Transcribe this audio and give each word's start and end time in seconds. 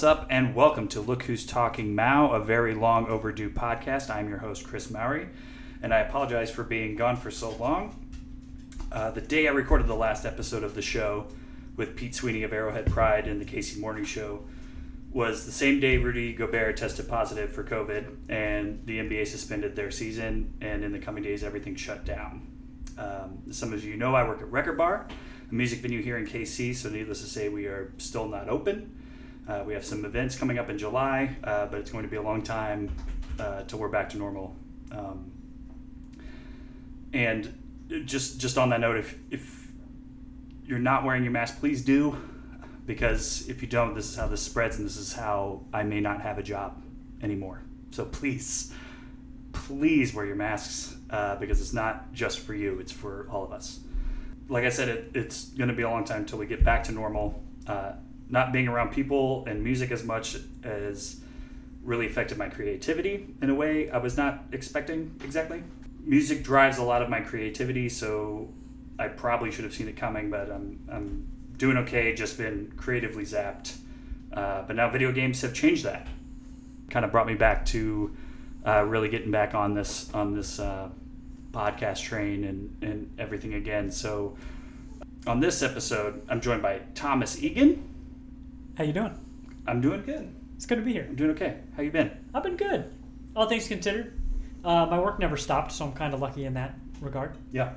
What's 0.00 0.18
up, 0.18 0.28
and 0.30 0.54
welcome 0.54 0.88
to 0.88 1.00
Look 1.02 1.24
Who's 1.24 1.44
Talking 1.44 1.94
Mao, 1.94 2.30
a 2.30 2.40
very 2.40 2.72
long 2.74 3.06
overdue 3.08 3.50
podcast. 3.50 4.08
I'm 4.08 4.30
your 4.30 4.38
host, 4.38 4.64
Chris 4.64 4.90
Mowry, 4.90 5.28
and 5.82 5.92
I 5.92 5.98
apologize 5.98 6.50
for 6.50 6.64
being 6.64 6.96
gone 6.96 7.16
for 7.16 7.30
so 7.30 7.50
long. 7.56 8.02
Uh, 8.90 9.10
the 9.10 9.20
day 9.20 9.46
I 9.46 9.50
recorded 9.50 9.88
the 9.88 9.94
last 9.94 10.24
episode 10.24 10.64
of 10.64 10.74
the 10.74 10.80
show 10.80 11.26
with 11.76 11.96
Pete 11.96 12.14
Sweeney 12.14 12.44
of 12.44 12.54
Arrowhead 12.54 12.86
Pride 12.86 13.28
and 13.28 13.42
the 13.42 13.44
Casey 13.44 13.78
Morning 13.78 14.06
Show 14.06 14.42
was 15.12 15.44
the 15.44 15.52
same 15.52 15.80
day 15.80 15.98
Rudy 15.98 16.32
Gobert 16.32 16.78
tested 16.78 17.06
positive 17.06 17.52
for 17.52 17.62
COVID, 17.62 18.30
and 18.30 18.80
the 18.86 19.00
NBA 19.00 19.26
suspended 19.26 19.76
their 19.76 19.90
season, 19.90 20.54
and 20.62 20.82
in 20.82 20.92
the 20.92 20.98
coming 20.98 21.22
days, 21.22 21.44
everything 21.44 21.76
shut 21.76 22.06
down. 22.06 22.46
Um, 22.96 23.52
some 23.52 23.74
of 23.74 23.84
you 23.84 23.98
know 23.98 24.14
I 24.14 24.26
work 24.26 24.40
at 24.40 24.50
Record 24.50 24.78
Bar, 24.78 25.08
a 25.50 25.54
music 25.54 25.80
venue 25.80 26.00
here 26.02 26.16
in 26.16 26.26
KC, 26.26 26.74
so 26.74 26.88
needless 26.88 27.20
to 27.20 27.26
say, 27.26 27.50
we 27.50 27.66
are 27.66 27.92
still 27.98 28.26
not 28.26 28.48
open. 28.48 28.96
Uh, 29.50 29.64
we 29.64 29.74
have 29.74 29.84
some 29.84 30.04
events 30.04 30.36
coming 30.36 30.58
up 30.58 30.70
in 30.70 30.78
July, 30.78 31.34
uh, 31.42 31.66
but 31.66 31.80
it's 31.80 31.90
going 31.90 32.04
to 32.04 32.10
be 32.10 32.16
a 32.16 32.22
long 32.22 32.40
time 32.40 32.88
uh, 33.40 33.62
till 33.64 33.80
we're 33.80 33.88
back 33.88 34.08
to 34.08 34.16
normal. 34.16 34.54
Um, 34.92 35.32
and 37.12 37.52
just 38.04 38.38
just 38.38 38.56
on 38.56 38.68
that 38.68 38.78
note, 38.78 38.96
if 38.96 39.18
if 39.32 39.66
you're 40.64 40.78
not 40.78 41.04
wearing 41.04 41.24
your 41.24 41.32
mask, 41.32 41.58
please 41.58 41.82
do, 41.82 42.16
because 42.86 43.48
if 43.48 43.60
you 43.60 43.66
don't, 43.66 43.92
this 43.94 44.08
is 44.08 44.14
how 44.14 44.28
this 44.28 44.40
spreads, 44.40 44.76
and 44.76 44.86
this 44.86 44.96
is 44.96 45.14
how 45.14 45.62
I 45.72 45.82
may 45.82 45.98
not 45.98 46.20
have 46.20 46.38
a 46.38 46.44
job 46.44 46.80
anymore. 47.20 47.60
So 47.90 48.04
please, 48.04 48.72
please 49.52 50.14
wear 50.14 50.26
your 50.26 50.36
masks 50.36 50.94
uh, 51.10 51.34
because 51.36 51.60
it's 51.60 51.72
not 51.72 52.12
just 52.12 52.38
for 52.38 52.54
you; 52.54 52.78
it's 52.78 52.92
for 52.92 53.26
all 53.28 53.42
of 53.42 53.50
us. 53.50 53.80
Like 54.48 54.64
I 54.64 54.68
said, 54.68 54.88
it, 54.88 55.10
it's 55.14 55.46
going 55.46 55.70
to 55.70 55.74
be 55.74 55.82
a 55.82 55.90
long 55.90 56.04
time 56.04 56.18
until 56.18 56.38
we 56.38 56.46
get 56.46 56.62
back 56.62 56.84
to 56.84 56.92
normal. 56.92 57.42
Not 58.30 58.52
being 58.52 58.68
around 58.68 58.92
people 58.92 59.44
and 59.46 59.62
music 59.62 59.90
as 59.90 60.04
much 60.04 60.36
as 60.62 61.20
really 61.82 62.06
affected 62.06 62.38
my 62.38 62.48
creativity 62.48 63.26
in 63.42 63.50
a 63.50 63.54
way 63.54 63.90
I 63.90 63.98
was 63.98 64.16
not 64.16 64.44
expecting 64.52 65.16
exactly. 65.24 65.62
Music 66.04 66.42
drives 66.42 66.78
a 66.78 66.82
lot 66.82 67.02
of 67.02 67.08
my 67.08 67.20
creativity, 67.20 67.88
so 67.88 68.52
I 68.98 69.08
probably 69.08 69.50
should 69.50 69.64
have 69.64 69.74
seen 69.74 69.88
it 69.88 69.96
coming, 69.96 70.30
but 70.30 70.50
I'm, 70.50 70.78
I'm 70.90 71.26
doing 71.56 71.76
okay, 71.78 72.14
just 72.14 72.38
been 72.38 72.72
creatively 72.76 73.24
zapped. 73.24 73.76
Uh, 74.32 74.62
but 74.62 74.76
now 74.76 74.88
video 74.88 75.12
games 75.12 75.42
have 75.42 75.52
changed 75.52 75.84
that. 75.84 76.06
Kind 76.88 77.04
of 77.04 77.12
brought 77.12 77.26
me 77.26 77.34
back 77.34 77.66
to 77.66 78.14
uh, 78.66 78.84
really 78.84 79.08
getting 79.08 79.30
back 79.30 79.54
on 79.54 79.74
this 79.74 80.12
on 80.12 80.34
this 80.34 80.58
uh, 80.58 80.88
podcast 81.50 82.02
train 82.02 82.44
and, 82.44 82.76
and 82.82 83.14
everything 83.18 83.54
again. 83.54 83.90
So 83.90 84.36
on 85.26 85.40
this 85.40 85.62
episode, 85.62 86.22
I'm 86.28 86.40
joined 86.40 86.62
by 86.62 86.80
Thomas 86.94 87.42
Egan. 87.42 87.89
How 88.80 88.86
you 88.86 88.94
doing? 88.94 89.14
I'm 89.66 89.82
doing 89.82 90.00
good. 90.04 90.34
It's 90.56 90.64
good 90.64 90.76
to 90.76 90.80
be 90.80 90.94
here. 90.94 91.04
I'm 91.06 91.14
doing 91.14 91.32
okay. 91.32 91.58
How 91.76 91.82
you 91.82 91.90
been? 91.90 92.10
I've 92.32 92.42
been 92.42 92.56
good. 92.56 92.90
All 93.36 93.46
things 93.46 93.68
considered, 93.68 94.18
uh, 94.64 94.86
my 94.86 94.98
work 94.98 95.18
never 95.18 95.36
stopped, 95.36 95.72
so 95.72 95.84
I'm 95.84 95.92
kind 95.92 96.14
of 96.14 96.20
lucky 96.20 96.46
in 96.46 96.54
that 96.54 96.78
regard. 97.02 97.36
Yeah. 97.52 97.74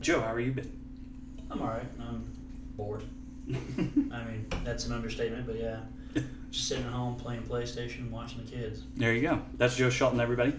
Joe, 0.00 0.20
how 0.20 0.32
are 0.32 0.40
you 0.40 0.50
been? 0.50 0.68
I'm 1.48 1.62
all 1.62 1.68
right. 1.68 1.86
I'm 2.00 2.28
bored. 2.76 3.04
I 3.48 3.54
mean, 3.54 4.46
that's 4.64 4.86
an 4.86 4.94
understatement, 4.94 5.46
but 5.46 5.60
yeah. 5.60 5.82
Just 6.50 6.66
sitting 6.66 6.86
at 6.86 6.90
home 6.90 7.14
playing 7.14 7.44
PlayStation 7.44 7.98
and 8.00 8.10
watching 8.10 8.44
the 8.44 8.50
kids. 8.50 8.82
There 8.96 9.14
you 9.14 9.22
go. 9.22 9.42
That's 9.54 9.76
Joe 9.76 9.90
Shelton, 9.90 10.18
everybody. 10.18 10.54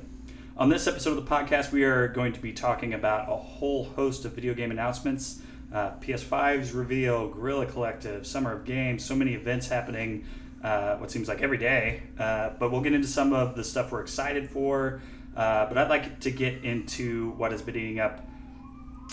On 0.55 0.69
this 0.69 0.87
episode 0.87 1.17
of 1.17 1.25
the 1.25 1.30
podcast, 1.30 1.73
we 1.73 1.83
are 1.83 2.08
going 2.08 2.31
to 2.31 2.39
be 2.39 2.53
talking 2.53 2.93
about 2.93 3.30
a 3.30 3.36
whole 3.36 3.83
host 3.83 4.23
of 4.23 4.31
video 4.31 4.53
game 4.53 4.71
announcements. 4.71 5.42
Uh, 5.72 5.92
PS5's 6.00 6.72
reveal, 6.72 7.28
Guerrilla 7.28 7.66
Collective, 7.66 8.26
Summer 8.26 8.54
of 8.54 8.64
Games, 8.64 9.04
so 9.04 9.16
many 9.16 9.33
events 9.33 9.67
happening, 9.67 10.26
uh, 10.64 10.95
what 10.95 11.11
seems 11.11 11.28
like 11.28 11.42
every 11.42 11.58
day. 11.58 12.04
Uh, 12.17 12.52
but 12.58 12.72
we'll 12.72 12.82
get 12.82 12.94
into 12.94 13.08
some 13.08 13.33
of 13.33 13.55
the 13.55 13.64
stuff 13.64 13.92
we're 13.92 14.02
excited 14.02 14.50
for. 14.50 15.02
Uh, 15.36 15.66
but 15.67 15.78
I'd 15.78 15.89
like 15.89 16.22
to 16.22 16.32
get 16.32 16.64
into 16.64 17.32
what 17.32 17.52
has 17.52 17.61
been 17.61 17.76
eating 17.76 18.00
up 18.00 18.26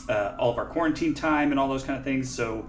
uh, 0.09 0.37
all 0.39 0.51
of 0.51 0.59
our 0.59 0.67
quarantine 0.67 1.13
time 1.13 1.51
and 1.51 1.59
all 1.59 1.69
those 1.69 1.83
kind 1.83 1.99
of 1.99 2.05
things. 2.05 2.31
So 2.31 2.69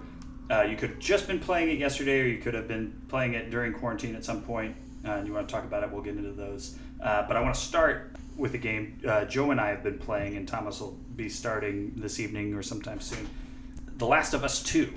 uh, 0.50 0.62
you 0.62 0.76
could 0.76 0.90
have 0.90 0.98
just 0.98 1.26
been 1.26 1.40
playing 1.40 1.70
it 1.70 1.78
yesterday, 1.78 2.20
or 2.20 2.26
you 2.26 2.38
could 2.38 2.54
have 2.54 2.68
been 2.68 3.00
playing 3.08 3.34
it 3.34 3.50
during 3.50 3.72
quarantine 3.72 4.16
at 4.16 4.24
some 4.24 4.42
point, 4.42 4.76
and 5.04 5.26
you 5.26 5.32
want 5.32 5.48
to 5.48 5.54
talk 5.54 5.64
about 5.64 5.84
it. 5.84 5.90
We'll 5.90 6.02
get 6.02 6.16
into 6.16 6.32
those. 6.32 6.76
But 6.98 7.36
I 7.36 7.40
want 7.40 7.54
to 7.54 7.60
start 7.60 8.16
with 8.36 8.52
a 8.54 8.58
game 8.58 9.00
Joe 9.28 9.52
and 9.52 9.60
I 9.60 9.68
have 9.68 9.82
been 9.82 9.98
playing, 9.98 10.36
and 10.36 10.46
Thomas 10.46 10.80
will 10.80 10.98
be 11.14 11.28
starting 11.28 11.92
this 11.96 12.20
evening 12.20 12.52
or 12.52 12.62
sometime 12.62 13.00
soon. 13.00 13.26
The 13.96 14.06
Last 14.06 14.34
of 14.34 14.44
Us 14.44 14.62
Two. 14.62 14.92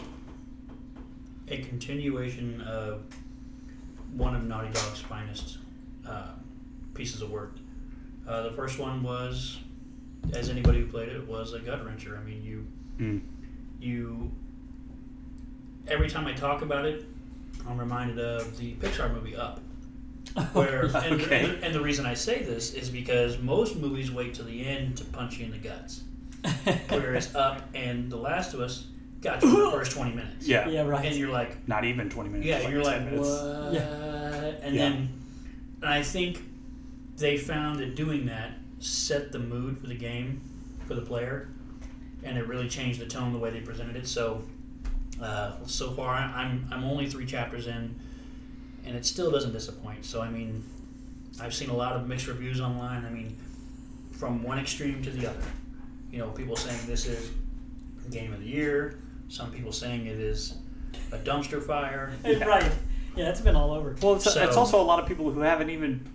A 1.48 1.58
continuation 1.64 2.62
of 2.62 3.02
one 4.14 4.36
of 4.36 4.44
Naughty 4.44 4.68
Dog's 4.72 5.00
finest 5.00 5.58
uh, 6.08 6.34
pieces 6.94 7.22
of 7.22 7.32
work. 7.32 7.56
Uh, 8.28 8.44
the 8.44 8.52
first 8.52 8.78
one 8.78 9.02
was, 9.02 9.58
as 10.34 10.50
anybody 10.50 10.82
who 10.82 10.86
played 10.88 11.10
it, 11.10 11.28
was 11.28 11.54
a 11.54 11.60
gut 11.60 11.84
wrencher. 11.86 12.20
I 12.20 12.24
mean, 12.24 12.44
you 12.44 12.66
Mm. 13.00 13.22
you 13.80 14.30
every 15.88 16.10
time 16.10 16.28
I 16.28 16.34
talk 16.34 16.62
about 16.62 16.84
it, 16.86 17.06
I'm 17.68 17.78
reminded 17.78 18.20
of 18.20 18.58
the 18.58 18.74
Pixar 18.74 19.14
movie 19.14 19.38
Up. 19.38 19.62
Where 20.54 20.84
and, 20.86 21.22
Okay. 21.22 21.46
and, 21.46 21.64
and 21.64 21.74
the 21.74 21.80
reason 21.82 22.06
I 22.06 22.14
say 22.14 22.44
this 22.44 22.74
is 22.74 22.90
because 22.90 23.40
most 23.40 23.78
movies 23.78 24.12
wait 24.12 24.34
till 24.36 24.44
the 24.46 24.66
end 24.68 24.98
to 24.98 25.06
punch 25.06 25.38
you 25.40 25.46
in 25.46 25.52
the 25.52 25.58
guts, 25.58 26.02
whereas 26.90 27.34
Up 27.36 27.70
and 27.74 28.12
The 28.12 28.18
Last 28.18 28.54
of 28.54 28.60
Us 28.62 28.88
got 29.22 29.42
you 29.44 29.50
the 29.66 29.72
first 29.78 29.92
20 29.92 30.12
minutes. 30.16 30.48
Yeah. 30.48 30.68
yeah, 30.70 30.82
right. 30.86 31.06
And 31.06 31.16
you're 31.16 31.30
like, 31.30 31.68
Not 31.68 31.84
even 31.86 32.10
20 32.10 32.30
minutes. 32.30 32.48
yeah, 32.48 32.60
like 32.60 32.70
you're 32.70 32.84
10 32.84 32.92
like, 32.92 33.06
minutes. 33.12 33.28
what? 33.30 33.76
And 34.64 34.76
Yeah. 34.76 34.90
then, 34.90 35.10
and 35.82 35.90
I 35.90 36.04
think 36.04 36.42
they 37.18 37.38
found 37.38 37.80
that 37.80 37.96
doing 37.96 38.26
that 38.28 38.52
set 38.80 39.32
the 39.32 39.40
mood 39.40 39.78
for 39.80 39.88
the 39.88 39.96
game 39.96 40.42
for 40.88 40.94
the 40.96 41.02
player, 41.02 41.50
and 42.24 42.38
it 42.38 42.48
really 42.48 42.68
changed 42.70 43.00
the 43.00 43.06
tone 43.06 43.34
the 43.34 43.40
way 43.40 43.50
they 43.50 43.60
presented 43.62 43.96
it. 43.96 44.08
So, 44.08 44.42
uh, 45.22 45.54
so 45.66 45.92
far 45.92 46.14
I'm 46.16 46.66
I'm 46.72 46.84
only 46.86 47.10
three 47.10 47.26
chapters 47.26 47.68
in, 47.68 47.94
and 48.86 48.96
it 48.96 49.06
still 49.06 49.30
doesn't 49.32 49.52
disappoint. 49.52 50.06
So 50.06 50.22
I 50.22 50.30
mean, 50.30 50.64
I've 51.42 51.54
seen 51.54 51.70
a 51.70 51.76
lot 51.76 51.96
of 51.96 52.08
mixed 52.08 52.28
reviews 52.28 52.62
online. 52.62 53.06
I 53.06 53.10
mean, 53.10 53.36
from 54.14 54.44
one 54.44 54.60
extreme 54.60 55.02
to 55.04 55.10
the 55.12 55.28
other. 55.30 55.40
You 56.12 56.20
know, 56.20 56.30
people 56.30 56.56
saying 56.56 56.80
this 56.88 57.06
is 57.06 57.32
game 58.10 58.34
of 58.34 58.40
the 58.40 58.46
year. 58.48 59.00
Some 59.28 59.52
people 59.52 59.72
saying 59.72 60.08
it 60.08 60.20
is 60.20 60.56
a 61.12 61.18
dumpster 61.18 61.62
fire. 61.62 62.12
Hey, 62.24 62.38
Right. 62.46 62.72
Yeah, 63.16 63.30
it's 63.30 63.42
been 63.42 63.56
all 63.56 63.72
over. 63.72 63.96
Well, 64.02 64.16
it's, 64.16 64.32
So- 64.32 64.44
it's 64.44 64.56
also 64.58 64.82
a 64.82 64.84
lot 64.84 65.00
of 65.00 65.08
people 65.08 65.30
who 65.32 65.42
haven't 65.42 65.70
even 65.70 66.08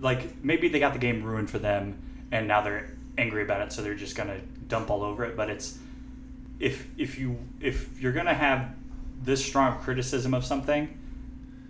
like 0.00 0.42
maybe 0.44 0.68
they 0.68 0.78
got 0.78 0.92
the 0.92 0.98
game 0.98 1.22
ruined 1.22 1.50
for 1.50 1.58
them, 1.58 2.00
and 2.32 2.46
now 2.48 2.60
they're 2.62 2.96
angry 3.18 3.42
about 3.42 3.60
it, 3.62 3.72
so 3.72 3.82
they're 3.82 3.94
just 3.94 4.16
gonna 4.16 4.40
dump 4.68 4.90
all 4.90 5.02
over 5.02 5.24
it. 5.24 5.36
But 5.36 5.50
it's 5.50 5.78
if 6.58 6.86
if 6.96 7.18
you 7.18 7.38
if 7.60 8.00
you're 8.00 8.12
gonna 8.12 8.34
have 8.34 8.74
this 9.22 9.44
strong 9.44 9.78
criticism 9.78 10.32
of 10.34 10.44
something, 10.44 10.96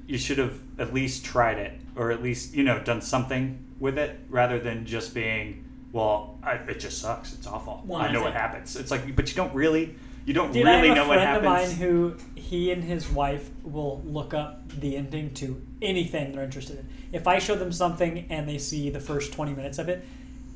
you 0.07 0.19
should 0.19 0.39
have 0.39 0.59
at 0.79 0.93
least 0.95 1.25
tried 1.25 1.59
it, 1.59 1.73
or 1.97 2.11
at 2.13 2.23
least 2.23 2.55
you 2.55 2.63
know 2.63 2.79
done 2.81 3.01
something 3.01 3.59
with 3.81 3.99
it, 3.99 4.19
rather 4.29 4.59
than 4.59 4.87
just 4.87 5.15
being 5.15 5.65
well, 5.93 6.39
I, 6.43 6.53
it 6.55 6.81
just 6.81 7.01
sucks. 7.01 7.33
It's 7.33 7.47
awful. 7.47 7.83
Well, 7.87 8.01
I 8.01 8.13
know 8.13 8.23
what 8.23 8.33
happens. 8.33 8.77
It's 8.77 8.91
like, 8.91 9.15
but 9.17 9.29
you 9.29 9.35
don't 9.35 9.55
really. 9.55 9.97
You 10.27 10.35
don't 10.35 10.53
Dude, 10.53 10.67
really 10.67 10.91
I 10.91 10.95
have 10.95 10.97
know 10.97 11.05
a 11.05 11.09
what 11.09 11.19
friend 11.19 11.37
of 11.39 11.43
mine 11.43 11.71
who 11.71 12.15
he 12.35 12.71
and 12.71 12.85
his 12.85 13.09
wife 13.11 13.49
will 13.65 14.03
look 14.05 14.35
up 14.35 14.69
the 14.69 14.97
ending 14.97 15.33
to 15.35 15.61
anything 15.81 16.33
they're 16.33 16.45
interested 16.45 16.79
in. 16.79 16.89
If 17.13 17.27
I 17.27 17.39
show 17.39 17.57
them 17.57 17.73
something 17.73 18.27
and 18.29 18.49
they 18.49 18.59
see 18.59 18.91
the 18.91 19.01
first 19.01 19.33
20 19.33 19.55
minutes 19.55 19.79
of 19.79 19.89
it, 19.89 20.05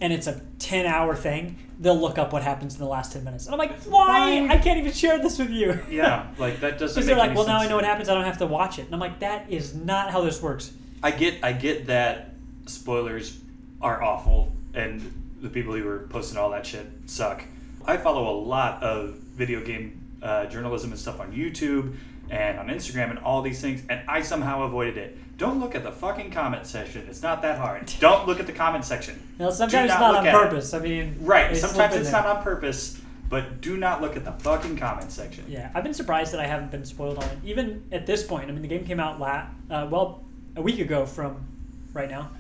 and 0.01 0.13
it's 0.13 0.27
a 0.27 0.41
10 0.59 0.87
hour 0.87 1.17
thing, 1.17 1.57
they'll 1.81 1.99
look 1.99 2.19
up 2.19 2.33
what 2.33 2.43
happens 2.43 2.75
in 2.75 2.81
the 2.81 2.87
last 2.87 3.13
10 3.13 3.25
minutes. 3.25 3.47
And 3.47 3.55
I'm 3.55 3.59
like, 3.59 3.81
why? 3.85 4.43
Why? 4.43 4.55
I 4.55 4.59
can't 4.59 4.79
even 4.79 4.93
share 4.93 5.19
this 5.19 5.39
with 5.39 5.51
you. 5.51 5.81
yeah, 5.91 6.29
like 6.39 6.61
that 6.61 6.79
doesn't. 6.79 6.95
Because 6.95 7.07
they're 7.07 7.17
like, 7.17 7.35
well, 7.35 7.47
now 7.47 7.59
I 7.59 7.67
know 7.67 7.77
what 7.77 7.85
happens. 7.85 8.09
I 8.09 8.15
don't 8.15 8.25
have 8.25 8.39
to 8.39 8.47
watch 8.47 8.79
it. 8.79 8.87
And 8.87 8.95
I'm 8.95 9.01
like, 9.01 9.21
that 9.21 9.51
is 9.51 9.75
not 9.75 10.11
how 10.11 10.21
this 10.21 10.43
works. 10.43 10.73
I 11.03 11.11
get 11.11 11.43
I 11.43 11.53
get 11.53 11.87
that 11.87 12.35
spoilers 12.67 13.41
are 13.81 14.03
awful 14.03 14.53
and 14.73 15.24
the 15.45 15.51
people 15.51 15.75
who 15.75 15.85
were 15.85 16.07
posting 16.09 16.39
all 16.39 16.51
that 16.51 16.67
shit 16.67 16.87
suck. 17.07 17.45
I 17.85 17.99
follow 17.99 18.35
a 18.35 18.37
lot 18.41 18.83
of 18.83 19.11
video 19.37 19.63
game 19.63 20.01
uh, 20.23 20.47
journalism 20.47 20.91
and 20.91 20.99
stuff 20.99 21.21
on 21.21 21.33
YouTube 21.33 21.97
and 22.31 22.59
on 22.59 22.69
Instagram 22.69 23.11
and 23.11 23.19
all 23.19 23.43
these 23.43 23.61
things, 23.61 23.83
and 23.91 24.01
I 24.09 24.23
somehow 24.23 24.63
avoided 24.63 24.97
it. 24.97 25.19
Don't 25.37 25.61
look 25.61 25.75
at 25.75 25.83
the 25.83 25.93
fucking 25.93 26.31
comment 26.31 26.67
section. 26.67 27.07
It's 27.09 27.23
not 27.23 27.43
that 27.43 27.59
hard. 27.59 27.93
Don't 28.01 28.27
look 28.27 28.41
at 28.41 28.47
the 28.47 28.53
comment 28.53 28.85
section. 28.87 29.21
Now, 29.39 29.51
sometimes 29.51 29.91
it's 29.91 30.01
not 30.01 30.13
not 30.13 30.17
on 30.21 30.27
at 30.27 30.35
it. 30.35 30.39
purpose. 30.39 30.73
I 30.73 30.79
mean, 30.79 31.17
Right. 31.21 31.55
Sometimes 31.57 31.95
it's 31.97 32.11
there. 32.11 32.23
not 32.23 32.37
on 32.39 32.43
purpose, 32.43 33.01
but 33.29 33.61
do 33.61 33.77
not 33.77 34.01
look 34.01 34.17
at 34.17 34.25
the 34.25 34.33
fucking 34.33 34.77
comment 34.79 35.11
section. 35.11 35.45
Yeah, 35.49 35.71
I've 35.75 35.85
been 35.85 35.93
surprised 35.93 36.33
that 36.33 36.41
I 36.41 36.47
haven't 36.47 36.71
been 36.71 36.85
spoiled 36.87 37.19
on 37.19 37.25
it. 37.25 37.39
Even 37.45 37.85
at 37.93 38.07
this 38.07 38.23
point, 38.27 38.49
I 38.49 38.53
mean, 38.53 38.63
the 38.63 38.69
game 38.69 38.85
came 38.87 39.01
out 39.01 39.21
la- 39.21 39.47
uh, 39.71 39.87
well 39.91 40.25
a 40.57 40.63
week 40.63 40.79
ago 40.79 41.05
from 41.05 41.45
right 41.93 42.09
now, 42.09 42.31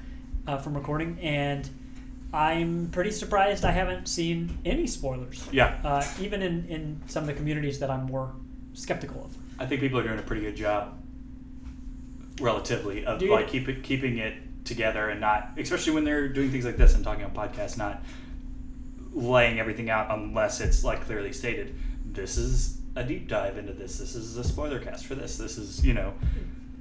uh, 0.46 0.56
from 0.56 0.74
recording, 0.74 1.18
and 1.20 1.68
I'm 2.34 2.88
pretty 2.90 3.12
surprised 3.12 3.64
I 3.64 3.70
haven't 3.70 4.08
seen 4.08 4.58
any 4.64 4.88
spoilers. 4.88 5.46
Yeah. 5.52 5.76
Uh, 5.84 6.04
even 6.20 6.42
in, 6.42 6.66
in 6.66 7.00
some 7.06 7.22
of 7.22 7.28
the 7.28 7.34
communities 7.34 7.78
that 7.78 7.90
I'm 7.90 8.06
more 8.06 8.34
skeptical 8.72 9.24
of. 9.24 9.36
I 9.60 9.66
think 9.66 9.80
people 9.80 10.00
are 10.00 10.02
doing 10.02 10.18
a 10.18 10.22
pretty 10.22 10.42
good 10.42 10.56
job 10.56 11.00
relatively 12.40 13.06
of 13.06 13.20
Dude. 13.20 13.30
like 13.30 13.46
keep 13.46 13.68
it, 13.68 13.84
keeping 13.84 14.18
it 14.18 14.34
together 14.64 15.10
and 15.10 15.20
not, 15.20 15.52
especially 15.56 15.92
when 15.92 16.02
they're 16.02 16.28
doing 16.28 16.50
things 16.50 16.64
like 16.64 16.76
this 16.76 16.96
and 16.96 17.04
talking 17.04 17.24
on 17.24 17.30
podcasts, 17.30 17.78
not 17.78 18.02
laying 19.12 19.60
everything 19.60 19.88
out 19.88 20.08
unless 20.10 20.60
it's 20.60 20.82
like 20.82 21.02
clearly 21.02 21.32
stated. 21.32 21.72
This 22.04 22.36
is 22.36 22.80
a 22.96 23.04
deep 23.04 23.28
dive 23.28 23.58
into 23.58 23.72
this. 23.72 23.98
This 23.98 24.16
is 24.16 24.36
a 24.36 24.42
spoiler 24.42 24.80
cast 24.80 25.06
for 25.06 25.14
this. 25.14 25.36
This 25.36 25.56
is 25.56 25.84
you 25.84 25.94
know, 25.94 26.14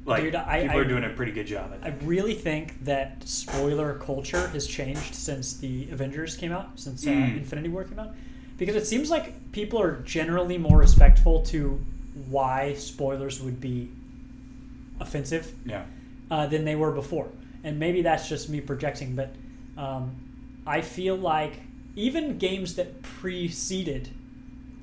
like 0.06 0.24
Dude, 0.24 0.36
I- 0.36 0.62
people 0.64 0.78
I- 0.78 0.80
are 0.82 0.86
doing 0.86 1.04
a 1.06 1.10
pretty 1.10 1.32
good 1.32 1.48
job. 1.48 1.72
I 1.82 1.88
I 1.88 1.92
think. 1.92 2.02
really 2.04 2.34
think 2.34 2.84
that 2.86 3.22
spoiler 3.28 3.94
culture 3.96 4.48
has 4.50 4.68
changed 4.68 5.16
since 5.16 5.54
the 5.58 5.88
Avengers 5.92 6.36
came 6.36 6.52
out, 6.52 6.78
since 6.80 7.06
uh, 7.08 7.10
Mm. 7.10 7.38
Infinity 7.38 7.70
War 7.70 7.84
came 7.86 8.00
out, 8.00 8.14
because 8.58 8.76
it 8.76 8.86
seems 8.86 9.10
like 9.10 9.52
people 9.54 9.80
are 9.82 10.02
generally 10.02 10.58
more 10.58 10.78
respectful 10.78 11.42
to 11.44 11.80
why 12.30 12.74
spoilers 12.74 13.42
would 13.42 13.60
be 13.62 13.90
offensive 15.00 15.54
yeah. 15.66 15.84
uh, 16.30 16.48
than 16.48 16.66
they 16.66 16.76
were 16.76 16.92
before. 16.92 17.28
And 17.64 17.80
maybe 17.80 18.02
that's 18.02 18.28
just 18.28 18.50
me 18.50 18.62
projecting, 18.62 19.16
but 19.16 19.34
um, 19.78 20.12
I 20.68 20.82
feel 20.82 21.16
like 21.16 21.62
even 21.96 22.38
games 22.38 22.76
that 22.76 23.02
preceded 23.02 24.10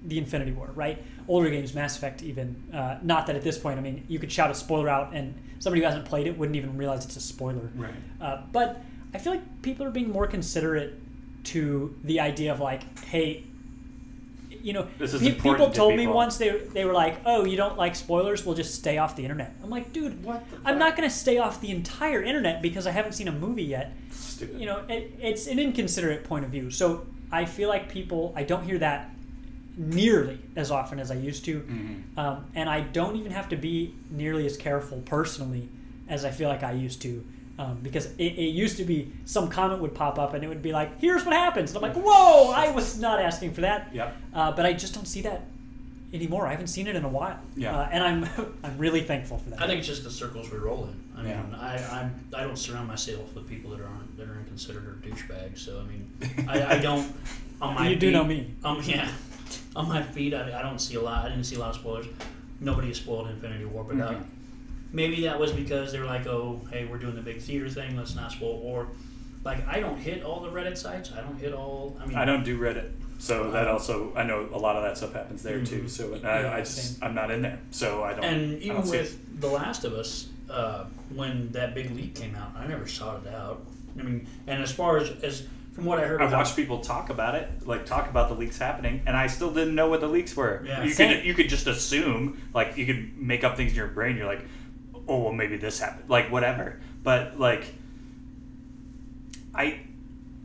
the 0.06 0.16
Infinity 0.18 0.52
War, 0.52 0.70
right? 0.74 1.02
Older 1.30 1.48
games, 1.48 1.74
Mass 1.74 1.96
Effect, 1.96 2.24
even. 2.24 2.56
Uh, 2.74 2.98
not 3.02 3.28
that 3.28 3.36
at 3.36 3.42
this 3.42 3.56
point, 3.56 3.78
I 3.78 3.82
mean, 3.82 4.04
you 4.08 4.18
could 4.18 4.32
shout 4.32 4.50
a 4.50 4.54
spoiler 4.54 4.88
out, 4.88 5.14
and 5.14 5.32
somebody 5.60 5.80
who 5.80 5.86
hasn't 5.86 6.04
played 6.04 6.26
it 6.26 6.36
wouldn't 6.36 6.56
even 6.56 6.76
realize 6.76 7.04
it's 7.04 7.14
a 7.14 7.20
spoiler. 7.20 7.70
Right. 7.76 7.94
Uh, 8.20 8.42
but 8.50 8.82
I 9.14 9.18
feel 9.18 9.34
like 9.34 9.62
people 9.62 9.86
are 9.86 9.92
being 9.92 10.10
more 10.10 10.26
considerate 10.26 10.94
to 11.44 11.94
the 12.02 12.18
idea 12.18 12.52
of 12.52 12.58
like, 12.58 13.04
hey, 13.04 13.44
you 14.60 14.72
know, 14.72 14.88
pe- 14.98 15.34
people 15.34 15.68
to 15.68 15.72
told 15.72 15.94
me 15.94 16.08
once 16.08 16.36
they 16.36 16.50
they 16.74 16.84
were 16.84 16.92
like, 16.92 17.20
oh, 17.24 17.44
you 17.44 17.56
don't 17.56 17.78
like 17.78 17.94
spoilers? 17.94 18.44
Well, 18.44 18.56
just 18.56 18.74
stay 18.74 18.98
off 18.98 19.14
the 19.14 19.22
internet. 19.22 19.54
I'm 19.62 19.70
like, 19.70 19.92
dude, 19.92 20.24
What 20.24 20.44
I'm 20.64 20.80
not 20.80 20.96
going 20.96 21.08
to 21.08 21.14
stay 21.14 21.38
off 21.38 21.60
the 21.60 21.70
entire 21.70 22.24
internet 22.24 22.60
because 22.60 22.88
I 22.88 22.90
haven't 22.90 23.12
seen 23.12 23.28
a 23.28 23.32
movie 23.32 23.62
yet. 23.62 23.92
Stupid. 24.10 24.58
You 24.58 24.66
know, 24.66 24.82
it, 24.88 25.14
it's 25.20 25.46
an 25.46 25.60
inconsiderate 25.60 26.24
point 26.24 26.44
of 26.44 26.50
view. 26.50 26.70
So 26.72 27.06
I 27.30 27.44
feel 27.44 27.68
like 27.68 27.88
people, 27.88 28.34
I 28.36 28.42
don't 28.42 28.64
hear 28.64 28.78
that 28.78 29.10
nearly 29.76 30.38
as 30.56 30.70
often 30.70 30.98
as 30.98 31.10
I 31.10 31.14
used 31.14 31.44
to. 31.46 31.60
Mhm. 31.60 32.18
Um, 32.18 32.44
and 32.54 32.68
I 32.68 32.80
don't 32.80 33.16
even 33.16 33.32
have 33.32 33.48
to 33.50 33.56
be 33.56 33.94
nearly 34.10 34.46
as 34.46 34.56
careful 34.56 34.98
personally 35.04 35.68
as 36.08 36.24
I 36.24 36.30
feel 36.30 36.48
like 36.48 36.62
I 36.62 36.72
used 36.72 37.00
to. 37.02 37.24
Um, 37.58 37.78
because 37.82 38.06
it, 38.16 38.24
it 38.38 38.50
used 38.54 38.78
to 38.78 38.84
be 38.84 39.12
some 39.26 39.50
comment 39.50 39.82
would 39.82 39.94
pop 39.94 40.18
up 40.18 40.32
and 40.32 40.42
it 40.42 40.48
would 40.48 40.62
be 40.62 40.72
like, 40.72 40.98
here's 40.98 41.24
what 41.26 41.34
happens. 41.34 41.74
And 41.74 41.84
I'm 41.84 41.92
like, 41.94 42.02
whoa, 42.02 42.50
I 42.52 42.70
was 42.70 42.98
not 42.98 43.20
asking 43.20 43.52
for 43.52 43.60
that. 43.62 43.90
Yep. 43.94 44.16
Uh, 44.34 44.52
but 44.52 44.64
I 44.64 44.72
just 44.72 44.94
don't 44.94 45.06
see 45.06 45.20
that 45.22 45.42
anymore. 46.12 46.46
I 46.46 46.52
haven't 46.52 46.68
seen 46.68 46.86
it 46.86 46.96
in 46.96 47.04
a 47.04 47.08
while. 47.08 47.38
Yeah. 47.56 47.76
Uh, 47.78 47.88
and 47.92 48.02
I'm, 48.02 48.24
I'm 48.64 48.78
really 48.78 49.02
thankful 49.02 49.36
for 49.38 49.50
that. 49.50 49.60
I 49.62 49.66
think 49.66 49.78
it's 49.80 49.86
just 49.88 50.04
the 50.04 50.10
circles 50.10 50.50
we 50.50 50.56
roll 50.58 50.84
in. 50.86 50.94
I 51.16 51.22
mean, 51.22 51.30
Yeah. 51.32 51.58
I, 51.60 52.00
I'm, 52.00 52.24
I 52.34 52.44
don't 52.44 52.56
surround 52.56 52.88
myself 52.88 53.34
with 53.34 53.46
people 53.46 53.70
that 53.72 53.80
aren't 53.82 54.16
that 54.16 54.26
are 54.28 54.38
inconsiderate 54.38 54.86
or 54.86 54.92
douchebags. 55.06 55.58
So 55.58 55.80
I 55.80 55.84
mean, 55.84 56.46
I, 56.48 56.76
I 56.76 56.78
don't. 56.78 57.12
On 57.60 57.74
my 57.74 57.90
you 57.90 57.96
do 57.96 58.06
feed- 58.06 58.12
know 58.14 58.24
me. 58.24 58.54
Um, 58.64 58.80
yeah, 58.84 59.06
on 59.76 59.88
my 59.88 60.02
feed, 60.02 60.34
I, 60.34 60.58
I 60.58 60.62
don't 60.62 60.78
see 60.80 60.96
a 60.96 61.00
lot. 61.00 61.24
I 61.24 61.28
didn't 61.28 61.44
see 61.44 61.56
a 61.56 61.60
lot 61.60 61.70
of 61.70 61.76
spoilers. 61.76 62.06
Nobody 62.60 62.88
has 62.88 62.98
spoiled 62.98 63.28
Infinity 63.28 63.64
War, 63.64 63.84
but 63.84 64.00
uh, 64.00 64.10
Mhm. 64.12 64.24
maybe 64.92 65.22
that 65.22 65.38
was 65.38 65.52
because 65.52 65.92
they're 65.92 66.04
like, 66.04 66.26
"Oh, 66.26 66.60
hey, 66.70 66.84
we're 66.86 66.98
doing 66.98 67.14
the 67.14 67.22
big 67.22 67.40
theater 67.40 67.68
thing. 67.68 67.96
Let's 67.96 68.14
not 68.14 68.32
spoil." 68.32 68.60
Or 68.62 68.88
like, 69.44 69.66
I 69.66 69.80
don't 69.80 69.96
hit 69.98 70.22
all 70.22 70.40
the 70.40 70.50
Reddit 70.50 70.76
sites. 70.76 71.12
I 71.12 71.20
don't 71.22 71.38
hit 71.38 71.52
all. 71.54 71.96
I 72.00 72.06
mean, 72.06 72.16
I 72.16 72.24
don't 72.26 72.44
do 72.44 72.58
Reddit, 72.58 72.90
so 73.18 73.50
that 73.52 73.66
also 73.68 74.12
I 74.14 74.24
know 74.24 74.48
a 74.52 74.58
lot 74.58 74.76
of 74.76 74.82
that 74.82 74.96
stuff 74.98 75.14
happens 75.14 75.42
there 75.42 75.64
too. 75.64 75.82
Mhm. 75.82 75.88
So 75.90 76.14
Yeah, 76.22 76.28
I, 76.28 76.56
I 76.56 76.60
just 76.60 76.96
same. 76.96 77.02
I'm 77.08 77.14
not 77.14 77.30
in 77.30 77.40
there, 77.42 77.58
so 77.70 78.02
I 78.02 78.12
don't. 78.12 78.24
And 78.24 78.52
I 78.52 78.56
even 78.56 78.76
don't 78.82 78.86
it. 78.88 78.90
with 78.90 79.40
The 79.40 79.48
Last 79.48 79.84
of 79.84 79.94
Us, 79.94 80.28
uh, 80.50 80.84
when 81.14 81.50
that 81.52 81.74
big 81.74 81.90
leak 81.96 82.14
came 82.14 82.34
out, 82.34 82.52
I 82.56 82.66
never 82.66 82.86
sought 82.86 83.24
it 83.26 83.32
out. 83.32 83.62
I 83.98 84.02
mean, 84.02 84.26
and 84.46 84.62
as 84.62 84.70
far 84.70 84.98
as, 84.98 85.10
as 85.22 85.46
from 85.72 85.84
what 85.84 85.98
I 85.98 86.06
heard, 86.06 86.20
I 86.20 86.26
about- 86.26 86.38
watched 86.38 86.56
people 86.56 86.80
talk 86.80 87.10
about 87.10 87.34
it, 87.36 87.66
like 87.66 87.86
talk 87.86 88.08
about 88.10 88.28
the 88.28 88.34
leaks 88.34 88.58
happening, 88.58 89.02
and 89.06 89.16
I 89.16 89.26
still 89.28 89.52
didn't 89.52 89.74
know 89.74 89.88
what 89.88 90.00
the 90.00 90.08
leaks 90.08 90.34
were. 90.36 90.62
Yeah. 90.66 90.82
you 90.82 90.90
Same. 90.92 91.16
could 91.16 91.24
you 91.26 91.34
could 91.34 91.48
just 91.48 91.66
assume, 91.66 92.40
like 92.54 92.76
you 92.76 92.86
could 92.86 93.16
make 93.16 93.44
up 93.44 93.56
things 93.56 93.70
in 93.72 93.76
your 93.76 93.86
brain. 93.88 94.16
You're 94.16 94.26
like, 94.26 94.44
oh 95.08 95.22
well, 95.24 95.32
maybe 95.32 95.56
this 95.56 95.78
happened, 95.80 96.08
like 96.10 96.30
whatever. 96.30 96.80
But 97.02 97.38
like, 97.38 97.64
I 99.54 99.80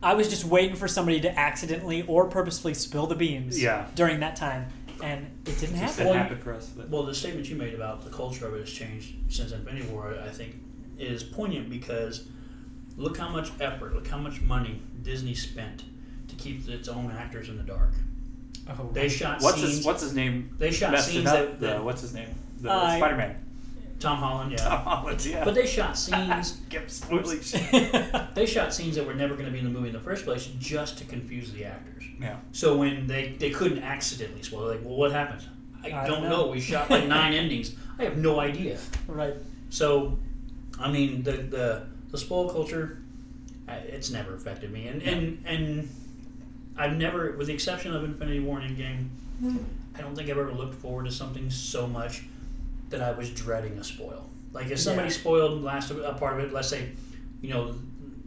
I 0.03 0.13
was 0.13 0.29
just 0.29 0.45
waiting 0.45 0.75
for 0.75 0.87
somebody 0.87 1.19
to 1.21 1.39
accidentally 1.39 2.03
or 2.03 2.27
purposefully 2.29 2.73
spill 2.75 3.07
the 3.07 3.15
beans 3.15 3.61
Yeah. 3.61 3.87
during 3.95 4.19
that 4.19 4.35
time, 4.35 4.67
and 5.01 5.25
it 5.47 5.57
didn't 5.59 5.75
happen. 5.77 5.95
didn't 5.97 6.09
Well, 6.09 6.17
happen 6.17 6.37
for 6.37 6.53
us. 6.53 6.67
But. 6.67 6.89
Well, 6.89 7.03
the 7.03 7.15
statement 7.15 7.49
you 7.49 7.55
made 7.55 7.73
about 7.73 8.03
the 8.03 8.11
culture 8.11 8.47
of 8.47 8.53
it 8.53 8.59
has 8.59 8.71
changed 8.71 9.15
since 9.29 9.51
Infinity 9.51 9.87
War, 9.87 10.15
I 10.23 10.29
think, 10.29 10.55
is 10.99 11.23
poignant 11.23 11.69
because 11.69 12.27
look 12.97 13.17
how 13.17 13.29
much 13.29 13.51
effort, 13.59 13.93
look 13.95 14.07
how 14.07 14.17
much 14.17 14.41
money 14.41 14.81
Disney 15.03 15.33
spent 15.33 15.83
to 16.27 16.35
keep 16.35 16.67
its 16.67 16.87
own 16.87 17.11
actors 17.11 17.49
in 17.49 17.57
the 17.57 17.63
dark. 17.63 17.91
Oh, 18.67 18.89
They 18.93 19.09
shot 19.09 19.41
What's 19.41 19.57
scenes. 19.57 19.77
his 19.77 19.85
What's 19.85 20.01
his 20.01 20.13
name? 20.13 20.55
they 20.57 20.71
shot 20.71 20.97
scenes 20.99 21.27
up. 21.27 21.59
that, 21.59 21.77
the, 21.77 21.83
what's 21.83 22.01
his 22.01 22.13
name? 22.13 22.29
The 22.61 22.71
Uh, 22.71 22.97
Spider 22.97 23.15
Man. 23.17 23.35
Tom 23.99 24.17
Holland, 24.17 24.51
yeah. 24.51 24.57
Tom 24.57 24.83
Holland. 24.83 25.25
Yeah. 25.25 25.45
But 25.45 25.55
they 25.55 25.65
shot 25.65 25.97
scenes. 25.97 26.59
Kept. 26.69 26.91
They 28.35 28.45
shot 28.45 28.73
scenes 28.73 28.95
that 28.95 29.05
were 29.05 29.13
never 29.13 29.33
going 29.35 29.45
to 29.45 29.51
be 29.51 29.59
in 29.59 29.63
the 29.65 29.71
movie 29.71 29.87
in 29.87 29.93
the 29.93 29.99
first 30.01 30.25
place, 30.25 30.47
just 30.59 30.97
to 30.97 31.05
confuse 31.05 31.51
the 31.53 31.65
actors. 31.65 32.03
Yeah. 32.19 32.37
So 32.51 32.75
when 32.77 33.07
they 33.07 33.35
they 33.39 33.51
couldn't 33.51 33.83
accidentally 33.83 34.43
spoil, 34.43 34.67
like, 34.67 34.83
well, 34.83 34.95
what 34.97 35.11
happens? 35.11 35.47
I, 35.83 35.87
I 35.87 36.07
don't 36.07 36.21
don't 36.21 36.23
know. 36.29 36.45
know. 36.45 36.51
We 36.51 36.59
shot 36.59 36.89
like 36.89 37.07
nine 37.19 37.33
endings. 37.33 37.75
I 37.99 38.03
have 38.03 38.17
no 38.17 38.39
idea. 38.39 38.77
right. 39.07 39.35
So, 39.69 40.17
I 40.79 40.91
mean, 40.91 41.23
the 41.23 41.31
the, 41.33 41.87
the 42.15 42.21
spoil 42.21 42.49
culture, 42.49 42.97
it's 43.67 44.09
never 44.09 44.35
affected 44.35 44.71
me, 44.71 44.87
and 44.87 45.01
and 45.01 45.43
and 45.45 45.89
I've 46.77 46.95
never, 46.97 47.35
with 47.37 47.47
the 47.47 47.53
exception 47.53 47.93
of 47.93 48.03
Infinity 48.03 48.39
War 48.39 48.59
and 48.59 48.77
Endgame, 48.77 49.07
I 49.97 50.01
don't 50.01 50.15
think 50.15 50.29
I've 50.29 50.37
ever 50.37 50.51
looked 50.53 50.75
forward 50.75 51.05
to 51.05 51.11
something 51.11 51.49
so 51.49 51.87
much 51.87 52.23
that 52.89 53.01
I 53.01 53.11
was 53.11 53.29
dreading 53.31 53.77
a 53.77 53.83
spoil. 53.83 54.29
Like 54.53 54.67
if 54.71 54.79
somebody 54.79 55.09
Yeah. 55.09 55.15
spoiled 55.15 55.61
last 55.63 55.91
a 55.91 56.13
part 56.13 56.39
of 56.39 56.45
it, 56.45 56.53
let's 56.53 56.69
say, 56.69 56.91
you 57.41 57.49
know, 57.49 57.75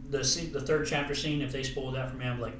the 0.09 0.23
scene, 0.23 0.51
the 0.51 0.61
third 0.61 0.85
chapter 0.87 1.15
scene, 1.15 1.41
if 1.41 1.51
they 1.51 1.63
spoiled 1.63 1.95
that 1.95 2.09
for 2.11 2.17
me, 2.17 2.25
I'm 2.25 2.39
like. 2.39 2.55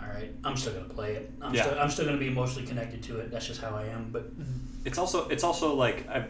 All 0.00 0.12
right, 0.12 0.30
I'm 0.44 0.56
still 0.56 0.72
gonna 0.72 0.84
play 0.88 1.14
it. 1.16 1.30
I'm 1.42 1.52
Yeah. 1.52 1.64
still, 1.64 1.78
I'm 1.80 1.90
still 1.90 2.04
gonna 2.06 2.16
be 2.16 2.28
emotionally 2.28 2.66
connected 2.66 3.02
to 3.04 3.18
it. 3.18 3.30
That's 3.32 3.46
just 3.46 3.60
how 3.60 3.70
I 3.74 3.86
am. 3.86 4.10
But 4.12 4.22
mm-hmm. 4.38 4.52
It's 4.84 4.98
also 4.98 5.28
it's 5.28 5.42
also 5.42 5.74
like 5.74 6.08
I 6.08 6.26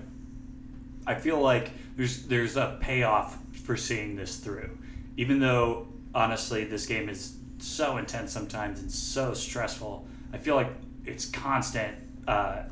I 1.07 1.15
feel 1.15 1.39
like 1.41 1.71
there's 1.95 2.23
there's 2.27 2.57
a 2.57 2.79
payoff 2.81 3.37
for 3.67 3.77
seeing 3.77 4.17
this 4.17 4.37
through. 4.37 4.79
Even 5.17 5.41
though 5.41 5.89
honestly 6.15 6.65
this 6.65 6.87
game 6.87 7.09
is 7.09 7.37
so 7.59 7.97
intense 7.97 8.33
sometimes 8.33 8.81
and 8.81 8.91
so 8.91 9.35
stressful, 9.35 10.07
I 10.33 10.39
feel 10.39 10.55
like 10.55 10.71
it's 11.05 11.27
constant 11.27 11.97
uh, 12.29 12.63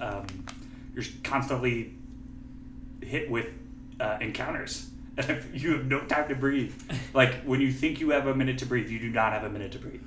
um, 0.00 0.26
you're 0.94 1.04
constantly 1.24 1.94
hit 3.02 3.30
with 3.30 3.48
uh, 3.98 4.18
encounters. 4.20 4.90
And 5.18 5.42
you 5.54 5.72
have 5.72 5.86
no 5.86 6.00
time 6.00 6.28
to 6.28 6.34
breathe. 6.34 6.74
Like 7.14 7.42
when 7.44 7.62
you 7.62 7.72
think 7.72 8.00
you 8.00 8.10
have 8.10 8.26
a 8.26 8.34
minute 8.34 8.58
to 8.58 8.66
breathe, 8.66 8.90
you 8.90 8.98
do 8.98 9.08
not 9.08 9.32
have 9.32 9.44
a 9.44 9.48
minute 9.48 9.72
to 9.72 9.78
breathe 9.78 10.02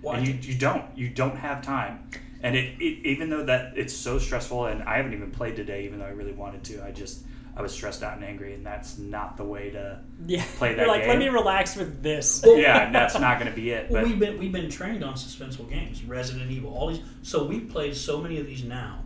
Well, 0.00 0.14
and 0.14 0.26
you, 0.26 0.32
you 0.40 0.58
don't 0.58 0.84
you 0.96 1.10
don't 1.10 1.36
have 1.36 1.60
time 1.60 2.08
and 2.44 2.54
it, 2.54 2.74
it 2.78 3.06
even 3.06 3.30
though 3.30 3.44
that 3.44 3.72
it's 3.74 3.94
so 3.96 4.18
stressful 4.18 4.66
and 4.66 4.82
i 4.84 4.98
haven't 4.98 5.14
even 5.14 5.30
played 5.30 5.56
today 5.56 5.84
even 5.84 5.98
though 5.98 6.04
i 6.04 6.10
really 6.10 6.32
wanted 6.32 6.62
to 6.62 6.84
i 6.84 6.92
just 6.92 7.24
i 7.56 7.62
was 7.62 7.72
stressed 7.72 8.02
out 8.02 8.14
and 8.16 8.24
angry 8.24 8.54
and 8.54 8.64
that's 8.66 8.98
not 8.98 9.36
the 9.36 9.44
way 9.44 9.70
to 9.70 10.00
Yeah. 10.26 10.44
Play 10.56 10.74
that 10.74 10.78
You're 10.78 10.88
like, 10.88 11.06
let 11.06 11.18
me 11.18 11.28
relax 11.28 11.76
with 11.76 12.02
this. 12.02 12.42
yeah 12.46 12.90
that's 12.90 13.18
not 13.18 13.38
going 13.38 13.50
to 13.50 13.54
be 13.56 13.70
it 13.70 13.90
Well, 13.90 14.02
but 14.02 14.08
we've 14.10 14.18
been 14.18 14.38
we've 14.38 14.52
been 14.52 14.70
trained 14.70 15.04
on 15.04 15.14
suspenseful 15.14 15.68
games, 15.70 16.02
Resident 16.04 16.50
Evil, 16.50 16.74
all 16.76 16.88
these. 16.88 17.00
So 17.22 17.44
we've 17.44 17.68
played 17.70 17.94
so 17.96 18.20
many 18.20 18.38
of 18.40 18.46
these 18.46 18.64
now 18.64 19.00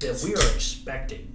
that 0.00 0.20
we 0.24 0.34
are 0.34 0.54
expecting 0.54 1.30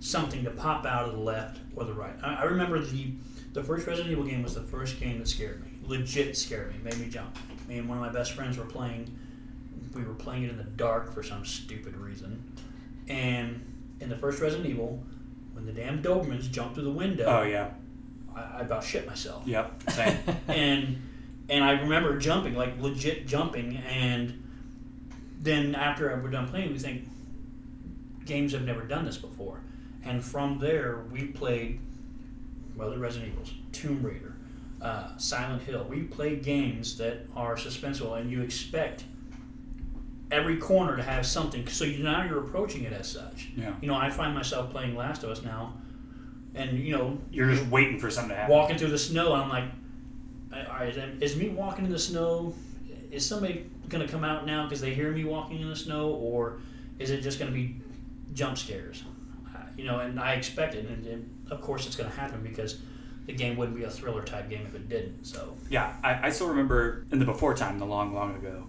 something 0.00 0.42
to 0.44 0.50
pop 0.50 0.84
out 0.86 1.06
of 1.08 1.12
the 1.12 1.20
left 1.20 1.60
or 1.76 1.84
the 1.84 1.92
right. 1.92 2.14
I, 2.22 2.34
I 2.36 2.42
remember 2.44 2.78
the 2.80 3.12
the 3.52 3.62
first 3.62 3.86
Resident 3.86 4.10
Evil 4.12 4.24
game 4.24 4.42
was 4.42 4.54
the 4.54 4.62
first 4.62 4.98
game 4.98 5.18
that 5.18 5.28
scared 5.28 5.62
me. 5.62 5.70
Legit 5.86 6.36
scared 6.36 6.72
me, 6.72 6.78
made 6.82 6.98
me 6.98 7.08
jump. 7.08 7.36
Me 7.68 7.76
and 7.78 7.86
one 7.88 7.98
of 7.98 8.02
my 8.04 8.10
best 8.10 8.32
friends 8.32 8.56
were 8.56 8.64
playing. 8.64 9.14
We 9.94 10.04
were 10.04 10.14
playing 10.14 10.44
it 10.44 10.50
in 10.50 10.56
the 10.56 10.64
dark 10.64 11.12
for 11.12 11.22
some 11.22 11.44
stupid 11.44 11.96
reason, 11.98 12.50
and 13.08 13.60
in 14.00 14.08
the 14.08 14.16
first 14.16 14.40
Resident 14.40 14.66
Evil, 14.70 15.04
when 15.62 15.74
the 15.74 15.80
damn 15.80 16.02
Dobermans 16.02 16.50
jumped 16.50 16.74
through 16.74 16.84
the 16.84 16.90
window, 16.90 17.24
oh 17.26 17.42
yeah. 17.42 17.70
I, 18.34 18.40
I 18.40 18.60
about 18.60 18.84
shit 18.84 19.06
myself. 19.06 19.46
Yep 19.46 19.90
same. 19.90 20.18
And 20.48 21.02
and 21.48 21.64
I 21.64 21.72
remember 21.72 22.18
jumping, 22.18 22.54
like 22.54 22.80
legit 22.80 23.26
jumping, 23.26 23.76
and 23.76 24.42
then 25.40 25.74
after 25.74 26.14
we're 26.22 26.30
done 26.30 26.48
playing, 26.48 26.72
we 26.72 26.78
think 26.78 27.08
games 28.24 28.52
have 28.52 28.62
never 28.62 28.82
done 28.82 29.04
this 29.04 29.18
before, 29.18 29.60
and 30.04 30.24
from 30.24 30.58
there 30.58 31.04
we 31.10 31.26
played 31.26 31.80
well 32.76 32.90
the 32.90 32.98
Resident 32.98 33.32
Evils, 33.32 33.52
Tomb 33.72 34.02
Raider, 34.02 34.34
uh, 34.80 35.16
Silent 35.18 35.62
Hill. 35.62 35.84
We 35.88 36.02
played 36.02 36.42
games 36.42 36.96
that 36.98 37.26
are 37.36 37.56
suspenseful, 37.56 38.18
and 38.18 38.30
you 38.30 38.42
expect 38.42 39.04
every 40.32 40.56
corner 40.56 40.96
to 40.96 41.02
have 41.02 41.24
something. 41.26 41.66
So 41.68 41.84
you, 41.84 42.02
now 42.02 42.24
you're 42.24 42.40
approaching 42.40 42.82
it 42.84 42.92
as 42.92 43.08
such. 43.08 43.48
yeah 43.56 43.74
You 43.80 43.86
know, 43.88 43.94
I 43.94 44.10
find 44.10 44.34
myself 44.34 44.70
playing 44.70 44.96
Last 44.96 45.22
of 45.22 45.30
Us 45.30 45.42
now. 45.42 45.74
and 46.54 46.78
you 46.78 46.96
know 46.96 47.18
You're 47.30 47.50
just 47.50 47.66
waiting 47.66 47.98
for 48.00 48.10
something 48.10 48.30
to 48.30 48.36
happen. 48.36 48.52
walking 48.54 48.78
through 48.78 48.90
the 48.90 48.98
snow. 48.98 49.34
And 49.34 49.42
I'm 49.44 49.48
like, 49.48 49.64
all 50.68 50.74
right, 50.78 50.96
is 51.20 51.36
me 51.36 51.48
walking 51.50 51.84
in 51.84 51.90
the 51.92 51.98
snow? 51.98 52.54
Is 53.10 53.24
somebody 53.26 53.66
going 53.88 54.04
to 54.04 54.10
come 54.10 54.24
out 54.24 54.46
now 54.46 54.64
because 54.64 54.80
they 54.80 54.94
hear 54.94 55.12
me 55.12 55.24
walking 55.24 55.60
in 55.60 55.68
the 55.68 55.76
snow, 55.76 56.08
or 56.10 56.60
is 56.98 57.10
it 57.10 57.20
just 57.20 57.38
going 57.38 57.50
to 57.50 57.54
be 57.54 57.76
jump 58.32 58.56
scares? 58.56 59.04
Uh, 59.54 59.58
you 59.76 59.84
know, 59.84 59.98
and 60.00 60.18
I 60.18 60.32
expect 60.32 60.74
it, 60.74 60.86
and, 60.88 61.06
and 61.06 61.46
of 61.50 61.60
course 61.60 61.86
it's 61.86 61.94
going 61.96 62.10
to 62.10 62.16
happen 62.16 62.42
because 62.42 62.78
the 63.26 63.32
game 63.34 63.56
wouldn't 63.56 63.76
be 63.76 63.84
a 63.84 63.90
thriller 63.90 64.22
type 64.24 64.48
game 64.50 64.64
if 64.66 64.74
it 64.74 64.88
didn't. 64.88 65.24
So 65.26 65.54
Yeah, 65.68 65.94
I, 66.02 66.26
I 66.26 66.30
still 66.30 66.48
remember 66.48 67.04
in 67.12 67.18
the 67.18 67.24
before 67.26 67.54
time, 67.54 67.78
the 67.78 67.84
long, 67.86 68.14
long 68.14 68.34
ago, 68.34 68.66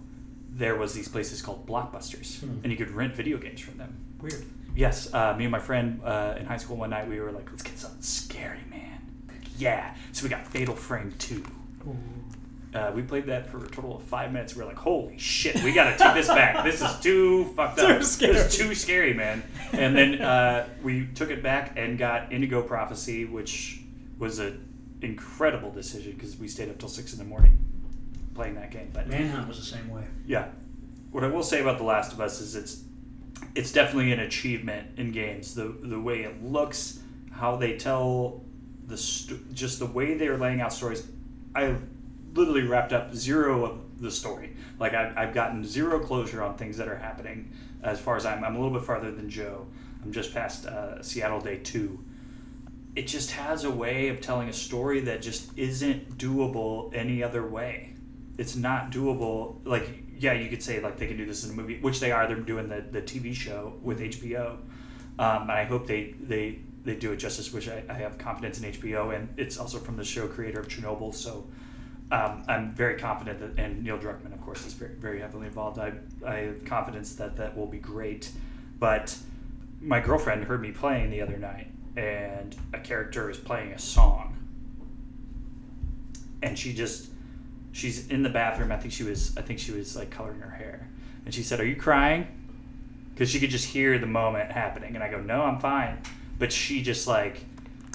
there 0.56 0.76
was 0.76 0.94
these 0.94 1.08
places 1.08 1.42
called 1.42 1.66
blockbusters, 1.66 2.40
Hmm. 2.40 2.60
and 2.62 2.70
you 2.72 2.76
could 2.78 2.90
rent 2.90 3.14
video 3.14 3.38
games 3.38 3.60
from 3.60 3.76
them. 3.78 3.96
Weird. 4.20 4.44
Yes, 4.76 5.12
uh, 5.12 5.34
me 5.36 5.44
and 5.44 5.52
my 5.52 5.58
friend 5.58 6.00
uh, 6.04 6.34
in 6.38 6.46
high 6.46 6.56
school 6.56 6.76
one 6.76 6.90
night 6.90 7.08
we 7.08 7.20
were 7.20 7.32
like, 7.32 7.48
let's 7.50 7.62
get 7.62 7.78
something 7.78 8.02
scary, 8.02 8.60
man. 8.70 9.00
Yeah, 9.58 9.94
so 10.12 10.24
we 10.24 10.28
got 10.30 10.46
Fatal 10.46 10.74
Frame 10.74 11.12
Two. 11.18 11.44
Uh, 12.74 12.90
we 12.92 13.02
played 13.02 13.26
that 13.26 13.48
for 13.48 13.64
a 13.64 13.68
total 13.68 13.96
of 13.96 14.02
five 14.02 14.32
minutes. 14.32 14.56
We 14.56 14.62
were 14.62 14.66
like, 14.66 14.76
"Holy 14.78 15.16
shit, 15.16 15.62
we 15.62 15.72
gotta 15.72 15.96
take 15.96 16.14
this 16.14 16.26
back. 16.26 16.64
This 16.64 16.82
is 16.82 16.98
too 17.00 17.44
fucked 17.54 17.78
up. 17.78 17.86
Too 17.88 17.98
This 17.98 18.20
is 18.20 18.56
too 18.56 18.74
scary, 18.74 19.14
man." 19.14 19.44
And 19.72 19.96
then 19.96 20.20
uh, 20.20 20.66
we 20.82 21.06
took 21.14 21.30
it 21.30 21.40
back 21.40 21.74
and 21.76 21.96
got 21.96 22.32
Indigo 22.32 22.62
Prophecy, 22.62 23.26
which 23.26 23.80
was 24.18 24.40
an 24.40 24.68
incredible 25.02 25.70
decision 25.70 26.12
because 26.14 26.36
we 26.36 26.48
stayed 26.48 26.68
up 26.68 26.78
till 26.78 26.88
six 26.88 27.12
in 27.12 27.18
the 27.20 27.24
morning 27.24 27.56
playing 28.34 28.54
that 28.56 28.70
game. 28.70 28.90
But 28.92 29.08
Manhunt 29.08 29.48
was 29.48 29.58
the 29.58 29.64
same 29.64 29.88
way. 29.88 30.04
yeah, 30.26 30.48
what 31.10 31.24
I 31.24 31.28
will 31.28 31.42
say 31.42 31.60
about 31.60 31.78
The 31.78 31.84
Last 31.84 32.12
of 32.12 32.20
Us 32.20 32.40
is 32.40 32.54
it's 32.56 32.82
it's 33.54 33.72
definitely 33.72 34.12
an 34.12 34.20
achievement 34.20 34.98
in 34.98 35.12
games. 35.12 35.54
The 35.54 35.74
the 35.82 36.00
way 36.00 36.22
it 36.22 36.42
looks, 36.42 37.00
how 37.32 37.56
they 37.56 37.76
tell 37.76 38.42
the 38.86 38.96
st- 38.96 39.54
just 39.54 39.78
the 39.78 39.86
way 39.86 40.14
they're 40.14 40.36
laying 40.38 40.60
out 40.60 40.72
stories. 40.72 41.06
I've 41.54 41.80
literally 42.34 42.62
wrapped 42.62 42.92
up 42.92 43.14
zero 43.14 43.64
of 43.64 44.00
the 44.02 44.10
story. 44.10 44.56
Like 44.80 44.92
I've, 44.92 45.16
I've 45.16 45.34
gotten 45.34 45.64
zero 45.64 46.00
closure 46.00 46.42
on 46.42 46.56
things 46.56 46.76
that 46.78 46.88
are 46.88 46.96
happening. 46.96 47.52
As 47.82 48.00
far 48.00 48.16
as 48.16 48.26
I'm, 48.26 48.42
I'm 48.42 48.56
a 48.56 48.58
little 48.58 48.76
bit 48.76 48.84
farther 48.84 49.12
than 49.12 49.30
Joe. 49.30 49.66
I'm 50.02 50.10
just 50.12 50.34
past 50.34 50.66
uh, 50.66 51.00
Seattle 51.02 51.40
Day 51.40 51.58
Two. 51.58 52.04
It 52.96 53.06
just 53.06 53.32
has 53.32 53.64
a 53.64 53.70
way 53.70 54.08
of 54.08 54.20
telling 54.20 54.48
a 54.48 54.52
story 54.52 55.00
that 55.00 55.22
just 55.22 55.56
isn't 55.56 56.16
doable 56.18 56.94
any 56.94 57.22
other 57.22 57.46
way. 57.46 57.93
It's 58.36 58.56
not 58.56 58.90
doable. 58.90 59.56
Like 59.64 60.04
yeah, 60.18 60.32
you 60.32 60.48
could 60.48 60.62
say 60.62 60.80
like 60.80 60.98
they 60.98 61.06
can 61.06 61.16
do 61.16 61.26
this 61.26 61.44
in 61.44 61.50
a 61.50 61.52
movie, 61.54 61.78
which 61.80 62.00
they 62.00 62.12
are. 62.12 62.26
They're 62.26 62.36
doing 62.36 62.68
the, 62.68 62.84
the 62.90 63.02
TV 63.02 63.34
show 63.34 63.74
with 63.82 64.00
HBO, 64.00 64.52
um, 65.18 65.42
and 65.42 65.52
I 65.52 65.64
hope 65.64 65.86
they 65.86 66.14
they 66.20 66.58
they 66.84 66.94
do 66.94 67.12
it 67.12 67.16
justice. 67.16 67.52
Which 67.52 67.68
I, 67.68 67.82
I 67.88 67.94
have 67.94 68.18
confidence 68.18 68.60
in 68.60 68.72
HBO, 68.72 69.14
and 69.14 69.28
it's 69.36 69.58
also 69.58 69.78
from 69.78 69.96
the 69.96 70.04
show 70.04 70.26
creator 70.26 70.60
of 70.60 70.68
Chernobyl. 70.68 71.14
So 71.14 71.46
um, 72.10 72.44
I'm 72.48 72.74
very 72.74 72.98
confident 72.98 73.40
that, 73.40 73.62
and 73.62 73.82
Neil 73.82 73.98
Druckmann, 73.98 74.32
of 74.32 74.40
course, 74.42 74.66
is 74.66 74.72
very 74.72 74.94
very 74.94 75.20
heavily 75.20 75.46
involved. 75.46 75.78
I 75.78 75.92
I 76.24 76.36
have 76.36 76.64
confidence 76.64 77.14
that 77.16 77.36
that 77.36 77.56
will 77.56 77.66
be 77.66 77.78
great, 77.78 78.30
but 78.78 79.16
my 79.80 80.00
girlfriend 80.00 80.44
heard 80.44 80.62
me 80.62 80.70
playing 80.70 81.10
the 81.10 81.20
other 81.20 81.36
night, 81.36 81.68
and 81.96 82.56
a 82.72 82.78
character 82.78 83.30
is 83.30 83.38
playing 83.38 83.72
a 83.72 83.78
song, 83.78 84.36
and 86.42 86.58
she 86.58 86.72
just 86.72 87.10
she's 87.74 88.08
in 88.08 88.22
the 88.22 88.30
bathroom. 88.30 88.72
I 88.72 88.76
think 88.76 88.94
she 88.94 89.02
was 89.02 89.36
I 89.36 89.42
think 89.42 89.58
she 89.58 89.72
was 89.72 89.94
like 89.94 90.10
coloring 90.10 90.40
her 90.40 90.50
hair, 90.50 90.88
and 91.26 91.34
she 91.34 91.42
said, 91.42 91.60
"Are 91.60 91.66
you 91.66 91.76
crying?" 91.76 92.26
Because 93.12 93.28
she 93.28 93.38
could 93.38 93.50
just 93.50 93.66
hear 93.66 93.98
the 93.98 94.06
moment 94.06 94.50
happening, 94.52 94.94
and 94.94 95.04
I 95.04 95.10
go, 95.10 95.20
"No, 95.20 95.42
I'm 95.42 95.58
fine," 95.58 95.98
but 96.38 96.52
she 96.52 96.82
just 96.82 97.06
like 97.06 97.44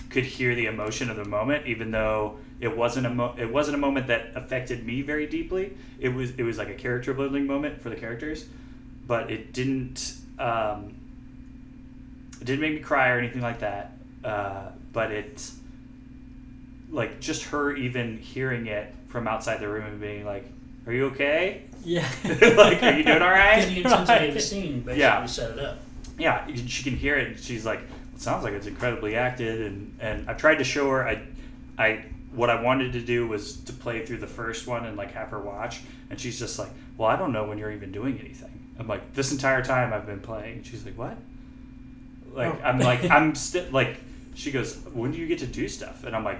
could 0.09 0.25
hear 0.25 0.53
the 0.53 0.67
emotion 0.67 1.09
of 1.09 1.17
the 1.17 1.25
moment, 1.25 1.65
even 1.65 1.91
though 1.91 2.37
it 2.59 2.75
wasn't 2.75 3.05
a 3.05 3.09
mo- 3.09 3.35
it 3.37 3.51
wasn't 3.51 3.75
a 3.75 3.79
moment 3.79 4.07
that 4.07 4.31
affected 4.35 4.85
me 4.85 5.01
very 5.01 5.25
deeply. 5.25 5.75
It 5.99 6.09
was 6.09 6.31
it 6.31 6.43
was 6.43 6.57
like 6.57 6.69
a 6.69 6.75
character 6.75 7.13
building 7.13 7.47
moment 7.47 7.81
for 7.81 7.89
the 7.89 7.95
characters, 7.95 8.45
but 9.07 9.31
it 9.31 9.53
didn't 9.53 10.13
um, 10.37 10.93
it 12.41 12.45
didn't 12.45 12.61
make 12.61 12.73
me 12.73 12.79
cry 12.79 13.09
or 13.09 13.17
anything 13.17 13.41
like 13.41 13.59
that. 13.59 13.93
Uh, 14.23 14.69
but 14.91 15.11
it 15.11 15.51
like 16.91 17.21
just 17.21 17.43
her 17.43 17.73
even 17.75 18.17
hearing 18.17 18.67
it 18.67 18.93
from 19.09 19.27
outside 19.27 19.59
the 19.59 19.67
room 19.67 19.85
and 19.85 19.99
being 19.99 20.25
like, 20.25 20.45
"Are 20.87 20.93
you 20.93 21.07
okay?" 21.07 21.63
Yeah. 21.83 22.07
like, 22.25 22.81
are 22.83 22.93
you 22.93 23.03
doing 23.03 23.21
all 23.21 23.29
right? 23.29 23.61
Because 23.67 23.91
intensity 23.91 24.27
of 24.29 24.33
the 24.33 24.39
scene 24.51 24.79
basically 24.81 24.99
Yeah. 25.01 25.25
set 25.25 25.51
it 25.51 25.59
up. 25.59 25.79
yeah, 26.17 26.47
she 26.67 26.83
can 26.83 26.95
hear 26.95 27.15
it. 27.17 27.27
And 27.27 27.39
she's 27.39 27.65
like, 27.65 27.79
"It 28.15 28.21
sounds 28.21 28.43
like 28.43 28.53
it's 28.53 28.67
incredibly 28.67 29.15
acted." 29.15 29.61
And 29.61 29.97
and 29.99 30.29
I 30.29 30.33
tried 30.33 30.55
to 30.59 30.63
show 30.63 30.89
her. 30.91 31.07
I, 31.07 31.21
I 31.77 32.03
what 32.33 32.49
I 32.49 32.61
wanted 32.61 32.93
to 32.93 33.01
do 33.01 33.27
was 33.27 33.57
to 33.61 33.73
play 33.73 34.05
through 34.05 34.17
the 34.19 34.27
first 34.27 34.67
one 34.67 34.85
and 34.85 34.95
like 34.97 35.11
have 35.13 35.29
her 35.29 35.39
watch. 35.39 35.81
And 36.09 36.19
she's 36.19 36.37
just 36.39 36.57
like, 36.59 36.69
"Well, 36.97 37.07
I 37.09 37.15
don't 37.15 37.31
know 37.31 37.45
when 37.45 37.57
you're 37.57 37.71
even 37.71 37.91
doing 37.91 38.19
anything." 38.19 38.51
I'm 38.79 38.87
like, 38.87 39.13
"This 39.13 39.31
entire 39.31 39.63
time 39.63 39.91
I've 39.93 40.05
been 40.05 40.19
playing." 40.21 40.57
And 40.57 40.65
she's 40.65 40.85
like, 40.85 40.97
"What?" 40.97 41.17
Like 42.33 42.53
Oh. 42.55 42.61
I'm 42.63 42.79
like 42.79 43.09
I'm 43.09 43.35
still 43.35 43.65
like. 43.71 43.97
She 44.35 44.51
goes, 44.51 44.77
"When 44.93 45.11
do 45.11 45.17
you 45.17 45.27
get 45.27 45.39
to 45.39 45.47
do 45.47 45.67
stuff?" 45.67 46.03
And 46.05 46.15
I'm 46.15 46.23
like, 46.23 46.39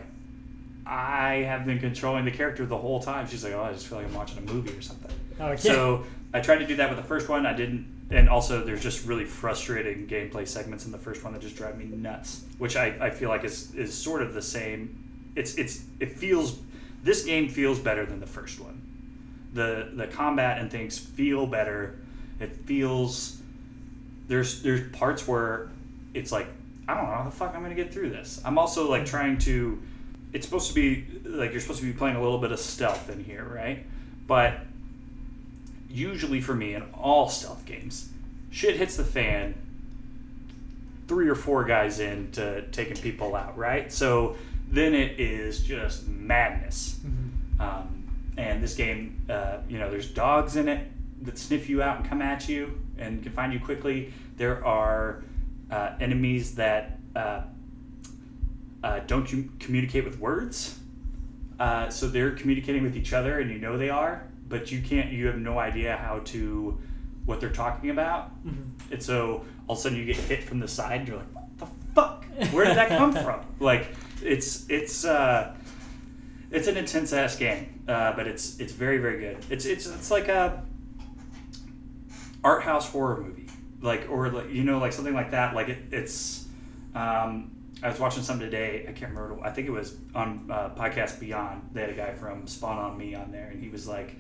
"I 0.90 1.44
have 1.48 1.66
been 1.66 1.80
controlling 1.80 2.26
the 2.26 2.32
character 2.32 2.66
the 2.66 2.78
whole 2.78 3.00
time." 3.00 3.28
She's 3.28 3.44
like, 3.44 3.54
"Oh, 3.54 3.62
I 3.62 3.74
just 3.74 3.88
feel 3.88 3.98
like 3.98 4.08
I'm 4.08 4.14
watching 4.14 4.40
a 4.40 4.42
movie 4.42 4.72
or 4.72 4.82
something." 4.82 5.12
Oh, 5.40 5.48
okay. 5.50 5.62
So 5.62 6.04
I 6.34 6.42
tried 6.42 6.58
to 6.58 6.68
do 6.68 6.76
that 6.78 6.90
with 6.90 6.98
the 6.98 7.06
first 7.06 7.30
one. 7.30 7.46
I 7.46 7.54
didn't, 7.54 8.08
and 8.12 8.28
also 8.30 8.64
there's 8.64 8.82
just 8.84 9.06
really 9.06 9.26
frustrating 9.26 10.08
gameplay 10.08 10.48
segments 10.48 10.86
in 10.86 10.92
the 10.92 10.98
first 10.98 11.24
one 11.24 11.34
that 11.34 11.42
just 11.42 11.56
drive 11.56 11.78
me 11.78 11.86
nuts. 11.86 12.44
Which 12.58 12.76
I, 12.76 12.88
I 13.00 13.10
feel 13.10 13.30
like 13.30 13.44
is 13.44 13.74
is 13.76 13.94
sort 13.94 14.22
of 14.22 14.34
the 14.34 14.42
same. 14.42 15.32
It's 15.36 15.56
it's 15.56 15.84
it 16.00 16.18
feels 16.18 16.60
this 17.04 17.24
game 17.24 17.50
feels 17.50 17.80
better 17.80 18.06
than 18.06 18.20
the 18.20 18.28
first 18.28 18.60
one. 18.60 18.82
The 19.54 19.92
the 19.94 20.08
combat 20.08 20.60
and 20.60 20.70
things 20.70 20.98
feel 20.98 21.48
better. 21.48 22.00
It 22.40 22.56
feels 22.66 23.40
there's 24.28 24.62
there's 24.62 24.90
parts 24.96 25.28
where 25.28 25.70
it's 26.14 26.32
like 26.32 26.48
I 26.88 26.96
don't 26.96 27.06
know 27.06 27.16
how 27.16 27.24
the 27.24 27.32
fuck 27.32 27.54
I'm 27.56 27.62
gonna 27.62 27.76
get 27.76 27.94
through 27.94 28.10
this. 28.10 28.42
I'm 28.46 28.58
also 28.58 28.90
like 28.90 29.06
trying 29.06 29.38
to. 29.40 29.82
It's 30.34 30.46
supposed 30.46 30.68
to 30.70 30.74
be 30.76 31.06
like 31.26 31.52
you're 31.52 31.62
supposed 31.62 31.80
to 31.80 31.86
be 31.86 31.94
playing 31.98 32.16
a 32.16 32.22
little 32.22 32.38
bit 32.38 32.52
of 32.52 32.60
stealth 32.60 33.10
in 33.10 33.24
here, 33.24 33.44
right? 33.44 33.86
But 34.28 34.60
usually 35.90 36.40
for 36.42 36.54
me 36.56 36.76
in 36.76 36.84
all 36.94 37.30
stealth 37.30 37.66
games, 37.66 38.10
shit 38.52 38.76
hits 38.76 38.96
the 38.96 39.04
fan. 39.04 39.56
Three 41.08 41.28
or 41.28 41.36
four 41.36 41.64
guys 41.64 42.00
in 42.00 42.32
to 42.34 42.68
taking 42.68 42.98
people 42.98 43.36
out, 43.36 43.58
right? 43.58 43.92
So 43.92 44.36
then 44.70 44.94
it 44.94 45.20
is 45.20 45.64
just 45.64 46.08
madness. 46.08 47.00
Mhm. 47.04 47.60
Um, 47.60 48.04
and 48.38 48.62
this 48.64 48.76
game, 48.76 49.20
uh, 49.28 49.58
you 49.68 49.80
know, 49.80 49.90
there's 49.90 50.08
dogs 50.12 50.56
in 50.56 50.68
it 50.68 50.88
that 51.24 51.40
sniff 51.40 51.68
you 51.68 51.82
out 51.82 51.98
and 52.00 52.08
come 52.08 52.22
at 52.22 52.48
you 52.48 52.80
and 53.00 53.24
can 53.24 53.32
find 53.32 53.52
you 53.52 53.60
quickly. 53.60 54.14
There 54.38 54.64
are 54.66 55.24
uh, 55.72 55.96
enemies 56.00 56.56
that 56.56 57.00
uh, 57.16 57.42
uh, 58.84 59.00
don't 59.08 59.32
you 59.32 59.52
communicate 59.60 60.06
with 60.06 60.20
words. 60.20 60.80
Uh, 61.60 61.90
so 61.90 62.08
they're 62.08 62.32
communicating 62.32 62.84
with 62.84 62.96
each 62.96 63.12
other, 63.14 63.40
and 63.40 63.52
you 63.52 63.60
know 63.60 63.78
they 63.78 63.90
are, 63.90 64.24
but 64.48 64.72
you 64.72 64.82
can't. 64.82 65.12
You 65.12 65.28
have 65.28 65.38
no 65.38 65.60
idea 65.60 65.98
how 65.98 66.20
to 66.26 66.80
what 67.26 67.40
they're 67.42 67.50
talking 67.52 67.90
about. 67.90 68.32
Mhm. 68.46 68.92
And 68.92 69.04
so 69.04 69.46
all 69.68 69.74
of 69.74 69.80
a 69.80 69.82
sudden 69.82 69.98
you 69.98 70.06
get 70.06 70.16
hit 70.16 70.44
from 70.44 70.60
the 70.60 70.68
side, 70.68 71.00
and 71.02 71.08
you're 71.08 71.18
like, 71.18 71.36
"What 71.36 71.58
the 71.58 71.66
fuck? 71.94 72.26
Where 72.54 72.66
did 72.66 72.78
that 72.78 72.88
come 72.90 73.12
from?" 73.14 73.42
Like 73.60 73.88
it's 74.24 74.70
it's 74.70 75.04
uh, 75.04 75.54
it's 76.50 76.68
an 76.70 76.78
intense 76.78 77.12
ass 77.12 77.36
game, 77.36 77.82
uh, 77.90 78.14
but 78.14 78.26
it's 78.26 78.58
it's 78.60 78.72
very 78.72 78.98
very 79.00 79.20
good. 79.20 79.38
It's 79.50 79.66
it's 79.66 79.86
it's 79.86 80.10
like 80.10 80.30
a 80.30 80.64
art 82.44 82.64
house 82.64 82.90
horror 82.90 83.20
movie, 83.22 83.48
like 83.82 84.08
or 84.10 84.30
like 84.30 84.50
you 84.50 84.64
know 84.64 84.80
like 84.80 84.94
something 84.94 85.14
like 85.14 85.32
that. 85.32 85.54
Like 85.54 85.68
it, 85.70 85.78
it's. 85.92 86.46
Um, 86.96 87.52
I 87.82 87.90
was 87.90 88.00
watching 88.00 88.24
some 88.24 88.40
today. 88.40 88.86
I 88.88 88.92
can't 88.92 89.14
remember. 89.14 89.40
I 89.44 89.52
think 89.52 89.68
it 89.68 89.72
was 89.72 89.96
on 90.14 90.50
uh, 90.52 90.70
podcast 90.76 91.20
Beyond. 91.20 91.70
They 91.74 91.82
had 91.82 91.90
a 91.90 91.94
guy 91.94 92.14
from 92.14 92.46
Spawn 92.48 92.78
on 92.78 92.98
Me 92.98 93.16
on 93.16 93.32
there, 93.32 93.48
and 93.48 93.62
he 93.64 93.70
was 93.70 93.88
like, 93.88 94.16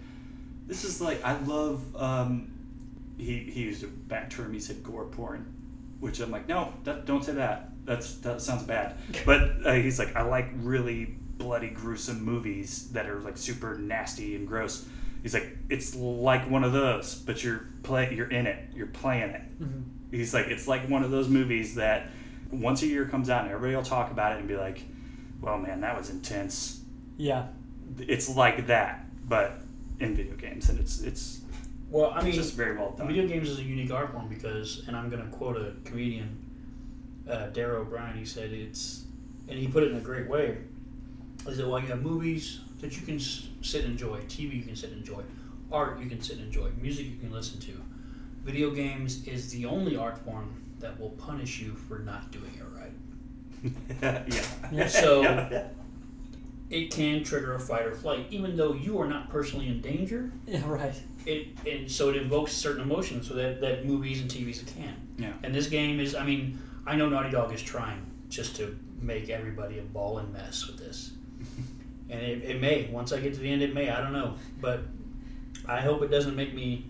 "This 0.68 0.84
is 0.86 1.02
like 1.02 1.24
I 1.24 1.38
love." 1.42 1.84
Um, 1.96 2.52
he 3.18 3.40
he 3.40 3.62
used 3.62 3.84
a 3.84 3.88
bad 3.88 4.32
term. 4.32 4.54
He 4.54 4.60
said 4.60 4.82
gore 4.84 5.06
porn, 5.06 5.46
which 6.00 6.20
I'm 6.22 6.32
like, 6.32 6.48
no, 6.48 6.74
that, 6.86 7.06
don't 7.06 7.24
say 7.24 7.34
that. 7.34 7.72
That's 7.86 8.16
that 8.18 8.42
sounds 8.42 8.64
bad. 8.64 8.96
But 9.26 9.66
uh, 9.66 9.74
he's 9.74 10.00
like, 10.00 10.16
I 10.16 10.22
like 10.22 10.50
really 10.56 11.16
bloody, 11.38 11.70
gruesome 11.70 12.24
movies 12.24 12.90
that 12.92 13.10
are 13.10 13.20
like 13.20 13.38
super 13.38 13.78
nasty 13.78 14.36
and 14.36 14.48
gross. 14.48 14.86
He's 15.22 15.34
like, 15.34 15.58
it's 15.70 15.96
like 15.96 16.50
one 16.50 16.64
of 16.64 16.72
those, 16.72 17.16
but 17.16 17.44
you're 17.44 17.66
play, 17.84 18.14
you're 18.16 18.30
in 18.30 18.48
it, 18.48 18.70
you're 18.74 18.88
playing 18.88 19.32
it. 19.32 19.60
Mhm. 19.62 19.84
He's 20.12 20.34
like, 20.34 20.48
it's 20.48 20.68
like 20.68 20.90
one 20.90 21.04
of 21.04 21.12
those 21.12 21.28
movies 21.28 21.76
that 21.76 22.08
once 22.52 22.82
a 22.82 22.88
year 22.88 23.06
comes 23.06 23.30
out 23.30 23.44
and 23.44 23.52
everybody 23.54 23.76
will 23.76 23.84
talk 23.84 24.12
about 24.12 24.34
it 24.34 24.40
and 24.40 24.48
be 24.48 24.56
like, 24.58 24.82
well, 25.42 25.58
man, 25.58 25.82
that 25.82 25.98
was 25.98 26.10
intense. 26.10 26.82
Yeah. 27.18 27.48
It's 28.00 28.30
like 28.36 28.68
that, 28.68 29.06
but 29.28 29.54
in 30.00 30.16
video 30.16 30.36
games, 30.36 30.70
and 30.70 30.80
it's 30.80 31.02
it's, 31.02 31.42
Well, 31.90 32.12
I 32.12 32.18
it's 32.18 32.26
mean, 32.26 32.34
just 32.34 32.54
very 32.56 32.78
well 32.78 32.92
done. 32.92 33.08
video 33.08 33.28
games 33.28 33.50
is 33.50 33.60
a 33.60 33.64
unique 33.64 33.92
art 33.92 34.12
form 34.12 34.28
because, 34.30 34.84
and 34.88 34.96
I'm 34.96 35.10
going 35.10 35.22
to 35.24 35.30
quote 35.30 35.58
a 35.58 35.74
comedian, 35.84 36.46
uh, 37.30 37.48
Dara 37.48 37.82
Ó 37.82 37.86
Briain. 37.86 38.16
He 38.18 38.26
said 38.26 38.52
it's 38.52 39.06
and 39.48 39.58
he 39.58 39.68
put 39.68 39.84
it 39.84 39.92
in 39.92 39.98
a 39.98 40.02
great 40.02 40.28
way. 40.30 40.58
He 41.48 41.56
said, 41.56 41.68
"Well, 41.68 41.80
you 41.80 41.88
have 41.88 42.02
movies 42.02 42.60
that 42.82 42.96
you 43.00 43.06
can 43.06 43.16
s- 43.16 43.48
sit 43.62 43.84
and 43.84 43.94
enjoy, 43.94 44.20
TV 44.28 44.58
you 44.58 44.64
can 44.64 44.76
sit 44.76 44.92
and 44.92 45.00
enjoy, 45.00 45.22
art 45.72 46.00
you 46.00 46.08
can 46.08 46.22
sit 46.22 46.38
and 46.38 46.46
enjoy, 46.46 46.70
music 46.82 47.06
you 47.08 47.18
can 47.18 47.32
listen 47.32 47.60
to. 47.62 47.72
Video 48.44 48.72
games 48.72 49.26
is 49.28 49.52
the 49.52 49.66
only 49.66 49.98
art 49.98 50.18
form 50.20 50.62
that 50.80 51.00
will 51.00 51.12
punish 51.12 51.60
you 51.60 51.74
for 51.74 52.00
not 52.00 52.32
doing 52.32 52.52
it 52.58 52.64
right. 54.02 54.26
yeah. 54.32 54.44
Yeah. 54.72 54.88
So- 54.88 55.22
Yeah. 55.52 55.64
It 56.70 56.92
can 56.92 57.24
trigger 57.24 57.56
a 57.56 57.60
fight 57.60 57.88
or 57.88 57.96
flight, 57.96 58.28
even 58.30 58.56
though 58.56 58.74
you 58.74 59.02
are 59.02 59.08
not 59.08 59.30
personally 59.32 59.68
in 59.70 59.82
danger. 59.82 60.32
Yeah, 60.48 60.62
right. 60.68 60.94
It 61.26 61.48
and 61.68 61.90
so 61.92 62.10
it 62.10 62.16
invokes 62.18 62.52
certain 62.54 62.84
emotions, 62.84 63.28
so 63.28 63.34
that, 63.34 63.60
that 63.62 63.86
movies 63.86 64.22
and 64.22 64.30
TVs 64.30 64.64
can. 64.76 64.96
Yeah. 65.18 65.34
And 65.44 65.54
this 65.54 65.68
game 65.68 66.00
is, 66.00 66.14
I 66.16 66.24
mean, 66.24 66.60
I 66.86 66.96
know 66.96 67.10
Naughty 67.10 67.32
Dog 67.32 67.52
is 67.54 67.62
trying 67.64 68.06
just 68.30 68.56
to 68.58 68.78
make 69.02 69.30
everybody 69.30 69.80
a 69.80 69.82
ball 69.82 70.20
and 70.20 70.32
mess 70.32 70.68
with 70.68 70.78
this. 70.78 71.12
and 72.10 72.22
it, 72.22 72.44
it 72.44 72.62
may. 72.62 72.88
Once 72.92 73.12
I 73.14 73.20
get 73.20 73.34
to 73.34 73.40
the 73.40 73.52
end, 73.52 73.64
it 73.64 73.74
may. 73.74 73.90
I 73.90 74.00
don't 74.02 74.14
know. 74.14 74.36
But 74.62 74.82
I 75.66 75.82
hope 75.82 76.04
it 76.04 76.10
doesn't 76.12 76.36
make 76.36 76.54
me. 76.54 76.86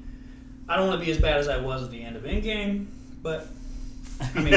I 0.68 0.76
don't 0.76 0.88
want 0.90 1.00
to 1.00 1.06
be 1.06 1.12
as 1.12 1.20
bad 1.20 1.38
as 1.38 1.48
I 1.48 1.58
was 1.58 1.84
at 1.84 1.90
the 1.92 2.04
end 2.04 2.16
of 2.18 2.24
Endgame, 2.24 2.88
but 3.24 3.48
I 4.36 4.40
mean, 4.42 4.54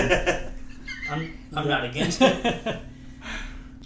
I'm, 1.11 1.39
I'm 1.55 1.69
not 1.69 1.85
against 1.85 2.21
it. 2.23 2.77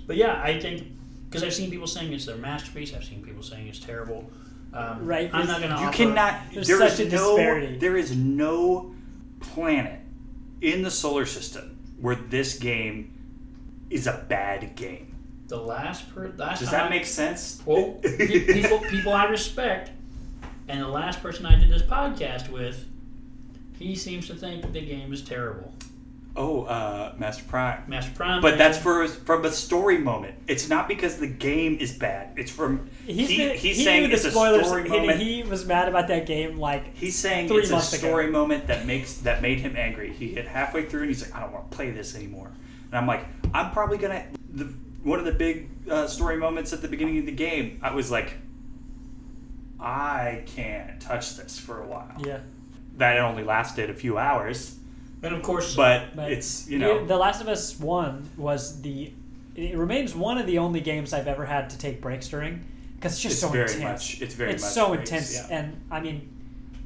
But 0.07 0.17
yeah, 0.17 0.41
I 0.41 0.61
think. 0.61 0.87
Because 1.29 1.43
I've 1.43 1.53
seen 1.53 1.69
people 1.69 1.89
saying 1.89 2.13
it's 2.13 2.27
their 2.27 2.37
masterpiece, 2.37 2.95
I've 2.95 3.03
seen 3.05 3.23
people 3.25 3.43
saying 3.43 3.67
it's 3.67 3.81
terrible. 3.81 4.31
Um, 4.73 5.05
Right, 5.05 5.29
I'm 5.33 5.47
not 5.49 5.59
going 5.61 5.73
to 5.75 5.81
You 5.81 5.87
offer. 5.89 5.97
cannot. 5.97 6.41
There's 6.55 6.69
there 6.69 6.79
such 6.79 7.01
is 7.01 7.13
a 7.13 7.17
no. 7.17 7.37
disparity. 7.37 7.79
There 7.79 7.97
is 7.97 8.15
no 8.17 8.95
planet 9.41 9.99
in 10.61 10.83
the 10.83 10.91
solar 10.93 11.27
system 11.27 11.77
where 12.01 12.15
this 12.15 12.57
game 12.59 13.13
is 13.91 14.07
a 14.07 14.25
bad 14.29 14.77
game. 14.77 15.15
The 15.49 15.57
last 15.57 16.15
per 16.15 16.33
last 16.37 16.61
Does 16.61 16.69
time 16.71 16.79
that 16.79 16.87
I- 16.87 16.91
make 16.91 17.05
sense? 17.07 17.61
Well, 17.67 17.95
people 18.03 18.79
people 18.89 19.13
I 19.13 19.25
respect, 19.25 19.91
and 20.69 20.81
the 20.81 20.89
last 20.89 21.21
person 21.21 21.47
I 21.47 21.59
did 21.59 21.69
this 21.71 21.83
podcast 21.83 22.49
with, 22.51 22.85
he 23.79 23.95
seems 23.95 24.27
to 24.29 24.35
think 24.35 24.63
that 24.63 24.73
the 24.73 24.81
game 24.85 25.13
is 25.13 25.23
terrible. 25.23 25.73
Oh, 26.39 26.65
uh, 26.65 27.15
Master 27.17 27.45
Prime. 27.45 27.83
Master 27.87 28.13
Prime, 28.15 28.43
But 28.43 28.59
that's 28.59 28.77
for 28.77 29.09
from 29.09 29.47
a 29.47 29.51
story 29.51 29.97
moment. 29.97 30.35
It's 30.47 30.69
not 30.69 30.87
because 30.87 31.17
the 31.17 31.27
game 31.27 31.79
is 31.81 31.97
bad. 31.97 32.35
It's 32.39 32.51
from 32.51 32.91
He's, 33.07 33.31
he, 33.31 33.37
been, 33.39 33.57
he's 33.57 33.79
he 33.79 33.85
saying 33.85 34.03
knew 34.03 34.09
the 34.09 34.15
it's 34.17 34.25
a 34.27 34.31
story 34.33 34.83
and 34.83 34.91
moment. 34.91 35.19
he 35.19 35.43
was 35.45 35.65
mad 35.65 35.89
about 35.89 36.09
that 36.09 36.27
game. 36.27 36.59
Like 36.59 36.95
He's 36.95 37.17
saying 37.17 37.49
three 37.49 37.61
it's 37.61 37.71
a 37.71 37.73
months 37.73 37.93
ago. 37.95 38.09
story 38.09 38.31
moment 38.31 38.67
that 38.67 38.85
makes 38.85 39.15
that 39.19 39.41
made 39.41 39.61
him 39.61 39.77
angry. 39.77 40.13
He 40.13 40.29
hit 40.29 40.47
halfway 40.47 40.85
through 40.85 41.03
and 41.03 41.09
he's 41.09 41.23
like, 41.23 41.35
I 41.35 41.41
don't 41.41 41.53
want 41.53 41.71
to 41.71 41.75
play 41.77 41.91
this 41.91 42.15
anymore. 42.15 42.53
And 42.91 42.95
I'm 42.99 43.07
like, 43.07 43.25
I'm 43.55 43.71
probably 43.71 43.97
gonna. 43.97 44.27
The, 44.53 44.65
one 45.03 45.19
of 45.19 45.25
the 45.25 45.33
big 45.33 45.71
uh, 45.91 46.07
story 46.07 46.37
moments 46.37 46.73
at 46.75 46.83
the 46.83 46.89
beginning 46.89 47.17
of 47.19 47.25
the 47.25 47.33
game, 47.33 47.81
I 47.83 47.95
was 47.95 48.11
like, 48.11 48.35
I 49.81 50.43
can't 50.47 51.01
touch 51.01 51.37
this 51.37 51.59
for 51.59 51.83
a 51.83 51.87
while. 51.87 52.13
yeah, 52.19 52.41
That 52.97 53.19
only 53.19 53.45
lasted 53.45 53.91
a 53.91 53.95
few 53.95 54.17
hours, 54.19 54.77
and 55.23 55.35
of 55.35 55.43
course, 55.43 55.75
but, 55.77 56.17
But 56.17 56.33
it's 56.33 56.69
you 56.69 56.79
know 56.79 57.05
The 57.05 57.17
Last 57.17 57.41
of 57.41 57.49
Us 57.49 57.79
One 57.79 58.29
was 58.37 58.81
the. 58.83 59.13
It 59.55 59.77
remains 59.77 60.15
one 60.15 60.37
of 60.39 60.47
the 60.47 60.59
only 60.59 60.81
games 60.81 61.13
I've 61.15 61.29
ever 61.29 61.47
had 61.47 61.71
to 61.71 61.79
take 61.79 62.01
breaks 62.03 62.29
during 62.29 62.65
because 62.97 63.13
it's 63.13 63.23
just 63.23 63.33
it's 63.35 63.41
so 63.41 63.49
very 63.49 63.65
intense. 63.73 63.83
much 63.83 64.21
it's 64.23 64.35
very 64.35 64.53
it's 64.53 64.63
much 64.63 64.73
so 64.73 64.89
breaks, 64.95 65.11
intense, 65.11 65.35
yeah. 65.51 65.59
and 65.59 65.81
I 65.91 66.01
mean, 66.01 66.29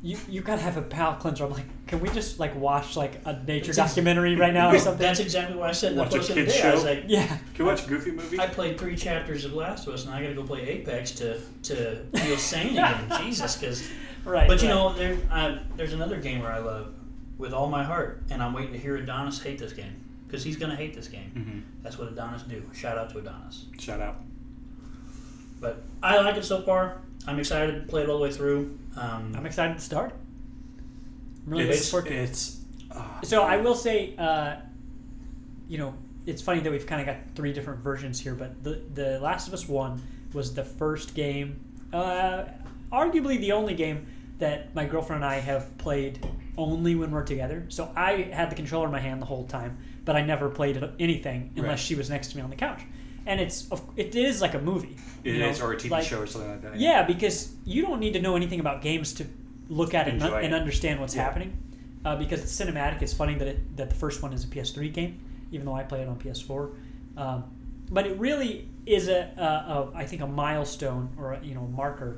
you 0.03 0.17
you 0.29 0.41
gotta 0.41 0.63
have 0.63 0.77
a 0.77 0.83
palate 0.83 1.19
cleanser. 1.21 1.45
I'm 1.45 1.51
like, 1.51 1.65
can 1.89 1.99
we 2.01 2.09
just 2.11 2.39
like 2.39 2.55
watch 2.55 2.97
like 2.97 3.21
a 3.25 3.33
nature 3.45 3.71
It's 3.71 3.77
documentary 3.77 4.37
right 4.37 4.55
now 4.55 4.73
or 4.73 4.79
something? 4.81 5.03
that's 5.03 5.19
exactly 5.21 5.57
what 5.57 5.69
I 5.69 5.73
said 5.73 5.93
in 5.93 5.97
the 5.99 6.03
Watch 6.05 6.15
a 6.15 6.19
post 6.19 6.29
the 6.29 6.35
other 6.35 6.45
kid's. 6.45 6.65
I 6.65 6.75
was 6.75 6.85
like, 6.85 7.05
yeah, 7.09 7.27
Can 7.27 7.65
we 7.65 7.65
watch 7.65 7.85
a 7.85 7.89
Goofy 7.89 8.13
movie? 8.13 8.39
I 8.39 8.47
played 8.47 8.79
three 8.79 8.95
chapters 8.97 9.45
of 9.45 9.53
Last 9.53 9.87
of 9.89 9.95
Us, 9.95 10.05
and 10.07 10.15
I 10.15 10.23
got 10.23 10.29
to 10.29 10.35
go 10.35 10.43
play 10.45 10.69
Apex 10.69 11.11
to 11.13 11.41
to 11.65 11.97
feel 12.19 12.37
sane 12.37 12.69
again. 12.73 13.13
Jesus, 13.21 13.57
because 13.57 13.89
right. 14.25 14.49
But 14.49 14.63
you 14.63 14.69
right. 14.69 14.75
know, 14.75 14.93
there, 14.95 15.19
uh, 15.31 15.59
there's 15.77 15.93
another 15.93 16.19
gamer 16.21 16.49
I 16.49 16.59
love 16.59 16.93
with 17.39 17.53
all 17.53 17.69
my 17.69 17.83
heart, 17.85 18.23
and 18.31 18.43
I'm 18.43 18.53
waiting 18.53 18.73
to 18.73 18.79
hear 18.79 18.97
Adonis 18.97 19.41
hate 19.41 19.59
this 19.59 19.73
game 19.73 19.95
because 20.27 20.45
he's 20.45 20.57
going 20.57 20.71
to 20.71 20.77
hate 20.77 20.95
this 20.95 21.09
game. 21.09 21.33
Mhm. 21.35 21.83
That's 21.83 21.99
what 21.99 22.09
Adonis 22.09 22.43
do. 22.43 22.63
Shout 22.75 22.99
out 22.99 23.11
to 23.11 23.19
Adonis. 23.19 23.65
Shout 23.79 24.01
out. 24.01 24.17
But 25.61 25.83
I 26.03 26.21
like 26.21 26.37
it 26.37 26.45
so 26.45 26.63
far. 26.63 26.99
I'm 27.27 27.39
excited 27.39 27.75
to 27.75 27.87
play 27.89 28.03
it 28.03 28.09
all 28.09 28.17
the 28.19 28.23
way 28.25 28.33
through. 28.33 28.79
Um, 28.97 29.35
I'm 29.37 29.45
excited 29.47 29.77
to 29.77 29.83
start. 29.83 30.13
I'm 31.47 31.53
really 31.53 31.65
looking 31.65 31.79
It's 31.79 31.91
forward 31.91 32.09
to 32.09 32.15
it. 32.15 32.29
it's. 32.31 32.61
ah, 32.95 33.21
So 33.25 33.43
I 33.43 33.59
will 33.59 33.75
say, 33.75 34.15
uh, 34.17 34.57
you 35.69 35.79
know, 35.79 35.95
it's 36.27 36.41
funny 36.43 36.61
that 36.61 36.71
we've 36.71 36.87
kind 36.87 37.01
of 37.01 37.07
got 37.07 37.17
three 37.35 37.53
different 37.53 37.81
versions 37.81 38.21
here, 38.21 38.35
but 38.35 38.63
the 38.65 38.81
the 38.95 39.19
Last 39.21 39.49
of 39.49 39.55
Us 39.55 39.69
One 39.69 40.03
was 40.33 40.55
the 40.55 40.65
first 40.65 41.15
game, 41.15 41.61
uh, 41.93 42.45
arguably 42.93 43.39
the 43.41 43.53
only 43.53 43.75
game 43.75 44.07
that 44.39 44.75
my 44.75 44.85
girlfriend 44.87 45.23
and 45.23 45.31
I 45.33 45.39
have 45.41 45.77
played 45.79 46.27
only 46.57 46.95
when 46.95 47.11
we're 47.11 47.25
together. 47.25 47.65
So 47.69 47.91
I 47.95 48.23
had 48.33 48.51
the 48.51 48.55
controller 48.57 48.87
in 48.87 48.93
my 48.93 49.01
hand 49.01 49.21
the 49.21 49.27
whole 49.27 49.45
time, 49.47 49.79
but 50.05 50.17
I 50.17 50.23
never 50.23 50.49
played 50.49 50.83
anything 50.99 51.53
unless 51.57 51.69
Right. 51.71 51.79
she 51.79 51.95
was 51.95 52.09
next 52.11 52.29
to 52.29 52.37
me 52.37 52.43
on 52.43 52.51
the 52.51 52.57
couch. 52.57 52.81
And 53.27 53.39
it's 53.41 53.69
it 53.97 54.15
is 54.17 54.41
like 54.41 54.55
a 54.55 54.59
movie. 54.61 54.97
It 55.25 55.35
you 55.35 55.45
is, 55.45 55.61
know, 55.61 55.67
or 55.67 55.73
a 55.73 55.77
TV 55.77 55.91
like- 55.91 56.05
show 56.05 56.21
or 56.21 56.27
something 56.27 56.51
like 56.51 56.63
that. 56.63 56.77
yeah, 56.81 57.03
because 57.03 57.53
you 57.67 57.83
don't 57.83 58.01
need 58.01 58.15
to 58.15 58.21
know 58.23 58.35
anything 58.35 58.61
about 58.61 58.81
games 58.81 59.13
to 59.15 59.27
look 59.69 59.93
at 59.95 60.09
it 60.09 60.15
and, 60.15 60.23
Enjoy 60.23 60.37
and 60.41 60.55
understand 60.55 61.01
what's 61.01 61.15
Yeah. 61.15 61.25
happening. 61.25 61.53
Uh, 62.03 62.17
because 62.17 62.41
it's 62.43 62.59
cinematic. 62.59 63.03
It's 63.03 63.13
funny 63.13 63.35
that 63.35 63.47
it, 63.47 63.77
that 63.77 63.91
the 63.91 63.95
first 63.97 64.23
one 64.23 64.33
is 64.33 64.43
a 64.45 64.47
PS3 64.49 64.89
game, 64.91 65.21
even 65.53 65.67
though 65.67 65.75
I 65.75 65.83
play 65.83 66.01
it 66.01 66.09
on 66.09 66.17
PS4. 66.19 66.71
Um, 67.19 67.45
but 67.91 68.07
it 68.07 68.19
really 68.19 68.69
is 68.87 69.09
a, 69.09 69.31
a, 69.37 69.43
a 69.43 69.91
I 69.95 70.07
think 70.07 70.23
a 70.23 70.27
milestone 70.27 71.11
or 71.19 71.33
a, 71.35 71.45
you 71.45 71.55
know 71.55 71.67
marker 71.67 72.17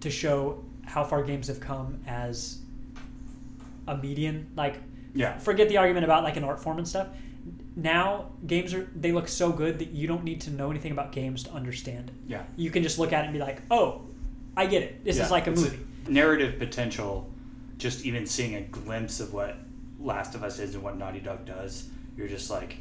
to 0.00 0.10
show 0.10 0.62
how 0.86 1.04
far 1.04 1.22
games 1.22 1.48
have 1.48 1.60
come 1.60 2.00
as 2.06 2.58
a 3.86 3.96
median. 3.96 4.50
Like 4.56 4.76
Yeah. 5.14 5.38
forget 5.38 5.68
the 5.68 5.76
argument 5.78 6.04
about 6.04 6.22
like 6.24 6.36
an 6.36 6.44
art 6.44 6.60
form 6.60 6.78
and 6.78 6.86
stuff. 6.88 7.08
Now 7.76 8.30
games 8.46 8.74
are 8.74 8.88
they 8.94 9.12
look 9.12 9.28
so 9.28 9.52
good 9.52 9.78
that 9.78 9.90
you 9.90 10.06
don't 10.06 10.24
need 10.24 10.40
to 10.42 10.50
know 10.50 10.70
anything 10.70 10.92
about 10.92 11.12
games 11.12 11.42
to 11.44 11.50
understand 11.52 12.08
it. 12.10 12.14
Yeah. 12.26 12.42
You 12.56 12.70
can 12.70 12.82
just 12.82 12.98
look 12.98 13.12
at 13.12 13.22
it 13.22 13.24
and 13.24 13.32
be 13.32 13.38
like, 13.40 13.62
"Oh, 13.70 14.02
I 14.56 14.66
get 14.66 14.82
it. 14.82 15.04
This 15.04 15.16
Yeah. 15.16 15.24
is 15.26 15.30
like 15.30 15.46
a 15.46 15.52
It's 15.52 15.62
movie." 15.62 15.78
narrative 16.08 16.58
potential, 16.58 17.30
just 17.76 18.04
even 18.06 18.26
seeing 18.26 18.54
a 18.54 18.62
glimpse 18.62 19.20
of 19.20 19.32
what 19.32 19.56
Last 20.00 20.34
of 20.34 20.42
Us 20.42 20.58
is 20.58 20.74
and 20.74 20.82
what 20.82 20.96
Naughty 20.96 21.20
Dog 21.20 21.44
does, 21.44 21.88
you're 22.16 22.28
just 22.28 22.50
like, 22.50 22.76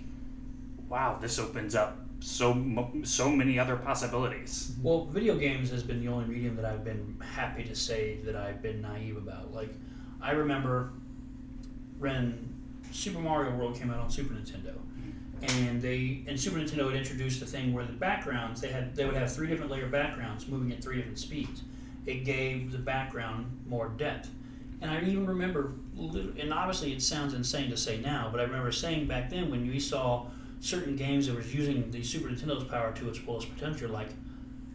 wow, 0.87 1.17
this 1.19 1.37
opens 1.39 1.75
up 1.75 1.97
so 2.19 2.89
so 3.03 3.29
many 3.29 3.59
other 3.59 3.75
possibilities. 3.75 4.75
well, 4.81 5.05
video 5.05 5.35
games 5.37 5.69
has 5.69 5.83
been 5.83 5.99
the 6.01 6.07
only 6.07 6.25
medium 6.25 6.55
that 6.55 6.65
I've 6.65 6.83
been 6.83 7.15
happy 7.21 7.63
to 7.63 7.75
say 7.75 8.17
that 8.25 8.35
I've 8.35 8.61
been 8.61 8.81
naive 8.81 9.17
about. 9.17 9.53
Like, 9.53 9.69
I 10.21 10.31
remember 10.31 10.91
when 11.99 12.53
Super 12.91 13.19
Mario 13.19 13.55
World 13.55 13.75
came 13.79 13.91
out 13.91 13.99
on 13.99 14.09
Super 14.09 14.33
Nintendo. 14.33 14.73
and 15.59 15.79
they 15.81 16.23
and 16.27 16.39
Super 16.39 16.57
Nintendo 16.57 16.87
had 16.87 16.95
introduced 16.95 17.39
the 17.39 17.45
thing 17.45 17.71
where 17.73 17.85
the 17.85 17.93
backgrounds 17.93 18.59
they 18.61 18.69
had 18.69 18.95
they 18.95 19.05
would 19.05 19.15
have 19.15 19.31
three 19.31 19.47
different 19.47 19.71
layer 19.71 19.87
backgrounds 19.87 20.47
moving 20.47 20.71
at 20.71 20.83
three 20.83 20.95
different 20.97 21.19
speeds. 21.19 21.61
It 22.07 22.23
gave 22.25 22.71
the 22.71 22.79
background 22.79 23.45
more 23.67 23.89
depth, 23.89 24.29
and 24.81 24.89
I 24.89 25.01
even 25.01 25.27
remember, 25.27 25.73
and 26.39 26.53
obviously 26.53 26.93
it 26.93 27.01
sounds 27.01 27.33
insane 27.33 27.69
to 27.69 27.77
say 27.77 27.99
now, 27.99 28.29
but 28.31 28.39
I 28.39 28.43
remember 28.43 28.71
saying 28.71 29.07
back 29.07 29.29
then 29.29 29.51
when 29.51 29.67
we 29.67 29.79
saw 29.79 30.25
certain 30.59 30.95
games 30.95 31.27
that 31.27 31.35
was 31.35 31.53
using 31.53 31.89
the 31.91 32.03
Super 32.03 32.29
Nintendo's 32.29 32.63
power 32.63 32.91
to 32.93 33.09
its 33.09 33.17
fullest 33.17 33.53
potential, 33.53 33.89
like 33.89 34.09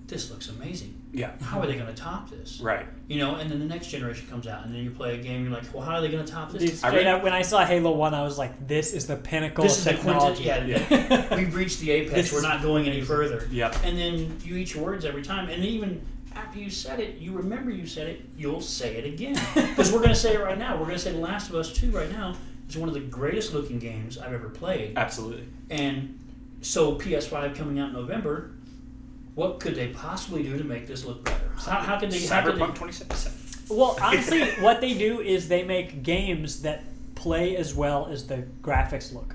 this 0.07 0.31
looks 0.31 0.49
amazing. 0.51 1.01
Yeah. 1.12 1.31
How 1.42 1.61
are 1.61 1.66
they 1.66 1.75
going 1.75 1.87
to 1.87 1.95
top 1.95 2.29
this? 2.31 2.61
Right. 2.61 2.87
You 3.09 3.18
know, 3.18 3.37
and 3.37 3.51
then 3.51 3.59
the 3.59 3.64
next 3.66 3.88
generation 3.88 4.27
comes 4.29 4.47
out, 4.47 4.64
and 4.64 4.75
then 4.75 4.83
you 4.85 4.90
play 4.90 5.18
a 5.18 5.23
game, 5.23 5.42
you're 5.45 5.53
like, 5.53 5.64
well, 5.73 5.83
how 5.83 5.95
are 5.97 6.01
they 6.01 6.09
going 6.11 6.25
to 6.25 6.31
top 6.31 6.53
Dude, 6.53 6.61
this? 6.61 6.85
I 6.85 6.88
straight 6.88 7.05
read- 7.07 7.14
up, 7.14 7.23
when 7.23 7.33
I 7.33 7.42
saw 7.42 7.64
Halo 7.64 7.92
One, 7.92 8.12
I 8.14 8.23
was 8.23 8.37
like, 8.38 8.66
"This 8.66 8.92
is 8.92 9.07
the 9.07 9.16
pinnacle 9.16 9.64
This 9.64 9.79
is 9.79 9.87
of 9.87 9.97
the 9.97 10.03
quintet. 10.03 10.37
technology." 10.37 10.81
Yeah, 10.81 11.35
we've 11.37 11.55
reached 11.55 11.81
the 11.81 11.90
apex. 11.92 12.14
This 12.14 12.33
We're 12.33 12.42
not 12.42 12.62
going 12.62 12.87
any 12.88 13.01
further. 13.01 13.49
Yep. 13.51 13.77
And 13.85 13.97
then 13.99 14.37
you 14.45 14.57
eat 14.57 14.75
your 14.75 14.85
words 14.85 15.05
every 15.05 15.23
time, 15.23 15.49
and 15.49 15.64
even 15.64 16.03
after 16.35 16.59
you 16.59 16.71
said 16.71 17.01
it, 17.01 17.18
you 17.18 17.33
remember 17.33 17.71
you 17.71 17.87
said 17.87 18.07
it. 18.09 18.23
You'll 18.37 18.61
say 18.61 18.97
it 18.97 19.05
again 19.07 19.35
because 19.55 19.92
we're 19.92 19.99
going 19.99 20.11
to 20.11 20.14
say 20.14 20.35
it 20.35 20.40
right 20.40 20.59
now. 20.59 20.75
We're 20.77 20.85
going 20.87 20.97
to 20.97 21.03
say 21.03 21.12
The 21.12 21.18
Last 21.18 21.49
of 21.51 21.55
Us 21.57 21.73
Two 21.73 21.90
right 21.90 22.11
now 22.11 22.35
is 22.68 22.77
one 22.77 22.88
of 22.88 22.94
the 22.94 23.01
greatest 23.01 23.53
looking 23.53 23.79
games 23.79 24.18
I've 24.18 24.33
ever 24.33 24.48
played. 24.48 24.96
Absolutely. 24.96 25.46
And 25.70 26.18
so 26.61 26.96
PS5 26.96 27.55
coming 27.55 27.79
out 27.79 27.88
in 27.88 27.94
November. 27.94 28.53
What 29.35 29.61
could 29.61 29.75
they 29.75 29.88
possibly 29.88 30.42
do 30.42 30.59
to 30.59 30.64
make 30.64 30.87
this 30.87 31.05
look 31.07 31.25
better? 31.25 31.51
How, 31.57 31.81
how 31.81 31.98
could 31.98 32.11
they? 32.11 32.27
How 32.27 32.42
could 32.42 32.57
they 32.57 32.61
Cyberpunk 32.61 32.75
2077. 32.75 33.77
Well, 33.79 33.96
honestly, 34.03 34.42
what 34.62 34.81
they 34.83 34.92
do 34.94 35.20
is 35.20 35.48
they 35.48 35.62
make 35.62 36.03
games 36.03 36.62
that 36.62 36.85
play 37.14 37.57
as 37.57 37.75
well 37.75 38.09
as 38.09 38.27
the 38.27 38.44
graphics 38.61 39.14
look. 39.14 39.35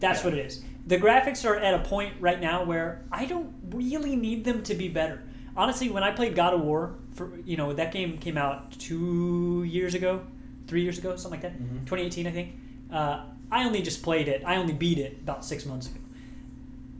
That's 0.00 0.20
Yeah. 0.20 0.30
what 0.30 0.38
it 0.38 0.46
is. 0.46 0.64
The 0.86 0.96
graphics 0.98 1.44
are 1.48 1.54
at 1.56 1.74
a 1.74 1.80
point 1.80 2.14
right 2.18 2.40
now 2.40 2.64
where 2.64 3.04
I 3.12 3.26
don't 3.26 3.52
really 3.70 4.16
need 4.16 4.44
them 4.44 4.62
to 4.64 4.74
be 4.74 4.88
better. 4.88 5.22
Honestly, 5.56 5.90
when 5.90 6.02
I 6.02 6.10
played 6.12 6.34
God 6.34 6.54
of 6.54 6.62
War, 6.62 6.94
for 7.14 7.30
you 7.44 7.56
know 7.56 7.72
that 7.74 7.92
game 7.92 8.18
came 8.18 8.38
out 8.38 8.72
two 8.78 9.64
years 9.64 9.94
ago, 9.94 10.22
three 10.68 10.82
years 10.82 10.98
ago, 10.98 11.16
something 11.16 11.40
like 11.40 11.42
that, 11.42 11.60
Mhm. 11.60 11.86
2018, 11.86 12.26
I 12.26 12.30
think. 12.30 12.52
Uh, 12.92 13.22
I 13.50 13.64
only 13.64 13.82
just 13.82 14.02
played 14.02 14.28
it. 14.28 14.42
I 14.46 14.56
only 14.56 14.74
beat 14.74 14.98
it 14.98 15.18
about 15.22 15.44
six 15.44 15.66
months 15.66 15.86
ago. 15.88 15.96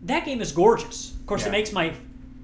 that 0.04 0.24
game 0.24 0.40
is 0.40 0.52
gorgeous. 0.52 1.12
Of 1.14 1.26
course, 1.26 1.42
Yeah. 1.42 1.48
it 1.48 1.52
makes 1.52 1.72
my 1.72 1.92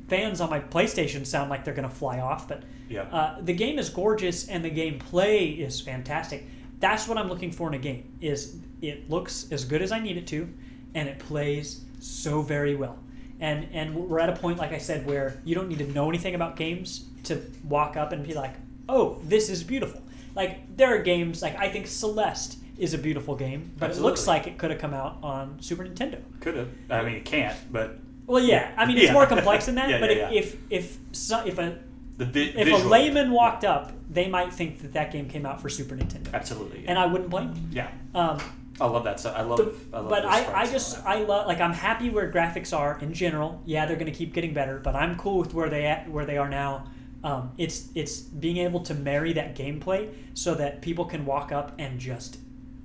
fans 0.08 0.40
on 0.40 0.50
my 0.50 0.58
PlayStation 0.58 1.24
sound 1.24 1.50
like 1.50 1.64
they're 1.64 1.72
going 1.72 1.88
to 1.88 1.94
fly 1.94 2.18
off, 2.18 2.48
but 2.48 2.64
Yeah. 2.88 3.02
uh, 3.02 3.40
the 3.40 3.52
game 3.52 3.78
is 3.78 3.88
gorgeous 3.90 4.48
and 4.48 4.64
the 4.64 4.70
gameplay 4.70 5.56
is 5.58 5.80
fantastic. 5.80 6.46
That's 6.80 7.06
what 7.06 7.16
I'm 7.16 7.28
looking 7.28 7.52
for 7.52 7.68
in 7.68 7.74
a 7.74 7.78
game. 7.78 8.02
Is 8.20 8.56
it 8.82 9.08
looks 9.08 9.46
as 9.52 9.64
good 9.64 9.82
as 9.82 9.92
I 9.92 10.00
need 10.00 10.16
it 10.16 10.26
to, 10.26 10.48
and 10.96 11.08
it 11.08 11.20
plays 11.20 11.82
so 12.00 12.42
very 12.42 12.74
well. 12.74 12.98
And 13.40 13.68
and 13.72 13.94
we're 13.94 14.18
at 14.18 14.28
a 14.28 14.34
point, 14.36 14.58
like 14.58 14.72
I 14.72 14.78
said, 14.78 15.06
where 15.06 15.40
you 15.44 15.54
don't 15.54 15.68
need 15.68 15.78
to 15.78 15.86
know 15.92 16.08
anything 16.08 16.34
about 16.34 16.56
games 16.56 17.04
to 17.24 17.40
walk 17.68 17.96
up 17.96 18.10
and 18.12 18.26
be 18.26 18.34
like, 18.34 18.54
"Oh, 18.88 19.18
this 19.26 19.48
is 19.48 19.62
beautiful." 19.62 20.02
Like 20.34 20.76
there 20.76 20.94
are 20.94 21.02
games 21.02 21.42
like 21.42 21.56
I 21.58 21.68
think 21.68 21.86
Celeste 21.86 22.58
is 22.76 22.92
a 22.94 22.98
beautiful 22.98 23.36
game, 23.36 23.72
but 23.78 23.90
it 23.90 23.98
looks 23.98 24.26
like 24.26 24.46
it 24.46 24.58
could 24.58 24.70
have 24.70 24.80
come 24.80 24.94
out 24.94 25.18
on 25.22 25.58
Super 25.60 25.84
Nintendo. 25.84 26.20
Could 26.40 26.56
have. 26.56 26.68
I 26.90 27.02
mean, 27.04 27.14
it 27.14 27.24
can't. 27.24 27.56
But 27.72 27.98
Well, 28.26 28.42
yeah, 28.42 28.72
I 28.76 28.84
mean 28.86 28.96
it's 28.96 29.06
Yeah. 29.06 29.12
more 29.12 29.26
complex 29.26 29.66
than 29.66 29.74
that. 29.80 29.88
Yeah, 29.90 30.00
but 30.00 30.16
yeah, 30.16 30.30
if 30.30 30.56
if 30.70 30.98
so, 31.12 31.44
if 31.46 31.58
a 31.58 31.78
the 32.16 32.24
vi- 32.24 32.52
if 32.56 32.68
a 32.84 32.86
layman 32.88 33.30
walked 33.32 33.64
up, 33.64 33.92
they 34.10 34.28
might 34.28 34.52
think 34.52 34.80
that 34.82 34.92
that 34.94 35.12
game 35.12 35.28
came 35.28 35.46
out 35.46 35.60
for 35.60 35.68
Super 35.68 35.94
Nintendo, 35.96 36.32
absolutely. 36.34 36.84
And 36.86 36.98
I 36.98 37.06
wouldn't 37.06 37.30
blame 37.30 37.54
them. 37.54 37.68
yeah. 37.72 37.88
Um, 38.14 38.38
I 38.80 38.86
love 38.86 39.04
that. 39.04 39.20
So 39.20 39.30
I 39.32 39.42
love. 39.42 39.58
the- 39.58 39.72
I 39.96 40.00
love 40.00 40.10
but 40.10 40.24
I, 40.24 40.62
I 40.62 40.66
just. 40.66 40.98
I 41.06 41.22
love 41.22 41.46
like 41.46 41.60
I'm 41.60 41.72
happy 41.72 42.10
where 42.10 42.28
graphics 42.32 42.76
are 42.76 42.98
in 43.00 43.12
general. 43.14 43.62
Yeah, 43.64 43.86
they're 43.86 43.94
going 43.96 44.10
to 44.12 44.18
keep 44.18 44.32
getting 44.34 44.52
better, 44.52 44.80
but 44.80 44.96
I'm 44.96 45.16
cool 45.16 45.38
with 45.38 45.54
where 45.54 45.68
they 45.70 45.86
at 45.86 46.10
where 46.10 46.24
they 46.26 46.38
are 46.38 46.48
now. 46.48 46.86
Um, 47.24 47.52
it's 47.56 47.88
it's 47.94 48.20
being 48.20 48.58
able 48.58 48.80
to 48.80 48.94
marry 48.94 49.32
that 49.32 49.56
gameplay 49.56 50.12
so 50.34 50.54
that 50.54 50.82
people 50.82 51.06
can 51.06 51.24
walk 51.24 51.50
up 51.52 51.72
and 51.78 51.98
just 51.98 52.38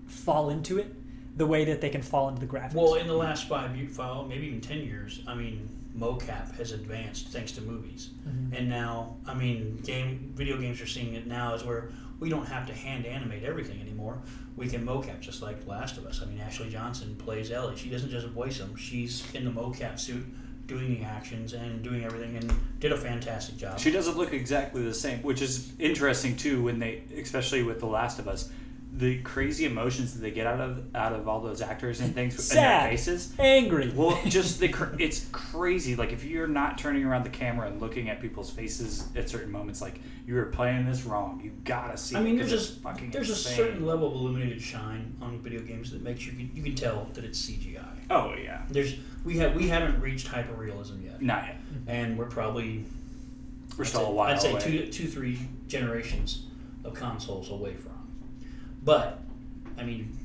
fall 0.08 0.50
into 0.50 0.78
it 0.80 0.96
the 1.38 1.46
way 1.46 1.66
that 1.66 1.82
they 1.82 1.90
can 1.90 2.02
fall 2.02 2.30
into 2.30 2.40
the 2.40 2.48
graphics. 2.48 2.74
Well, 2.74 2.96
in 2.96 3.06
the 3.08 3.14
last 3.14 3.48
five, 3.50 3.72
five, 3.92 4.28
maybe 4.28 4.48
even 4.48 4.62
ten 4.62 4.80
years, 4.80 5.22
I 5.28 5.36
mean, 5.36 5.68
mocap 5.98 6.56
has 6.56 6.72
advanced 6.72 7.28
thanks 7.30 7.52
to 7.54 7.62
movies, 7.62 8.12
Mhm. 8.28 8.58
and 8.58 8.70
now, 8.70 9.18
I 9.26 9.34
mean, 9.34 9.78
game 9.84 10.32
video 10.36 10.58
games 10.58 10.80
are 10.82 10.88
seeing 10.88 11.14
it 11.16 11.28
now 11.28 11.54
is 11.54 11.64
where 11.66 11.90
we 12.22 12.30
don't 12.30 12.46
have 12.48 12.66
to 12.68 12.74
hand 12.74 13.06
animate 13.06 13.44
everything 13.44 13.80
anymore. 13.82 14.20
We 14.56 14.68
can 14.68 14.86
mocap 14.86 15.20
just 15.22 15.42
like 15.42 15.66
Last 15.68 15.98
of 15.98 16.06
Us. 16.06 16.22
I 16.22 16.26
mean, 16.26 16.40
Ashley 16.40 16.70
Johnson 16.70 17.16
plays 17.18 17.52
Ellie. 17.52 17.76
She 17.78 17.90
doesn't 17.90 18.10
just 18.10 18.28
voice 18.28 18.58
them; 18.58 18.76
she's 18.78 19.24
in 19.34 19.44
the 19.46 19.52
mocap 19.52 20.00
suit, 20.00 20.26
doing 20.70 20.98
the 20.98 21.04
actions 21.04 21.54
and 21.54 21.84
doing 21.84 22.06
everything, 22.06 22.38
and 22.38 22.54
did 22.80 22.94
a 22.94 22.98
fantastic 22.98 23.58
job. 23.58 23.80
She 23.80 23.92
doesn't 23.92 24.16
look 24.16 24.32
exactly 24.32 24.84
the 24.84 24.94
same, 24.94 25.22
which 25.24 25.42
is 25.42 25.74
interesting 25.80 26.38
too. 26.38 26.64
When 26.64 26.80
they, 26.80 27.02
especially 27.18 27.64
with 27.64 27.80
The 27.80 27.88
Last 27.88 28.20
of 28.20 28.28
Us, 28.28 28.50
the 28.92 29.20
crazy 29.22 29.66
emotions 29.66 30.14
that 30.14 30.20
they 30.22 30.32
get 30.32 30.48
out 30.48 30.60
of 30.60 30.84
out 30.96 31.14
of 31.14 31.28
all 31.28 31.40
those 31.42 31.62
actors 31.62 32.00
and 32.02 32.14
things 32.16 32.50
in 32.52 32.56
their 32.56 32.90
faces. 32.90 33.32
angry. 33.38 33.92
Well, 33.96 34.20
just 34.28 34.60
the 34.60 34.68
cr- 34.70 34.96
it's 34.98 35.28
crazy. 35.32 35.96
Like 35.96 36.12
if 36.12 36.24
you're 36.24 36.48
not 36.48 36.78
turning 36.80 37.06
around 37.06 37.24
the 37.24 37.30
camera 37.30 37.68
and 37.68 37.80
looking 37.80 38.10
at 38.10 38.20
people's 38.20 38.50
faces 38.50 39.08
at 39.16 39.30
certain 39.30 39.52
moments, 39.52 39.80
like 39.82 40.00
you 40.26 40.36
are 40.40 40.46
playing 40.48 40.86
this 40.88 41.04
wrong. 41.06 41.40
You 41.44 41.52
gotta 41.66 41.98
see. 41.98 42.16
I 42.16 42.22
mean, 42.22 42.36
there's 42.38 42.50
just 42.50 42.80
fucking 42.82 43.12
there's 43.12 43.30
insane. 43.30 43.54
a 43.54 43.56
certain 43.56 43.86
level 43.86 44.08
of 44.08 44.14
illuminated 44.16 44.62
shine 44.62 45.16
on 45.22 45.40
video 45.40 45.62
games 45.62 45.92
that 45.92 46.02
makes 46.02 46.26
you 46.26 46.34
you 46.54 46.64
can 46.64 46.74
tell 46.76 47.08
that 47.14 47.24
it's 47.24 47.40
CGI. 47.48 47.86
Oh 48.10 48.34
yeah, 48.34 48.64
There's 48.72 48.96
we 49.24 49.38
have 49.38 49.56
we 49.56 49.68
haven't 49.68 50.02
reached 50.02 50.28
hyperrealism 50.28 51.04
yet, 51.06 51.22
not 51.22 51.44
yet. 51.46 51.58
and 51.86 52.18
we're 52.18 52.26
probably 52.26 52.86
We're 53.78 53.84
I'd 53.84 53.88
still 53.88 54.02
say- 54.02 54.08
a 54.08 54.12
while 54.12 54.32
I'd 54.32 54.42
say 54.42 54.52
away. 54.52 54.60
two 54.62 54.88
two 54.88 55.08
three 55.08 55.38
generations 55.68 56.48
of 56.84 56.96
consoles 56.96 57.52
away 57.52 57.76
from. 57.76 57.89
But 58.84 59.20
I 59.78 59.84
mean, 59.84 60.18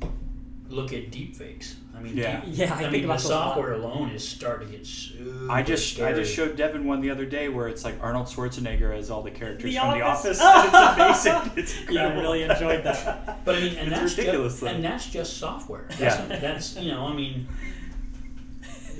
look 0.68 0.92
at 0.92 1.10
deepfakes. 1.10 1.74
I 1.96 2.00
mean, 2.00 2.16
Yeah. 2.16 2.40
deep- 2.40 2.56
Yeah, 2.58 2.72
I 2.72 2.76
I, 2.76 2.78
think 2.80 2.92
mean, 2.92 3.04
about 3.04 3.18
the 3.18 3.22
those 3.22 3.30
a 3.30 3.34
lot. 3.34 3.44
software 3.54 3.72
alone 3.74 4.10
is 4.10 4.26
starting 4.26 4.68
to 4.72 4.76
get 4.78 4.86
super 4.86 5.50
I 5.50 5.62
just 5.62 6.00
I 6.00 6.12
just 6.12 6.34
showed 6.34 6.56
Devin 6.56 6.84
one 6.86 7.00
the 7.00 7.10
other 7.10 7.24
day 7.24 7.48
where 7.48 7.68
it's 7.68 7.84
like 7.84 7.96
Arnold 8.02 8.26
Schwarzenegger 8.26 8.96
as 8.96 9.10
all 9.10 9.22
the 9.22 9.30
characters 9.30 9.72
The 9.72 9.78
from 9.78 10.02
Office. 10.02 10.38
The 10.38 10.44
Office. 10.44 11.24
it's 11.26 11.26
amazing. 11.26 11.52
It's 11.56 11.90
Yeah, 11.90 12.08
I 12.08 12.14
really 12.20 12.42
enjoyed 12.42 12.82
that. 12.84 13.38
But 13.44 13.56
I 13.56 13.60
mean, 13.60 13.76
and 13.76 13.92
It's 13.92 14.00
that's 14.00 14.18
ridiculous, 14.18 14.60
Just, 14.60 14.72
and 14.74 14.84
that's 14.84 15.08
just 15.10 15.36
software. 15.36 15.86
That's, 15.90 16.00
Yeah. 16.00 16.38
that's 16.40 16.76
you 16.76 16.90
know, 16.92 17.06
I 17.06 17.12
mean, 17.14 17.46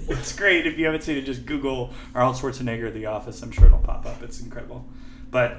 It's 0.08 0.36
great 0.36 0.66
if 0.66 0.78
you 0.78 0.84
haven't 0.84 1.02
seen 1.02 1.16
it. 1.16 1.22
Just 1.22 1.46
Google 1.46 1.90
Arnold 2.14 2.36
Schwarzenegger 2.36 2.92
The 2.92 3.06
Office. 3.06 3.42
I'm 3.42 3.50
sure 3.50 3.66
it'll 3.66 3.78
pop 3.78 4.06
up. 4.06 4.22
It's 4.22 4.40
incredible. 4.40 4.86
But 5.30 5.56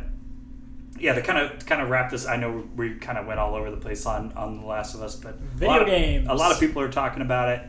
yeah, 0.98 1.14
to 1.14 1.22
kind 1.22 1.38
of 1.38 1.66
kind 1.66 1.82
of 1.82 1.90
wrap 1.90 2.12
this, 2.12 2.26
I 2.26 2.38
know 2.38 2.64
we 2.76 2.96
kind 2.96 3.18
of 3.18 3.26
went 3.26 3.40
all 3.40 3.56
over 3.56 3.70
the 3.70 3.78
place 3.78 4.06
on 4.06 4.32
on 4.34 4.62
The 4.62 4.66
Last 4.66 4.96
of 4.96 5.02
Us, 5.02 5.16
but 5.16 5.40
Video 5.40 5.68
a 5.68 5.72
lot 5.72 5.82
of, 5.82 5.88
games. 5.88 6.28
A 6.30 6.34
lot 6.34 6.52
of 6.52 6.60
people 6.60 6.82
are 6.82 6.92
talking 6.92 7.22
about 7.22 7.50
it. 7.50 7.62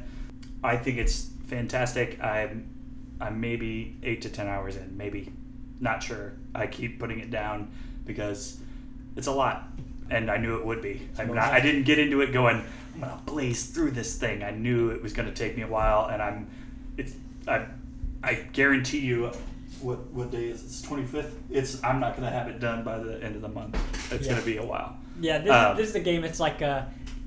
I 0.63 0.77
think 0.77 0.99
it's 0.99 1.29
fantastic. 1.47 2.23
I'm 2.23 2.69
I'm 3.21 3.41
maybe 3.41 3.97
eight 4.03 4.23
to 4.23 4.29
ten 4.29 4.47
hours 4.47 4.77
in, 4.77 4.97
maybe 4.97 5.33
not 5.81 6.03
sure. 6.03 6.35
I 6.55 6.67
keep 6.67 6.99
putting 6.99 7.21
it 7.21 7.31
down 7.31 7.71
because 8.05 8.59
it's 9.17 9.27
a 9.27 9.33
lot, 9.33 9.69
and 10.11 10.31
I 10.31 10.37
knew 10.37 10.57
it 10.59 10.65
would 10.65 10.81
be. 10.81 11.09
I'm 11.19 11.35
not. 11.35 11.53
I 11.53 11.61
didn't 11.61 11.83
get 11.83 11.99
into 11.99 12.21
it 12.21 12.33
going. 12.33 12.65
I'm 12.95 13.01
gonna 13.01 13.21
blaze 13.27 13.67
through 13.67 13.91
this 13.91 14.17
thing. 14.17 14.43
I 14.43 14.53
knew 14.53 14.91
it 14.91 15.03
was 15.03 15.13
gonna 15.13 15.33
take 15.33 15.57
me 15.57 15.63
a 15.63 15.69
while, 15.69 16.07
and 16.07 16.23
I'm. 16.23 16.49
It's. 16.97 17.15
I. 17.49 17.67
I 18.23 18.35
guarantee 18.53 19.01
you. 19.01 19.33
What 19.81 19.99
what 20.13 20.31
day 20.31 20.47
is 20.49 20.63
it? 20.63 20.67
It's 20.67 20.83
25th. 20.83 21.31
It's. 21.51 21.83
I'm 21.85 22.01
not 22.01 22.17
gonna 22.17 22.31
have 22.31 22.49
it 22.49 22.61
done 22.61 22.83
by 22.85 22.99
the 22.99 23.23
end 23.23 23.37
of 23.37 23.43
the 23.43 23.49
month. 23.49 23.77
It's 24.13 24.27
Yeah. 24.27 24.33
gonna 24.35 24.45
be 24.47 24.57
a 24.57 24.65
while. 24.65 24.97
Yeah, 25.21 25.39
this, 25.39 25.51
Um, 25.53 25.77
this 25.77 25.89
is 25.91 25.95
a 25.95 26.01
game. 26.01 26.25
It's 26.25 26.41
like 26.41 26.63
uh 26.63 26.83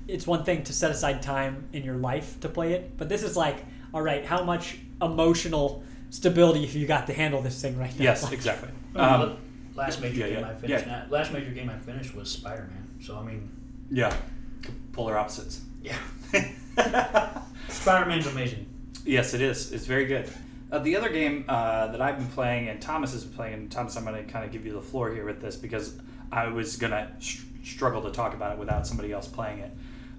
it's 0.08 0.26
one 0.26 0.44
thing 0.44 0.64
to 0.64 0.74
set 0.74 0.90
aside 0.90 1.22
time 1.22 1.68
in 1.74 1.84
your 1.84 1.96
life 1.98 2.40
to 2.40 2.50
play 2.50 2.74
it, 2.74 2.98
but 2.98 3.10
this 3.10 3.22
is 3.22 3.38
like, 3.38 3.64
all 3.94 4.02
right, 4.02 4.26
how 4.26 4.44
much 4.44 4.78
emotional 5.02 5.84
stability 6.10 6.66
have 6.66 6.76
you 6.76 6.88
got 6.88 7.06
to 7.08 7.14
handle 7.14 7.42
this 7.44 7.62
thing 7.62 7.78
right 7.78 7.96
now? 7.98 8.04
Yes, 8.04 8.24
Like, 8.24 8.34
exactly. 8.40 8.70
um, 8.96 9.22
Um, 9.22 9.38
last 9.76 10.02
major 10.02 10.22
yeah, 10.22 10.28
game 10.30 10.40
yeah, 10.40 10.50
I 10.50 10.56
finished. 10.56 10.88
yeah. 10.88 11.04
uh, 11.08 11.12
Last 11.12 11.32
major 11.32 11.52
game 11.52 11.70
I 11.70 11.78
finished 11.78 12.16
was 12.16 12.32
Spider 12.32 12.68
Man. 12.72 12.88
So 13.06 13.18
I 13.20 13.24
mean, 13.24 13.52
yeah. 13.92 14.12
Polar 14.94 15.16
opposites. 15.18 15.62
yeah, 15.84 15.96
Spider 17.70 18.06
Man's 18.10 18.28
amazing. 18.28 18.66
Yes, 19.06 19.34
it 19.36 19.42
is. 19.42 19.72
It's 19.72 19.86
very 19.86 20.06
good. 20.08 20.28
Uh, 20.72 20.80
the 20.80 20.96
other 20.96 21.10
game 21.10 21.46
uh, 21.48 21.88
that 21.88 22.02
I've 22.02 22.18
been 22.18 22.28
playing 22.28 22.70
and 22.70 22.80
Thomas 22.82 23.12
has 23.14 23.24
been 23.26 23.36
playing, 23.36 23.54
and 23.56 23.72
Thomas, 23.72 23.96
I'm 23.98 24.06
going 24.06 24.24
to 24.24 24.32
kind 24.32 24.46
of 24.46 24.52
give 24.52 24.66
you 24.66 24.74
the 24.74 24.82
floor 24.82 25.12
here 25.12 25.26
with 25.26 25.42
this 25.42 25.56
because 25.56 25.98
I 26.32 26.48
was 26.48 26.76
going 26.76 26.92
to 26.92 27.10
sh- 27.20 27.42
struggle 27.64 28.02
to 28.04 28.12
talk 28.12 28.34
about 28.36 28.54
it 28.54 28.60
without 28.60 28.86
somebody 28.86 29.12
else 29.12 29.28
playing 29.28 29.60
it. 29.60 29.72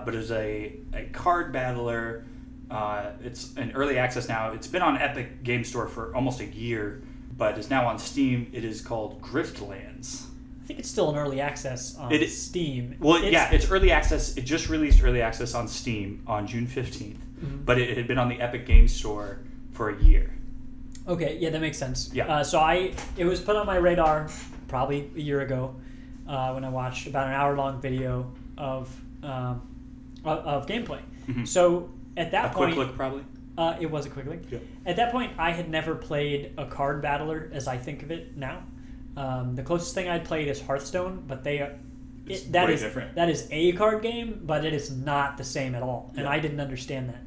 But 0.04 0.14
it's 0.14 0.30
a, 0.30 0.74
a 0.92 1.04
card 1.12 1.52
battler. 1.52 2.24
Uh, 2.70 3.10
it's 3.22 3.54
an 3.56 3.72
early 3.72 3.98
access 3.98 4.28
now. 4.28 4.52
It's 4.52 4.66
been 4.66 4.82
on 4.82 4.96
Epic 4.98 5.42
Game 5.44 5.62
Store 5.62 5.86
for 5.86 6.14
almost 6.16 6.40
a 6.40 6.46
year, 6.46 7.02
but 7.36 7.56
it's 7.58 7.70
now 7.70 7.86
on 7.86 7.98
Steam. 7.98 8.50
It 8.52 8.64
is 8.64 8.80
called 8.80 9.20
Griftlands. 9.22 10.24
I 10.64 10.66
think 10.66 10.78
it's 10.80 10.88
still 10.88 11.10
an 11.10 11.16
early 11.16 11.40
access 11.40 11.96
on 11.96 12.12
It 12.12 12.22
is- 12.22 12.40
Steam. 12.40 12.96
Well, 13.00 13.16
It's- 13.16 13.32
yeah, 13.32 13.50
it's 13.52 13.70
early 13.70 13.90
access. 13.92 14.36
It 14.36 14.42
just 14.42 14.68
released 14.68 15.02
early 15.02 15.20
access 15.20 15.54
on 15.54 15.68
Steam 15.68 16.22
on 16.26 16.46
June 16.46 16.66
15th, 16.66 17.18
Mhm. 17.44 17.64
but 17.64 17.78
it 17.78 17.96
had 17.96 18.06
been 18.08 18.18
on 18.18 18.28
the 18.28 18.40
Epic 18.40 18.66
Game 18.66 18.86
Store 18.88 19.38
for 19.72 19.90
a 19.90 20.02
year. 20.02 20.30
Okay, 21.10 21.36
yeah, 21.40 21.50
that 21.50 21.60
makes 21.60 21.76
sense. 21.76 22.10
Yeah. 22.14 22.26
Uh, 22.32 22.44
so 22.44 22.60
I 22.60 22.92
it 23.16 23.24
was 23.24 23.40
put 23.40 23.56
on 23.56 23.66
my 23.66 23.76
radar 23.76 24.28
probably 24.68 25.10
a 25.16 25.20
year 25.20 25.40
ago 25.40 25.74
uh, 26.28 26.52
when 26.52 26.64
I 26.64 26.68
watched 26.68 27.08
about 27.08 27.26
an 27.26 27.34
hour 27.34 27.56
long 27.56 27.80
video 27.80 28.30
of 28.56 28.88
um, 29.24 29.60
of, 30.24 30.66
gameplay. 30.66 31.00
Mhm. 31.26 31.46
So 31.46 31.90
at 32.16 32.30
that 32.30 32.52
a 32.52 32.54
point, 32.54 32.74
quick 32.74 32.86
look, 32.86 32.96
probably. 32.96 33.24
Uh, 33.58 33.76
it 33.80 33.90
was 33.90 34.06
a 34.06 34.10
quick 34.10 34.26
link. 34.26 34.42
Yeah. 34.50 34.58
At 34.86 34.96
that 34.96 35.10
point, 35.12 35.32
I 35.36 35.50
had 35.50 35.68
never 35.68 35.94
played 35.96 36.52
a 36.56 36.64
card 36.66 37.02
battler 37.02 37.50
as 37.52 37.66
I 37.66 37.76
think 37.76 38.02
of 38.04 38.10
it 38.10 38.36
now. 38.36 38.62
Um, 39.16 39.54
the 39.56 39.62
closest 39.62 39.94
thing 39.94 40.08
I'd 40.08 40.24
played 40.24 40.46
is 40.48 40.62
Hearthstone, 40.62 41.24
but 41.26 41.42
they 41.42 41.58
are. 41.58 41.72
It, 42.28 42.52
that 42.52 42.70
is- 42.70 42.80
different. 42.82 43.16
That 43.16 43.28
is 43.28 43.48
a 43.50 43.72
card 43.72 44.02
game, 44.02 44.42
but 44.44 44.64
it 44.64 44.72
is 44.72 44.90
not 44.92 45.36
the 45.36 45.44
same 45.44 45.74
at 45.74 45.82
all, 45.82 46.12
and 46.16 46.24
Yeah. 46.24 46.30
I 46.30 46.38
didn't 46.38 46.60
understand 46.60 47.08
that. 47.08 47.22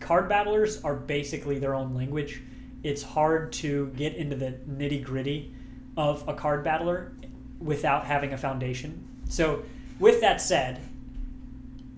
Card 0.00 0.28
battlers 0.28 0.84
are 0.84 0.94
basically 0.94 1.58
their 1.58 1.74
own 1.74 1.94
language. 1.94 2.42
It's 2.82 3.02
hard 3.02 3.52
to 3.54 3.88
get 3.96 4.14
into 4.16 4.36
the 4.36 4.58
nitty 4.68 5.04
gritty 5.04 5.54
of 5.96 6.26
a 6.28 6.34
card 6.34 6.64
battler 6.64 7.12
without 7.58 8.04
having 8.04 8.32
a 8.32 8.38
foundation. 8.38 9.08
So, 9.28 9.64
with 10.00 10.20
that 10.20 10.40
said, 10.40 10.80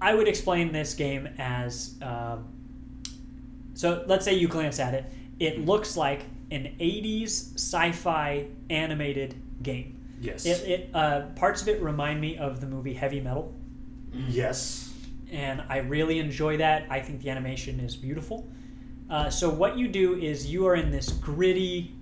I 0.01 0.15
would 0.15 0.29
explain 0.29 0.73
this 0.73 0.95
game 0.95 1.29
as 1.39 1.95
um, 2.03 2.55
so 3.75 4.05
let's 4.07 4.25
say 4.25 4.35
you 4.35 4.49
glance 4.49 4.79
at 4.81 4.95
it, 4.95 5.05
it 5.39 5.65
looks 5.65 5.97
like 5.97 6.23
an 6.51 6.77
80s 6.81 7.55
sci-fi 7.55 8.47
animated 8.71 9.35
game. 9.63 10.01
Yes. 10.21 10.47
It, 10.47 10.69
it 10.69 10.91
uh, 10.95 11.23
parts 11.37 11.61
of 11.61 11.69
it 11.69 11.83
remind 11.83 12.21
me 12.21 12.39
of 12.39 12.61
the 12.61 12.67
movie 12.67 12.95
Heavy 12.95 13.21
Metal, 13.21 13.53
yes. 14.29 14.93
and 15.31 15.63
I 15.69 15.79
really 15.79 16.19
enjoy 16.19 16.59
that. 16.59 16.87
I 16.89 17.01
think 17.01 17.21
the 17.21 17.31
animation 17.31 17.81
is 17.81 17.97
beautiful. 17.97 18.49
Uh, 19.11 19.29
so 19.31 19.49
what 19.51 19.77
you 19.77 19.87
do 19.89 20.15
is 20.15 20.47
you 20.51 20.67
are 20.67 20.75
in 20.75 20.91
this 20.91 21.11
gritty, 21.11 21.95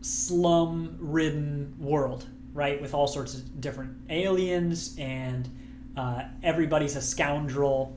slum-ridden 0.00 1.74
world, 1.78 2.26
right, 2.54 2.80
with 2.80 2.94
all 2.94 3.06
sorts 3.06 3.34
of 3.34 3.60
different 3.60 3.96
aliens, 4.10 4.96
and 4.98 5.48
uh, 5.96 6.22
everybody's 6.42 6.96
a 6.96 7.02
scoundrel. 7.02 7.96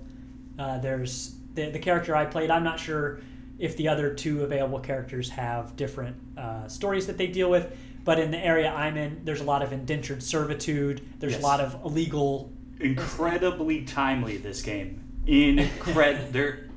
Uh, 0.60 0.78
there's 0.80 1.36
the, 1.54 1.70
the 1.70 1.80
character 1.80 2.16
I 2.16 2.26
played. 2.26 2.50
I'm 2.52 2.64
not 2.64 2.80
sure. 2.80 3.20
if 3.60 3.78
the 3.78 3.88
other 3.88 4.12
two 4.14 4.44
available 4.44 4.80
characters 4.80 5.30
have 5.30 5.76
different 5.76 6.16
uh, 6.36 6.68
stories 6.68 7.06
that 7.08 7.18
they 7.18 7.28
deal 7.28 7.48
with. 7.50 7.78
But 8.04 8.20
in 8.20 8.32
the 8.32 8.40
area 8.44 8.72
I'm 8.72 8.98
in, 8.98 9.22
there's 9.24 9.42
a 9.42 9.44
lot 9.44 9.62
of 9.62 9.72
indentured 9.72 10.24
servitude. 10.24 11.02
There's 11.20 11.34
Yes. 11.34 11.42
a 11.44 11.46
lot 11.46 11.60
of 11.60 11.76
illegal. 11.86 12.52
incredibly 12.80 13.86
timely 13.86 14.38
this 14.38 14.64
game 14.64 15.04
incred 15.28 16.32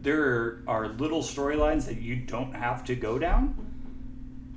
there 0.00 0.62
are 0.66 0.88
little 0.88 1.22
storylines 1.22 1.86
that 1.86 2.00
you 2.00 2.16
don't 2.16 2.54
have 2.54 2.84
to 2.84 2.94
go 2.94 3.18
down 3.18 3.48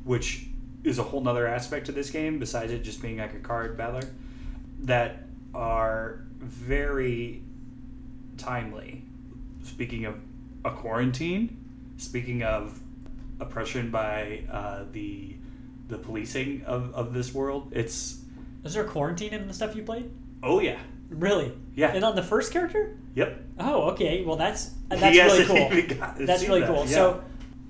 which 0.03 0.47
is 0.83 0.97
a 0.97 1.03
whole 1.03 1.21
nother 1.21 1.47
aspect 1.47 1.85
to 1.85 1.91
this 1.91 2.09
game 2.09 2.39
besides 2.39 2.71
it 2.71 2.83
just 2.83 3.01
being 3.01 3.17
like 3.17 3.33
a 3.33 3.39
card 3.39 3.77
battler 3.77 4.03
that 4.79 5.23
are 5.53 6.23
very 6.39 7.41
timely 8.37 9.03
speaking 9.63 10.05
of 10.05 10.15
a 10.65 10.71
quarantine 10.71 11.57
speaking 11.97 12.43
of 12.43 12.79
oppression 13.39 13.89
by 13.91 14.41
uh, 14.51 14.83
the 14.91 15.35
the 15.87 15.97
policing 15.97 16.63
of, 16.65 16.93
of 16.95 17.13
this 17.13 17.33
world 17.33 17.71
it's 17.75 18.21
Is 18.63 18.73
there 18.73 18.85
a 18.85 18.87
quarantine 18.87 19.33
in 19.33 19.47
the 19.47 19.53
stuff 19.53 19.75
you 19.75 19.83
played? 19.83 20.09
oh 20.41 20.59
yeah 20.59 20.79
Really? 21.11 21.51
Yeah. 21.75 21.91
And 21.91 22.03
on 22.05 22.15
the 22.15 22.23
first 22.23 22.53
character? 22.53 22.97
Yep 23.15 23.41
Oh, 23.59 23.91
okay. 23.91 24.23
Well, 24.23 24.37
that's 24.37 24.71
that's 24.89 25.01
really 25.01 25.45
cool. 25.95 26.25
That's 26.25 26.43
really 26.47 26.61
that, 26.61 26.67
cool. 26.67 26.83
yeah. 26.85 26.91
So, 26.91 27.23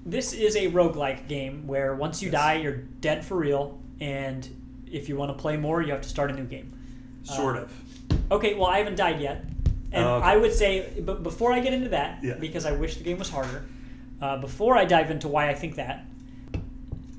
this 0.06 0.32
is 0.34 0.56
a 0.56 0.68
roguelike 0.72 1.28
game 1.28 1.68
where 1.68 1.96
once 1.96 2.22
you 2.22 2.28
Yes. 2.32 2.42
die, 2.42 2.54
you're 2.56 2.78
dead 3.02 3.26
for 3.26 3.36
real, 3.38 3.80
and 4.00 4.48
if 4.90 5.10
you 5.10 5.16
want 5.18 5.36
to 5.36 5.42
play 5.42 5.58
more, 5.58 5.82
you 5.82 5.92
have 5.92 6.02
to 6.02 6.10
start 6.10 6.32
a 6.32 6.34
new 6.34 6.46
game. 6.46 6.72
sort 7.24 7.58
Uh, 7.58 7.62
of 7.62 7.72
Okay, 8.32 8.54
well, 8.56 8.68
I 8.68 8.78
haven't 8.78 8.96
died 8.96 9.20
yet, 9.20 9.44
and 9.92 10.06
Oh, 10.06 10.16
okay. 10.16 10.26
I 10.28 10.38
would 10.38 10.54
say, 10.54 11.02
but 11.02 11.22
before 11.24 11.52
I 11.52 11.60
get 11.60 11.74
into 11.74 11.90
that, 11.90 12.24
Yeah. 12.24 12.36
because 12.40 12.66
I 12.66 12.72
wish 12.72 12.96
the 12.98 13.04
game 13.04 13.18
was 13.20 13.30
harder. 13.30 13.66
Uh, 14.22 14.38
before 14.38 14.78
I 14.78 14.86
dive 14.86 15.12
into 15.12 15.28
why 15.28 15.50
I 15.50 15.54
think 15.54 15.76
that, 15.76 16.06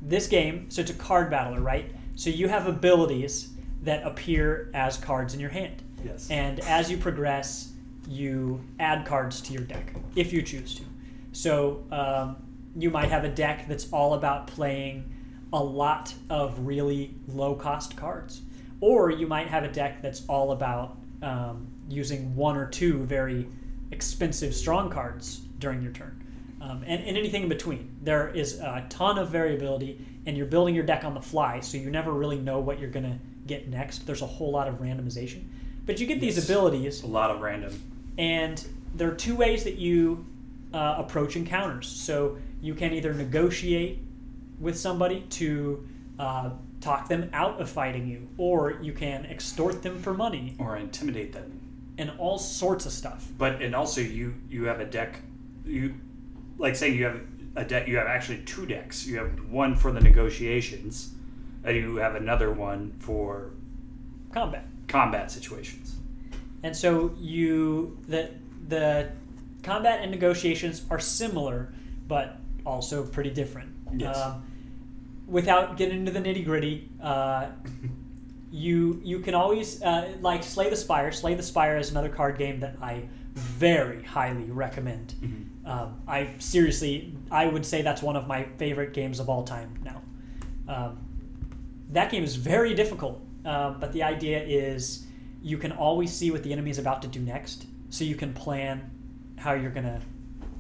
this 0.01 0.27
game, 0.27 0.67
so 0.71 0.81
it's 0.83 0.91
a 0.91 0.95
card 0.95 1.31
battler, 1.31 1.61
right? 1.61 1.91
So 2.17 2.31
you 2.31 2.49
have 2.49 2.67
abilities 2.67 3.51
that 3.83 4.05
appear 4.07 4.71
as 4.75 4.97
cards 4.97 5.35
in 5.35 5.41
your 5.41 5.51
hand. 5.51 5.83
yes 6.05 6.29
And 6.31 6.61
as 6.61 6.91
you 6.91 6.97
progress, 6.97 7.72
you 8.09 8.61
add 8.79 9.07
cards 9.07 9.41
to 9.43 9.53
your 9.53 9.63
deck 9.63 9.93
if 10.17 10.33
you 10.33 10.43
choose 10.43 10.75
to. 10.77 10.83
So 11.33 11.85
um, 11.91 12.37
you 12.77 12.91
might 12.91 13.09
have 13.09 13.25
a 13.25 13.29
deck 13.29 13.67
that's 13.69 13.91
all 13.93 14.15
about 14.15 14.47
playing 14.47 15.13
a 15.53 15.63
lot 15.63 16.15
of 16.31 16.59
really 16.61 17.15
low 17.29 17.55
cost 17.55 17.97
cards. 17.97 18.43
Or 18.81 19.11
you 19.11 19.27
might 19.27 19.49
have 19.49 19.65
a 19.65 19.69
deck 19.69 20.03
that's 20.03 20.25
all 20.27 20.53
about 20.53 20.97
um, 21.23 21.69
using 21.89 22.35
one 22.35 22.57
or 22.57 22.67
two 22.67 23.05
very 23.05 23.49
expensive 23.91 24.55
strong 24.55 24.91
cards 24.91 25.39
during 25.59 25.83
your 25.83 25.93
turn. 25.93 26.19
Um, 26.61 26.85
and, 26.87 27.03
and 27.05 27.17
anything 27.17 27.45
in 27.45 27.49
between. 27.49 27.97
There 28.03 28.29
is 28.29 28.61
a 28.61 28.87
ton 28.89 29.19
of 29.19 29.31
variability, 29.31 30.05
and 30.27 30.37
you're 30.37 30.47
building 30.47 30.75
your 30.75 30.85
deck 30.85 31.05
on 31.05 31.13
the 31.13 31.21
fly, 31.21 31.59
so 31.61 31.77
you 31.77 31.91
never 31.91 32.13
really 32.13 32.39
know 32.39 32.61
what 32.61 32.79
you're 32.79 32.91
going 32.91 33.05
to 33.05 33.19
get 33.47 33.69
next. 33.69 34.07
There's 34.07 34.23
a 34.23 34.27
whole 34.27 34.53
lot 34.53 34.69
of 34.69 34.77
randomization. 34.77 35.45
But 35.85 35.99
you 35.99 36.07
get 36.07 36.21
these 36.21 36.43
abilities, 36.43 37.03
a 37.03 37.09
lot 37.09 37.33
of 37.33 37.41
random 37.41 37.92
and 38.19 38.67
there 38.95 39.11
are 39.11 39.15
two 39.15 39.35
ways 39.35 39.65
that 39.65 39.77
you 39.77 40.27
uh, 40.73 40.97
approach 40.99 41.37
encounters. 41.37 41.87
So 41.89 42.39
you 42.61 42.75
can 42.75 42.93
either 42.93 43.13
negotiate 43.15 44.01
with 44.61 44.79
somebody 44.79 45.23
to 45.31 45.87
uh, 46.19 46.51
talk 46.81 47.09
them 47.09 47.31
out 47.33 47.61
of 47.61 47.69
fighting 47.69 48.07
you, 48.07 48.29
or 48.39 48.79
you 48.83 48.93
can 48.93 49.27
extort 49.27 49.83
them 49.83 50.01
for 50.01 50.15
money 50.15 50.55
or 50.59 50.77
intimidate 50.77 51.33
them 51.33 51.61
and 51.99 52.11
all 52.19 52.39
sorts 52.39 52.87
of 52.87 52.93
stuff. 52.93 53.29
but 53.39 53.61
and 53.63 53.75
also 53.75 54.01
you 54.01 54.35
you 54.49 54.65
have 54.65 54.81
a 54.81 54.85
deck 54.85 55.21
you 55.65 55.95
like 56.59 56.75
say 56.75 56.89
you 56.91 57.05
have 57.05 57.21
a 57.57 57.65
deck 57.65 57.87
you 57.87 57.97
have 57.97 58.07
actually 58.07 58.39
two 58.45 58.67
decks 58.67 59.07
you 59.07 59.17
have 59.19 59.51
one 59.51 59.77
for 59.77 59.93
the 59.93 60.01
negotiations 60.01 61.15
and 61.65 61.77
you 61.77 61.97
have 61.97 62.15
another 62.15 62.51
one 62.51 62.93
for 62.99 63.51
Combat. 64.33 64.65
combat 64.89 65.31
situations 65.31 65.97
And 66.63 66.77
so 66.77 67.15
you 67.19 67.99
the 68.09 68.31
the 68.69 69.11
combat 69.63 70.01
and 70.03 70.11
negotiations 70.11 70.85
are 70.91 70.99
similar, 70.99 71.73
but 72.09 72.37
also 72.65 73.05
pretty 73.05 73.31
different. 73.31 73.71
Yes. 73.97 74.17
Um, 74.17 74.45
without 75.27 75.77
getting 75.77 75.99
into 75.99 76.13
the 76.13 76.21
nitty 76.21 76.45
gritty, 76.45 76.89
uh, 77.03 77.47
you 78.51 79.01
you 79.05 79.21
can 79.21 79.35
always 79.35 79.83
uh, 79.83 80.13
like 80.21 80.43
Slay 80.43 80.71
the 80.71 80.77
Spire. 80.77 81.11
Slay 81.13 81.35
the 81.35 81.43
Spire 81.43 81.79
is 81.79 81.91
another 81.91 82.09
card 82.09 82.39
game 82.39 82.61
that 82.61 82.77
I 82.83 83.05
very 83.35 84.03
highly 84.03 84.51
recommend. 84.51 85.15
Mhm. 85.23 85.47
Um, 85.67 86.03
I 86.07 86.29
seriously, 86.39 87.15
I 87.31 87.47
would 87.47 87.65
say 87.65 87.83
that's 87.83 88.03
one 88.03 88.17
of 88.17 88.27
my 88.27 88.45
favorite 88.59 88.93
games 88.93 89.21
of 89.21 89.29
all 89.29 89.43
time 89.43 89.75
now. 89.85 90.03
Um, 90.69 90.99
that 91.93 92.11
game 92.11 92.25
is 92.25 92.37
very 92.37 92.75
difficult, 92.75 93.21
um, 93.45 93.79
but 93.81 93.93
the 93.93 94.03
idea 94.03 94.43
is 94.43 95.07
you 95.43 95.59
can 95.59 95.73
always 95.73 96.13
see 96.13 96.31
what 96.31 96.43
the 96.43 96.53
enemy 96.53 96.71
is 96.71 96.79
about 96.79 97.03
to 97.03 97.09
do 97.09 97.21
next, 97.21 97.67
so 97.91 98.05
you 98.05 98.15
can 98.15 98.33
plan 98.33 98.91
how 99.37 99.53
you're 99.53 99.71
going 99.71 99.87
to 99.87 100.01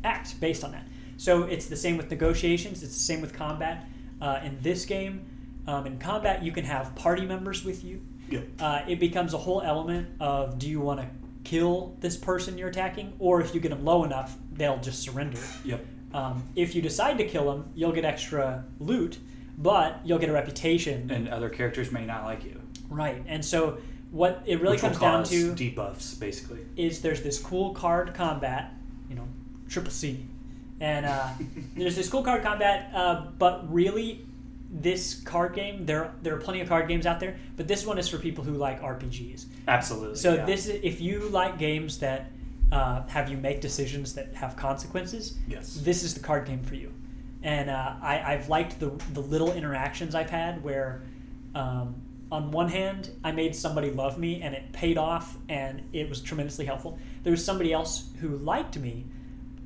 act 0.04 0.38
based 0.40 0.64
on 0.64 0.72
that. 0.72 0.86
So 1.16 1.44
it's 1.44 1.66
the 1.66 1.76
same 1.76 1.96
with 1.96 2.10
negotiations. 2.10 2.82
It's 2.82 2.94
the 2.94 3.00
same 3.00 3.20
with 3.20 3.32
combat. 3.32 3.86
Uh, 4.20 4.40
in 4.44 4.58
this 4.60 4.84
game, 4.84 5.24
um, 5.66 5.86
in 5.86 5.98
combat, 5.98 6.42
you 6.42 6.52
can 6.52 6.64
have 6.64 6.94
party 6.94 7.24
members 7.24 7.64
with 7.64 7.84
you. 7.84 8.00
Yep. 8.28 8.48
Uh, 8.60 8.82
it 8.88 8.98
becomes 8.98 9.34
a 9.34 9.38
whole 9.38 9.60
element 9.60 10.08
of 10.20 10.58
do 10.58 10.68
you 10.68 10.80
want 10.80 11.00
to 11.00 11.06
kill 11.44 11.96
this 12.00 12.16
person 12.16 12.58
you're 12.58 12.68
attacking, 12.68 13.12
or 13.18 13.40
if 13.40 13.54
you 13.54 13.60
get 13.60 13.70
them 13.70 13.84
low 13.84 14.04
enough, 14.04 14.36
they'll 14.52 14.80
just 14.80 15.02
surrender. 15.02 15.40
Yep. 15.64 15.84
Um, 16.14 16.48
if 16.56 16.74
you 16.74 16.82
decide 16.82 17.18
to 17.18 17.24
kill 17.24 17.50
them, 17.52 17.70
you'll 17.74 17.92
get 17.92 18.04
extra 18.04 18.64
loot, 18.80 19.18
but 19.58 20.00
you'll 20.04 20.18
get 20.18 20.28
a 20.28 20.32
reputation. 20.32 21.10
And 21.10 21.28
other 21.28 21.48
characters 21.48 21.90
may 21.90 22.04
not 22.04 22.24
like 22.24 22.44
you. 22.44 22.60
Right. 22.88 23.22
And 23.26 23.44
so 23.44 23.78
what 24.12 24.42
it 24.46 24.61
really 24.61 24.79
comes 24.79 24.98
down 24.98 25.25
to 25.25 25.53
debuffs, 25.55 26.18
basically. 26.20 26.61
is 26.77 27.01
there's 27.03 27.22
this 27.22 27.40
cool 27.40 27.72
card 27.75 28.14
combat, 28.14 28.72
you 29.09 29.16
know, 29.16 29.27
triple 29.68 29.90
C, 29.90 30.25
and 30.81 31.07
uh, 31.07 31.29
there's 31.77 31.96
this 31.96 32.09
cool 32.09 32.22
card 32.22 32.42
combat, 32.42 32.90
uh, 32.94 33.25
but 33.38 33.72
really, 33.72 34.25
this 34.70 35.20
card 35.25 35.55
game 35.55 35.85
there 35.85 36.12
there 36.22 36.35
are 36.35 36.38
plenty 36.40 36.61
of 36.61 36.68
card 36.68 36.88
games 36.88 37.07
out 37.07 37.20
there, 37.20 37.37
but 37.57 37.66
this 37.66 37.85
one 37.85 37.98
is 37.98 38.09
for 38.09 38.18
people 38.18 38.44
who 38.44 38.53
like 38.55 38.81
RPGs. 38.81 39.46
Absolutely. 39.66 40.16
So 40.16 40.35
yeah. 40.35 40.44
this 40.44 40.66
is, 40.66 40.81
if 40.83 41.01
you 41.01 41.29
like 41.29 41.59
games 41.59 41.98
that 41.98 42.31
uh, 42.70 43.03
have 43.09 43.29
you 43.31 43.37
make 43.37 43.61
decisions 43.61 44.14
that 44.14 44.35
have 44.35 44.57
consequences, 44.57 45.37
Yes. 45.46 45.75
this 45.83 46.03
is 46.03 46.14
the 46.14 46.20
card 46.20 46.46
game 46.46 46.62
for 46.62 46.75
you. 46.75 46.92
And 47.42 47.68
uh, 47.68 47.94
I, 48.01 48.22
I've 48.35 48.48
liked 48.48 48.79
the 48.81 48.90
the 49.12 49.20
little 49.20 49.53
interactions 49.53 50.14
I've 50.14 50.31
had 50.31 50.62
where, 50.62 51.03
um, 51.55 51.96
on 52.32 52.50
one 52.50 52.68
hand, 52.68 53.10
I 53.22 53.30
made 53.30 53.54
somebody 53.54 53.90
love 53.90 54.18
me 54.18 54.40
and 54.40 54.54
it 54.54 54.72
paid 54.72 54.96
off 54.96 55.36
and 55.50 55.82
it 55.92 56.08
was 56.08 56.22
tremendously 56.22 56.64
helpful. 56.64 56.98
There 57.22 57.30
was 57.30 57.44
somebody 57.44 57.74
else 57.74 58.08
who 58.20 58.38
liked 58.38 58.78
me, 58.78 59.04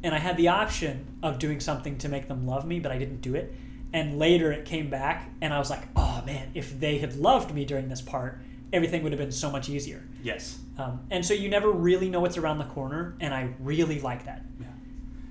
and 0.02 0.14
I 0.14 0.18
had 0.18 0.36
the 0.36 0.48
option 0.48 1.06
of 1.22 1.38
doing 1.38 1.60
something 1.60 1.96
to 1.98 2.08
make 2.08 2.26
them 2.26 2.44
love 2.44 2.66
me, 2.66 2.80
but 2.80 2.90
I 2.90 2.98
didn't 2.98 3.20
do 3.20 3.36
it. 3.36 3.54
And 3.92 4.18
later 4.18 4.52
it 4.52 4.64
came 4.64 4.90
back, 4.90 5.30
and 5.40 5.54
I 5.54 5.58
was 5.58 5.70
like, 5.70 5.84
oh 5.94 6.22
man, 6.26 6.50
if 6.54 6.78
they 6.78 6.98
had 6.98 7.14
loved 7.14 7.54
me 7.54 7.64
during 7.64 7.88
this 7.88 8.02
part, 8.02 8.40
everything 8.72 9.04
would 9.04 9.12
have 9.12 9.20
been 9.20 9.32
so 9.32 9.50
much 9.50 9.68
easier. 9.68 10.02
Yes. 10.22 10.58
Um, 10.76 11.06
and 11.10 11.24
so 11.24 11.34
you 11.34 11.48
never 11.48 11.70
really 11.70 12.10
know 12.10 12.20
what's 12.20 12.36
around 12.36 12.58
the 12.58 12.64
corner, 12.64 13.16
and 13.20 13.32
I 13.32 13.54
really 13.60 14.00
like 14.00 14.24
that. 14.26 14.42
Yeah. 14.60 14.66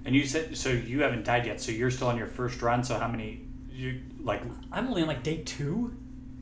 And 0.06 0.16
you 0.16 0.26
said 0.26 0.56
so 0.56 0.70
you 0.70 1.02
haven't 1.02 1.26
died 1.26 1.46
yet, 1.46 1.60
so 1.60 1.74
you're 1.74 1.92
still 1.92 2.08
on 2.08 2.18
your 2.18 2.28
first 2.28 2.62
run. 2.62 2.82
So 2.84 2.98
how 2.98 3.10
many 3.10 3.42
you 3.70 4.02
like? 4.22 4.42
I'm 4.72 4.88
only 4.88 5.02
on 5.02 5.10
like 5.10 5.22
day 5.22 5.44
two, 5.44 5.96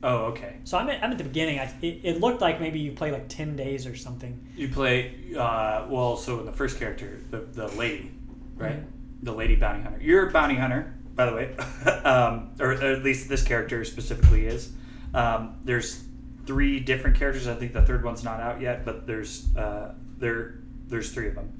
Oh, 0.06 0.26
okay. 0.26 0.56
so 0.64 0.76
I'm 0.76 0.90
at, 0.90 1.02
I'm 1.02 1.12
at 1.12 1.18
the 1.18 1.24
beginning. 1.24 1.58
I, 1.58 1.72
it, 1.80 2.00
it 2.02 2.20
looked 2.20 2.42
like 2.42 2.60
maybe 2.60 2.78
you 2.78 2.92
play 2.92 3.10
like 3.10 3.26
ten 3.28 3.56
days 3.56 3.86
or 3.86 3.96
something. 3.96 4.46
You 4.54 4.68
play 4.68 5.14
uh, 5.34 5.86
well. 5.88 6.18
So 6.18 6.40
in 6.40 6.46
the 6.46 6.52
first 6.52 6.78
character, 6.78 7.20
the 7.30 7.38
the 7.38 7.68
lady, 7.68 8.12
right? 8.54 8.80
Mhm. 8.80 8.86
The 9.22 9.32
lady 9.32 9.56
bounty 9.56 9.82
hunter. 9.82 9.98
You're 10.02 10.28
a 10.28 10.30
bounty 10.30 10.56
hunter, 10.56 10.94
by 11.14 11.24
the 11.24 11.34
way, 11.34 11.56
um, 12.04 12.50
or 12.60 12.72
at 12.72 13.02
least 13.02 13.30
this 13.30 13.42
character 13.42 13.82
specifically 13.86 14.46
is. 14.46 14.72
Um, 15.14 15.56
there's 15.64 16.04
three 16.44 16.80
different 16.80 17.16
characters. 17.16 17.48
I 17.48 17.54
think 17.54 17.72
the 17.72 17.80
third 17.80 18.04
one's 18.04 18.22
not 18.22 18.40
out 18.40 18.60
yet, 18.60 18.84
but 18.84 19.06
there's 19.06 19.56
uh, 19.56 19.94
there 20.18 20.56
there's 20.86 21.12
three 21.12 21.28
of 21.28 21.34
them. 21.34 21.50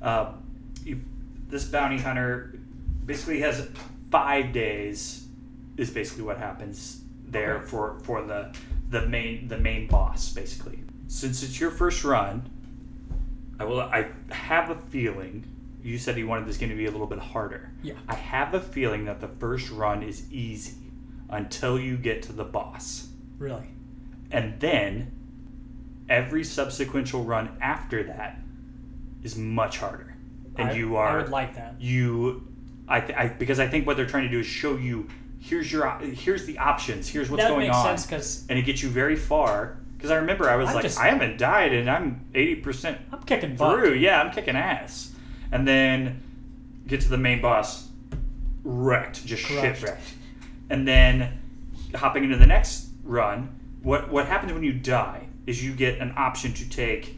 Um, 0.00 0.42
you, 0.84 1.00
this 1.48 1.66
bounty 1.66 1.98
hunter 1.98 2.58
basically 3.04 3.40
has 3.40 3.68
five 4.10 4.54
days. 4.54 5.26
Is 5.76 5.90
basically 5.90 6.24
what 6.24 6.38
happens 6.38 7.02
there 7.30 7.56
Okay. 7.58 7.66
for 7.66 7.98
for 8.00 8.22
the 8.22 8.54
the 8.88 9.06
main 9.06 9.48
the 9.48 9.58
main 9.58 9.86
boss 9.86 10.32
basically. 10.32 10.82
Since 11.06 11.42
it's 11.42 11.58
your 11.60 11.70
first 11.70 12.04
run, 12.04 12.48
I 13.58 13.64
will. 13.64 13.80
I 13.80 14.08
have 14.30 14.70
a 14.70 14.76
feeling. 14.76 15.44
You 15.82 15.96
said 15.98 16.18
you 16.18 16.26
wanted 16.28 16.46
this 16.46 16.56
game 16.58 16.68
to 16.68 16.74
be 16.76 16.86
a 16.86 16.90
little 16.90 17.06
bit 17.06 17.18
harder. 17.18 17.70
Yeah. 17.82 17.94
I 18.08 18.14
have 18.14 18.52
a 18.54 18.60
feeling 18.60 19.06
that 19.06 19.20
the 19.20 19.28
first 19.28 19.70
run 19.70 20.02
is 20.02 20.30
easy 20.30 20.76
until 21.30 21.78
you 21.80 21.96
get 21.96 22.22
to 22.24 22.32
the 22.32 22.44
boss, 22.44 23.08
Really? 23.38 23.64
and 24.30 24.60
then 24.60 25.12
every 26.08 26.42
subsequential 26.42 27.26
run 27.26 27.56
after 27.62 28.02
that 28.04 28.38
is 29.22 29.36
much 29.36 29.78
harder, 29.78 30.14
and 30.56 30.70
I, 30.70 30.74
you 30.74 30.96
are 30.96 31.18
I 31.18 31.22
would 31.22 31.30
like 31.30 31.54
that. 31.54 31.80
you 31.80 32.46
I, 32.88 33.00
th- 33.00 33.16
I 33.16 33.28
because 33.28 33.58
I 33.60 33.68
think 33.68 33.86
what 33.86 33.96
they're 33.96 34.06
trying 34.06 34.24
to 34.24 34.28
do 34.28 34.40
is 34.40 34.46
show 34.46 34.76
you 34.76 35.06
here's 35.40 35.72
your 35.72 35.88
here's 35.98 36.46
the 36.46 36.58
options, 36.58 37.08
here's 37.08 37.28
what's 37.30 37.42
that 37.42 37.48
going 37.48 37.66
makes 37.66 37.76
on, 37.76 37.84
sense 37.98 38.06
because 38.06 38.46
and 38.48 38.58
it 38.58 38.62
gets 38.62 38.82
you 38.82 38.88
very 38.88 39.16
far. 39.16 39.76
Because 39.96 40.10
I 40.10 40.16
remember 40.16 40.48
I 40.48 40.56
was 40.56 40.68
I 40.70 40.74
like, 40.74 40.82
just- 40.84 40.98
I 40.98 41.08
haven't 41.08 41.36
died, 41.38 41.72
and 41.72 41.90
I'm 41.90 42.24
eighty 42.34 42.54
percent 42.56 42.98
I'm 43.12 43.22
kicking 43.22 43.56
butt. 43.56 43.78
through. 43.78 43.94
Yeah, 43.94 44.20
I'm 44.22 44.30
kicking 44.32 44.56
ass. 44.56 45.12
And 45.52 45.66
then 45.66 46.22
get 46.86 47.00
to 47.02 47.08
the 47.08 47.18
main 47.18 47.40
boss, 47.42 47.88
wrecked, 48.64 49.24
just 49.26 49.44
Crushed. 49.44 49.60
shipwrecked. 49.80 50.14
And 50.70 50.86
then 50.86 51.38
hopping 51.94 52.24
into 52.24 52.36
the 52.36 52.46
next 52.46 52.88
run, 53.04 53.58
what 53.82 54.10
what 54.10 54.26
happens 54.26 54.52
when 54.52 54.62
you 54.62 54.72
die 54.72 55.26
is 55.46 55.64
you 55.64 55.72
get 55.72 55.98
an 55.98 56.12
option 56.16 56.52
to 56.54 56.68
take. 56.68 57.16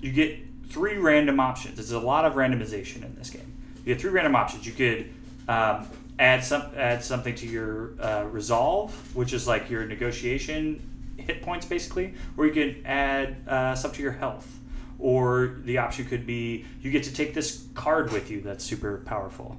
You 0.00 0.10
get 0.12 0.38
three 0.68 0.96
random 0.96 1.38
options. 1.40 1.76
There's 1.76 1.90
a 1.92 1.98
lot 2.00 2.24
of 2.24 2.34
randomization 2.34 3.04
in 3.04 3.14
this 3.16 3.28
game. 3.30 3.52
You 3.84 3.94
get 3.94 4.00
three 4.00 4.10
random 4.10 4.34
options. 4.34 4.66
You 4.66 4.72
could 4.72 5.10
um, 5.48 5.86
add 6.20 6.44
some 6.44 6.62
add 6.76 7.02
something 7.02 7.34
to 7.34 7.46
your 7.46 8.00
uh, 8.00 8.24
resolve, 8.30 8.92
which 9.16 9.32
is 9.32 9.48
like 9.48 9.70
your 9.70 9.86
negotiation 9.86 10.80
hit 11.16 11.42
points, 11.42 11.66
basically, 11.66 12.14
or 12.36 12.46
you 12.46 12.52
could 12.52 12.82
add 12.84 13.48
uh, 13.48 13.74
stuff 13.74 13.94
to 13.94 14.02
your 14.02 14.12
health. 14.12 14.58
Or 14.98 15.56
the 15.64 15.78
option 15.78 16.04
could 16.04 16.26
be 16.26 16.66
you 16.82 16.90
get 16.90 17.04
to 17.04 17.14
take 17.14 17.32
this 17.32 17.66
card 17.74 18.12
with 18.12 18.30
you 18.30 18.42
that's 18.42 18.62
super 18.62 18.98
powerful 19.06 19.56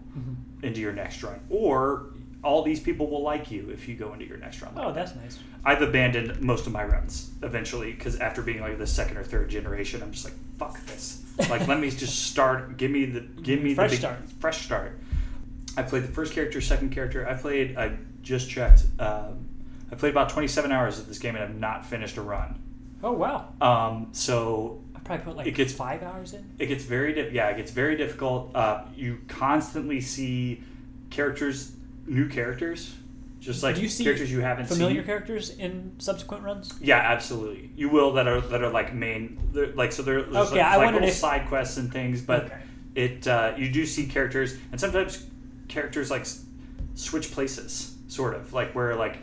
into 0.62 0.80
your 0.80 0.94
next 0.94 1.24
run. 1.24 1.40
Or 1.50 2.14
all 2.44 2.62
these 2.62 2.80
people 2.80 3.08
will 3.10 3.24
like 3.24 3.50
you 3.50 3.72
if 3.72 3.88
you 3.88 3.96
go 3.96 4.14
into 4.14 4.26
your 4.26 4.38
next 4.38 4.62
run. 4.62 4.72
Oh, 4.76 4.88
that. 4.88 4.94
that's 4.94 5.16
nice. 5.16 5.40
I've 5.66 5.82
abandoned 5.82 6.42
most 6.42 6.68
of 6.68 6.74
my 6.74 6.84
runs 6.84 7.32
eventually 7.42 7.92
because 7.92 8.20
after 8.20 8.44
being 8.44 8.62
like 8.62 8.78
the 8.78 8.86
second 8.86 9.18
or 9.18 9.24
third 9.24 9.50
generation, 9.50 10.04
I'm 10.04 10.12
just 10.12 10.26
like, 10.26 10.36
fuck 10.60 10.80
this. 10.86 11.24
Like, 11.50 11.68
let 11.68 11.80
me 11.80 11.90
just 11.90 12.28
start. 12.28 12.78
Give 12.78 12.92
me 12.92 13.06
the 13.06 13.22
give 13.22 13.64
me 13.64 13.74
Fresh 13.74 13.90
the 13.90 13.96
big, 13.96 14.00
start. 14.00 14.18
Fresh 14.40 14.66
start. 14.66 15.00
I 15.78 15.84
played 15.84 16.04
the 16.04 16.08
first 16.12 16.34
character, 16.34 16.60
second 16.62 16.92
character. 16.92 17.28
I 17.28 17.34
played. 17.36 17.78
I 17.78 17.98
just 18.22 18.50
checked. 18.50 18.84
Um, 19.00 19.48
I 19.92 19.96
played 19.96 20.12
about 20.12 20.30
27 20.30 20.72
hours 20.72 21.00
of 21.00 21.08
this 21.08 21.20
game 21.20 21.36
and 21.36 21.44
I've 21.44 21.56
not 21.56 21.86
finished 21.86 22.18
a 22.18 22.22
run. 22.22 22.62
Oh 23.04 23.14
wow. 23.14 23.50
Um, 23.62 24.10
so 24.12 24.82
I 24.96 25.00
probably 25.00 25.26
put 25.26 25.36
like 25.38 25.48
It 25.48 25.52
gets- 25.56 25.74
five 25.74 26.04
hours 26.04 26.34
in. 26.34 26.50
it 26.60 26.68
gets 26.68 26.84
very 26.84 27.14
di- 27.14 27.30
yeah 27.34 27.48
it 27.50 27.58
gets 27.58 27.72
very 27.72 27.98
difficult 27.98 28.56
uh, 28.56 28.84
you 28.96 29.20
constantly 29.28 30.00
see 30.00 30.62
characters 31.10 31.72
new 32.06 32.28
characters 32.30 32.96
just 33.40 33.64
like 33.64 33.76
Do 33.76 33.82
you 33.82 33.90
see 33.90 34.04
characters 34.04 34.32
you 34.32 34.42
haven't 34.42 34.68
seen. 34.68 34.78
Familiar 34.78 35.02
seen 35.02 35.06
characters 35.08 35.50
in 35.58 35.96
subsequent 35.98 36.44
runs. 36.44 36.76
yeah 36.82 36.98
absolutely 37.00 37.72
you 37.76 37.90
will 37.90 38.14
that 38.14 38.28
are 38.28 38.40
that 38.40 38.62
are 38.64 38.70
like 38.70 38.94
main 38.94 39.40
like 39.76 39.92
so 39.92 40.04
there- 40.04 40.22
there's 40.24 40.48
Okay, 40.52 40.58
like, 40.60 40.66
I 40.68 40.78
like 40.78 40.94
little 40.94 41.08
if- 41.10 41.16
side 41.16 41.48
quests 41.48 41.78
and 41.78 41.92
things 41.92 42.22
but 42.22 42.46
Okay. 42.46 42.58
it 42.96 43.28
uh, 43.28 43.54
you 43.58 43.70
do 43.72 43.86
see 43.86 44.06
characters 44.06 44.58
and 44.72 44.80
sometimes 44.80 45.26
characters 45.72 46.12
like 46.12 46.28
switch 46.94 47.32
places 47.32 47.96
sort 48.08 48.36
of. 48.36 48.54
Like 48.54 48.74
where 48.74 48.96
like 48.96 49.18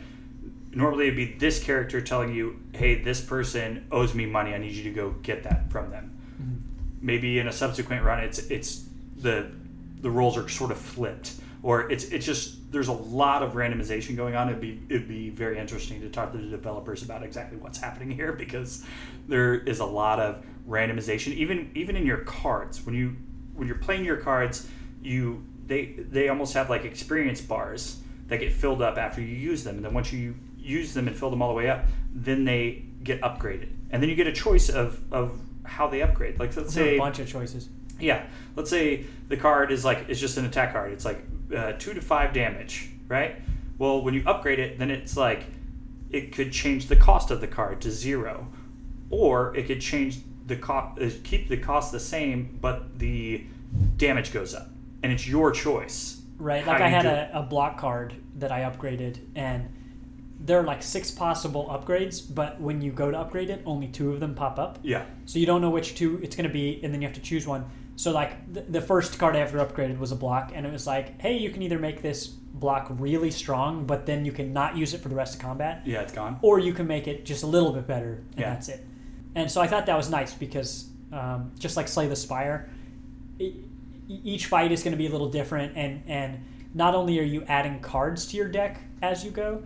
normally 0.71 1.05
it'd 1.05 1.15
be 1.15 1.33
this 1.37 1.63
character 1.63 2.01
telling 2.01 2.33
you 2.33 2.59
hey 2.73 3.01
this 3.01 3.21
person 3.21 3.87
owes 3.91 4.13
me 4.13 4.25
money. 4.25 4.53
I 4.53 4.57
need 4.57 4.73
you 4.73 4.83
to 4.83 4.91
go 4.91 5.11
get 5.21 5.43
that 5.43 5.71
from 5.71 5.91
them. 5.91 6.17
Mm-hmm. 6.41 7.05
Maybe 7.05 7.39
in 7.39 7.47
a 7.47 7.53
subsequent 7.53 8.03
run 8.03 8.19
it's 8.19 8.39
it's 8.49 8.85
the 9.17 9.51
the 10.01 10.09
roles 10.09 10.37
are 10.37 10.47
sort 10.49 10.71
of 10.71 10.77
flipped 10.77 11.33
or 11.61 11.91
it's 11.91 12.05
it's 12.05 12.25
just 12.25 12.71
there's 12.71 12.87
a 12.87 12.93
lot 12.93 13.43
of 13.43 13.53
randomization 13.53 14.15
going 14.15 14.35
on. 14.35 14.49
It'd 14.49 14.61
be 14.61 14.81
it'd 14.89 15.07
be 15.07 15.29
very 15.29 15.57
interesting 15.57 16.01
to 16.01 16.09
talk 16.09 16.31
to 16.31 16.37
the 16.37 16.47
developers 16.47 17.03
about 17.03 17.23
exactly 17.23 17.57
what's 17.57 17.79
happening 17.79 18.11
here 18.15 18.33
because 18.33 18.85
there 19.27 19.55
is 19.55 19.79
a 19.79 19.85
lot 19.85 20.19
of 20.19 20.43
randomization. 20.67 21.33
Even 21.33 21.71
even 21.75 21.95
in 21.95 22.05
your 22.05 22.19
cards 22.19 22.85
when 22.85 22.95
you 22.95 23.15
when 23.55 23.67
you're 23.67 23.77
playing 23.77 24.05
your 24.05 24.17
cards 24.17 24.67
you 25.01 25.43
they 25.69 25.85
they 25.97 26.27
almost 26.27 26.53
have 26.53 26.69
like 26.69 26.83
experience 26.83 27.39
bars 27.39 28.01
that 28.27 28.39
get 28.41 28.51
filled 28.51 28.81
up 28.81 28.97
after 28.97 29.21
you 29.21 29.35
use 29.35 29.63
them 29.63 29.77
and 29.77 29.85
then 29.85 29.93
once 29.93 30.11
you 30.11 30.35
use 30.57 30.93
them 30.93 31.07
and 31.07 31.15
fill 31.15 31.29
them 31.29 31.41
all 31.41 31.49
the 31.49 31.55
way 31.55 31.69
up 31.69 31.85
then 32.13 32.43
they 32.43 32.83
get 33.03 33.21
upgraded 33.21 33.69
and 33.91 34.03
then 34.03 34.09
you 34.09 34.15
get 34.15 34.27
a 34.27 34.33
choice 34.33 34.69
of 34.69 34.99
of 35.11 35.39
how 35.63 35.87
they 35.87 36.01
upgrade 36.01 36.37
like 36.39 36.55
let's 36.57 36.73
say 36.73 36.95
a 36.95 36.99
bunch 36.99 37.19
of 37.19 37.27
choices. 37.27 37.69
yeah, 37.99 38.25
let's 38.55 38.69
say 38.69 39.05
the 39.27 39.37
card 39.37 39.71
is 39.71 39.85
like 39.85 40.05
it's 40.07 40.19
just 40.19 40.37
an 40.37 40.45
attack 40.45 40.73
card. 40.73 40.91
It's 40.91 41.05
like 41.05 41.21
uh, 41.55 41.73
two 41.73 41.93
to 41.93 42.01
five 42.01 42.33
damage, 42.33 42.89
right? 43.07 43.35
Well, 43.77 44.01
when 44.01 44.13
you 44.13 44.23
upgrade 44.25 44.59
it, 44.59 44.79
then 44.79 44.89
it's 44.91 45.15
like 45.15 45.45
it 46.09 46.31
could 46.31 46.51
change 46.51 46.87
the 46.87 46.95
cost 46.95 47.31
of 47.31 47.41
the 47.41 47.47
card 47.47 47.81
to 47.81 47.91
zero, 47.91 48.47
or 49.09 49.55
it 49.55 49.67
could 49.67 49.81
change 49.81 50.19
the 50.45 50.55
cost, 50.55 51.01
uh, 51.01 51.09
keep 51.23 51.49
the 51.49 51.57
cost 51.57 51.91
the 51.91 51.99
same, 51.99 52.57
but 52.61 52.99
the 52.99 53.45
damage 53.97 54.33
goes 54.33 54.55
up, 54.55 54.69
and 55.03 55.11
it's 55.11 55.27
your 55.27 55.51
choice. 55.51 56.21
Right. 56.37 56.65
Like 56.65 56.81
I 56.81 56.87
had 56.87 57.05
a, 57.05 57.29
a 57.39 57.43
block 57.43 57.77
card 57.77 58.13
that 58.37 58.51
I 58.51 58.61
upgraded, 58.61 59.19
and 59.35 59.69
there 60.39 60.59
are 60.59 60.63
like 60.63 60.81
six 60.81 61.11
possible 61.11 61.65
upgrades, 61.67 62.23
but 62.33 62.59
when 62.61 62.81
you 62.81 62.91
go 62.91 63.11
to 63.11 63.17
upgrade 63.19 63.49
it, 63.49 63.61
only 63.65 63.87
two 63.87 64.13
of 64.13 64.19
them 64.21 64.35
pop 64.35 64.57
up. 64.57 64.79
Yeah, 64.81 65.03
So 65.25 65.37
you 65.39 65.45
don't 65.45 65.61
know 65.61 65.69
which 65.69 65.95
two 65.95 66.19
it's 66.23 66.35
going 66.35 66.47
to 66.47 66.53
be, 66.53 66.79
and 66.83 66.93
then 66.93 67.01
you 67.01 67.07
have 67.07 67.15
to 67.15 67.21
choose 67.21 67.45
one. 67.45 67.65
So 67.97 68.11
like 68.13 68.53
the, 68.53 68.61
the 68.61 68.79
first 68.81 69.19
card 69.19 69.35
I 69.35 69.39
ever 69.39 69.57
upgraded 69.59 69.99
was 69.99 70.13
a 70.13 70.15
block, 70.15 70.51
and 70.55 70.65
it 70.65 70.71
was 70.71 70.87
like, 70.87 71.19
hey, 71.19 71.37
you 71.37 71.49
can 71.49 71.61
either 71.61 71.77
make 71.77 72.01
this 72.01 72.27
block 72.27 72.87
really 72.91 73.31
strong, 73.31 73.85
but 73.85 74.05
then 74.05 74.23
you 74.23 74.31
can 74.31 74.53
not 74.53 74.77
use 74.77 74.93
it 74.93 75.01
for 75.01 75.09
the 75.09 75.15
rest 75.15 75.35
of 75.35 75.41
combat, 75.41 75.81
yeah, 75.85 75.99
it's 76.01 76.13
gone. 76.13 76.39
or 76.41 76.59
you 76.59 76.73
can 76.73 76.87
make 76.87 77.07
it 77.09 77.25
just 77.25 77.43
a 77.43 77.47
little 77.47 77.73
bit 77.73 77.85
better, 77.85 78.23
and 78.31 78.39
Yeah. 78.39 78.49
that's 78.53 78.69
it. 78.69 78.85
And 79.35 79.51
so 79.51 79.59
I 79.61 79.67
thought 79.67 79.85
that 79.87 79.97
was 79.97 80.09
nice 80.09 80.33
because 80.33 80.87
um, 81.11 81.51
just 81.59 81.75
like 81.75 81.87
Slay 81.89 82.07
the 82.07 82.15
Spire, 82.15 82.69
e- 83.39 83.55
each 84.09 84.47
fight 84.47 84.71
is 84.71 84.83
going 84.83 84.91
to 84.91 84.97
be 84.97 85.07
a 85.07 85.11
little 85.11 85.29
different, 85.29 85.77
and 85.77 86.03
and 86.07 86.43
not 86.73 86.95
only 86.95 87.19
are 87.19 87.23
you 87.23 87.43
adding 87.47 87.79
cards 87.79 88.25
to 88.27 88.37
your 88.37 88.47
deck 88.49 88.81
as 89.01 89.23
you 89.23 89.31
go, 89.31 89.63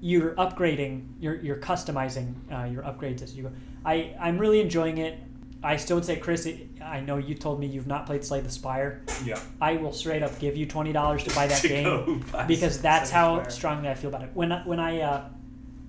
you're 0.00 0.32
upgrading, 0.34 1.06
you're 1.20 1.36
you're 1.36 1.56
customizing 1.58 2.34
uh, 2.52 2.64
your 2.64 2.82
upgrades 2.82 3.22
as 3.22 3.34
you 3.36 3.44
go. 3.44 3.52
I 3.84 4.14
I'm 4.18 4.38
really 4.38 4.60
enjoying 4.60 4.98
it. 4.98 5.18
I 5.64 5.76
still 5.76 5.96
would 5.98 6.04
say, 6.04 6.16
Chris, 6.16 6.44
it, 6.46 6.66
I 6.82 6.98
know 7.00 7.18
you 7.18 7.36
told 7.36 7.60
me 7.60 7.68
you've 7.68 7.86
not 7.86 8.04
played 8.04 8.24
Slay 8.24 8.40
the 8.40 8.50
Spire. 8.50 9.02
Yeah, 9.24 9.38
I 9.60 9.76
will 9.76 9.92
straight 9.92 10.22
up 10.24 10.36
give 10.40 10.56
you 10.56 10.66
twenty 10.66 10.92
dollars 10.92 11.22
to 11.24 11.34
buy 11.34 11.46
that 11.46 11.60
To 11.62 11.68
game 11.68 12.24
buy 12.32 12.46
because 12.46 12.80
that's 12.80 13.10
the 13.10 13.16
how 13.16 13.36
Spire. 13.42 13.50
strongly 13.50 13.88
I 13.88 13.94
feel 13.94 14.08
about 14.10 14.22
it. 14.22 14.30
When 14.34 14.50
I, 14.50 14.62
when 14.66 14.80
I 14.80 15.00
uh, 15.00 15.28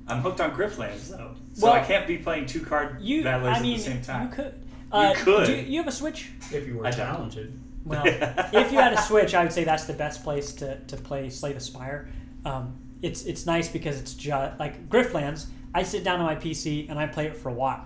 I'm 0.08 0.20
hooked 0.22 0.42
on 0.42 0.52
Griftlands 0.56 1.10
though, 1.10 1.36
so 1.56 1.66
Well, 1.66 1.74
I 1.74 1.80
can't 1.84 2.06
be 2.06 2.18
playing 2.18 2.46
two 2.46 2.62
card 2.62 3.02
you, 3.02 3.24
battlers 3.24 3.58
I 3.58 3.62
mean, 3.62 3.74
at 3.74 3.78
the 3.78 3.84
same 3.84 4.02
time. 4.04 4.28
you 4.30 4.34
could. 4.36 4.60
Uh, 4.92 5.14
could. 5.16 5.48
Do 5.48 5.56
you, 5.56 5.62
you 5.64 5.78
have 5.80 5.88
a 5.88 5.92
Switch? 5.92 6.30
If 6.52 6.68
you 6.68 6.78
were 6.78 6.86
I 6.86 6.92
don't. 6.92 7.00
talented. 7.08 7.60
Well, 7.86 8.04
if 8.06 8.72
you 8.72 8.78
had 8.80 8.94
a 8.94 9.02
Switch, 9.02 9.34
I 9.34 9.44
would 9.44 9.52
say 9.52 9.64
that's 9.64 9.86
the 9.86 9.94
best 9.94 10.24
place 10.24 10.54
to, 10.54 10.80
to 10.80 10.98
play 10.98 11.30
Slay 11.30 11.54
the 11.54 11.60
Spire. 11.60 12.10
Um, 12.46 12.78
it's 13.02 13.26
it's 13.26 13.46
nice 13.46 13.68
because 13.68 14.00
it's 14.00 14.14
just 14.14 14.60
like 14.60 14.90
Griftlands. 14.90 15.48
I 15.74 15.84
sit 15.84 16.04
down 16.04 16.20
on 16.20 16.26
my 16.26 16.36
PC 16.36 16.90
and 16.90 16.98
I 16.98 17.08
play 17.08 17.26
it 17.28 17.36
for 17.36 17.50
a 17.50 17.54
while. 17.54 17.86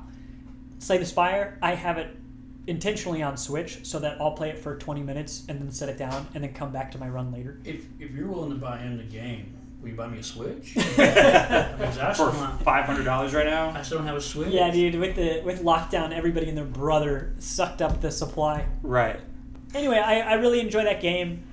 Slay 0.80 0.98
the 0.98 1.06
Spire, 1.06 1.58
I 1.62 1.74
have 1.74 1.98
it 1.98 2.16
intentionally 2.68 3.24
on 3.24 3.38
Switch 3.38 3.86
so 3.86 4.00
that 4.00 4.20
I'll 4.22 4.34
play 4.34 4.50
it 4.50 4.60
for 4.60 4.78
20 4.78 5.02
minutes 5.02 5.44
and 5.48 5.60
then 5.60 5.72
set 5.72 5.90
it 5.90 5.98
down 5.98 6.28
and 6.36 6.44
then 6.44 6.54
come 6.54 6.72
back 6.72 6.92
to 6.92 6.98
my 7.00 7.08
run 7.08 7.32
later. 7.32 7.60
If, 7.64 7.86
if 8.00 8.12
you're 8.12 8.28
willing 8.28 8.50
to 8.52 8.58
buy 8.58 8.78
him 8.78 8.98
the 8.98 9.04
game, 9.04 9.58
will 9.82 9.90
you 9.90 9.96
buy 9.96 10.08
me 10.08 10.20
a 10.20 10.24
Switch? 10.24 10.74
because 10.76 11.00
I 11.98 12.14
still, 12.14 12.32
For 12.32 12.64
five 12.64 12.86
hundred 12.86 13.06
dollars 13.06 13.34
right 13.34 13.46
now. 13.46 13.72
I 13.72 13.82
still 13.82 13.98
don't 14.00 14.08
have 14.08 14.18
a 14.18 14.22
Switch. 14.22 14.50
Yeah, 14.50 14.70
dude. 14.70 14.96
With 14.96 15.16
the 15.16 15.42
with 15.44 15.64
lockdown, 15.64 16.12
everybody 16.12 16.50
and 16.50 16.58
their 16.58 16.66
brother 16.66 17.34
sucked 17.40 17.82
up 17.82 18.02
the 18.02 18.12
supply. 18.12 18.66
Right. 18.84 19.20
Anyway, 19.78 20.00
I, 20.00 20.22
I 20.22 20.34
really 20.34 20.60
enjoy 20.60 20.84
that 20.86 21.02
game. 21.02 21.44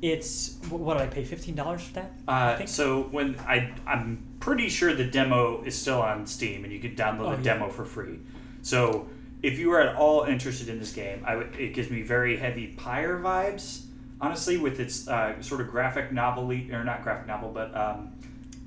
It's 0.00 0.56
what 0.68 0.96
do 0.96 1.02
I 1.02 1.06
pay? 1.06 1.24
Fifteen 1.24 1.54
dollars 1.54 1.82
for 1.82 1.94
that? 1.94 2.12
I 2.26 2.52
Uh, 2.52 2.56
think- 2.58 2.68
so 2.68 3.02
when 3.10 3.36
I 3.40 3.72
I'm 3.86 4.22
pretty 4.40 4.68
sure 4.68 4.94
the 4.94 5.04
demo 5.04 5.62
is 5.64 5.76
still 5.78 6.00
on 6.00 6.26
Steam 6.26 6.64
and 6.64 6.72
you 6.72 6.78
can 6.80 6.94
download 6.96 7.26
Oh, 7.26 7.30
the 7.36 7.42
yeah. 7.42 7.54
demo 7.54 7.68
for 7.68 7.84
free. 7.84 8.18
So 8.62 9.06
if 9.42 9.58
you 9.58 9.70
are 9.72 9.80
at 9.80 9.96
all 9.96 10.22
interested 10.24 10.68
in 10.68 10.78
this 10.78 10.92
game, 10.92 11.24
I 11.26 11.34
it 11.58 11.74
gives 11.74 11.90
me 11.90 12.02
very 12.02 12.36
heavy 12.36 12.68
Pyre 12.68 13.18
vibes. 13.20 13.86
Honestly, 14.20 14.56
with 14.56 14.78
its 14.78 15.08
uh, 15.08 15.40
sort 15.42 15.60
of 15.60 15.68
graphic 15.68 16.12
novel 16.12 16.50
or 16.52 16.84
not 16.84 17.02
graphic 17.02 17.26
novel, 17.26 17.50
but 17.52 17.76
um, 17.76 18.12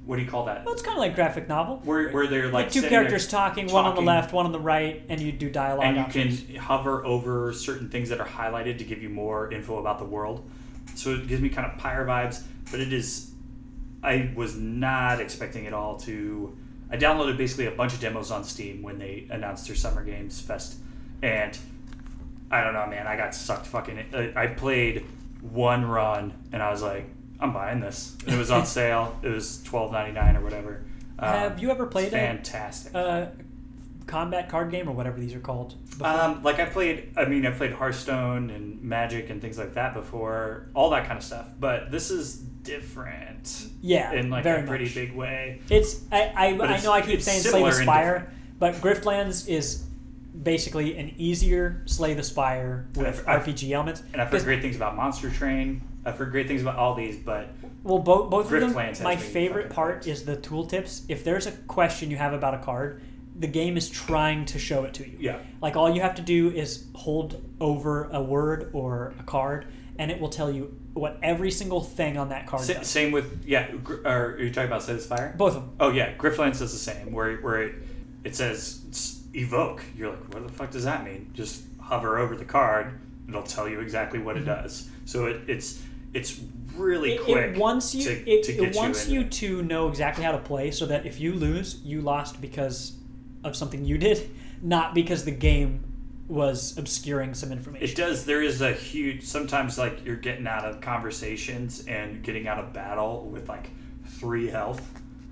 what 0.06 0.18
do 0.18 0.22
you 0.22 0.28
call 0.30 0.46
that? 0.46 0.66
Well, 0.66 0.74
it's 0.74 0.84
kind 0.84 0.96
of 0.98 1.00
like 1.00 1.16
graphic 1.16 1.48
novel. 1.48 1.82
Where, 1.84 2.10
where 2.12 2.28
they're 2.28 2.46
like 2.46 2.66
Like 2.66 2.72
two 2.72 2.84
characters 2.84 3.28
talking, 3.28 3.68
one 3.72 3.86
on 3.86 3.96
the 3.96 4.02
left, 4.02 4.34
one 4.34 4.46
on 4.46 4.52
the 4.52 4.60
right, 4.60 5.04
and 5.10 5.20
you 5.20 5.32
do 5.32 5.50
dialogue. 5.50 5.86
and 5.86 5.98
you 5.98 6.04
options. 6.04 6.42
can 6.42 6.56
hover 6.56 7.06
over 7.06 7.52
certain 7.54 7.90
things 7.90 8.10
that 8.10 8.20
are 8.20 8.28
highlighted 8.28 8.78
to 8.78 8.84
give 8.84 9.02
you 9.02 9.10
more 9.10 9.52
info 9.52 9.78
about 9.80 10.00
the 10.00 10.06
world. 10.06 10.48
So 10.96 11.14
it 11.16 11.28
gives 11.28 11.42
me 11.42 11.50
kind 11.50 11.70
of 11.72 11.78
pyre 11.78 12.06
vibes, 12.06 12.44
but 12.72 12.80
it 12.80 12.94
is. 12.94 13.32
I 14.04 14.32
was 14.36 14.56
not 14.56 15.20
expecting 15.20 15.66
it 15.66 15.74
all 15.74 15.98
to. 16.02 16.56
I 16.92 16.98
downloaded 16.98 17.38
basically 17.38 17.66
a 17.66 17.72
bunch 17.72 17.94
of 17.94 18.00
demos 18.00 18.30
on 18.30 18.44
Steam 18.44 18.84
when 18.84 19.00
they 19.00 19.28
announced 19.32 19.66
their 19.66 19.76
Summer 19.76 20.04
Games 20.04 20.40
Fest, 20.40 20.76
and 21.24 21.58
I 22.52 22.64
don't 22.64 22.74
know, 22.74 22.86
man. 22.86 23.08
I 23.08 23.18
got 23.18 23.34
sucked 23.34 23.66
fucking. 23.66 24.06
I 24.14 24.44
I 24.44 24.48
played 24.48 25.04
one 25.42 25.86
run 25.86 26.34
and 26.52 26.62
I 26.62 26.72
was 26.72 26.82
like, 26.82 27.06
I'm 27.40 27.52
buying 27.54 27.80
this. 27.80 28.16
And 28.26 28.34
it 28.36 28.38
was 28.38 28.52
on 28.52 28.66
sale. 28.80 29.18
It 29.24 29.30
was 29.30 29.62
twelve 29.64 29.92
ninety 29.92 30.12
nine 30.14 30.36
or 30.38 30.42
whatever. 30.42 30.84
Um, 31.20 31.28
Have 31.30 31.60
you 31.62 31.72
ever 31.72 31.86
played 31.86 32.08
a- 32.08 32.12
Fantastic. 32.12 32.94
uh, 32.96 33.28
combat 34.06 34.50
card 34.50 34.70
game 34.70 34.88
or 34.88 34.92
whatever 34.92 35.20
these 35.20 35.34
are 35.34 35.40
called? 35.40 35.76
Um, 36.02 36.44
like 36.44 36.60
I've 36.60 36.72
played, 36.72 37.14
I 37.18 37.26
mean, 37.26 37.46
I've 37.46 37.56
played 37.56 37.72
Hearthstone 37.72 38.50
and 38.50 38.82
Magic 38.82 39.30
and 39.30 39.42
things 39.42 39.58
like 39.58 39.74
that 39.76 39.94
before, 39.94 40.68
all 40.74 40.90
that 40.92 41.06
kind 41.08 41.18
of 41.18 41.24
stuff. 41.24 41.48
But 41.60 41.90
this 41.92 42.12
is 42.12 42.38
different 42.38 43.68
yeah, 43.82 44.12
in 44.14 44.30
like 44.30 44.44
very 44.44 44.64
a 44.64 44.68
pretty 44.68 44.86
much. 44.86 44.96
big 44.96 45.16
way. 45.16 45.62
It's 45.70 46.02
I 46.12 46.24
I, 46.36 46.46
I 46.48 46.82
know 46.82 46.92
I 46.92 47.02
keep 47.02 47.22
saying 47.22 47.42
Slay 47.42 47.64
the 47.64 47.72
Spire, 47.72 48.32
but 48.60 48.76
Griftlands 48.76 49.48
is 49.48 49.84
basically 50.44 50.98
an 50.98 51.14
easier 51.18 51.82
Slay 51.86 52.14
the 52.14 52.24
Spire 52.24 52.88
with 52.96 53.08
I've- 53.08 53.28
I've- 53.28 53.52
RPG 53.54 53.72
elements. 53.72 54.04
And 54.14 54.22
I've 54.22 54.30
heard 54.30 54.44
great 54.44 54.62
things 54.62 54.76
about 54.76 54.96
Monster 54.96 55.30
Train. 55.30 55.82
I've 56.06 56.18
heard 56.18 56.32
great 56.32 56.48
things 56.48 56.62
about 56.62 56.76
all 56.76 56.94
these, 56.94 57.18
but 57.18 57.50
Well, 57.84 58.00
both 58.00 58.30
both 58.30 58.52
of 58.52 58.74
them. 58.74 59.04
My 59.04 59.16
favorite 59.16 59.70
part 59.70 60.08
is 60.08 60.24
the 60.24 60.38
tooltips. 60.38 61.04
If 61.10 61.24
there's 61.24 61.48
a 61.48 61.52
question 61.52 62.12
you 62.12 62.18
have 62.18 62.34
about 62.34 62.54
a 62.54 62.60
card, 62.60 63.02
the 63.38 63.48
game 63.48 63.76
is 63.76 63.90
trying 63.90 64.46
to 64.46 64.60
show 64.60 64.86
it 64.86 64.94
to 64.96 65.10
you. 65.10 65.18
yeah, 65.20 65.40
Like 65.62 65.76
all 65.76 65.94
you 65.94 66.02
have 66.02 66.16
to 66.16 66.22
do 66.22 66.52
is 66.52 66.86
hold 66.94 67.44
over 67.60 68.06
a 68.12 68.22
word 68.22 68.70
or 68.74 69.14
a 69.20 69.24
card, 69.24 69.66
and 69.98 70.12
it 70.12 70.22
will 70.22 70.30
tell 70.30 70.52
you 70.52 70.78
what 70.94 71.18
every 71.22 71.52
single 71.52 71.82
thing 71.82 72.18
on 72.18 72.30
that 72.30 72.48
card 72.48 72.66
does. 72.68 72.88
same 72.88 73.12
with 73.12 73.44
yeah. 73.46 73.72
Gr- 73.72 74.08
are 74.08 74.38
you 74.40 74.52
talking 74.52 74.72
about 74.72 74.84
Spire? 74.84 75.34
Both 75.38 75.56
of 75.56 75.64
them. 75.64 75.76
Oh 75.80 75.90
yeah, 75.90 76.14
Griftlands 76.16 76.60
does 76.60 76.72
the 76.72 76.80
same. 76.80 77.12
Where 77.12 77.36
where 77.38 77.64
it, 77.64 77.76
it 78.24 78.36
says 78.36 79.26
evoke. 79.34 79.84
You're 79.98 80.12
like, 80.12 80.34
what 80.34 80.48
the 80.48 80.54
fuck 80.54 80.72
does 80.72 80.86
that 80.86 81.04
mean? 81.04 81.32
Just 81.34 81.64
hover 81.82 82.18
over 82.18 82.36
the 82.36 82.46
card. 82.46 83.00
And 83.26 83.30
it'll 83.30 83.44
tell 83.44 83.68
you 83.68 83.82
exactly 83.82 84.20
what 84.20 84.38
it 84.38 84.46
mm-hmm. 84.46 84.62
does. 84.62 84.90
So 85.06 85.26
it, 85.26 85.42
it's 85.48 85.82
it's 86.16 86.40
really. 86.76 87.14
It, 87.14 87.22
quick. 87.22 87.38
it 87.38 87.58
wants 87.58 87.94
you. 87.94 88.06
to, 88.06 88.30
it 88.30 88.44
to 88.44 88.54
it 88.54 88.76
wants 88.76 89.08
you, 89.08 89.22
you, 89.22 89.30
to 89.30 89.62
know 89.64 89.90
exactly 89.90 90.24
how 90.24 90.32
to 90.32 90.40
play, 90.40 90.72
so 90.72 90.86
that 90.86 91.06
if 91.06 91.20
you 91.20 91.34
lose, 91.34 91.82
you 91.84 92.02
lost 92.02 92.42
because 92.42 92.98
of 93.44 93.56
something 93.56 93.86
you 93.86 93.98
did, 93.98 94.30
not 94.62 94.94
because 94.94 95.26
the 95.26 95.32
game 95.32 95.84
was 96.28 96.76
obscuring 96.78 97.36
some 97.36 97.52
information. 97.52 97.88
It 97.88 97.96
does. 97.96 98.26
There 98.26 98.42
is 98.42 98.62
a 98.62 98.72
huge. 98.72 99.24
Sometimes 99.24 99.78
like 99.78 100.06
you're 100.06 100.16
getting 100.16 100.48
out 100.48 100.66
of 100.66 100.82
conversations 100.82 101.86
and 101.86 102.24
getting 102.24 102.48
out 102.48 102.58
of 102.58 102.74
battle 102.74 103.26
with 103.26 103.50
like 103.50 103.70
three 104.06 104.48
health 104.48 104.82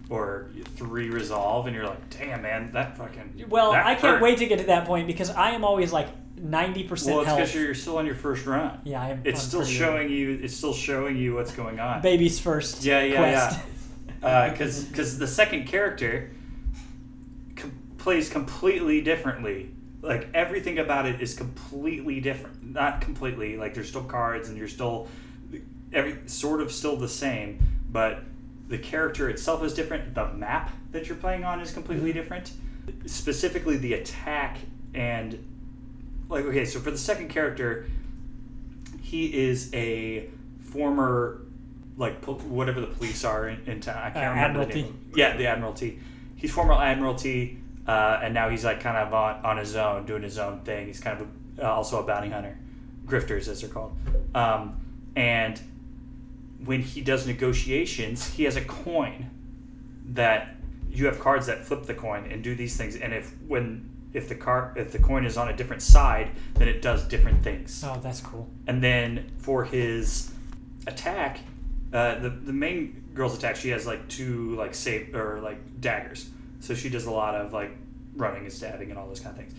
or 0.09 0.51
three 0.75 1.09
resolve, 1.09 1.65
and 1.65 1.75
you're 1.75 1.87
like, 1.87 2.09
damn 2.09 2.41
man, 2.41 2.71
that 2.73 2.97
fucking. 2.97 3.45
Well, 3.49 3.71
that 3.71 3.85
I 3.85 3.95
can't 3.95 4.15
hurt." 4.15 4.21
wait 4.21 4.37
to 4.39 4.45
get 4.45 4.59
to 4.59 4.65
that 4.65 4.85
point 4.85 5.07
because 5.07 5.29
I 5.29 5.51
am 5.51 5.63
always 5.63 5.93
like 5.93 6.09
ninety 6.43 6.83
percent 6.83 7.15
Well, 7.15 7.23
it's 7.23 7.33
because 7.33 7.55
you're 7.55 7.73
still 7.73 7.97
on 7.97 8.05
your 8.05 8.15
first 8.15 8.45
run. 8.45 8.79
yeah, 8.83 9.01
I 9.01 9.09
am. 9.09 9.21
It's 9.23 9.41
I'm 9.41 9.47
still 9.47 9.65
showing 9.65 10.09
you. 10.09 10.39
It's 10.43 10.55
still 10.55 10.73
showing 10.73 11.17
you 11.17 11.35
what's 11.35 11.53
going 11.53 11.79
on. 11.79 12.01
baby's 12.01 12.39
first. 12.39 12.83
Yeah, 12.83 13.01
yeah, 13.01 13.17
quest. 13.17 13.59
Uh, 14.21 14.27
yeah. 14.27 14.49
Because 14.51 14.85
because 14.85 15.19
the 15.19 15.27
second 15.27 15.67
character 15.67 16.31
com- 17.57 17.77
plays 17.97 18.29
completely 18.29 19.01
differently. 19.01 19.69
Like 20.01 20.29
everything 20.33 20.79
about 20.79 21.05
it 21.05 21.19
is 21.19 21.33
completely 21.33 22.21
different. 22.21 22.71
Not 22.73 23.01
completely. 23.01 23.57
Like 23.57 23.73
there's 23.73 23.89
still 23.89 24.05
cards 24.05 24.47
and 24.47 24.57
you're 24.57 24.69
still 24.69 25.09
every 25.91 26.19
sort 26.27 26.61
of 26.61 26.71
still 26.71 26.95
the 26.95 27.09
same, 27.09 27.59
but 27.91 28.23
the 28.69 28.77
character 28.77 29.29
itself 29.29 29.61
is 29.61 29.73
different. 29.73 30.15
The 30.15 30.31
map 30.33 30.71
that 30.91 31.07
you're 31.07 31.17
playing 31.17 31.43
on 31.43 31.59
is 31.59 31.71
completely 31.71 32.11
mm-hmm. 32.11 32.19
different. 32.19 32.51
Specifically, 33.05 33.75
the 33.75 33.93
attack 33.95 34.57
and 34.93 35.52
like 36.33 36.45
okay, 36.45 36.65
so 36.65 36.79
for 36.79 36.91
the 36.91 36.97
second 36.97 37.29
character, 37.29 37.85
he 39.01 39.25
is 39.47 39.73
a 39.73 40.27
former 40.61 41.41
like 41.97 42.21
pol- 42.21 42.39
whatever 42.39 42.81
the 42.81 42.87
police 42.87 43.23
are 43.23 43.47
in, 43.49 43.61
in 43.65 43.79
town. 43.79 43.97
I 43.97 44.09
can't 44.09 44.25
Uh, 44.25 44.29
remember 44.29 44.65
the 44.65 44.81
name. 44.81 44.99
Yeah, 45.15 45.37
the 45.37 45.47
Admiralty. 45.47 45.99
He's 46.35 46.51
former 46.51 46.73
Admiralty, 46.73 47.57
uh, 47.87 48.19
and 48.23 48.33
now 48.33 48.49
he's 48.49 48.65
like 48.65 48.79
kind 48.81 48.97
of 48.97 49.13
on, 49.13 49.45
on 49.45 49.57
his 49.57 49.75
own, 49.75 50.05
doing 50.05 50.23
his 50.23 50.37
own 50.37 50.61
thing. 50.61 50.87
He's 50.87 50.99
kind 50.99 51.21
of 51.21 51.27
a, 51.59 51.65
uh, 51.65 51.71
also 51.71 52.01
a 52.01 52.03
bounty 52.03 52.29
hunter, 52.29 52.57
grifters 53.05 53.47
as 53.47 53.61
they're 53.61 53.69
called. 53.69 53.95
Um, 54.33 54.81
and 55.15 55.61
when 56.65 56.81
he 56.81 57.01
does 57.01 57.27
negotiations, 57.27 58.33
he 58.33 58.43
has 58.45 58.55
a 58.55 58.61
coin 58.65 59.29
that 60.13 60.55
you 60.89 61.05
have 61.05 61.19
cards 61.19 61.45
that 61.47 61.63
flip 61.65 61.83
the 61.83 61.93
coin 61.93 62.25
and 62.31 62.43
do 62.43 62.55
these 62.55 62.75
things. 62.75 62.95
And 62.95 63.13
if 63.13 63.31
when 63.47 63.89
if 64.13 64.29
the 64.29 64.35
car 64.35 64.73
if 64.75 64.91
the 64.91 64.99
coin 64.99 65.25
is 65.25 65.37
on 65.37 65.49
a 65.49 65.55
different 65.55 65.81
side, 65.81 66.31
then 66.55 66.67
it 66.67 66.81
does 66.81 67.07
different 67.07 67.43
things. 67.43 67.83
Oh, 67.85 67.99
that's 68.01 68.21
cool. 68.21 68.47
And 68.67 68.83
then 68.83 69.31
for 69.37 69.65
his 69.65 70.31
attack, 70.87 71.39
uh, 71.91 72.19
the 72.19 72.29
the 72.29 72.53
main 72.53 73.03
girl's 73.13 73.37
attack, 73.37 73.55
she 73.55 73.69
has 73.69 73.85
like 73.85 74.07
two 74.07 74.55
like 74.55 74.75
save 74.75 75.13
or 75.15 75.41
like 75.41 75.81
daggers. 75.81 76.29
So 76.59 76.73
she 76.73 76.89
does 76.89 77.05
a 77.05 77.11
lot 77.11 77.35
of 77.35 77.53
like 77.53 77.71
running 78.15 78.43
and 78.43 78.53
stabbing 78.53 78.89
and 78.89 78.99
all 78.99 79.07
those 79.07 79.19
kind 79.19 79.37
of 79.37 79.43
things. 79.43 79.53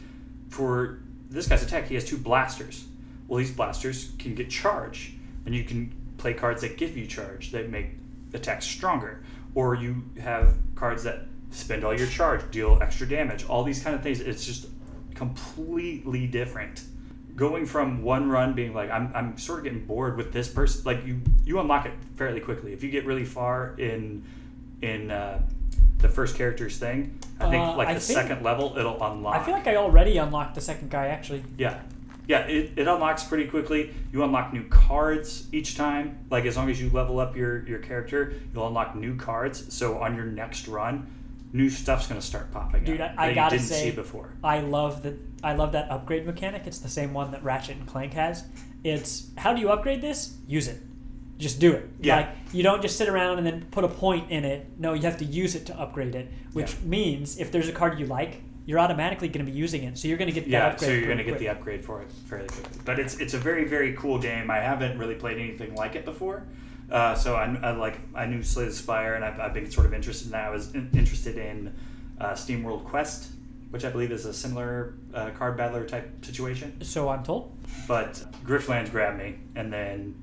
For 0.49 1.01
this 1.29 1.49
guy's 1.49 1.63
attack, 1.63 1.89
he 1.89 1.95
has 1.95 2.05
two 2.05 2.19
blasters. 2.19 2.85
Well, 3.27 3.39
these 3.39 3.51
blasters 3.51 4.13
can 4.19 4.35
get 4.35 4.51
charge, 4.51 5.15
and 5.47 5.55
you 5.55 5.65
can 5.65 5.93
play 6.19 6.35
cards 6.35 6.61
that 6.63 6.77
give 6.77 6.97
you 6.97 7.07
charge 7.07 7.51
that 7.53 7.71
make 7.71 7.91
attacks 8.33 8.67
stronger, 8.67 9.23
or 9.55 9.75
you 9.75 10.05
have 10.21 10.55
cards 10.75 11.03
that 11.05 11.27
spend 11.55 11.85
all 11.85 11.97
your 11.97 12.07
charge, 12.09 12.51
deal 12.51 12.79
extra 12.83 13.09
damage. 13.09 13.45
All 13.47 13.65
these 13.65 13.83
kind 13.83 13.95
of 13.97 14.03
things. 14.03 14.21
It's 14.21 14.45
just 14.45 14.67
completely 15.15 16.27
different 16.27 16.83
going 17.37 17.67
from 17.67 18.03
one 18.03 18.29
run 18.31 18.53
being 18.55 18.73
like 18.75 18.91
I'm, 18.91 19.11
I'm 19.15 19.39
sort 19.39 19.59
of 19.61 19.65
getting 19.65 19.85
bored 19.87 20.17
with 20.17 20.33
this 20.33 20.49
person 20.49 20.83
like 20.85 21.05
you 21.05 21.21
you 21.45 21.59
unlock 21.59 21.87
it 21.87 21.93
fairly 22.17 22.41
quickly 22.41 22.73
if 22.73 22.83
you 22.83 22.91
get 22.91 23.07
really 23.07 23.25
far 23.25 23.75
in 23.79 24.25
in 24.83 25.11
uh, 25.11 25.43
the 25.99 26.09
first 26.09 26.37
character's 26.37 26.79
thing 26.79 27.19
i 27.41 27.51
think 27.51 27.63
Uh, 27.63 27.77
like 27.77 27.95
the 27.95 28.01
second 28.01 28.43
level 28.43 28.77
it'll 28.79 29.03
unlock 29.03 29.35
I 29.35 29.45
feel 29.45 29.55
like 29.55 29.67
I 29.67 29.77
already 29.77 30.17
unlocked 30.17 30.55
the 30.55 30.61
second 30.61 30.91
guy 30.91 31.09
actually. 31.09 31.43
yeah 31.59 31.81
yeah 32.29 32.41
it, 32.47 32.73
it 32.77 32.87
unlocks 32.87 33.25
pretty 33.25 33.49
quickly 33.49 33.93
you 34.13 34.23
unlock 34.23 34.53
new 34.53 34.65
cards 34.69 35.49
each 35.53 35.77
time 35.77 36.19
like 36.31 36.45
as 36.45 36.57
long 36.57 36.71
as 36.71 36.81
you 36.81 36.89
level 36.91 37.19
up 37.19 37.37
your 37.37 37.67
your 37.67 37.81
character 37.81 38.35
you'll 38.53 38.69
unlock 38.69 38.95
new 38.95 39.17
cards 39.17 39.75
so 39.75 39.99
on 39.99 40.15
your 40.15 40.27
next 40.27 40.69
run 40.69 41.07
new 41.55 41.71
stuff's 41.71 42.07
going 42.09 42.21
to 42.21 42.27
start 42.27 42.51
popping 42.53 42.85
Dude, 42.85 43.01
up 43.01 43.13
I- 43.17 43.31
I 43.31 43.35
gotta 43.35 43.57
didn't 43.57 43.69
say- 43.69 43.91
see 43.91 43.97
before 43.97 44.31
I 44.43 44.61
love 44.61 45.03
that. 45.05 45.15
I 45.43 45.55
love 45.55 45.73
that 45.73 45.91
upgrade 45.91 46.27
mechanic. 46.27 46.63
It's 46.67 46.79
the 46.81 46.89
same 46.89 47.15
one 47.15 47.31
that 47.31 47.43
Ratchet 47.45 47.77
and 47.77 47.87
Clank 47.87 48.13
has. 48.15 48.45
It's 48.83 49.29
how 49.37 49.55
do 49.55 49.61
you 49.61 49.71
upgrade 49.71 50.03
this? 50.03 50.37
Use 50.47 50.69
it. 50.69 50.79
Just 51.39 51.59
do 51.61 51.73
it. 51.73 51.89
Yeah. 52.01 52.17
Like 52.17 52.29
you 52.53 52.63
don't 52.63 52.83
just 52.83 52.97
sit 52.97 53.09
around 53.09 53.39
and 53.39 53.47
then 53.47 53.67
put 53.71 53.85
a 53.85 53.89
point 53.89 54.31
in 54.31 54.45
it. 54.45 54.67
No, 54.79 54.93
you 54.95 55.03
have 55.03 55.19
to 55.19 55.25
use 55.25 55.55
it 55.55 55.67
to 55.67 55.79
upgrade 55.81 56.15
it. 56.15 56.29
Which 56.53 56.73
Yeah. 56.73 56.79
means 56.89 57.39
if 57.39 57.51
there's 57.53 57.69
a 57.69 57.73
card 57.73 57.99
you 57.99 58.07
like, 58.07 58.43
you're 58.67 58.79
automatically 58.79 59.29
going 59.29 59.45
to 59.45 59.51
be 59.53 59.57
using 59.57 59.85
it. 59.85 59.99
So 59.99 60.09
you're 60.09 60.17
going 60.17 60.33
to 60.33 60.39
get 60.41 60.47
yeah, 60.49 60.69
upgrade. 60.69 60.89
so 60.89 60.93
you're 60.95 61.05
going 61.07 61.19
to 61.19 61.25
get 61.25 61.39
the 61.39 61.51
upgrade 61.51 61.85
for 61.85 62.01
it 62.03 62.11
fairly 62.27 62.49
quickly. 62.49 62.81
But 62.85 62.99
it's 62.99 63.17
it's 63.19 63.35
a 63.35 63.39
very 63.39 63.65
very 63.65 63.93
cool 63.95 64.19
game. 64.19 64.51
I 64.51 64.59
haven't 64.59 64.99
really 64.99 65.15
played 65.15 65.39
anything 65.39 65.75
like 65.75 65.95
it 65.95 66.05
before, 66.05 66.47
uh, 66.91 67.14
so 67.14 67.35
I, 67.35 67.45
I 67.62 67.70
like 67.72 67.99
I 68.14 68.26
knew 68.26 68.43
Slay 68.43 68.66
the 68.66 68.72
Spire, 68.72 69.14
and 69.14 69.24
I've, 69.24 69.41
I've 69.41 69.55
been 69.55 69.70
sort 69.70 69.87
of 69.87 69.95
interested 69.95 70.26
in 70.26 70.32
that. 70.32 70.47
I 70.47 70.51
was 70.51 70.74
in, 70.74 70.91
interested 70.95 71.37
in 71.39 71.74
uh, 72.20 72.35
Steam 72.35 72.62
World 72.62 72.85
Quest, 72.85 73.32
which 73.70 73.85
I 73.85 73.91
believe 73.91 74.12
is 74.12 74.24
a 74.26 74.32
similar 74.35 74.95
uh, 75.12 75.30
card 75.30 75.57
battler 75.57 75.85
type 75.87 76.24
situation. 76.24 76.82
So 76.82 77.09
I'm 77.09 77.24
told. 77.24 77.53
But 77.89 78.22
Griftlands 78.45 78.91
grabbed 78.91 79.18
me, 79.18 79.37
and 79.57 79.72
then 79.72 80.14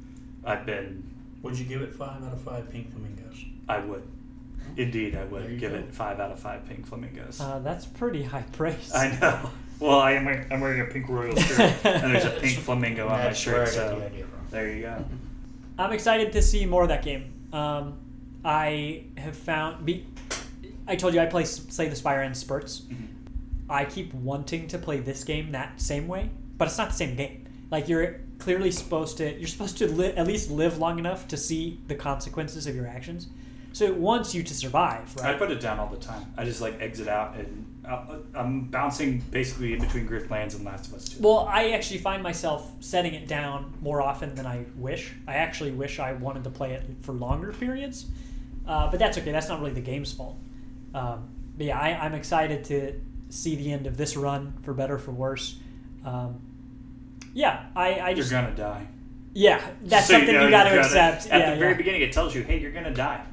I've 0.45 0.66
been 0.66 1.03
Would 1.41 1.57
you 1.57 1.66
give 1.66 1.82
it 1.82 1.93
five 1.93 2.24
out 2.24 2.34
of 2.34 2.41
five 2.41 2.70
pink 2.72 2.91
flamingos? 2.91 3.38
I 3.68 3.80
would. 3.80 4.03
Indeed, 4.78 5.16
I 5.16 5.26
would 5.26 5.59
give 5.59 5.72
go. 5.74 5.80
it 5.80 5.93
five 5.93 6.20
out 6.20 6.32
of 6.32 6.39
five 6.39 6.66
pink 6.68 6.86
flamingos. 6.86 7.41
Uh, 7.41 7.59
that's 7.59 7.86
pretty 7.86 8.24
high 8.24 8.43
praise. 8.53 8.91
I 8.93 9.18
know. 9.20 9.49
Well, 9.80 9.99
I 9.99 10.12
am 10.12 10.26
wearing, 10.26 10.45
I'm 10.51 10.62
wearing 10.62 10.80
a 10.82 10.86
pink 10.86 11.09
royal 11.09 11.36
shirt, 11.36 11.59
and 11.84 12.14
there's 12.14 12.24
a 12.26 12.30
pink 12.39 12.59
flamingo 12.59 13.05
on 13.07 13.12
my 13.14 13.24
That's 13.24 13.45
where 13.47 13.64
I 13.64 13.66
shirt. 13.66 13.74
So 13.74 13.99
the 13.99 14.05
idea 14.05 14.26
from. 14.26 14.47
there 14.51 14.70
you 14.70 14.82
go. 14.84 15.03
I'm 15.78 15.92
excited 15.94 16.32
to 16.34 16.42
see 16.42 16.66
more 16.66 16.84
of 16.84 16.90
that 16.90 17.04
game. 17.04 17.34
Um, 17.54 17.98
I 18.46 19.06
have 19.18 19.36
found. 19.36 19.86
Be, 19.86 20.06
I 20.88 20.96
told 20.96 21.14
you 21.14 21.20
I 21.20 21.26
play 21.26 21.46
Slay 21.46 21.88
the 21.90 21.96
Spire 21.96 22.24
in 22.24 22.34
spurts. 22.34 22.82
Mhm. 22.82 23.08
I 23.70 23.86
keep 23.86 24.14
wanting 24.14 24.68
to 24.70 24.78
play 24.78 25.00
this 25.00 25.24
game 25.24 25.52
that 25.52 25.80
same 25.82 26.08
way, 26.08 26.30
but 26.58 26.68
it's 26.68 26.78
not 26.78 26.90
the 26.90 26.96
same 26.96 27.16
game. 27.16 27.48
Like 27.70 27.88
you're 27.88 28.20
clearly 28.40 28.72
supposed 28.72 29.18
to. 29.18 29.38
You're 29.38 29.48
supposed 29.48 29.78
to 29.78 29.88
li- 29.88 30.14
at 30.14 30.28
least 30.28 30.52
live 30.52 30.78
long 30.78 31.00
enough 31.00 31.28
to 31.30 31.38
see 31.38 31.80
the 31.88 31.96
consequences 31.96 32.68
of 32.68 32.76
your 32.76 32.88
actions. 32.88 33.28
So 33.74 33.86
it 33.86 33.96
wants 33.96 34.36
you 34.36 34.44
to 34.44 34.54
survive, 34.54 35.16
Right? 35.16 35.34
I 35.34 35.38
put 35.38 35.50
it 35.52 35.62
down 35.62 35.80
all 35.80 35.88
the 35.88 35.96
time. 35.96 36.34
I 36.38 36.44
just 36.44 36.60
like 36.60 36.82
exit 36.82 37.08
out, 37.08 37.38
and 37.38 37.66
uh, 37.88 38.18
I'm 38.36 38.66
bouncing 38.66 39.20
basically 39.32 39.74
in 39.74 39.80
between 39.80 40.08
Griftlands 40.08 40.56
and 40.56 40.64
Last 40.66 40.88
of 40.88 40.94
Us 40.96 41.10
Two. 41.10 41.22
Well, 41.22 41.48
I 41.50 41.72
actually 41.72 42.00
find 42.00 42.22
myself 42.22 42.72
setting 42.80 43.14
it 43.14 43.28
down 43.28 43.74
more 43.82 44.02
often 44.02 44.36
than 44.36 44.46
I 44.46 44.66
wish. 44.76 45.12
I 45.28 45.36
actually 45.36 45.72
wish 45.72 46.00
I 46.00 46.14
wanted 46.14 46.44
to 46.44 46.50
play 46.50 46.74
it 46.74 46.84
for 47.02 47.14
longer 47.14 47.52
periods, 47.54 48.06
uh, 48.68 48.90
but 48.92 49.00
that's 49.00 49.18
okay. 49.18 49.32
That's 49.32 49.50
not 49.50 49.60
really 49.60 49.74
the 49.74 49.82
game's 49.82 50.14
fault. 50.14 50.38
Um, 50.94 51.30
but 51.58 51.66
yeah, 51.66 51.80
I, 51.80 51.90
I'm 52.06 52.14
excited 52.14 52.64
to 52.66 53.00
see 53.30 53.56
the 53.56 53.72
end 53.72 53.88
of 53.88 53.98
this 53.98 54.16
run, 54.18 54.54
for 54.64 54.74
better 54.74 54.96
or 54.96 55.00
for 55.00 55.12
worse. 55.12 55.58
Um, 56.06 56.42
yeah, 57.34 57.66
I, 57.76 57.94
I 57.96 58.10
you're 58.10 58.30
gonna 58.30 58.54
die. 58.56 58.88
yeah, 59.34 59.62
that's 59.84 60.08
So 60.08 60.14
something 60.14 60.34
know 60.36 60.44
you 60.46 60.50
got 60.50 60.66
to 60.66 60.80
accept. 60.80 61.28
At 61.28 61.40
yeah, 61.40 61.50
the 61.52 61.60
very 61.60 61.72
yeah. 61.72 61.78
beginning, 61.78 62.02
it 62.02 62.12
tells 62.12 62.36
you, 62.36 62.44
"Hey, 62.44 62.60
you're 62.60 62.72
gonna 62.74 62.94
die." 62.94 63.24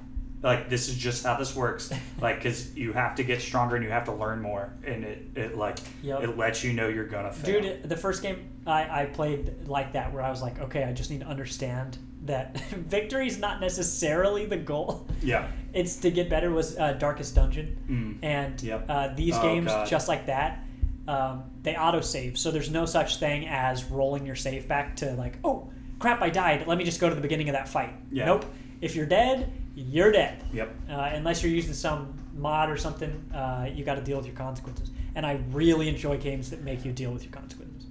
Like 0.42 0.68
this 0.68 0.88
is 0.88 0.96
just 0.96 1.24
how 1.24 1.36
this 1.36 1.54
works. 1.56 1.90
like 2.20 2.36
because 2.36 2.76
you 2.76 2.92
have 2.92 3.16
to 3.16 3.24
get 3.24 3.40
stronger 3.42 3.74
and 3.76 3.84
you 3.84 3.90
have 3.90 4.04
to 4.04 4.12
learn 4.12 4.40
more, 4.40 4.72
and 4.84 5.04
it 5.04 5.26
it 5.34 5.56
like 5.56 5.78
Yep. 6.02 6.22
it 6.22 6.36
lets 6.38 6.62
you 6.62 6.72
know 6.72 6.88
you're 6.88 7.06
gonna 7.08 7.32
fail. 7.32 7.60
Dude, 7.60 7.88
the 7.88 7.96
first 7.96 8.22
game 8.22 8.48
I, 8.66 9.02
I 9.02 9.04
played 9.06 9.66
like 9.66 9.92
that, 9.94 10.12
where 10.12 10.22
I 10.22 10.30
was 10.30 10.40
like, 10.42 10.60
okay, 10.60 10.84
I 10.84 10.92
just 10.92 11.10
need 11.10 11.20
to 11.20 11.26
understand 11.26 11.98
that 12.26 12.60
victory 12.70 13.26
is 13.26 13.38
not 13.38 13.60
necessarily 13.60 14.44
the 14.46 14.56
goal. 14.58 15.06
yeah. 15.22 15.48
It's 15.74 15.96
to 15.96 16.10
get 16.10 16.30
better. 16.30 16.50
Was 16.50 16.78
uh, 16.78 16.92
Darkest 16.94 17.34
Dungeon, 17.34 17.76
Mm. 17.90 18.18
and 18.24 18.62
Yep. 18.62 18.84
uh, 18.88 19.08
these 19.14 19.36
Oh, 19.36 19.42
games 19.42 19.66
God. 19.68 19.86
just 19.86 20.08
like 20.08 20.26
that, 20.26 20.64
um, 21.06 21.44
they 21.62 21.76
auto 21.76 22.00
save. 22.00 22.38
So 22.38 22.50
there's 22.50 22.70
no 22.70 22.86
such 22.86 23.18
thing 23.18 23.46
as 23.46 23.84
rolling 23.84 24.24
your 24.24 24.34
save 24.34 24.66
back 24.66 24.96
to 24.96 25.12
like, 25.12 25.36
oh 25.44 25.70
crap, 25.98 26.22
I 26.22 26.30
died. 26.30 26.66
Let 26.66 26.78
me 26.78 26.84
just 26.84 27.00
go 27.00 27.08
to 27.08 27.14
the 27.14 27.20
beginning 27.20 27.48
of 27.50 27.52
that 27.54 27.68
fight. 27.68 27.92
Yeah. 28.10 28.26
Nope. 28.26 28.46
If 28.80 28.96
you're 28.96 29.06
dead, 29.06 29.52
you're 29.86 30.10
dead. 30.12 30.42
Yep. 30.52 30.74
Uh, 30.90 31.10
unless 31.14 31.42
you're 31.42 31.52
using 31.52 31.74
some 31.74 32.18
mod 32.34 32.70
or 32.70 32.76
something, 32.76 33.12
uh, 33.34 33.68
you 33.72 33.84
got 33.84 33.94
to 33.94 34.02
deal 34.02 34.16
with 34.16 34.26
your 34.26 34.34
consequences. 34.34 34.90
And 35.14 35.24
I 35.24 35.40
really 35.52 35.88
enjoy 35.88 36.16
games 36.18 36.50
that 36.50 36.62
make 36.62 36.84
you 36.84 36.92
deal 36.92 37.10
with 37.12 37.22
your 37.24 37.32
consequences. 37.32 37.86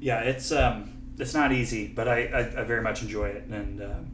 Yeah, 0.00 0.20
it's 0.20 0.52
um, 0.52 0.90
it's 1.18 1.34
not 1.34 1.52
easy, 1.52 1.86
but 1.88 2.06
I, 2.08 2.24
I, 2.26 2.60
I 2.60 2.64
very 2.64 2.82
much 2.82 3.02
enjoy 3.02 3.28
it, 3.28 3.44
and 3.50 3.82
um, 3.82 4.10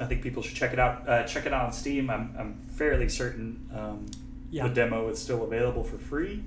I 0.00 0.04
think 0.06 0.22
people 0.22 0.42
should 0.42 0.56
check 0.56 0.72
it 0.72 0.78
out. 0.78 1.08
Uh, 1.08 1.22
check 1.24 1.46
it 1.46 1.52
out 1.52 1.66
on 1.66 1.72
Steam. 1.72 2.10
I'm, 2.10 2.34
I'm 2.38 2.54
fairly 2.76 3.08
certain 3.08 3.68
um, 3.72 4.06
Yeah. 4.50 4.66
the 4.66 4.74
demo 4.74 5.08
is 5.08 5.20
still 5.22 5.44
available 5.44 5.84
for 5.84 5.98
free. 5.98 6.42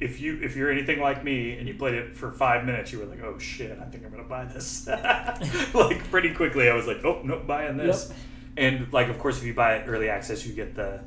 If 0.00 0.18
you 0.18 0.40
if 0.42 0.56
you're 0.56 0.70
anything 0.70 0.98
like 1.00 1.22
me 1.24 1.58
and 1.58 1.68
you 1.68 1.74
played 1.74 1.94
it 1.94 2.16
for 2.16 2.32
five 2.32 2.64
minutes, 2.64 2.90
you 2.90 3.00
were 3.00 3.04
like, 3.04 3.22
"Oh 3.22 3.38
shit, 3.38 3.78
I 3.78 3.84
think 3.84 4.02
I'm 4.06 4.10
gonna 4.10 4.24
buy 4.24 4.46
this." 4.46 4.86
like 5.74 6.10
pretty 6.10 6.32
quickly, 6.32 6.70
I 6.70 6.74
was 6.74 6.86
like, 6.86 7.04
"Oh 7.04 7.20
nope, 7.22 7.46
buying 7.46 7.76
this." 7.76 8.08
Yep. 8.08 8.18
And 8.56 8.92
like, 8.92 9.08
of 9.08 9.18
course, 9.18 9.38
if 9.38 9.44
you 9.44 9.54
buy 9.54 9.76
it 9.76 9.84
early 9.88 10.08
access, 10.08 10.44
you 10.46 10.52
get 10.52 10.74
the 10.74 11.00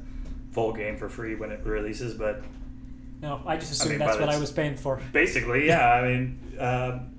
full 0.51 0.73
game 0.73 0.97
for 0.97 1.09
free 1.09 1.35
when 1.35 1.51
it 1.51 1.61
releases. 1.65 2.13
But 2.13 2.43
No, 3.21 3.41
I 3.45 3.57
just 3.57 3.85
I 3.85 3.89
mean, 3.89 3.99
that's 3.99 4.19
what 4.19 4.29
I 4.29 4.37
was 4.39 4.51
paying 4.51 4.75
for. 4.75 5.01
basically, 5.11 5.67
yeah. 5.67 5.93
I 5.93 6.07
mean, 6.07 6.39
um, 6.59 7.09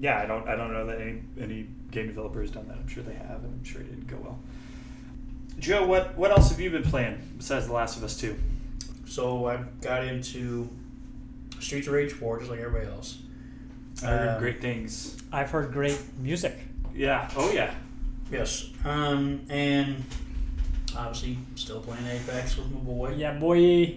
yeah. 0.00 0.18
I 0.20 0.26
don't. 0.26 0.48
I 0.48 0.56
don't 0.56 0.72
know 0.72 0.86
that 0.86 1.00
any 1.00 1.22
any 1.40 1.66
game 1.90 2.06
developer 2.06 2.40
has 2.40 2.50
done 2.50 2.68
that. 2.68 2.76
I'm 2.78 2.88
sure 2.88 3.02
they 3.02 3.14
have, 3.14 3.42
and 3.44 3.52
I'm 3.58 3.64
sure 3.64 3.80
it 3.80 3.90
didn't 3.90 4.06
go 4.06 4.16
well. 4.22 4.38
Joe, 5.58 5.86
what 5.86 6.16
what 6.16 6.30
else 6.30 6.50
have 6.50 6.60
you 6.60 6.70
been 6.70 6.82
playing 6.82 7.18
besides 7.36 7.66
The 7.66 7.72
Last 7.72 7.96
of 7.96 8.04
Us 8.04 8.16
Two? 8.18 8.36
So 9.06 9.46
I 9.46 9.58
got 9.82 10.04
into 10.04 10.70
Streets 11.60 11.86
of 11.86 11.92
Rage 11.92 12.12
4 12.12 12.38
just 12.38 12.50
like 12.50 12.60
everybody 12.60 12.90
else. 12.90 13.18
I 14.02 14.06
heard 14.06 14.28
Um, 14.30 14.38
great 14.40 14.60
things. 14.62 15.18
I've 15.30 15.50
heard 15.50 15.70
great 15.70 16.00
music. 16.18 16.56
Yeah. 16.94 17.30
Oh 17.36 17.52
yeah. 17.52 17.74
Yes. 18.32 18.70
Um, 18.84 19.42
and 19.50 20.02
obviously 20.96 21.38
still 21.54 21.80
playing 21.80 22.06
Apex 22.06 22.56
with 22.56 22.70
my 22.72 22.80
boy. 22.80 23.14
Yeah, 23.16 23.34
boy. 23.38 23.96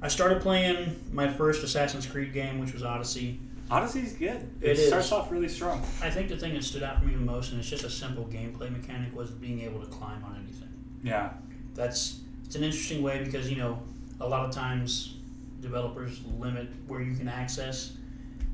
I 0.00 0.08
started 0.08 0.40
playing 0.42 0.96
my 1.12 1.28
first 1.32 1.62
Assassin's 1.62 2.06
Creed 2.06 2.32
game, 2.32 2.58
which 2.58 2.72
was 2.72 2.82
Odyssey. 2.82 3.38
Odyssey's 3.70 4.14
good. 4.14 4.50
It, 4.60 4.70
It 4.70 4.78
is. 4.78 4.88
starts 4.88 5.12
off 5.12 5.30
really 5.30 5.48
strong. 5.48 5.80
I 6.02 6.10
think 6.10 6.28
the 6.28 6.36
thing 6.36 6.54
that 6.54 6.64
stood 6.64 6.82
out 6.82 6.98
for 6.98 7.04
me 7.06 7.14
the 7.14 7.20
most, 7.20 7.52
and 7.52 7.60
it's 7.60 7.70
just 7.70 7.84
a 7.84 7.90
simple 7.90 8.24
gameplay 8.24 8.70
mechanic, 8.70 9.14
was 9.14 9.30
being 9.30 9.60
able 9.60 9.80
to 9.80 9.86
climb 9.86 10.24
on 10.24 10.36
anything. 10.42 10.68
Yeah. 11.04 11.30
That's 11.74 12.20
it's 12.44 12.56
an 12.56 12.64
interesting 12.64 13.02
way 13.02 13.22
because 13.24 13.48
you 13.48 13.56
know 13.56 13.80
a 14.20 14.26
lot 14.28 14.44
of 14.46 14.54
times 14.54 15.14
developers 15.60 16.20
limit 16.38 16.68
where 16.86 17.00
you 17.00 17.14
can 17.16 17.28
access, 17.28 17.92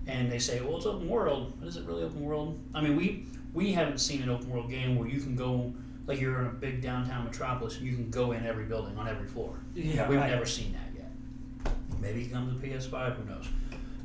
and 0.07 0.31
they 0.31 0.39
say, 0.39 0.61
"Well, 0.61 0.77
it's 0.77 0.87
open 0.87 1.09
world." 1.09 1.55
But 1.59 1.67
is 1.69 1.77
it 1.77 1.85
really 1.87 2.05
open 2.05 2.21
world? 2.23 2.61
I 2.75 2.81
mean, 2.81 2.95
we 2.97 3.25
we 3.55 3.73
haven't 3.73 3.99
seen 3.99 4.23
an 4.23 4.29
open 4.29 4.49
world 4.51 4.71
game 4.71 4.97
where 4.97 5.09
you 5.09 5.21
can 5.21 5.37
go 5.37 5.73
like 6.07 6.21
you're 6.21 6.41
in 6.41 6.47
a 6.47 6.51
big 6.51 6.81
downtown 6.81 7.25
metropolis 7.25 7.77
and 7.77 7.87
you 7.87 7.95
can 7.95 8.11
go 8.11 8.33
in 8.33 8.47
every 8.47 8.65
building 8.65 8.97
on 8.97 9.07
every 9.09 9.29
floor. 9.29 9.59
Yeah. 9.75 10.09
We've 10.09 10.19
right. 10.19 10.31
never 10.31 10.47
seen 10.47 10.73
that 10.73 10.99
yet. 10.99 11.75
Maybe 12.01 12.23
it 12.23 12.33
comes 12.33 12.61
to 12.61 12.67
PS5. 12.67 13.17
Who 13.17 13.25
knows? 13.25 13.47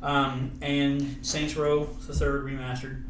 Um, 0.01 0.51
and 0.61 1.25
Saints 1.25 1.55
Row 1.55 1.85
the 1.85 2.13
third 2.13 2.45
remastered 2.45 3.03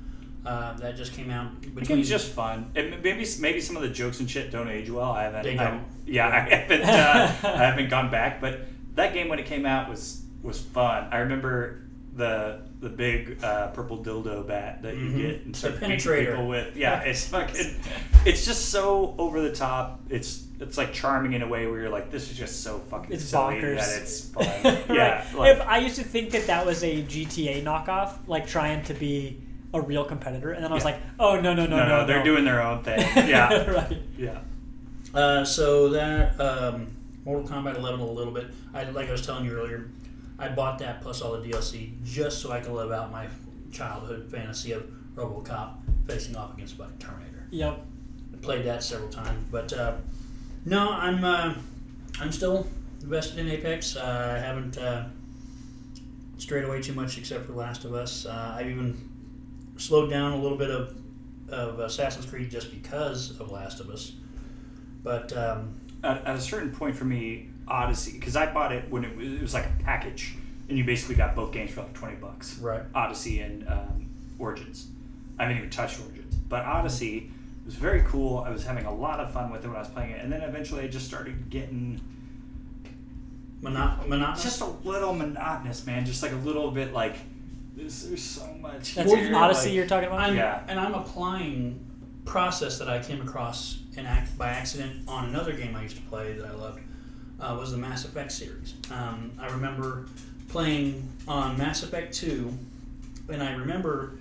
uh, 0.46 0.74
that 0.78 0.96
just 0.96 1.14
came 1.14 1.32
out. 1.32 1.60
The 1.62 1.70
Between 1.70 1.98
game's 1.98 2.10
just 2.10 2.32
fun. 2.32 2.72
And 2.76 3.02
maybe 3.02 3.26
maybe 3.40 3.62
some 3.62 3.76
of 3.76 3.82
the 3.82 3.90
jokes 3.90 4.20
and 4.20 4.30
shit 4.30 4.52
don't 4.52 4.68
age 4.68 4.90
well. 4.90 5.12
I 5.12 5.24
haven't. 5.24 5.44
They 5.44 5.58
I- 5.58 5.70
don't. 5.70 5.86
yeah, 6.06 6.28
I 6.28 6.40
haven't. 6.56 6.82
Uh, 6.84 7.36
I 7.44 7.64
haven't 7.64 7.90
gone 7.90 8.12
back, 8.12 8.40
but 8.40 8.62
that 8.96 9.14
game 9.14 9.28
when 9.28 9.40
it 9.40 9.46
came 9.46 9.66
out 9.66 9.90
was 9.90 10.24
was 10.44 10.60
fun. 10.60 11.08
I 11.12 11.20
remember 11.20 11.82
the 12.16 12.62
the 12.84 12.90
big 12.90 13.44
uh, 13.44 13.68
purple 13.70 13.98
dildo 14.04 14.46
bat 14.48 14.82
that 14.84 14.96
you 14.96 15.06
Mhm. 15.10 15.18
get 15.18 15.42
and 15.46 15.56
The 15.56 15.58
start 15.58 15.80
beating 15.80 15.98
penetrator. 15.98 16.26
people 16.32 16.48
with. 16.48 16.76
Yeah, 16.76 17.02
it's 17.02 17.28
fucking. 17.28 17.76
It's 18.26 18.46
just 18.46 18.70
so 18.70 19.16
over 19.18 19.42
the 19.42 19.52
top. 19.54 20.00
It's 20.10 20.44
it's 20.60 20.78
like 20.78 20.94
charming 20.94 21.34
in 21.34 21.42
a 21.42 21.48
way 21.48 21.68
where 21.68 21.82
you're 21.82 21.90
like, 21.90 22.10
this 22.10 22.32
is 22.32 22.38
just 22.38 22.64
so 22.64 22.80
fucking 22.90 23.12
It's 23.14 23.26
silly 23.26 23.56
bonkers. 23.56 23.78
that 23.80 24.02
it's 24.02 24.30
fun. 24.30 24.46
Right. 24.64 24.86
Yeah, 24.90 25.46
if 25.48 25.62
I 25.62 25.80
used 25.80 25.96
to 25.98 26.04
think 26.04 26.30
that 26.32 26.48
that 26.48 26.66
was 26.66 26.84
a 26.84 27.02
GTA 27.04 27.64
knockoff, 27.64 28.12
like 28.28 28.48
trying 28.48 28.82
to 28.84 28.94
be 28.94 29.42
a 29.74 29.82
real 29.82 30.06
competitor, 30.06 30.52
and 30.52 30.64
then 30.64 30.72
I 30.72 30.76
was 30.76 30.84
Yeah. 30.86 30.92
like, 30.92 31.02
oh 31.20 31.36
no 31.42 31.54
no 31.54 31.66
no 31.66 31.78
no, 31.78 31.88
no, 31.88 31.98
no, 32.02 32.06
they're 32.08 32.24
doing 32.24 32.46
their 32.46 32.62
own 32.62 32.84
thing. 32.84 33.00
Yeah, 33.28 33.70
right. 33.72 33.98
yeah. 34.18 34.40
Uh, 35.14 35.44
so 35.44 35.90
that 35.90 36.40
um, 36.40 36.88
Mortal 37.26 37.48
Kombat 37.48 37.78
11 37.78 38.00
a 38.00 38.06
little 38.06 38.34
bit. 38.34 38.48
I 38.74 38.84
like 38.86 39.10
I 39.10 39.12
was 39.12 39.26
telling 39.26 39.44
you 39.46 39.52
earlier, 39.52 39.90
I 40.44 40.50
bought 40.50 40.78
that 40.80 41.02
plus 41.02 41.22
all 41.22 41.40
the 41.40 41.48
DLC 41.48 42.04
just 42.04 42.42
so 42.42 42.52
I 42.52 42.60
could 42.60 42.74
live 42.74 42.92
out 42.92 43.12
my 43.12 43.28
childhood 43.72 44.30
fantasy 44.30 44.74
of 44.74 44.84
RoboCop 45.16 45.76
facing 46.06 46.36
off 46.36 46.54
against 46.54 46.78
like 46.78 47.00
Terminator. 47.00 47.48
Yep. 47.52 47.80
I 48.34 48.38
played 48.38 48.66
that 48.66 48.84
several 48.84 49.10
times, 49.10 49.48
but 49.50 49.72
uh, 49.72 49.96
no, 50.66 50.92
I'm 50.92 51.24
uh, 51.24 51.54
I'm 52.20 52.32
still 52.34 52.68
invested 53.02 53.40
in 53.40 53.50
Apex. 53.50 53.96
Uh, 53.96 54.34
I 54.36 54.40
haven't 54.40 54.78
uh, 54.78 55.06
strayed 56.38 56.66
away 56.66 56.82
too 56.82 56.94
much 56.94 57.18
except 57.18 57.46
for 57.46 57.54
Last 57.54 57.86
of 57.86 57.94
Us. 57.94 58.26
Uh, 58.26 58.56
I've 58.58 58.68
even 58.68 59.10
slowed 59.78 60.10
down 60.10 60.34
a 60.34 60.38
little 60.38 60.58
bit 60.58 60.72
of 60.72 60.94
of 61.50 61.80
Assassin's 61.80 62.26
Creed 62.26 62.52
just 62.52 62.70
because 62.70 63.40
of 63.40 63.50
Last 63.50 63.80
of 63.80 63.90
Us. 63.90 64.12
But 65.04 65.32
um, 65.38 65.80
at, 66.04 66.26
at 66.26 66.36
a 66.36 66.42
certain 66.42 66.76
point 66.76 66.98
for 66.98 67.06
me, 67.06 67.50
Odyssey, 67.68 68.14
because 68.14 68.36
I 68.36 68.52
bought 68.52 68.72
it 68.72 68.90
when 68.90 69.04
it 69.06 69.16
was, 69.16 69.28
it 69.28 69.42
was 69.42 69.54
like 69.54 69.66
a 69.66 69.84
package, 69.84 70.36
and 70.70 70.78
you 70.78 70.84
basically 70.84 71.16
got 71.16 71.36
both 71.36 71.52
games 71.52 71.72
for 71.72 71.82
like 71.82 71.94
twenty 71.94 72.16
bucks. 72.16 72.58
right. 72.60 72.84
Odyssey 72.94 73.40
and 73.40 73.68
um, 73.68 74.10
Origins. 74.40 74.88
I 75.40 75.44
haven't 75.44 75.58
even 75.58 75.70
touched 75.70 76.00
Origins, 76.02 76.36
but 76.36 76.66
Odyssey 76.66 77.32
was 77.66 77.76
very 77.76 78.02
cool. 78.06 78.40
I 78.40 78.50
was 78.50 78.66
having 78.66 78.86
a 78.86 78.94
lot 78.94 79.20
of 79.20 79.32
fun 79.32 79.52
with 79.52 79.64
it 79.64 79.68
when 79.68 79.78
I 79.78 79.80
was 79.80 79.88
playing 79.88 80.12
it, 80.12 80.22
and 80.24 80.32
then 80.32 80.42
eventually 80.42 80.84
I 80.84 80.88
just 80.88 81.06
started 81.06 81.50
getting 81.50 82.00
Mono- 83.62 83.98
monotonous. 84.08 84.44
just 84.44 84.62
a 84.62 84.66
little 84.66 85.14
monotonous, 85.14 85.86
man. 85.86 86.06
Just 86.06 86.22
like 86.22 86.34
a 86.34 86.38
little 86.38 86.70
bit 86.72 86.92
like 86.94 87.16
there's, 87.76 88.04
there's 88.08 88.22
so 88.22 88.46
much. 88.60 88.94
That's 88.96 89.12
here, 89.12 89.34
Odyssey 89.36 89.70
like- 89.70 89.76
you're 89.76 89.88
talking 89.88 90.08
about. 90.08 90.20
I'm, 90.20 90.36
Yeah. 90.36 90.64
And 90.68 90.80
I'm 90.80 90.94
applying 90.94 91.80
process 92.26 92.78
that 92.80 92.90
I 92.90 93.00
came 93.02 93.22
across 93.22 93.80
in 93.98 94.06
act, 94.06 94.38
by 94.38 94.50
accident 94.50 95.08
on 95.08 95.30
another 95.30 95.54
game 95.54 95.76
I 95.76 95.84
used 95.84 95.96
to 95.96 96.02
play 96.04 96.34
that 96.34 96.46
I 96.46 96.52
loved. 96.52 96.80
Uh, 97.40 97.56
was 97.60 97.72
the 97.72 97.78
Mass 97.78 98.06
Effect 98.06 98.32
series. 98.32 98.74
Um, 98.92 99.32
I 99.40 99.48
remember 99.48 100.06
playing 100.48 101.12
on 101.28 101.58
Mass 101.58 101.84
Effect 101.84 102.14
2, 102.14 102.58
and 103.30 103.44
I 103.44 103.54
remember 103.54 104.14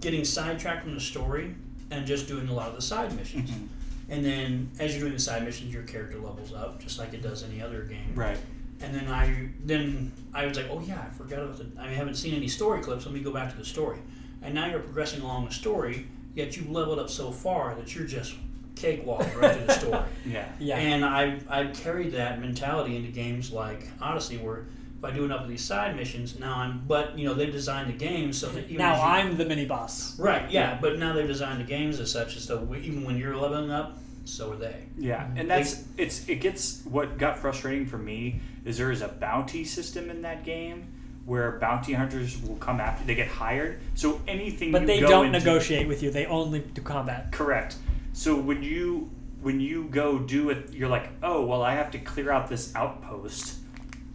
getting 0.00 0.24
sidetracked 0.24 0.84
from 0.84 0.94
the 0.94 1.00
story 1.00 1.54
and 1.90 2.06
just 2.06 2.28
doing 2.28 2.48
a 2.48 2.52
lot 2.54 2.68
of 2.68 2.76
the 2.76 2.82
side 2.82 3.14
missions. 3.16 3.50
Mhm. 3.50 3.66
And 4.08 4.24
then 4.24 4.70
as 4.78 4.92
you're 4.92 5.00
doing 5.00 5.12
the 5.14 5.18
side 5.20 5.44
missions, 5.44 5.72
your 5.72 5.82
character 5.84 6.18
levels 6.18 6.52
up 6.52 6.80
just 6.80 6.98
like 6.98 7.12
it 7.12 7.22
does 7.22 7.42
any 7.42 7.60
other 7.62 7.82
game. 7.82 8.12
Right. 8.14 8.38
And 8.80 8.94
then 8.94 9.08
I 9.08 9.50
then 9.64 10.12
I 10.32 10.46
was 10.46 10.56
like, 10.56 10.66
oh 10.70 10.80
yeah, 10.80 11.04
I 11.06 11.14
forgot 11.14 11.40
about 11.40 11.58
the. 11.58 11.80
I 11.80 11.88
haven't 11.88 12.14
seen 12.14 12.34
any 12.34 12.48
story 12.48 12.80
clips. 12.82 13.04
Let 13.04 13.14
me 13.14 13.20
go 13.20 13.32
back 13.32 13.50
to 13.52 13.56
the 13.58 13.64
story. 13.64 13.98
And 14.42 14.54
now 14.54 14.66
you're 14.66 14.80
progressing 14.80 15.20
along 15.22 15.44
the 15.46 15.52
story, 15.52 16.06
yet 16.34 16.56
you've 16.56 16.70
leveled 16.70 16.98
up 16.98 17.10
so 17.10 17.30
far 17.30 17.74
that 17.74 17.94
you're 17.94 18.06
just 18.06 18.34
cakewalking 18.82 19.40
right 19.40 19.58
to 19.60 19.66
the 19.66 19.72
store. 19.74 20.04
Yeah. 20.26 20.46
yeah. 20.58 20.76
And 20.78 21.04
I 21.04 21.38
I 21.48 21.64
carried 21.66 22.12
that 22.12 22.40
mentality 22.40 22.96
into 22.96 23.10
games 23.10 23.50
like 23.52 23.88
Odyssey, 24.00 24.36
where 24.36 24.66
if 24.98 25.04
I 25.04 25.10
do 25.12 25.24
enough 25.24 25.42
of 25.42 25.48
these 25.48 25.62
side 25.64 25.96
missions, 25.96 26.38
now 26.38 26.56
I'm. 26.58 26.84
But 26.86 27.18
you 27.18 27.26
know 27.26 27.34
they've 27.34 27.50
designed 27.52 27.88
the 27.88 27.96
game 27.96 28.32
so 28.32 28.48
that 28.50 28.64
even 28.64 28.76
now 28.76 28.96
you- 28.96 29.02
I'm 29.02 29.36
the 29.38 29.44
mini 29.46 29.64
boss. 29.64 30.18
right. 30.18 30.48
Yeah, 30.50 30.78
but 30.80 30.98
now 30.98 31.14
they've 31.14 31.26
designed 31.26 31.60
the 31.60 31.64
games 31.64 31.98
as 32.00 32.10
such 32.12 32.36
as 32.36 32.46
though 32.46 32.66
even 32.80 33.04
when 33.04 33.16
you're 33.16 33.34
leveling 33.36 33.70
up, 33.70 33.96
so 34.24 34.52
are 34.52 34.56
they. 34.56 34.84
Yeah, 34.98 35.24
mm-hmm. 35.24 35.38
and 35.38 35.50
that's 35.50 35.84
it's 35.96 36.28
it 36.28 36.36
gets 36.42 36.82
what 36.84 37.16
got 37.18 37.38
frustrating 37.38 37.86
for 37.86 37.98
me 37.98 38.40
is 38.66 38.76
there 38.76 38.90
is 38.92 39.00
a 39.00 39.08
bounty 39.08 39.64
system 39.64 40.10
in 40.10 40.20
that 40.22 40.44
game 40.44 40.86
where 41.24 41.58
bounty 41.60 41.92
hunters 41.94 42.40
will 42.42 42.56
come 42.56 42.78
after 42.80 43.06
they 43.06 43.14
get 43.14 43.28
hired. 43.28 43.80
So 43.94 44.20
anything 44.28 44.70
But 44.72 44.82
you 44.82 44.86
they 44.86 45.00
go 45.00 45.08
don't 45.08 45.24
and 45.26 45.32
do- 45.34 45.38
negotiate 45.38 45.88
with 45.88 46.02
you. 46.02 46.10
They 46.10 46.26
only 46.26 46.58
do 46.60 46.82
combat. 46.82 47.32
Correct. 47.32 47.76
So 48.12 48.36
when 48.36 48.62
you 48.62 49.10
when 49.40 49.60
you 49.60 49.84
go 49.84 50.18
do 50.18 50.50
it, 50.50 50.72
you're 50.72 50.88
like, 50.88 51.08
oh 51.22 51.44
well, 51.46 51.62
I 51.62 51.74
have 51.74 51.90
to 51.92 51.98
clear 51.98 52.30
out 52.30 52.48
this 52.48 52.74
outpost. 52.74 53.56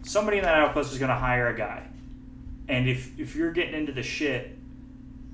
Somebody 0.02 0.38
in 0.38 0.44
that 0.44 0.54
outpost 0.54 0.92
is 0.92 0.98
going 0.98 1.08
to 1.08 1.16
hire 1.16 1.48
a 1.48 1.56
guy, 1.56 1.82
and 2.68 2.88
if 2.88 3.18
if 3.18 3.34
you're 3.34 3.50
getting 3.52 3.74
into 3.74 3.92
the 3.92 4.04
shit, 4.04 4.56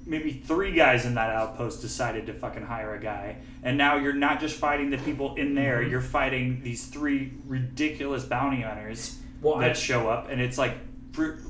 maybe 0.06 0.32
three 0.32 0.72
guys 0.72 1.04
in 1.04 1.14
that 1.16 1.30
outpost 1.30 1.82
decided 1.82 2.26
to 2.26 2.32
fucking 2.32 2.62
hire 2.64 2.94
a 2.94 3.00
guy, 3.00 3.36
and 3.62 3.76
now 3.76 3.96
you're 3.96 4.14
not 4.14 4.40
just 4.40 4.56
fighting 4.56 4.88
the 4.90 4.98
people 4.98 5.34
in 5.34 5.54
there. 5.54 5.82
Mhm. 5.82 5.90
You're 5.90 6.00
fighting 6.00 6.62
these 6.62 6.86
three 6.86 7.32
ridiculous 7.46 8.24
bounty 8.24 8.62
hunters 8.62 9.18
Well, 9.42 9.58
that 9.58 9.70
I, 9.70 9.74
show 9.74 10.08
up, 10.08 10.30
and 10.30 10.40
it's 10.40 10.56
like, 10.56 10.76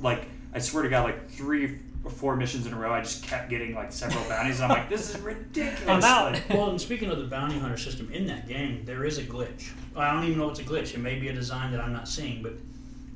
like 0.01 0.25
I 0.53 0.59
swear 0.59 0.83
to 0.83 0.89
God, 0.89 1.05
like 1.05 1.29
three 1.29 1.79
four 2.09 2.35
missions 2.35 2.67
in 2.67 2.73
a 2.73 2.77
row, 2.77 2.93
I 2.93 3.01
just 3.01 3.23
kept 3.23 3.49
getting 3.49 3.73
like 3.73 3.91
several 3.91 4.23
bounties. 4.25 4.59
And 4.59 4.71
I'm 4.71 4.77
like, 4.77 4.89
this 4.89 5.13
is 5.13 5.21
ridiculous. 5.21 6.03
Out. 6.05 6.39
Well, 6.49 6.69
and 6.69 6.79
speaking 6.79 7.09
of 7.09 7.17
the 7.17 7.25
bounty 7.25 7.57
hunter 7.57 7.77
system 7.77 8.11
in 8.11 8.27
that 8.27 8.47
game, 8.47 8.83
there 8.85 9.05
is 9.05 9.17
a 9.17 9.23
glitch. 9.23 9.71
I 9.95 10.11
don't 10.11 10.25
even 10.25 10.37
know 10.37 10.49
if 10.49 10.59
it's 10.59 10.67
a 10.67 10.71
glitch. 10.71 10.93
It 10.93 10.99
may 10.99 11.17
be 11.17 11.29
a 11.29 11.33
design 11.33 11.71
that 11.71 11.79
I'm 11.79 11.93
not 11.93 12.07
seeing, 12.07 12.43
but 12.43 12.53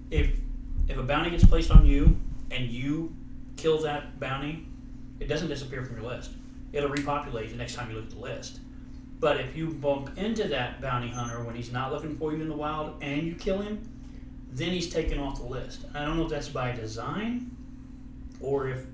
if 0.09 0.31
if 0.87 0.97
a 0.97 1.03
bounty 1.03 1.29
gets 1.29 1.43
placed 1.43 1.69
on 1.69 1.85
you 1.85 2.17
and 2.49 2.69
you 2.69 3.13
kill 3.57 3.81
that 3.81 4.19
bounty, 4.21 4.65
it 5.19 5.27
doesn't 5.27 5.49
disappear 5.49 5.83
from 5.83 5.97
your 5.97 6.05
list. 6.05 6.31
It'll 6.71 6.89
repopulate 6.89 7.49
the 7.49 7.57
next 7.57 7.75
time 7.75 7.89
you 7.89 7.97
look 7.97 8.05
at 8.05 8.11
the 8.11 8.19
list. 8.19 8.59
But 9.19 9.41
if 9.41 9.57
you 9.57 9.71
bump 9.71 10.17
into 10.17 10.47
that 10.49 10.79
bounty 10.79 11.09
hunter 11.09 11.43
when 11.43 11.55
he's 11.55 11.73
not 11.73 11.91
looking 11.91 12.15
for 12.17 12.31
you 12.33 12.41
in 12.41 12.47
the 12.47 12.55
wild 12.55 13.01
and 13.01 13.23
you 13.23 13.33
kill 13.35 13.59
him, 13.59 13.89
then 14.51 14.69
he's 14.69 14.89
taken 14.89 15.19
off 15.19 15.39
the 15.39 15.45
list. 15.45 15.85
I 15.93 16.05
don't 16.05 16.17
know 16.17 16.23
if 16.23 16.29
that's 16.29 16.49
by 16.49 16.71
design 16.71 17.56
or 18.41 18.69
if 18.69 18.85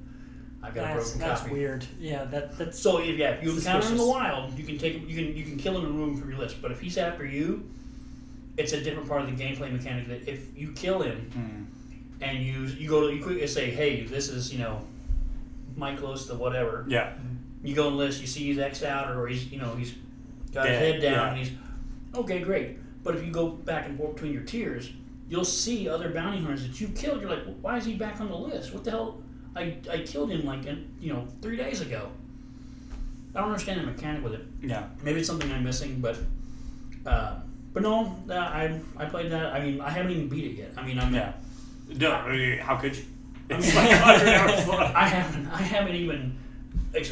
I've 0.63 0.73
got 0.73 0.91
a 0.91 0.93
That's, 0.93 1.11
broken 1.11 1.27
that's 1.27 1.41
copy. 1.41 1.53
weird. 1.53 1.85
Yeah, 1.99 2.23
that 2.25 2.57
that's 2.57 2.79
So 2.79 2.99
if, 2.99 3.17
yeah, 3.17 3.31
if 3.31 3.43
you 3.43 3.51
encounter 3.51 3.85
him 3.85 3.91
in 3.93 3.97
the 3.97 4.07
wild, 4.07 4.57
you 4.57 4.63
can 4.63 4.77
take 4.77 4.93
him, 4.93 5.09
you 5.09 5.15
can 5.15 5.35
you 5.35 5.43
can 5.43 5.57
kill 5.57 5.77
him 5.77 5.85
and 5.85 5.93
remove 5.93 6.13
him 6.13 6.21
from 6.21 6.29
your 6.29 6.39
list. 6.39 6.61
But 6.61 6.71
if 6.71 6.79
he's 6.79 6.97
after 6.97 7.25
you, 7.25 7.69
it's 8.55 8.71
a 8.71 8.81
different 8.81 9.09
part 9.09 9.21
of 9.21 9.27
the 9.27 9.43
gameplay 9.43 9.71
mechanic. 9.71 10.07
That 10.07 10.27
if 10.27 10.57
you 10.57 10.71
kill 10.71 11.01
him 11.01 11.29
hmm. 11.33 12.23
and 12.23 12.39
you 12.39 12.63
you 12.63 12.87
go 12.87 13.07
to 13.07 13.13
you 13.13 13.21
quickly 13.21 13.45
say, 13.47 13.71
hey, 13.71 14.03
this 14.03 14.29
is 14.29 14.53
you 14.53 14.59
know, 14.59 14.85
Michaelos 15.77 16.27
the 16.27 16.35
whatever. 16.35 16.85
Yeah. 16.87 17.13
You 17.61 17.75
go 17.75 17.89
and 17.89 17.97
list, 17.97 18.21
you 18.21 18.27
see 18.27 18.45
he's 18.45 18.57
xed 18.57 18.85
out 18.85 19.13
or 19.15 19.27
he's 19.27 19.51
you 19.51 19.59
know 19.59 19.75
he's 19.75 19.95
got 20.53 20.67
his 20.67 20.77
head 20.77 21.01
down 21.01 21.13
yeah. 21.13 21.29
and 21.29 21.37
he's 21.37 21.51
okay, 22.15 22.39
great. 22.39 22.77
But 23.03 23.15
if 23.15 23.25
you 23.25 23.31
go 23.31 23.49
back 23.49 23.87
and 23.87 23.97
forth 23.97 24.15
between 24.15 24.31
your 24.31 24.43
tiers, 24.43 24.91
you'll 25.27 25.43
see 25.43 25.89
other 25.89 26.09
bounty 26.09 26.39
hunters 26.39 26.65
that 26.65 26.79
you 26.79 26.87
killed. 26.89 27.19
You're 27.19 27.29
like, 27.29 27.45
well, 27.45 27.55
why 27.61 27.77
is 27.77 27.85
he 27.85 27.95
back 27.95 28.21
on 28.21 28.29
the 28.29 28.35
list? 28.35 28.73
What 28.73 28.85
the 28.85 28.91
hell? 28.91 29.22
I, 29.55 29.77
I 29.91 29.99
killed 29.99 30.31
him 30.31 30.45
like 30.45 30.65
in, 30.65 30.93
you 30.99 31.13
know 31.13 31.27
three 31.41 31.57
days 31.57 31.81
ago. 31.81 32.09
I 33.35 33.39
don't 33.39 33.49
understand 33.49 33.81
the 33.81 33.85
mechanic 33.85 34.23
with 34.23 34.33
it. 34.33 34.45
Yeah. 34.61 34.87
Maybe 35.03 35.19
it's 35.19 35.27
something 35.27 35.51
I'm 35.51 35.63
missing, 35.63 35.99
but 35.99 36.17
uh, 37.05 37.35
but 37.73 37.83
no, 37.83 38.15
uh, 38.29 38.33
I 38.33 38.79
I 38.97 39.05
played 39.05 39.31
that. 39.31 39.53
I 39.53 39.63
mean, 39.63 39.81
I 39.81 39.89
haven't 39.89 40.11
even 40.11 40.29
beat 40.29 40.45
it 40.45 40.57
yet. 40.57 40.73
I 40.77 40.85
mean, 40.85 40.99
I'm 40.99 41.13
Yeah. 41.13 41.33
No, 41.89 42.11
how 42.61 42.77
could 42.77 42.95
you? 42.95 43.03
I 43.49 43.55
It's 43.55 43.67
mean, 43.67 43.75
like 43.75 43.89
100 44.01 44.27
hours 44.29 44.67
long. 44.67 44.79
I 44.95 45.07
haven't 45.07 45.47
I 45.47 45.61
haven't 45.61 45.95
even 45.95 46.37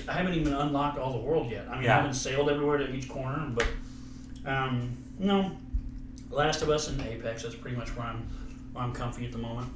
I 0.08 0.14
haven't 0.14 0.34
even 0.36 0.54
unlocked 0.54 0.98
all 1.00 1.12
the 1.14 1.20
world 1.20 1.50
yet. 1.52 1.68
I 1.70 1.76
mean, 1.76 1.84
Yeah. 1.84 1.94
I 1.94 1.98
haven't 1.98 2.14
sailed 2.14 2.50
everywhere 2.50 2.78
to 2.78 2.94
each 2.94 3.10
corner, 3.10 3.52
but 3.54 3.68
um, 4.46 4.96
no. 5.20 5.52
Last 6.30 6.62
of 6.62 6.70
Us 6.70 6.88
and 6.88 7.02
Apex. 7.02 7.44
That's 7.44 7.56
pretty 7.56 7.76
much 7.76 7.90
where 7.96 8.06
I'm 8.08 8.22
where 8.74 8.84
I'm 8.86 8.94
comfy 8.94 9.26
at 9.26 9.32
the 9.34 9.38
moment. 9.38 9.68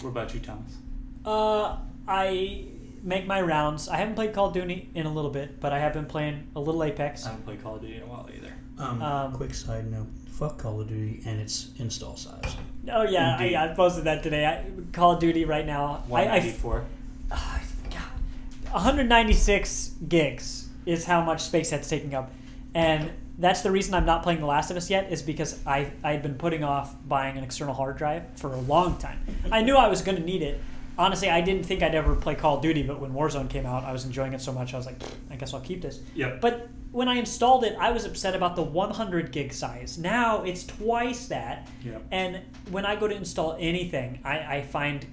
What 0.00 0.10
about 0.10 0.32
you, 0.32 0.40
Thomas? 0.40 0.76
Uh, 1.24 1.76
I 2.06 2.64
make 3.02 3.26
my 3.26 3.40
rounds. 3.40 3.88
I 3.88 3.96
haven't 3.96 4.14
played 4.14 4.32
Call 4.32 4.48
of 4.48 4.54
Duty 4.54 4.88
in 4.94 5.06
a 5.06 5.12
little 5.12 5.30
bit, 5.30 5.60
but 5.60 5.72
I 5.72 5.78
have 5.78 5.92
been 5.92 6.06
playing 6.06 6.46
a 6.56 6.60
little 6.60 6.82
Apex. 6.82 7.24
I 7.24 7.30
haven't 7.30 7.44
played 7.44 7.62
Call 7.62 7.76
of 7.76 7.80
Duty 7.82 7.96
in 7.96 8.02
a 8.02 8.06
while 8.06 8.28
either. 8.34 8.52
Um, 8.78 9.02
Um, 9.02 9.32
quick 9.32 9.54
side 9.54 9.90
note: 9.90 10.06
Fuck 10.30 10.58
Call 10.58 10.80
of 10.80 10.88
Duty 10.88 11.22
and 11.26 11.40
its 11.40 11.70
install 11.78 12.16
size. 12.16 12.56
Oh 12.90 13.02
yeah, 13.02 13.36
I, 13.38 13.42
Indeed. 13.44 13.56
I 13.56 13.74
posted 13.74 14.04
that 14.04 14.22
today. 14.22 14.46
I, 14.46 14.64
Call 14.92 15.12
of 15.12 15.20
Duty 15.20 15.44
right 15.44 15.66
now. 15.66 15.84
I, 16.10 16.24
I, 16.24 16.40
194. 16.40 16.84
Ah, 17.30 17.60
God. 17.90 18.72
196 18.72 19.92
gigs 20.08 20.68
is 20.86 21.04
how 21.04 21.22
much 21.22 21.42
space 21.42 21.70
that's 21.70 21.88
taking 21.88 22.14
up, 22.14 22.32
and 22.74 23.10
that's 23.38 23.60
the 23.62 23.70
reason 23.70 23.94
I'm 23.94 24.06
not 24.06 24.22
playing 24.22 24.40
The 24.40 24.46
Last 24.46 24.70
of 24.70 24.76
Us 24.76 24.90
yet. 24.90 25.12
Is 25.12 25.22
because 25.22 25.64
I 25.66 25.92
I 26.02 26.12
had 26.12 26.22
been 26.22 26.34
putting 26.34 26.64
off 26.64 26.94
buying 27.06 27.36
an 27.36 27.44
external 27.44 27.74
hard 27.74 27.96
drive 27.98 28.24
for 28.36 28.52
a 28.52 28.60
long 28.60 28.96
time. 28.98 29.20
I 29.52 29.62
knew 29.62 29.76
I 29.76 29.88
was 29.88 30.02
going 30.02 30.16
to 30.16 30.24
need 30.24 30.42
it. 30.42 30.60
Honestly, 31.02 31.28
I 31.28 31.40
didn't 31.40 31.66
think 31.66 31.82
I'd 31.82 31.96
ever 31.96 32.14
play 32.14 32.36
Call 32.36 32.58
of 32.58 32.62
Duty, 32.62 32.84
but 32.84 33.00
when 33.00 33.12
Warzone 33.12 33.50
came 33.50 33.66
out, 33.66 33.82
I 33.82 33.90
was 33.90 34.04
enjoying 34.04 34.34
it 34.34 34.40
so 34.40 34.52
much. 34.52 34.72
I 34.72 34.76
was 34.76 34.86
like, 34.86 35.02
I 35.32 35.34
guess 35.34 35.52
I'll 35.52 35.60
keep 35.60 35.82
this. 35.82 35.98
Yep. 36.14 36.40
But 36.40 36.68
when 36.92 37.08
I 37.08 37.16
installed 37.16 37.64
it, 37.64 37.76
I 37.76 37.90
was 37.90 38.04
upset 38.04 38.36
about 38.36 38.54
the 38.54 38.62
100 38.62 39.32
gig 39.32 39.52
size. 39.52 39.98
Now 39.98 40.44
it's 40.44 40.62
twice 40.64 41.26
that. 41.26 41.68
Yep. 41.84 42.04
And 42.12 42.40
when 42.70 42.86
I 42.86 42.94
go 42.94 43.08
to 43.08 43.14
install 43.16 43.56
anything, 43.58 44.20
I, 44.24 44.58
I 44.58 44.62
find 44.62 45.04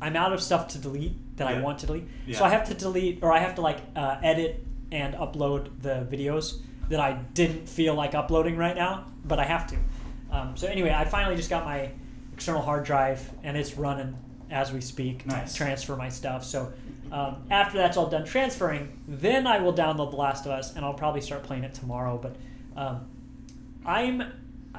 I'm 0.00 0.16
out 0.16 0.32
of 0.32 0.42
stuff 0.42 0.66
to 0.68 0.78
delete 0.78 1.14
that 1.36 1.46
I 1.46 1.52
Yeah. 1.52 1.62
want 1.62 1.78
to 1.78 1.86
delete. 1.86 2.08
Yeah. 2.26 2.38
So 2.38 2.44
I 2.44 2.48
have 2.48 2.66
to 2.66 2.74
delete, 2.74 3.20
or 3.22 3.32
I 3.32 3.38
have 3.38 3.54
to 3.54 3.60
like 3.60 3.78
uh, 3.94 4.16
edit 4.24 4.64
and 4.90 5.14
upload 5.14 5.70
the 5.80 6.08
videos 6.10 6.60
that 6.88 6.98
I 6.98 7.12
didn't 7.34 7.68
feel 7.68 7.94
like 7.94 8.16
uploading 8.16 8.56
right 8.56 8.74
now, 8.74 9.04
but 9.24 9.38
I 9.38 9.44
have 9.44 9.68
to. 9.68 9.76
Um, 10.32 10.56
so 10.56 10.66
anyway, 10.66 10.90
I 10.90 11.04
finally 11.04 11.36
just 11.36 11.50
got 11.50 11.64
my 11.64 11.90
external 12.34 12.62
hard 12.62 12.82
drive, 12.84 13.30
and 13.44 13.56
it's 13.56 13.74
running 13.76 14.16
as 14.50 14.72
we 14.72 14.80
speak 14.80 15.26
Nice. 15.26 15.52
to 15.52 15.56
transfer 15.58 15.96
my 15.96 16.08
stuff. 16.08 16.44
So 16.44 16.72
um, 17.12 17.36
after 17.50 17.78
that's 17.78 17.96
all 17.96 18.08
done 18.08 18.24
transferring, 18.24 19.00
then 19.08 19.46
I 19.46 19.58
will 19.60 19.72
download 19.72 20.10
The 20.10 20.16
Last 20.16 20.46
of 20.46 20.52
Us, 20.52 20.74
and 20.76 20.84
I'll 20.84 20.94
probably 20.94 21.20
start 21.20 21.42
playing 21.42 21.64
it 21.64 21.74
tomorrow. 21.74 22.18
But 22.20 22.36
um, 22.80 23.06
I'm 23.84 24.22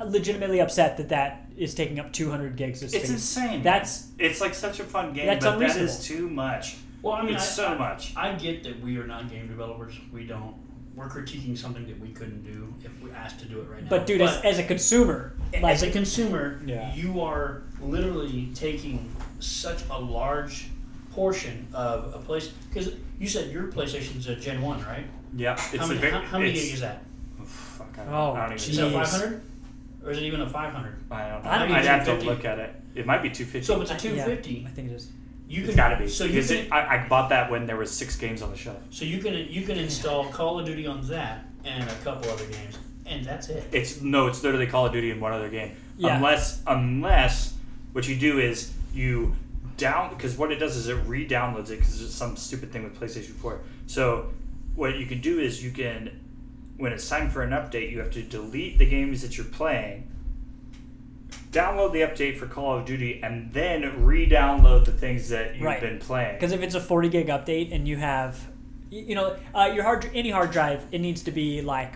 legitimately 0.05 0.59
upset 0.59 0.97
that 0.97 1.09
that 1.09 1.49
is 1.57 1.73
taking 1.73 1.99
up 1.99 2.13
200 2.13 2.55
gigs 2.55 2.83
of 2.83 2.89
space. 2.89 3.03
It's 3.03 3.11
insane. 3.11 3.63
That's 3.63 4.07
It's 4.19 4.41
like 4.41 4.53
such 4.53 4.79
a 4.79 4.83
fun 4.83 5.13
game, 5.13 5.25
That's 5.25 5.43
but 5.43 5.51
that 5.51 5.57
unreasonable. 5.57 5.85
is 5.89 6.03
too 6.05 6.29
much. 6.29 6.77
Well, 7.01 7.13
I 7.15 7.23
mean, 7.23 7.35
it's 7.35 7.43
I, 7.43 7.63
so 7.63 7.67
I- 7.69 7.77
much. 7.77 8.13
I 8.15 8.33
get 8.33 8.63
that 8.63 8.79
we 8.81 8.97
are 8.97 9.07
not 9.07 9.29
game 9.29 9.47
developers. 9.47 9.93
We 10.11 10.25
don't. 10.25 10.55
We're 10.95 11.07
critiquing 11.09 11.55
something 11.55 11.85
that 11.85 11.99
we 11.99 12.09
couldn't 12.09 12.43
do 12.43 12.73
if 12.83 12.99
we 13.03 13.11
asked 13.11 13.39
to 13.41 13.45
do 13.45 13.61
it 13.61 13.69
right 13.69 13.83
now. 13.83 13.89
but 13.89 14.07
dude, 14.07 14.19
as, 14.21 14.41
as 14.43 14.57
a 14.57 14.63
consumer, 14.63 15.33
like 15.53 15.65
as 15.75 15.83
a 15.83 15.91
consumer, 15.91 16.59
Yeah. 16.65 16.91
you 16.95 17.21
are 17.21 17.61
literally 17.79 18.49
taking 18.55 19.07
such 19.39 19.81
a 19.89 19.99
large 19.99 20.67
portion 21.11 21.67
of 21.73 22.13
a 22.13 22.19
place 22.19 22.47
because 22.69 22.93
you 23.19 23.27
said 23.27 23.51
your 23.51 23.63
PlayStation's 23.71 24.27
a 24.27 24.35
Gen 24.35 24.61
One, 24.61 24.83
right? 24.85 25.05
Yeah. 25.33 25.53
It's 25.53 25.77
how 25.77 25.85
a 25.85 25.87
many, 25.87 25.99
very, 25.99 26.11
how, 26.13 26.21
how 26.21 26.37
many 26.39 26.51
it's- 26.51 26.65
gig 26.65 26.73
is 26.75 26.81
that? 26.81 27.03
Fuck, 27.43 27.87
I 27.99 28.03
don't, 28.05 28.13
Oh, 28.13 28.33
I 28.33 28.39
don't 28.41 28.45
even 28.45 28.55
Is 28.57 28.69
Jeez. 28.69 28.75
that 28.77 28.91
five 28.93 29.09
hundred, 29.21 29.41
or 30.03 30.11
is 30.11 30.17
it 30.17 30.23
even 30.23 30.41
a 30.41 30.49
five 30.49 30.73
hundred? 30.73 30.95
I 31.11 31.29
don't 31.29 31.43
know. 31.43 31.49
I 31.49 31.59
don't 31.59 31.71
I'd 31.71 31.85
have 31.85 32.05
to 32.05 32.13
look 32.25 32.43
at 32.45 32.59
it. 32.59 32.75
It 32.95 33.05
might 33.05 33.21
be 33.21 33.29
250. 33.29 33.61
So 33.65 33.75
if 33.81 33.81
it's 33.89 33.91
a 33.91 33.93
Yeah, 34.15 34.25
two 34.25 34.29
fifty, 34.29 34.65
I 34.67 34.69
think 34.71 34.91
it 34.91 34.95
is. 34.95 35.11
you 35.47 35.59
it's 35.61 35.69
can 35.69 35.77
got 35.77 35.89
to 35.89 35.97
be. 35.97 36.07
So 36.09 36.25
you 36.25 36.41
can 36.43 36.57
it, 36.57 36.71
I, 36.71 37.03
I 37.05 37.07
bought 37.07 37.29
that 37.29 37.49
when 37.51 37.65
there 37.67 37.77
was 37.77 37.89
six 37.91 38.15
games 38.17 38.41
on 38.41 38.49
the 38.51 38.57
shelf. 38.57 38.79
so 38.89 39.05
you 39.05 39.19
can 39.19 39.33
you 39.33 39.61
can 39.65 39.77
install 39.77 40.25
Call 40.25 40.59
of 40.59 40.65
Duty 40.65 40.85
on 40.87 41.01
that 41.07 41.45
and 41.63 41.83
a 41.89 41.93
couple 42.03 42.29
other 42.31 42.45
games, 42.47 42.77
and 43.05 43.23
that's 43.25 43.49
it. 43.49 43.63
It's 43.71 44.01
no, 44.01 44.27
it's 44.27 44.43
literally 44.43 44.67
Call 44.67 44.87
of 44.87 44.91
Duty 44.93 45.11
in 45.11 45.19
one 45.19 45.31
other 45.31 45.49
game. 45.49 45.75
Yeah. 45.97 46.15
Unless 46.17 46.63
unless 46.67 47.53
what 47.93 48.07
you 48.07 48.15
do 48.17 48.39
is 48.39 48.73
you 48.97 49.35
down 49.77 50.09
because 50.15 50.37
what 50.37 50.51
it 50.51 50.55
does 50.57 50.75
is 50.75 50.87
it 50.87 50.95
re-downloads 51.05 51.69
it 51.69 51.77
because 51.77 52.01
it's 52.01 52.13
some 52.13 52.35
stupid 52.35 52.71
thing 52.71 52.83
with 52.83 52.99
PlayStation 52.99 53.31
4. 53.35 53.61
So 53.85 54.31
what 54.75 54.97
you 54.97 55.05
can 55.05 55.21
do 55.21 55.39
is 55.39 55.63
you 55.63 55.71
can 55.71 56.19
when 56.77 56.91
it's 56.93 57.07
time 57.09 57.29
for 57.29 57.41
an 57.41 57.51
update, 57.51 57.91
you 57.91 57.99
have 57.99 58.11
to 58.11 58.21
delete 58.21 58.77
the 58.77 58.85
games 58.85 59.21
that 59.23 59.35
you're 59.35 59.47
playing. 59.47 60.11
Download 61.51 61.91
the 61.91 62.01
update 62.01 62.37
for 62.37 62.45
Call 62.45 62.77
of 62.77 62.85
Duty 62.85 63.19
and 63.23 63.51
then 63.51 64.05
re-download 64.05 64.85
the 64.85 64.91
things 64.91 65.29
that 65.29 65.55
you've 65.55 65.63
Right. 65.63 65.81
been 65.81 65.97
playing. 65.97 66.35
Because 66.35 66.51
if 66.51 66.61
it's 66.61 66.75
a 66.75 66.79
40 66.79 67.09
gig 67.09 67.27
update 67.27 67.73
and 67.73 67.87
you 67.87 67.97
have, 67.97 68.39
you 68.91 69.15
know, 69.15 69.37
uh, 69.55 69.71
your 69.73 69.83
hard 69.83 70.07
any 70.13 70.29
hard 70.29 70.51
drive, 70.51 70.85
it 70.91 70.99
needs 70.99 71.23
to 71.23 71.31
be 71.31 71.61
like, 71.61 71.93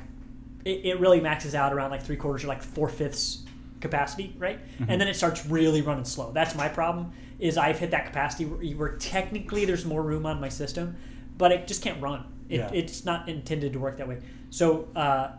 it, 0.65 0.85
it 0.85 0.99
really 0.99 1.19
maxes 1.21 1.53
out 1.53 1.73
around 1.73 1.91
like 1.91 2.01
three 2.01 2.15
quarters 2.15 2.43
or 2.43 2.47
like 2.47 2.63
four 2.63 2.89
fifths 2.89 3.43
capacity, 3.81 4.35
right? 4.37 4.59
And 4.87 4.99
then 5.01 5.07
it 5.07 5.15
starts 5.15 5.45
really 5.45 5.81
running 5.81 6.05
slow. 6.05 6.31
That's 6.31 6.55
my 6.55 6.69
problem. 6.69 7.11
Is 7.39 7.57
I've 7.57 7.79
hit 7.79 7.91
that 7.91 8.05
capacity 8.05 8.45
where, 8.45 8.75
where 8.75 8.97
technically 8.97 9.65
there's 9.65 9.83
more 9.85 10.03
room 10.03 10.25
on 10.25 10.39
my 10.39 10.49
system, 10.49 10.95
but 11.37 11.51
it 11.51 11.67
just 11.67 11.81
can't 11.81 12.01
run. 12.01 12.25
It, 12.49 12.57
Yeah. 12.57 12.69
It's 12.73 13.03
not 13.05 13.27
intended 13.27 13.73
to 13.73 13.79
work 13.79 13.97
that 13.97 14.07
way. 14.07 14.19
So, 14.51 14.87
uh, 14.95 15.31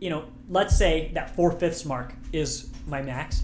you 0.00 0.10
know, 0.10 0.24
let's 0.48 0.76
say 0.76 1.10
that 1.14 1.36
four 1.36 1.52
fifths 1.52 1.84
mark 1.84 2.14
is 2.32 2.70
my 2.86 3.02
max. 3.02 3.42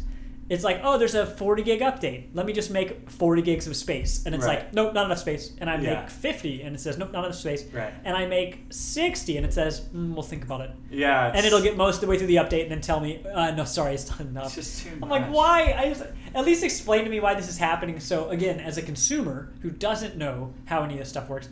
It's 0.48 0.64
like, 0.64 0.80
oh, 0.82 0.96
there's 0.96 1.14
a 1.14 1.26
40 1.26 1.62
gig 1.62 1.80
update. 1.80 2.28
Let 2.32 2.46
me 2.46 2.54
just 2.54 2.70
make 2.70 3.10
40 3.10 3.42
gigs 3.42 3.66
of 3.66 3.76
space. 3.76 4.24
And 4.24 4.34
it's 4.34 4.46
Right. 4.46 4.60
like, 4.60 4.72
nope, 4.72 4.94
not 4.94 5.04
enough 5.04 5.18
space. 5.18 5.52
And 5.60 5.68
I 5.68 5.78
Yeah. 5.78 6.00
make 6.00 6.08
50, 6.10 6.62
and 6.62 6.74
it 6.74 6.78
says, 6.78 6.96
nope, 6.96 7.12
not 7.12 7.24
enough 7.24 7.36
space. 7.36 7.64
Right. 7.72 7.92
And 8.04 8.16
I 8.16 8.24
make 8.26 8.64
60, 8.70 9.36
and 9.36 9.44
it 9.44 9.52
says, 9.52 9.82
mm, 9.94 10.14
we'll 10.14 10.22
think 10.22 10.44
about 10.44 10.62
it. 10.62 10.70
Yeah, 10.90 11.32
And 11.34 11.44
it'll 11.44 11.60
get 11.60 11.76
most 11.76 11.96
of 11.96 12.00
the 12.02 12.06
way 12.06 12.16
through 12.16 12.28
the 12.28 12.36
update 12.36 12.62
and 12.62 12.70
then 12.70 12.80
tell 12.80 12.98
me, 13.00 13.22
uh, 13.34 13.50
no, 13.50 13.64
sorry, 13.64 13.92
it's 13.94 14.08
not 14.08 14.20
it's 14.20 14.30
enough. 14.30 14.54
just 14.54 14.84
too 14.84 14.90
I'm 14.94 15.00
much. 15.00 15.10
like, 15.10 15.26
why? 15.30 15.74
I 15.76 15.88
just, 15.90 16.04
at 16.34 16.44
least 16.46 16.64
explain 16.64 17.04
to 17.04 17.10
me 17.10 17.20
why 17.20 17.34
this 17.34 17.48
is 17.48 17.58
happening. 17.58 18.00
So 18.00 18.30
again, 18.30 18.58
as 18.58 18.78
a 18.78 18.82
consumer 18.82 19.52
who 19.60 19.70
doesn't 19.70 20.16
know 20.16 20.54
how 20.64 20.82
any 20.82 20.94
of 20.94 21.00
this 21.00 21.10
stuff 21.10 21.28
works, 21.28 21.48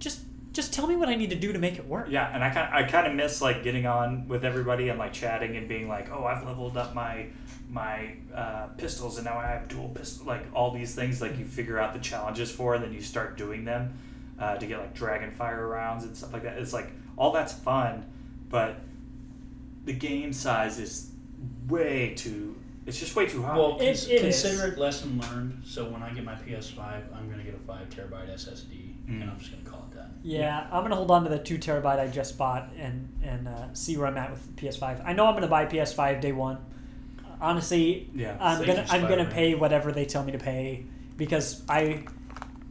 just 0.00 0.20
just 0.52 0.74
tell 0.74 0.86
me 0.86 0.96
what 0.96 1.08
I 1.08 1.14
need 1.14 1.30
to 1.30 1.36
do 1.36 1.50
to 1.54 1.58
make 1.58 1.78
it 1.78 1.86
work. 1.88 2.08
Yeah, 2.10 2.28
and 2.34 2.44
I 2.44 2.50
kind 2.50 2.74
I 2.74 2.82
kind 2.82 3.06
of 3.06 3.14
miss 3.14 3.40
like 3.40 3.62
getting 3.64 3.86
on 3.86 4.28
with 4.28 4.44
everybody 4.44 4.90
and 4.90 4.98
like 4.98 5.14
chatting 5.14 5.56
and 5.56 5.66
being 5.66 5.88
like, 5.88 6.10
oh, 6.12 6.24
I've 6.26 6.44
leveled 6.44 6.76
up 6.76 6.94
my 6.94 7.26
my 7.72 8.14
uh, 8.34 8.66
pistols 8.76 9.16
and 9.16 9.24
now 9.24 9.38
I 9.38 9.46
have 9.46 9.66
dual 9.66 9.88
pistol, 9.88 10.26
like 10.26 10.44
all 10.54 10.70
these 10.72 10.94
things 10.94 11.22
like 11.22 11.38
you 11.38 11.46
figure 11.46 11.78
out 11.80 11.94
the 11.94 12.00
challenges 12.00 12.50
for 12.52 12.74
and 12.74 12.84
then 12.84 12.92
you 12.92 13.00
start 13.00 13.36
doing 13.38 13.64
them. 13.64 13.94
uh, 14.38 14.56
to 14.56 14.66
get 14.66 14.78
like 14.78 14.92
dragon 14.92 15.30
fire 15.30 15.66
rounds 15.68 16.02
and 16.04 16.16
stuff 16.16 16.32
like 16.32 16.42
that. 16.42 16.58
It's 16.58 16.72
like 16.72 16.90
all 17.16 17.30
that's 17.32 17.52
fun, 17.52 18.04
but 18.48 18.76
the 19.84 19.92
game 19.92 20.32
size 20.32 20.78
is 20.80 21.10
way 21.68 22.14
too. 22.16 22.56
It's 22.84 22.98
just 22.98 23.14
way 23.14 23.26
too 23.26 23.42
high. 23.42 23.56
Well, 23.56 23.78
It- 23.80 23.86
cons- 23.86 24.08
it 24.08 24.20
consider 24.20 24.66
is. 24.66 24.72
it 24.72 24.78
lesson 24.78 25.20
learned. 25.20 25.62
So 25.64 25.88
when 25.88 26.02
I 26.02 26.10
get 26.12 26.24
my 26.24 26.34
PS5, 26.34 27.04
I'm 27.14 27.26
going 27.26 27.38
to 27.38 27.44
get 27.44 27.54
a 27.54 27.58
five 27.58 27.88
terabyte 27.90 28.30
SSD, 28.34 28.96
Mm. 29.08 29.22
and 29.22 29.30
I'm 29.30 29.38
just 29.38 29.52
going 29.52 29.62
to 29.64 29.70
call 29.70 29.86
it 29.90 29.94
that. 29.96 30.08
Yeah, 30.24 30.66
I'm 30.72 30.82
gonna 30.82 30.96
hold 30.96 31.10
on 31.10 31.22
to 31.24 31.28
the 31.30 31.38
two 31.38 31.58
terabyte 31.58 31.98
I 32.00 32.06
just 32.08 32.36
bought 32.38 32.70
and 32.78 33.08
and 33.22 33.46
uh, 33.48 33.72
see 33.74 33.96
where 33.96 34.06
I'm 34.06 34.16
at 34.16 34.30
with 34.30 34.56
PS5. 34.56 35.02
I 35.04 35.12
know 35.12 35.26
I'm 35.26 35.34
gonna 35.34 35.46
buy 35.48 35.66
PS5 35.66 36.20
day 36.20 36.32
one. 36.32 36.58
Honestly, 37.42 38.08
yeah. 38.14 38.36
I'm 38.40 38.64
gonna 38.64 38.86
I'm 38.88 39.02
gonna 39.08 39.28
pay 39.28 39.54
whatever 39.54 39.90
they 39.92 40.04
tell 40.06 40.22
me 40.24 40.32
to 40.32 40.38
pay 40.38 40.84
because 41.16 41.62
I, 41.68 42.04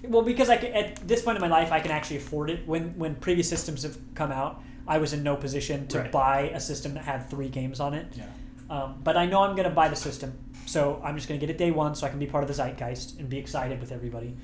well, 0.03 0.21
because 0.23 0.49
I 0.49 0.57
can, 0.57 0.71
at 0.73 0.95
this 1.07 1.21
point 1.21 1.35
in 1.35 1.41
my 1.41 1.47
life 1.49 1.71
I 1.73 1.79
can 1.81 1.91
actually 1.91 2.17
afford 2.17 2.49
it. 2.49 2.65
When 2.65 2.97
when 2.97 3.15
previous 3.15 3.49
systems 3.49 3.83
have 3.83 3.97
come 4.15 4.31
out, 4.31 4.63
I 4.87 4.97
was 4.97 5.11
in 5.13 5.23
no 5.23 5.35
position 5.35 5.87
to 5.89 5.99
Right. 5.99 6.11
buy 6.11 6.39
a 6.53 6.59
system 6.59 6.93
that 6.95 7.03
had 7.03 7.29
three 7.29 7.49
games 7.49 7.79
on 7.81 7.93
it. 7.93 8.07
yeah. 8.15 8.25
Um, 8.69 9.01
but 9.03 9.17
I 9.17 9.25
know 9.25 9.43
I'm 9.43 9.55
gonna 9.57 9.69
buy 9.81 9.89
the 9.89 9.95
system, 9.97 10.31
so 10.65 11.01
I'm 11.03 11.15
just 11.17 11.27
gonna 11.27 11.39
get 11.41 11.49
it 11.49 11.57
day 11.57 11.71
one 11.71 11.93
so 11.93 12.07
I 12.07 12.09
can 12.09 12.19
be 12.19 12.25
part 12.25 12.43
of 12.45 12.47
the 12.47 12.53
zeitgeist 12.53 13.19
and 13.19 13.27
be 13.27 13.37
excited 13.37 13.81
with 13.81 13.91
everybody. 13.91 14.37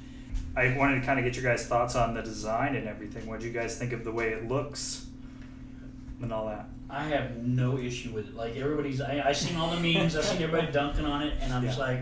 I 0.58 0.76
wanted 0.78 1.00
to 1.00 1.06
kind 1.06 1.18
of 1.20 1.24
get 1.24 1.36
your 1.42 1.46
guys' 1.50 1.66
thoughts 1.68 1.96
on 1.96 2.14
the 2.14 2.22
design 2.22 2.76
and 2.76 2.88
everything. 2.90 3.26
What 3.28 3.40
do 3.40 3.46
you 3.48 3.54
guys 3.54 3.78
think 3.80 3.94
of 3.94 4.04
the 4.04 4.12
way 4.12 4.30
it 4.30 4.48
looks 4.50 5.06
and 6.22 6.32
all 6.34 6.48
that? 6.48 6.68
I 6.90 7.04
have 7.06 7.38
no 7.38 7.78
issue 7.78 8.12
with 8.12 8.30
it. 8.30 8.36
Like 8.36 8.56
everybody's, 8.56 9.02
I, 9.02 9.22
I 9.26 9.32
seen 9.34 9.58
all 9.58 9.70
the 9.70 9.80
memes. 9.80 10.16
I've 10.16 10.24
seen 10.24 10.42
everybody 10.42 10.72
dunking 10.72 11.06
on 11.06 11.22
it, 11.24 11.34
and 11.42 11.52
I'm 11.54 11.64
just 11.64 11.78
Yeah. 11.78 11.86
like, 11.86 12.00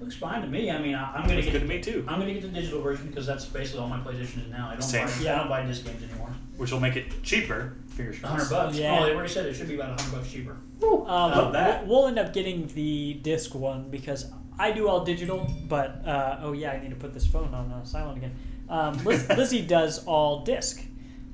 looks 0.00 0.16
fine 0.16 0.42
to 0.42 0.46
me. 0.46 0.70
I 0.70 0.78
mean, 0.78 0.94
I, 0.94 1.12
I'm 1.14 1.22
gonna 1.22 1.34
Looks 1.36 1.46
get 1.46 1.52
good 1.52 1.62
to 1.62 1.66
me 1.68 1.80
too, 1.80 2.04
I'm 2.06 2.20
gonna 2.20 2.32
get 2.34 2.42
the 2.42 2.48
digital 2.48 2.82
version 2.82 3.06
because 3.08 3.26
that's 3.26 3.46
basically 3.46 3.80
all 3.80 3.88
my 3.88 3.98
PlayStation 3.98 4.44
is 4.44 4.50
now. 4.50 4.68
I 4.68 4.72
don't 4.72 4.82
Same. 4.82 5.06
buy, 5.06 5.12
Yeah. 5.20 5.34
I 5.34 5.38
don't 5.38 5.48
buy 5.48 5.64
disc 5.64 5.84
games 5.84 6.02
anymore. 6.02 6.30
which 6.58 6.70
will 6.72 6.80
make 6.80 6.96
it 6.96 7.22
cheaper. 7.22 7.76
Fingers 7.88 8.22
A 8.22 8.26
hundred 8.28 8.50
bucks. 8.50 8.76
Yeah. 8.76 8.98
Oh, 9.00 9.06
they 9.06 9.12
already 9.14 9.28
said 9.30 9.46
it 9.46 9.54
should 9.54 9.68
be 9.68 9.74
about 9.76 9.98
a 9.98 10.02
hundred 10.02 10.18
bucks 10.18 10.30
cheaper. 10.30 10.52
Um, 10.82 10.90
Love 11.06 11.36
we'll- 11.36 11.52
that. 11.52 11.86
We'll, 11.86 12.06
end 12.08 12.18
up 12.18 12.34
getting 12.34 12.66
the 12.68 13.14
disc 13.14 13.54
one 13.54 13.88
because 13.90 14.30
I 14.58 14.72
do 14.72 14.86
all 14.88 15.04
digital, 15.04 15.50
but 15.68 16.06
uh, 16.06 16.38
oh 16.42 16.52
yeah, 16.52 16.72
I 16.72 16.80
need 16.80 16.90
to 16.90 16.96
put 16.96 17.14
this 17.14 17.26
phone 17.26 17.54
on 17.54 17.72
uh, 17.72 17.82
silent 17.84 18.18
again. 18.18 18.34
Um, 18.68 19.02
Liz, 19.04 19.26
Lizzie 19.36 19.62
does 19.62 20.04
all 20.04 20.44
disc, 20.44 20.82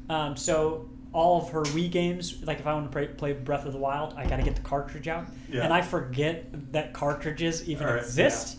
um, 0.09 0.37
so 0.37 0.89
all 1.13 1.43
of 1.43 1.51
her 1.51 1.63
Wii 1.63 1.91
games, 1.91 2.43
like 2.45 2.59
if 2.61 2.67
I 2.67 2.73
want 2.75 2.87
to 2.91 2.93
play, 2.93 3.07
play 3.07 3.33
Breath 3.33 3.67
of 3.67 3.73
the 3.73 3.79
Wild, 3.79 4.15
I 4.17 4.27
got 4.27 4.37
to 4.37 4.43
get 4.43 4.57
the 4.57 4.63
cartridge 4.63 5.09
out, 5.09 5.27
Yeah. 5.51 5.65
and 5.65 5.73
I 5.73 5.83
forget 5.83 6.73
that 6.73 6.95
cartridges 6.95 7.69
even 7.69 7.87
Or- 7.87 7.99
exist. 7.99 8.59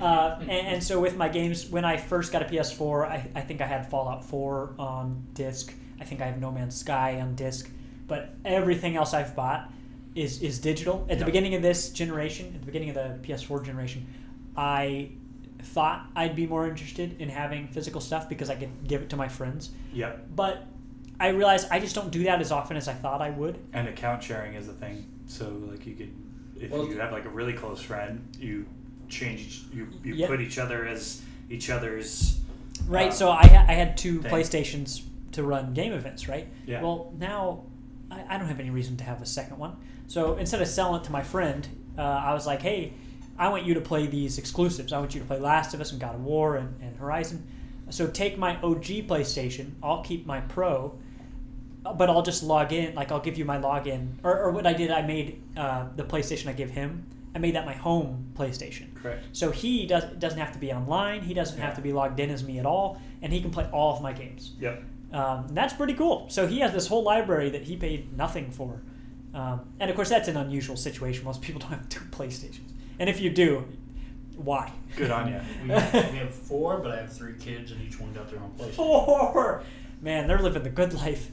uh, 0.00 0.36
and, 0.40 0.50
and 0.50 0.82
so 0.84 1.00
with 1.00 1.16
my 1.16 1.28
games, 1.28 1.66
when 1.70 1.84
I 1.86 1.96
first 1.96 2.32
got 2.32 2.42
a 2.42 2.44
PS4, 2.44 3.06
I, 3.08 3.28
I 3.34 3.40
think 3.40 3.60
I 3.62 3.66
had 3.66 3.90
Fallout 3.90 4.24
4 4.24 4.74
on 4.78 5.24
disc. 5.32 5.72
I 6.00 6.04
think 6.04 6.20
I 6.20 6.26
have 6.26 6.38
No 6.38 6.52
Man's 6.52 6.76
Sky 6.76 7.18
on 7.20 7.34
disc, 7.34 7.70
but 8.06 8.34
everything 8.44 8.96
else 8.96 9.14
I've 9.14 9.34
bought 9.34 9.72
is 10.14 10.40
is 10.42 10.58
digital. 10.58 11.06
At 11.10 11.18
the 11.18 11.24
beginning 11.24 11.54
of 11.54 11.62
this 11.62 11.90
generation, 11.90 12.52
at 12.54 12.60
the 12.60 12.66
beginning 12.66 12.90
of 12.90 12.94
the 12.94 13.18
PS4 13.26 13.64
generation, 13.64 14.06
I 14.56 15.10
thought 15.62 16.06
I'd 16.14 16.36
be 16.36 16.46
more 16.46 16.68
interested 16.68 17.20
in 17.20 17.28
having 17.30 17.68
physical 17.68 18.00
stuff 18.00 18.28
because 18.28 18.50
I 18.50 18.54
could 18.56 18.86
give 18.86 19.02
it 19.02 19.10
to 19.10 19.16
my 19.16 19.28
friends. 19.28 19.70
Yep. 19.94 20.28
But 20.36 20.64
I 21.18 21.28
realized 21.28 21.68
I 21.70 21.78
just 21.80 21.94
don't 21.94 22.10
do 22.10 22.24
that 22.24 22.40
as 22.40 22.52
often 22.52 22.76
as 22.76 22.88
I 22.88 22.92
thought 22.92 23.22
I 23.22 23.30
would. 23.30 23.58
And 23.72 23.88
account 23.88 24.22
sharing 24.22 24.54
is 24.54 24.68
a 24.68 24.72
thing. 24.72 25.06
So 25.26 25.48
like 25.70 25.86
you 25.86 25.94
could, 25.94 26.12
if 26.60 26.70
Well- 26.70 26.86
you 26.86 26.98
have 26.98 27.12
like 27.12 27.24
a 27.24 27.28
really 27.30 27.52
close 27.54 27.80
friend, 27.80 28.26
you 28.38 28.66
change, 29.08 29.62
you 29.72 29.88
you 30.04 30.14
Yep. 30.14 30.28
put 30.28 30.40
each 30.40 30.58
other 30.58 30.86
as 30.86 31.22
each 31.48 31.70
other's. 31.70 32.40
Right. 32.86 33.08
uh, 33.08 33.12
so 33.12 33.30
I, 33.30 33.46
ha- 33.46 33.64
I 33.68 33.72
had 33.72 33.96
two 33.96 34.20
thing. 34.20 34.30
PlayStations 34.30 35.02
to 35.32 35.42
run 35.42 35.72
game 35.74 35.92
events, 35.92 36.28
right? 36.28 36.46
Yeah. 36.66 36.82
Well, 36.82 37.12
now 37.18 37.62
I, 38.10 38.24
I 38.34 38.38
don't 38.38 38.48
have 38.48 38.60
any 38.60 38.70
reason 38.70 38.96
to 38.98 39.04
have 39.04 39.22
a 39.22 39.26
second 39.26 39.58
one. 39.58 39.76
So 40.08 40.36
instead 40.36 40.60
of 40.60 40.68
selling 40.68 41.00
it 41.00 41.04
to 41.04 41.12
my 41.12 41.22
friend, 41.22 41.66
uh, 41.98 42.02
I 42.02 42.34
was 42.34 42.46
like, 42.46 42.62
hey, 42.62 42.92
I 43.38 43.48
want 43.48 43.64
you 43.64 43.74
to 43.74 43.80
play 43.80 44.06
these 44.06 44.38
exclusives. 44.38 44.92
I 44.92 44.98
want 44.98 45.14
you 45.14 45.20
to 45.20 45.26
play 45.26 45.38
Last 45.38 45.72
of 45.74 45.80
Us 45.80 45.92
and 45.92 46.00
God 46.00 46.14
of 46.14 46.22
War 46.24 46.56
and, 46.56 46.80
and 46.80 46.96
Horizon. 46.96 47.46
So 47.90 48.06
take 48.06 48.36
my 48.38 48.56
OG 48.62 49.06
PlayStation. 49.06 49.72
I'll 49.82 50.02
keep 50.02 50.26
my 50.26 50.40
Pro, 50.40 50.98
but 51.94 52.08
I'll 52.08 52.22
just 52.22 52.42
log 52.42 52.72
in. 52.72 52.94
Like 52.94 53.12
I'll 53.12 53.20
give 53.20 53.38
you 53.38 53.44
my 53.44 53.58
login. 53.58 54.14
Or, 54.22 54.38
or 54.38 54.50
what 54.50 54.66
I 54.66 54.72
did, 54.72 54.90
I 54.90 55.02
made 55.02 55.42
uh, 55.56 55.86
the 55.94 56.04
PlayStation 56.04 56.48
I 56.48 56.52
give 56.52 56.70
him. 56.70 57.06
I 57.34 57.38
made 57.38 57.54
that 57.54 57.66
my 57.66 57.74
home 57.74 58.32
PlayStation. 58.34 58.94
Correct. 58.94 59.22
So 59.32 59.50
he 59.50 59.86
does, 59.86 60.04
doesn't 60.18 60.38
have 60.38 60.52
to 60.52 60.58
be 60.58 60.72
online. 60.72 61.20
He 61.20 61.34
doesn't 61.34 61.58
have 61.60 61.74
to 61.74 61.82
be 61.82 61.92
logged 61.92 62.18
in 62.18 62.30
as 62.30 62.42
me 62.42 62.58
at 62.58 62.64
all, 62.64 63.00
and 63.20 63.30
he 63.30 63.42
can 63.42 63.50
play 63.50 63.68
all 63.72 63.94
of 63.94 64.02
my 64.02 64.14
games. 64.14 64.52
Yep. 64.58 64.82
Um, 65.12 65.46
and 65.48 65.56
that's 65.56 65.74
pretty 65.74 65.94
cool. 65.94 66.26
So 66.30 66.46
he 66.46 66.60
has 66.60 66.72
this 66.72 66.86
whole 66.86 67.02
library 67.02 67.50
that 67.50 67.62
he 67.64 67.76
paid 67.76 68.16
nothing 68.16 68.50
for. 68.50 68.80
Um, 69.34 69.68
and 69.78 69.90
of 69.90 69.96
course, 69.96 70.08
that's 70.08 70.28
an 70.28 70.36
unusual 70.38 70.76
situation. 70.76 71.24
Most 71.24 71.42
people 71.42 71.60
don't 71.62 71.72
have 71.72 71.88
two 71.90 72.04
PlayStations. 72.06 72.72
And 72.98 73.10
if 73.10 73.20
you 73.20 73.28
do, 73.28 73.66
why? 74.36 74.72
Good 74.96 75.10
on 75.10 75.28
you. 75.28 75.40
We 75.62 75.68
have, 75.70 76.12
we 76.12 76.18
have 76.18 76.34
four, 76.34 76.78
but 76.78 76.92
I 76.92 76.96
have 76.96 77.12
three 77.12 77.34
kids, 77.38 77.70
and 77.70 77.82
each 77.82 78.00
one 78.00 78.12
got 78.12 78.30
their 78.30 78.40
own 78.40 78.52
PlayStation. 78.58 78.74
Four! 78.74 79.62
Man, 80.00 80.26
they're 80.26 80.38
living 80.38 80.62
the 80.62 80.70
good 80.70 80.94
life. 80.94 81.30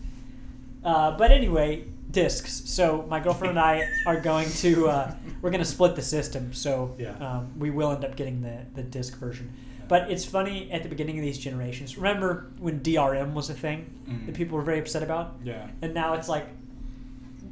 Uh, 0.84 1.11
but 1.17 1.31
anyway, 1.31 1.86
discs. 2.11 2.63
So 2.69 3.05
my 3.09 3.19
girlfriend 3.19 3.51
and 3.51 3.59
I 3.59 3.88
are 4.05 4.19
going 4.19 4.49
to 4.49 4.88
uh, 4.89 5.15
we're 5.41 5.49
going 5.49 5.63
to 5.63 5.69
split 5.69 5.95
the 5.95 6.01
system. 6.01 6.53
So 6.53 6.95
Yeah. 6.97 7.11
um, 7.19 7.51
we 7.57 7.69
will 7.69 7.91
end 7.91 8.03
up 8.05 8.15
getting 8.15 8.41
the 8.41 8.59
the 8.75 8.84
disc 8.84 9.17
version. 9.17 9.51
But 9.88 10.09
it's 10.09 10.23
funny 10.25 10.71
at 10.71 10.81
the 10.84 10.89
beginning 10.89 11.17
of 11.19 11.23
these 11.25 11.38
generations. 11.38 11.97
Remember 11.97 12.51
when 12.59 12.79
DRM 12.81 13.34
was 13.34 13.49
a 13.49 13.53
thing 13.53 13.86
Mhm. 14.07 14.25
that 14.27 14.36
people 14.36 14.57
were 14.57 14.63
very 14.63 14.79
upset 14.79 15.03
about, 15.03 15.36
Yeah. 15.43 15.67
and 15.81 15.93
now 15.93 16.13
it's 16.13 16.29
like, 16.29 16.47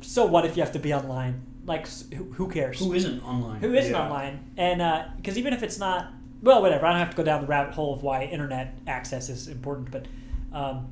so 0.02 0.26
what 0.26 0.46
if 0.46 0.56
you 0.56 0.64
have 0.64 0.72
to 0.72 0.80
be 0.80 0.94
online? 0.94 1.42
Like, 1.66 1.88
who, 2.14 2.24
who 2.34 2.48
cares? 2.50 2.80
Who 2.80 2.94
isn't 2.94 3.22
online? 3.24 3.60
Who 3.60 3.74
isn't 3.74 3.92
Yeah. 3.92 4.02
online? 4.04 4.40
And 4.58 4.82
because 5.18 5.38
even 5.38 5.54
if 5.54 5.62
it's 5.62 5.78
not, 5.78 6.12
well, 6.42 6.62
whatever. 6.62 6.86
I 6.88 6.92
don't 6.92 7.00
have 7.00 7.12
to 7.12 7.18
go 7.18 7.24
down 7.24 7.42
the 7.42 7.48
rabbit 7.48 7.74
hole 7.76 7.94
of 7.94 8.02
why 8.02 8.24
internet 8.24 8.76
access 8.88 9.30
is 9.30 9.48
important, 9.48 9.92
but 9.92 10.08
um, 10.54 10.88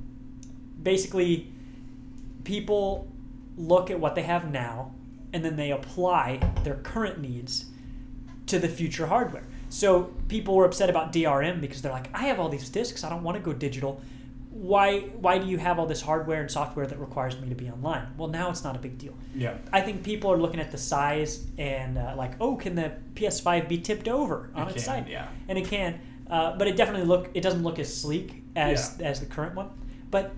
basically, 0.83 1.51
people 2.49 3.07
look 3.57 3.91
at 3.91 3.99
what 3.99 4.15
they 4.15 4.23
have 4.23 4.49
now, 4.51 4.91
and 5.33 5.45
then 5.45 5.55
they 5.55 5.69
apply 5.71 6.39
their 6.63 6.77
current 6.77 7.19
needs 7.19 7.65
to 8.47 8.57
the 8.57 8.67
future 8.67 9.05
hardware. 9.05 9.45
So 9.69 10.05
people 10.27 10.55
were 10.55 10.65
upset 10.65 10.89
about 10.89 11.13
DRM 11.13 11.61
because 11.61 11.83
they're 11.83 11.91
like, 11.91 12.09
I 12.11 12.23
have 12.23 12.39
all 12.39 12.49
these 12.49 12.67
discs. 12.69 13.03
I 13.03 13.09
don't 13.09 13.21
want 13.21 13.37
to 13.37 13.43
go 13.43 13.53
digital. 13.53 14.01
Why? 14.49 15.01
Why 15.25 15.37
do 15.37 15.45
you 15.45 15.59
have 15.59 15.77
all 15.77 15.85
this 15.85 16.01
hardware 16.01 16.41
and 16.41 16.49
software 16.49 16.87
that 16.87 16.99
requires 16.99 17.39
me 17.39 17.49
to 17.49 17.55
be 17.55 17.69
online? 17.69 18.07
Well, 18.17 18.29
now 18.29 18.49
it's 18.49 18.63
not 18.63 18.75
a 18.75 18.79
big 18.79 18.97
deal. 18.97 19.13
Yeah. 19.35 19.55
I 19.71 19.81
think 19.81 20.03
people 20.03 20.31
are 20.31 20.37
looking 20.37 20.59
at 20.59 20.71
the 20.71 20.79
size 20.79 21.45
and 21.59 21.99
uh, 21.99 22.15
like, 22.17 22.33
oh, 22.41 22.55
can 22.55 22.73
the 22.73 22.93
PS5 23.13 23.69
be 23.69 23.77
tipped 23.77 24.07
over 24.07 24.49
on 24.55 24.67
It 24.67 24.75
its 24.75 24.85
can, 24.85 25.03
side? 25.03 25.07
yeah. 25.07 25.27
and 25.47 25.55
it 25.59 25.67
can, 25.67 25.99
uh, 26.31 26.57
but 26.57 26.67
it 26.67 26.75
definitely 26.75 27.05
look. 27.05 27.29
It 27.35 27.41
doesn't 27.41 27.61
look 27.61 27.77
as 27.77 27.95
sleek 27.95 28.41
as 28.55 28.99
as 28.99 29.19
the 29.19 29.27
current 29.27 29.53
one. 29.53 29.69
But 30.09 30.31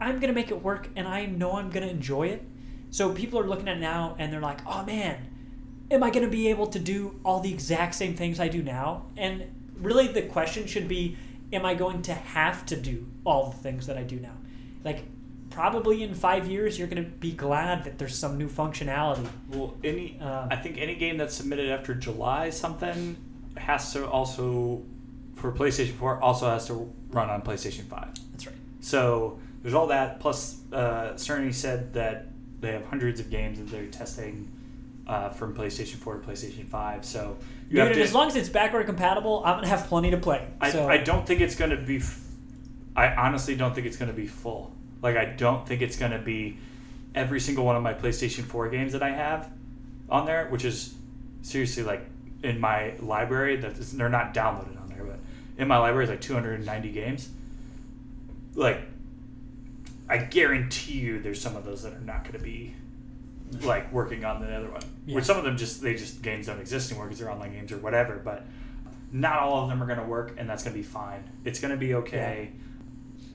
I'm 0.00 0.18
gonna 0.20 0.32
make 0.32 0.50
it 0.50 0.62
work, 0.62 0.88
and 0.96 1.06
I 1.08 1.26
know 1.26 1.52
I'm 1.56 1.70
gonna 1.70 1.86
enjoy 1.88 2.28
it. 2.28 2.46
So 2.90 3.12
people 3.12 3.38
are 3.38 3.46
looking 3.46 3.68
at 3.68 3.76
it 3.76 3.80
now, 3.80 4.16
and 4.18 4.32
they're 4.32 4.40
like, 4.40 4.60
oh 4.66 4.84
man, 4.84 5.16
am 5.90 6.02
I 6.02 6.10
gonna 6.10 6.28
be 6.28 6.48
able 6.48 6.66
to 6.68 6.78
do 6.78 7.20
all 7.24 7.40
the 7.40 7.52
exact 7.52 7.94
same 7.94 8.14
things 8.14 8.40
I 8.40 8.48
do 8.48 8.62
now? 8.62 9.06
And 9.16 9.44
really, 9.76 10.08
the 10.08 10.22
question 10.22 10.66
should 10.66 10.88
be, 10.88 11.16
am 11.52 11.64
I 11.64 11.74
going 11.74 12.02
to 12.02 12.14
have 12.14 12.64
to 12.66 12.76
do 12.76 13.06
all 13.24 13.50
the 13.50 13.56
things 13.56 13.86
that 13.86 13.96
I 13.98 14.02
do 14.02 14.18
now? 14.20 14.34
Like. 14.84 15.04
Probably 15.50 16.02
in 16.04 16.14
five 16.14 16.46
years, 16.46 16.78
you're 16.78 16.86
going 16.86 17.02
to 17.02 17.08
be 17.08 17.32
glad 17.32 17.82
that 17.84 17.98
there's 17.98 18.16
some 18.16 18.36
new 18.36 18.48
functionality. 18.48 19.26
Well, 19.48 19.74
any 19.82 20.18
Uh, 20.20 20.46
I 20.50 20.56
think 20.56 20.76
any 20.78 20.94
game 20.94 21.16
that's 21.16 21.34
submitted 21.34 21.70
after 21.70 21.94
July 21.94 22.50
something 22.50 23.16
has 23.56 23.92
to 23.94 24.06
also 24.06 24.82
for 25.34 25.50
PlayStation 25.50 25.94
4 25.94 26.20
also 26.22 26.50
has 26.50 26.66
to 26.66 26.92
run 27.10 27.30
on 27.30 27.40
PlayStation 27.42 27.86
5. 27.86 28.08
That's 28.32 28.46
right. 28.46 28.56
So 28.80 29.38
there's 29.68 29.76
all 29.76 29.88
that. 29.88 30.18
Plus, 30.18 30.62
uh, 30.72 31.12
Cerny 31.16 31.52
said 31.52 31.92
that 31.92 32.28
they 32.60 32.72
have 32.72 32.86
hundreds 32.86 33.20
of 33.20 33.28
games 33.28 33.58
that 33.58 33.68
they're 33.68 33.84
testing 33.84 34.50
uh, 35.06 35.28
from 35.28 35.54
PlayStation 35.54 35.96
4 35.96 36.20
to 36.20 36.26
PlayStation 36.26 36.66
5. 36.66 37.04
So 37.04 37.36
you 37.68 37.84
Dude, 37.84 37.92
to. 37.92 38.02
as 38.02 38.14
long 38.14 38.28
as 38.28 38.36
it's 38.36 38.48
backward 38.48 38.86
compatible, 38.86 39.42
I'm 39.44 39.56
gonna 39.56 39.66
have 39.66 39.86
plenty 39.86 40.10
to 40.12 40.16
play. 40.16 40.48
I, 40.58 40.70
so 40.70 40.88
I 40.88 40.96
don't 40.96 41.26
think 41.26 41.42
it's 41.42 41.54
going 41.54 41.70
to 41.70 41.76
be. 41.76 41.98
F- 41.98 42.18
I 42.96 43.14
honestly 43.14 43.56
don't 43.56 43.74
think 43.74 43.86
it's 43.86 43.98
going 43.98 44.10
to 44.10 44.16
be 44.16 44.26
full. 44.26 44.74
Like 45.02 45.18
I 45.18 45.26
don't 45.26 45.68
think 45.68 45.82
it's 45.82 45.98
going 45.98 46.12
to 46.12 46.18
be 46.18 46.56
every 47.14 47.38
single 47.38 47.66
one 47.66 47.76
of 47.76 47.82
my 47.82 47.92
PlayStation 47.92 48.44
4 48.44 48.70
games 48.70 48.94
that 48.94 49.02
I 49.02 49.10
have 49.10 49.50
on 50.08 50.24
there, 50.24 50.48
which 50.48 50.64
is 50.64 50.94
seriously 51.42 51.82
like 51.82 52.06
in 52.42 52.58
my 52.58 52.94
library 53.00 53.56
that 53.56 53.72
is, 53.72 53.92
they're 53.92 54.08
not 54.08 54.32
downloaded 54.32 54.80
on 54.80 54.88
there, 54.88 55.04
but 55.04 55.18
in 55.58 55.68
my 55.68 55.76
library 55.76 56.04
is 56.04 56.10
like 56.10 56.22
290 56.22 56.90
games. 56.90 57.28
Like 58.54 58.80
I 60.08 60.18
guarantee 60.18 60.98
you 60.98 61.20
there's 61.20 61.40
some 61.40 61.56
of 61.56 61.64
those 61.64 61.82
that 61.82 61.92
are 61.92 62.00
not 62.00 62.24
going 62.24 62.38
to 62.38 62.44
be 62.44 62.74
like 63.62 63.92
working 63.92 64.24
on 64.24 64.40
the 64.40 64.54
other 64.54 64.70
one. 64.70 64.82
Yeah. 65.06 65.16
Which 65.16 65.24
some 65.24 65.36
of 65.36 65.44
them 65.44 65.56
just 65.56 65.82
they 65.82 65.94
just 65.94 66.22
games 66.22 66.46
don't 66.46 66.60
exist 66.60 66.90
anymore 66.90 67.06
because 67.06 67.20
they're 67.20 67.30
online 67.30 67.52
games 67.52 67.72
or 67.72 67.78
whatever. 67.78 68.20
But 68.22 68.44
not 69.12 69.38
all 69.38 69.62
of 69.62 69.68
them 69.68 69.82
are 69.82 69.86
going 69.86 69.98
to 69.98 70.04
work, 70.04 70.34
and 70.38 70.48
that's 70.48 70.62
going 70.62 70.74
to 70.74 70.78
be 70.78 70.86
fine. 70.86 71.28
It's 71.44 71.60
going 71.60 71.70
to 71.70 71.76
be 71.76 71.94
okay. 71.94 72.52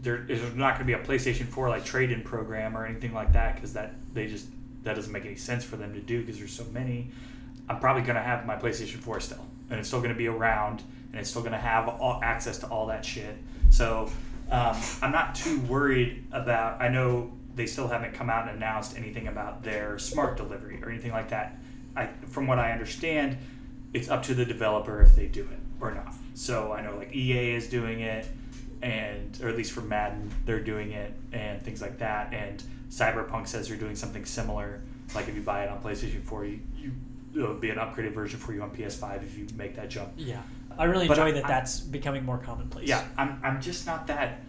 there 0.02 0.26
is 0.30 0.42
not 0.56 0.78
going 0.78 0.80
to 0.80 0.86
be 0.86 0.94
a 0.94 1.00
PlayStation 1.00 1.48
4 1.48 1.70
like 1.70 1.86
trade-in 1.86 2.22
program 2.22 2.78
or 2.78 2.86
anything 2.86 3.14
like 3.14 3.34
that 3.34 3.56
because 3.56 3.74
that 3.74 3.96
they 4.14 4.28
just 4.28 4.48
that 4.84 4.96
doesn't 4.96 5.12
make 5.12 5.26
any 5.26 5.36
sense 5.36 5.64
for 5.64 5.78
them 5.78 5.94
to 5.94 6.02
do 6.02 6.22
because 6.22 6.38
there's 6.38 6.54
so 6.54 6.66
many. 6.66 7.10
I'm 7.70 7.80
probably 7.80 8.04
going 8.04 8.16
to 8.16 8.22
have 8.22 8.46
my 8.46 8.56
PlayStation 8.56 8.98
4 8.98 9.20
still, 9.20 9.46
and 9.70 9.80
it's 9.80 9.88
still 9.88 10.00
going 10.00 10.12
to 10.12 10.18
be 10.18 10.28
around, 10.28 10.84
and 11.12 11.20
it's 11.22 11.30
still 11.30 11.42
going 11.42 11.54
to 11.54 11.58
have 11.58 11.88
all, 11.88 12.20
access 12.22 12.58
to 12.60 12.68
all 12.68 12.88
that 12.88 13.06
shit. 13.06 13.38
So 13.70 14.12
um, 14.52 14.78
I'm 15.02 15.12
not 15.12 15.36
too 15.36 15.60
worried 15.62 16.26
about. 16.32 16.82
I 16.82 16.90
know 16.90 17.32
they 17.56 17.66
still 17.66 17.88
haven't 17.88 18.14
come 18.14 18.30
out 18.30 18.48
and 18.48 18.58
announced 18.58 18.98
anything 18.98 19.28
about 19.28 19.64
their 19.64 20.00
smart 20.00 20.38
delivery 20.38 20.82
or 20.82 20.90
anything 20.90 21.12
like 21.12 21.30
that. 21.30 21.58
I, 21.96 22.08
from 22.28 22.48
what 22.48 22.60
I 22.60 22.72
understand, 22.72 23.38
it's 23.94 24.10
up 24.10 24.24
to 24.24 24.34
the 24.34 24.46
developer 24.46 25.02
if 25.02 25.16
they 25.16 25.28
do 25.28 25.42
it 25.42 25.60
or 25.80 25.92
not. 25.92 26.14
So 26.34 26.72
I 26.72 26.82
know 26.82 26.96
like 26.98 27.16
EA 27.16 27.54
is 27.54 27.68
doing 27.68 28.02
it, 28.02 28.28
and 28.82 29.40
or 29.42 29.50
at 29.50 29.56
least 29.56 29.72
for 29.72 29.82
Madden 29.82 30.32
they're 30.46 30.60
doing 30.60 30.92
it 30.92 31.14
and 31.32 31.62
things 31.62 31.82
like 31.82 32.00
that. 32.00 32.34
And 32.34 32.64
Cyberpunk 32.90 33.48
says 33.48 33.68
they're 33.68 33.78
doing 33.78 33.96
something 33.96 34.26
similar. 34.26 34.82
Like 35.14 35.28
if 35.28 35.36
you 35.36 35.42
buy 35.42 35.64
it 35.64 35.70
on 35.70 35.82
PlayStation 35.82 36.24
4, 36.24 36.46
you, 36.46 36.60
you 36.76 36.92
it'll 37.36 37.56
be 37.56 37.70
an 37.70 37.78
upgraded 37.78 38.14
version 38.14 38.40
for 38.40 38.54
you 38.54 38.62
on 38.62 38.72
PS5 38.72 39.24
if 39.24 39.38
you 39.38 39.48
make 39.56 39.76
that 39.76 39.90
jump. 39.90 40.14
Yeah, 40.18 40.42
I 40.78 40.86
really 40.86 41.08
But 41.08 41.18
enjoy 41.18 41.34
that. 41.34 41.46
I- 41.46 41.48
that's 41.48 41.80
becoming 41.80 42.26
more 42.26 42.38
commonplace. 42.38 42.88
Yeah, 42.88 43.06
I'm, 43.18 43.40
I'm 43.44 43.62
just 43.62 43.86
not 43.86 44.08
that 44.08 44.42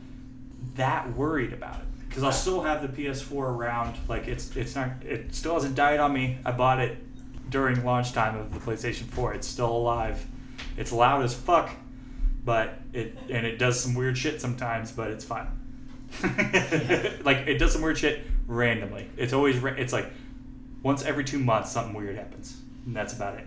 that 0.76 1.14
worried 1.14 1.52
about 1.52 1.76
it 1.76 1.86
because 2.08 2.22
I'll 2.24 2.32
still 2.32 2.62
have 2.62 2.82
the 2.82 2.88
PS4 2.88 3.32
around. 3.32 3.96
Like 4.08 4.28
it's 4.28 4.56
it's 4.56 4.74
not 4.74 4.90
it 5.04 5.34
still 5.34 5.54
hasn't 5.54 5.74
died 5.74 6.00
on 6.00 6.12
me. 6.12 6.38
I 6.44 6.52
bought 6.52 6.80
it 6.80 6.98
during 7.50 7.84
launch 7.84 8.12
time 8.12 8.36
of 8.36 8.52
the 8.52 8.60
PlayStation 8.60 9.04
4. 9.04 9.34
It's 9.34 9.46
still 9.46 9.70
alive. 9.70 10.24
It's 10.76 10.92
loud 10.92 11.22
as 11.22 11.34
fuck, 11.34 11.70
but 12.44 12.78
it 12.92 13.16
and 13.30 13.46
it 13.46 13.58
does 13.58 13.80
some 13.80 13.94
weird 13.94 14.16
shit 14.16 14.40
sometimes, 14.40 14.92
but 14.92 15.10
it's 15.10 15.24
fine. 15.24 15.48
like 17.24 17.38
it 17.48 17.58
does 17.58 17.72
some 17.72 17.82
weird 17.82 17.98
shit 17.98 18.24
randomly. 18.46 19.08
It's 19.16 19.32
always 19.32 19.62
it's 19.64 19.92
like 19.92 20.06
once 20.82 21.04
every 21.04 21.24
two 21.24 21.38
months 21.38 21.72
something 21.72 21.94
weird 21.94 22.16
happens, 22.16 22.60
and 22.86 22.94
that's 22.94 23.12
about 23.12 23.38
it. 23.38 23.46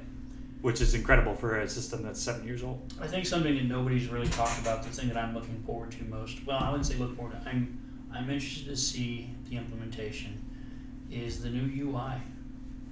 Which 0.61 0.81
is 0.81 0.93
incredible 0.95 1.35
for 1.35 1.59
a 1.59 1.69
system 1.69 2.01
that's 2.03 2.19
seven 2.21 2.45
years 2.47 2.63
old. 2.63 2.91
I 2.99 3.07
think 3.07 3.25
something 3.25 3.55
that 3.55 3.65
nobody's 3.65 4.07
really 4.09 4.27
talked 4.29 4.59
about, 4.59 4.83
the 4.83 4.89
thing 4.89 5.07
that 5.09 5.17
I'm 5.17 5.33
looking 5.35 5.61
forward 5.65 5.91
to 5.91 6.03
most. 6.05 6.45
Well, 6.45 6.57
I 6.59 6.69
wouldn't 6.71 6.85
say 6.87 6.95
look 6.95 7.15
forward 7.15 7.33
to. 7.41 7.49
I'm 7.49 7.79
I'm 8.13 8.29
interested 8.29 8.65
to 8.69 8.75
see 8.77 9.29
the 9.49 9.57
implementation. 9.57 10.43
Is 11.11 11.41
the 11.41 11.49
new 11.49 11.85
UI. 11.91 12.13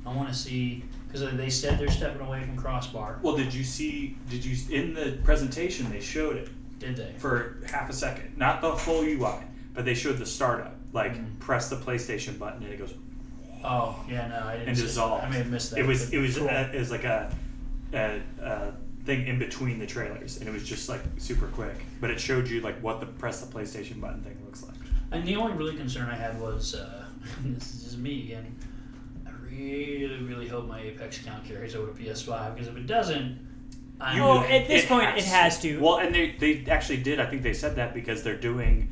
I 0.06 0.16
want 0.16 0.30
to 0.30 0.36
see 0.36 0.84
because 1.08 1.22
they 1.36 1.50
said 1.50 1.80
they're 1.80 1.90
stepping 1.90 2.22
away 2.26 2.44
from 2.44 2.56
crossbar. 2.56 3.20
Well, 3.24 3.36
did 3.36 3.54
you 3.54 3.64
see? 3.64 4.16
Did 4.30 4.46
you 4.46 4.56
in 4.74 4.94
the 4.94 5.18
presentation 5.24 5.90
they 5.92 6.00
showed 6.02 6.38
it 6.38 6.50
Did 6.80 6.96
they? 6.96 7.14
for 7.18 7.58
half 7.70 7.90
a 7.90 7.94
second, 7.94 8.38
not 8.38 8.62
the 8.62 8.74
full 8.74 9.02
UI, 9.04 9.40
but 9.74 9.84
they 9.86 9.96
showed 9.96 10.18
the 10.20 10.26
startup. 10.26 10.76
Like 10.94 11.16
Mhm. 11.16 11.40
press 11.40 11.70
the 11.70 11.76
PlayStation 11.78 12.38
button 12.40 12.64
and 12.64 12.72
it 12.72 12.78
goes. 12.78 12.94
Oh 13.64 14.06
yeah, 14.08 14.28
no, 14.28 14.48
I 14.48 14.54
didn't. 14.58 14.70
And 14.70 14.78
dissolve. 14.78 15.24
I 15.24 15.30
may 15.30 15.38
have 15.38 15.50
missed 15.50 15.72
that. 15.72 15.80
It 15.80 15.86
was 15.88 16.14
it 16.14 16.20
was 16.20 16.38
cool. 16.38 16.48
uh, 16.48 16.70
it 16.72 16.78
was 16.80 16.92
like 16.92 17.04
a, 17.04 17.36
a, 17.96 18.22
a 18.42 18.74
thing 19.06 19.28
in 19.28 19.40
between 19.40 19.80
the 19.80 19.86
trailers, 19.88 20.38
and 20.38 20.48
it 20.48 20.52
was 20.52 20.64
just 20.64 20.90
like 20.90 21.02
super 21.18 21.48
quick. 21.48 21.76
But 22.02 22.10
it 22.12 22.20
showed 22.20 22.48
you 22.48 22.62
like 22.62 22.80
what 22.82 23.00
the 23.00 23.06
press 23.06 23.42
the 23.42 23.52
PlayStation 23.52 24.00
button 24.02 24.22
thing 24.22 24.38
looks 24.46 24.64
like. 24.64 24.76
And 25.12 25.26
the 25.26 25.36
only 25.36 25.54
really 25.54 25.76
concern 25.76 26.10
I 26.10 26.16
had 26.16 26.40
was 26.40 26.76
uh, 26.76 27.06
this 27.44 27.74
is 27.74 27.84
just 27.84 27.98
me 27.98 28.24
again. 28.24 28.56
I 29.26 29.32
really, 29.50 30.22
really 30.24 30.48
hope 30.48 30.68
my 30.68 30.82
Apex 30.82 31.22
account 31.22 31.46
carries 31.46 31.76
over 31.76 31.92
to 31.92 31.98
PS5 32.04 32.54
because 32.56 32.68
if 32.68 32.76
it 32.78 32.88
doesn't, 32.88 33.40
I'm 34.02 34.22
Oh, 34.22 34.40
at 34.44 34.68
this 34.68 34.86
point, 34.86 35.18
it 35.18 35.24
has 35.24 35.62
to. 35.62 35.80
Well, 35.80 35.98
and 35.98 36.14
they 36.14 36.32
they 36.32 36.66
actually 36.70 36.98
did. 36.98 37.20
I 37.20 37.26
think 37.28 37.44
they 37.44 37.54
said 37.54 37.78
that 37.78 37.94
because 37.94 38.24
they're 38.24 38.36
doing 38.36 38.90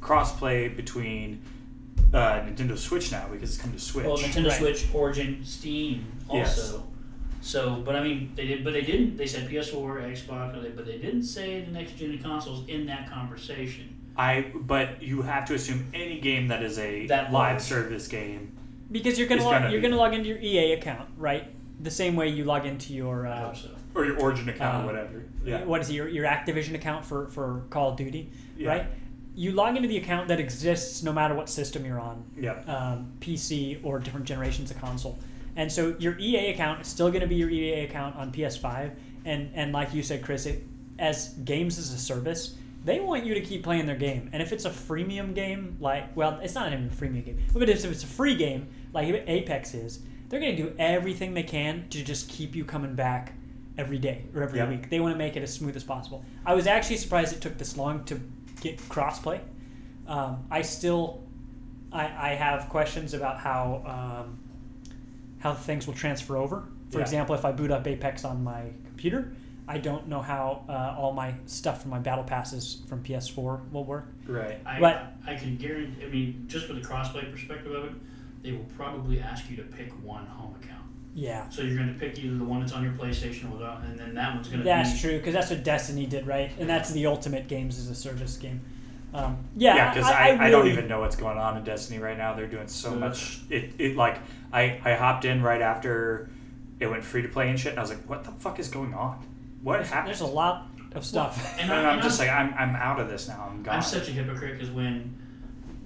crossplay 0.00 0.74
between 0.76 1.42
uh, 2.12 2.40
Nintendo 2.42 2.76
Switch 2.78 3.10
now 3.10 3.26
because 3.32 3.54
it's 3.54 3.60
come 3.62 3.72
to 3.72 3.78
Switch. 3.80 4.04
Well, 4.06 4.18
Nintendo 4.18 4.48
Right. 4.48 4.58
Switch, 4.58 4.86
Origin, 4.94 5.40
Steam, 5.44 6.06
Yes. 6.32 6.76
Also. 7.44 7.76
So, 7.76 7.82
but 7.82 7.96
I 7.96 8.02
mean, 8.02 8.32
they 8.34 8.46
did, 8.46 8.64
but 8.64 8.72
they 8.72 8.82
didn't. 8.82 9.16
They 9.16 9.26
said 9.26 9.48
PS4, 9.48 10.02
Xbox, 10.12 10.74
but 10.76 10.86
they 10.86 10.98
didn't 10.98 11.24
say 11.24 11.60
the 11.60 11.70
next 11.72 11.96
gen 11.96 12.18
consoles 12.18 12.66
in 12.68 12.86
that 12.86 13.10
conversation. 13.10 13.90
I 14.16 14.52
but 14.54 15.02
you 15.02 15.22
have 15.22 15.44
to 15.46 15.54
assume 15.54 15.86
any 15.92 16.20
game 16.20 16.48
that 16.48 16.62
is 16.62 16.78
a 16.78 17.06
That 17.06 17.24
live 17.24 17.32
large. 17.32 17.60
service 17.62 18.06
game. 18.08 18.56
because 18.92 19.18
you're 19.18 19.26
gonna, 19.26 19.40
It's 19.40 19.44
log, 19.46 19.54
gonna 19.62 19.72
you're 19.72 19.80
be. 19.80 19.88
gonna 19.88 20.00
log 20.00 20.14
into 20.14 20.28
your 20.28 20.38
EA 20.38 20.72
account, 20.74 21.08
right? 21.16 21.48
The 21.82 21.90
same 21.90 22.14
way 22.14 22.28
you 22.28 22.44
log 22.44 22.64
into 22.64 22.92
your 22.92 23.26
uh, 23.26 23.52
so. 23.52 23.70
Or 23.94 24.04
your 24.04 24.18
Origin 24.20 24.48
account 24.48 24.76
Uh, 24.76 24.82
or 24.82 24.86
whatever. 24.86 25.22
Yeah. 25.44 25.64
what 25.64 25.80
is 25.80 25.90
it, 25.90 25.94
your 25.94 26.08
your 26.08 26.26
Activision 26.26 26.74
account 26.74 27.04
for 27.04 27.26
for 27.28 27.64
Call 27.70 27.90
of 27.90 27.96
Duty, 27.96 28.30
Yeah. 28.56 28.68
right? 28.68 28.86
You 29.36 29.50
log 29.50 29.74
into 29.76 29.88
the 29.88 29.96
account 29.96 30.28
that 30.28 30.38
exists 30.38 31.02
no 31.02 31.12
matter 31.12 31.34
what 31.34 31.48
system 31.48 31.84
you're 31.84 31.98
on, 31.98 32.22
Yeah. 32.38 32.52
um, 32.68 33.12
PC 33.20 33.80
or 33.82 33.98
different 33.98 34.26
generations 34.26 34.70
of 34.70 34.80
console. 34.80 35.18
And 35.56 35.70
so 35.70 35.94
your 35.98 36.18
EA 36.18 36.50
account 36.50 36.80
is 36.80 36.88
still 36.88 37.08
going 37.10 37.20
to 37.20 37.26
be 37.26 37.36
your 37.36 37.50
EA 37.50 37.84
account 37.84 38.16
on 38.16 38.32
PS5. 38.32 38.92
And, 39.24 39.50
and 39.54 39.72
like 39.72 39.94
you 39.94 40.02
said, 40.02 40.22
Chris, 40.22 40.46
it, 40.46 40.64
as 40.98 41.28
games 41.44 41.78
as 41.78 41.92
a 41.92 41.98
service, 41.98 42.56
they 42.84 43.00
want 43.00 43.24
you 43.24 43.34
to 43.34 43.40
keep 43.40 43.62
playing 43.62 43.86
their 43.86 43.96
game. 43.96 44.28
And 44.32 44.42
if 44.42 44.52
it's 44.52 44.64
a 44.64 44.70
freemium 44.70 45.34
game, 45.34 45.76
like, 45.80 46.14
well, 46.16 46.38
it's 46.42 46.54
not 46.54 46.72
even 46.72 46.86
a 46.86 46.90
freemium 46.90 47.24
game, 47.24 47.38
but 47.52 47.68
if 47.68 47.84
it's 47.84 48.02
a 48.02 48.06
free 48.06 48.34
game, 48.34 48.68
like 48.92 49.06
Apex 49.26 49.74
is, 49.74 50.00
they're 50.28 50.40
going 50.40 50.56
to 50.56 50.62
do 50.62 50.74
everything 50.78 51.34
they 51.34 51.42
can 51.42 51.88
to 51.90 52.02
just 52.02 52.28
keep 52.28 52.54
you 52.54 52.64
coming 52.64 52.94
back 52.94 53.32
every 53.78 53.98
day 53.98 54.24
or 54.34 54.42
every 54.42 54.58
Yep. 54.58 54.68
week. 54.68 54.90
They 54.90 55.00
want 55.00 55.14
to 55.14 55.18
make 55.18 55.36
it 55.36 55.42
as 55.42 55.52
smooth 55.52 55.76
as 55.76 55.84
possible. 55.84 56.24
I 56.44 56.54
was 56.54 56.66
actually 56.66 56.96
surprised 56.98 57.34
it 57.34 57.40
took 57.40 57.56
this 57.58 57.76
long 57.76 58.04
to 58.04 58.20
get 58.60 58.78
crossplay. 58.88 59.40
Um, 60.06 60.44
I 60.50 60.62
still, 60.62 61.22
I, 61.92 62.04
I 62.04 62.34
have 62.34 62.68
questions 62.68 63.14
about 63.14 63.38
how 63.38 63.82
um, 64.24 64.38
how 65.44 65.52
things 65.52 65.86
will 65.86 65.94
transfer 65.94 66.38
over. 66.38 66.64
For 66.90 66.98
Yeah. 66.98 67.02
example, 67.04 67.34
if 67.34 67.44
I 67.44 67.52
boot 67.52 67.70
up 67.70 67.86
Apex 67.86 68.24
on 68.24 68.42
my 68.42 68.62
computer, 68.86 69.34
I 69.68 69.76
don't 69.78 70.08
know 70.08 70.22
how 70.22 70.64
uh, 70.68 70.96
all 70.98 71.12
my 71.12 71.34
stuff 71.44 71.82
from 71.82 71.90
my 71.90 71.98
battle 71.98 72.24
passes 72.24 72.82
from 72.88 73.02
PS4 73.02 73.70
will 73.70 73.84
work. 73.84 74.08
Right. 74.26 74.58
I, 74.64 74.80
But- 74.80 75.12
I 75.26 75.34
can 75.36 75.56
guarantee. 75.58 76.04
I 76.04 76.08
mean, 76.08 76.44
just 76.48 76.66
for 76.66 76.72
the 76.72 76.80
crossplay 76.80 77.30
perspective 77.30 77.72
of 77.72 77.84
it, 77.84 77.92
they 78.42 78.52
will 78.52 78.66
probably 78.76 79.20
ask 79.20 79.50
you 79.50 79.56
to 79.56 79.62
pick 79.64 79.92
one 80.02 80.24
home 80.26 80.54
account. 80.62 80.80
Yeah, 81.16 81.48
So 81.50 81.62
you're 81.62 81.76
going 81.76 81.92
to 81.92 81.98
pick 82.00 82.18
either 82.18 82.36
the 82.38 82.44
one 82.44 82.60
that's 82.60 82.72
on 82.72 82.82
your 82.82 82.92
PlayStation 82.94 83.52
or 83.52 83.58
the, 83.58 83.70
and 83.86 83.96
then 83.98 84.14
that 84.14 84.34
one's 84.34 84.48
going 84.48 84.60
to 84.60 84.64
that's 84.64 84.94
be. 84.94 84.98
true 84.98 85.18
because 85.18 85.32
that's 85.34 85.48
what 85.50 85.62
Destiny 85.62 86.06
did, 86.06 86.26
right? 86.26 86.50
And 86.58 86.68
that's 86.68 86.90
the 86.90 87.06
ultimate 87.06 87.46
games 87.48 87.78
as 87.78 87.88
a 87.88 87.94
service 87.94 88.36
game. 88.36 88.62
Um, 89.14 89.38
yeah, 89.56 89.76
Yeah, 89.76 89.94
because 89.94 90.10
I, 90.10 90.30
I, 90.30 90.46
I, 90.46 90.50
don't 90.50 90.66
even 90.66 90.88
know 90.88 90.98
what's 90.98 91.14
going 91.14 91.38
on 91.38 91.56
in 91.56 91.62
Destiny 91.62 92.00
right 92.00 92.18
now. 92.18 92.34
They're 92.34 92.48
doing 92.48 92.66
so 92.66 92.90
Ugh. 92.90 92.98
much. 92.98 93.40
It, 93.48 93.72
it 93.78 93.96
like 93.96 94.18
I, 94.52 94.80
I 94.84 94.94
hopped 94.94 95.24
in 95.24 95.40
right 95.40 95.62
after 95.62 96.28
it 96.80 96.88
went 96.88 97.04
free 97.04 97.22
to 97.22 97.28
play 97.28 97.48
and 97.48 97.58
shit, 97.58 97.70
and 97.70 97.78
I 97.78 97.82
was 97.82 97.90
like, 97.90 98.08
what 98.08 98.24
the 98.24 98.32
fuck 98.32 98.58
is 98.58 98.68
going 98.68 98.92
on? 98.92 99.24
What 99.62 99.86
happened? 99.86 100.08
There's 100.08 100.20
a 100.20 100.26
lot 100.26 100.66
of 100.96 101.06
stuff. 101.06 101.56
And, 101.60 101.70
and 101.70 101.86
I, 101.86 101.90
I'm 101.90 102.02
just 102.02 102.20
I'm, 102.20 102.26
like, 102.26 102.58
I'm, 102.60 102.70
I'm 102.70 102.76
out 102.76 102.98
of 102.98 103.08
this 103.08 103.28
now. 103.28 103.48
I'm 103.48 103.62
gone. 103.62 103.76
I'm 103.76 103.82
such 103.82 104.08
a 104.08 104.10
hypocrite 104.10 104.58
because 104.58 104.70
when 104.70 105.16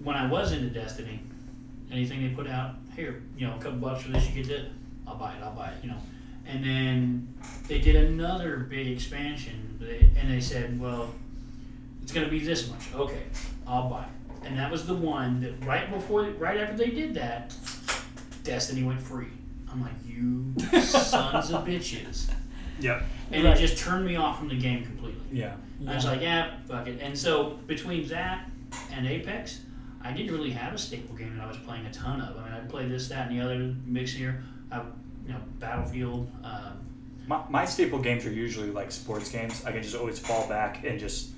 when 0.03 0.17
I 0.17 0.27
was 0.27 0.53
into 0.53 0.71
Destiny, 0.71 1.21
anything 1.91 2.23
they 2.23 2.35
put 2.35 2.49
out 2.49 2.77
here, 2.97 3.23
you 3.37 3.47
know, 3.47 3.57
a 3.57 3.59
couple 3.59 3.79
bucks 3.79 4.05
for 4.05 4.11
this, 4.11 4.27
you 4.31 4.43
get 4.43 4.51
it. 4.51 4.73
I'll 5.07 5.17
buy 5.17 5.35
it. 5.35 5.43
I'll 5.43 5.55
buy 5.55 5.69
it. 5.69 5.85
You 5.85 5.91
know, 5.91 5.99
and 6.47 6.65
then 6.65 7.35
they 7.67 7.79
did 7.79 7.97
another 7.97 8.57
big 8.57 8.87
expansion, 8.87 10.15
and 10.19 10.31
they 10.31 10.41
said, 10.41 10.81
well, 10.81 11.13
it's 12.09 12.15
going 12.15 12.25
to 12.25 12.31
be 12.31 12.39
this 12.41 12.71
much. 12.71 12.81
Okay, 12.95 13.21
I'll 13.67 13.91
buy 13.91 14.05
it. 14.05 14.47
And 14.47 14.59
that 14.59 14.71
was 14.71 14.87
the 14.87 14.95
one 14.95 15.43
that 15.43 15.63
right 15.67 15.93
before, 15.93 16.23
right 16.39 16.57
after 16.59 16.75
they 16.75 16.89
did 16.89 17.13
that, 17.17 17.55
Destiny 18.45 18.83
went 18.83 19.03
free. 19.03 19.27
I'm 19.71 19.83
like, 19.83 19.93
you 20.07 20.55
sons 20.85 21.51
of 21.53 21.67
bitches. 21.67 22.31
Yep. 22.81 23.03
And 23.33 23.45
Right. 23.45 23.55
it 23.55 23.61
just 23.61 23.77
turned 23.77 24.07
me 24.07 24.17
off 24.17 24.39
from 24.39 24.49
the 24.49 24.57
game 24.59 24.85
completely. 24.87 25.21
Yeah. 25.31 25.53
I 25.87 25.97
was 25.97 26.07
like, 26.07 26.23
yeah, 26.23 26.55
fuck 26.67 26.87
it. 26.87 26.99
And 27.03 27.17
so 27.19 27.59
between 27.67 28.09
that 28.09 28.49
and 28.91 29.07
Apex, 29.07 29.61
I 30.03 30.13
didn't 30.13 30.33
really 30.33 30.53
have 30.53 30.73
a 30.73 30.79
staple 30.79 31.15
game 31.15 31.37
that 31.37 31.45
I 31.45 31.47
was 31.47 31.59
playing 31.59 31.85
a 31.85 31.93
ton 31.93 32.23
of. 32.23 32.39
I 32.39 32.45
mean, 32.45 32.53
I 32.55 32.61
played 32.61 32.91
this, 32.91 33.09
that, 33.09 33.29
and 33.31 33.39
the 33.39 33.45
other 33.45 33.75
mix 33.85 34.13
here. 34.15 34.43
I, 34.73 34.79
you 35.27 35.35
know, 35.35 35.41
Battlefield. 35.59 36.31
Um, 36.43 36.79
My, 37.27 37.43
my 37.51 37.65
staple 37.67 37.99
games 37.99 38.25
are 38.25 38.33
usually 38.33 38.71
like 38.71 38.91
sports 38.93 39.31
games. 39.31 39.63
I 39.67 39.73
can 39.73 39.83
just 39.83 39.95
always 39.95 40.19
fall 40.19 40.49
back 40.49 40.85
and 40.87 40.99
just 40.99 41.33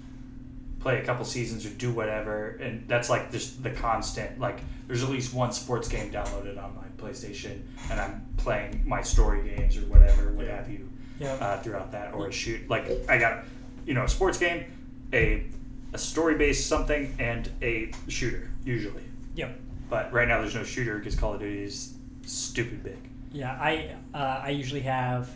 play 0.81 0.99
a 0.99 1.05
couple 1.05 1.25
seasons 1.25 1.65
or 1.67 1.71
do 1.71 1.93
whatever, 1.93 2.51
and 2.61 2.87
that's 2.89 3.09
like 3.11 3.31
just 3.31 3.63
the 3.63 3.71
constant. 3.71 4.39
Like, 4.41 4.59
there's 4.87 5.03
at 5.03 5.11
least 5.11 5.33
one 5.35 5.53
sports 5.53 5.89
game 5.89 6.11
downloaded 6.11 6.63
on 6.63 6.75
my 6.75 6.87
PlayStation, 6.97 7.61
and 7.91 8.01
I'm 8.01 8.27
playing 8.39 8.83
my 8.87 9.03
story 9.03 9.49
games 9.49 9.77
or 9.77 9.83
whatever, 9.83 10.33
what 10.33 10.47
have 10.47 10.71
you, 10.71 10.89
Yeah. 11.19 11.35
uh, 11.35 11.61
throughout 11.63 11.93
that, 11.93 12.15
or 12.15 12.29
a 12.29 12.33
shoot. 12.33 12.69
Like, 12.69 12.87
I 13.09 13.19
got, 13.19 13.45
you 13.87 13.95
know, 13.95 14.05
a 14.05 14.09
sports 14.09 14.39
game, 14.39 14.65
a 15.13 15.45
a 15.93 15.99
story 15.99 16.37
based 16.37 16.67
something, 16.69 17.15
and 17.19 17.51
a 17.63 17.91
shooter 18.09 18.49
usually. 18.65 19.03
Yep. 19.35 19.59
But 19.91 20.13
right 20.13 20.29
now, 20.29 20.41
there's 20.41 20.55
no 20.55 20.63
shooter 20.63 20.99
because 20.99 21.17
Call 21.17 21.35
of 21.35 21.41
Duty 21.41 21.65
is 21.65 21.95
stupid 22.25 22.85
big. 22.85 22.97
Yeah, 23.33 23.53
I 23.53 23.95
uh, 24.15 24.43
I 24.45 24.51
usually 24.51 24.83
have 24.83 25.29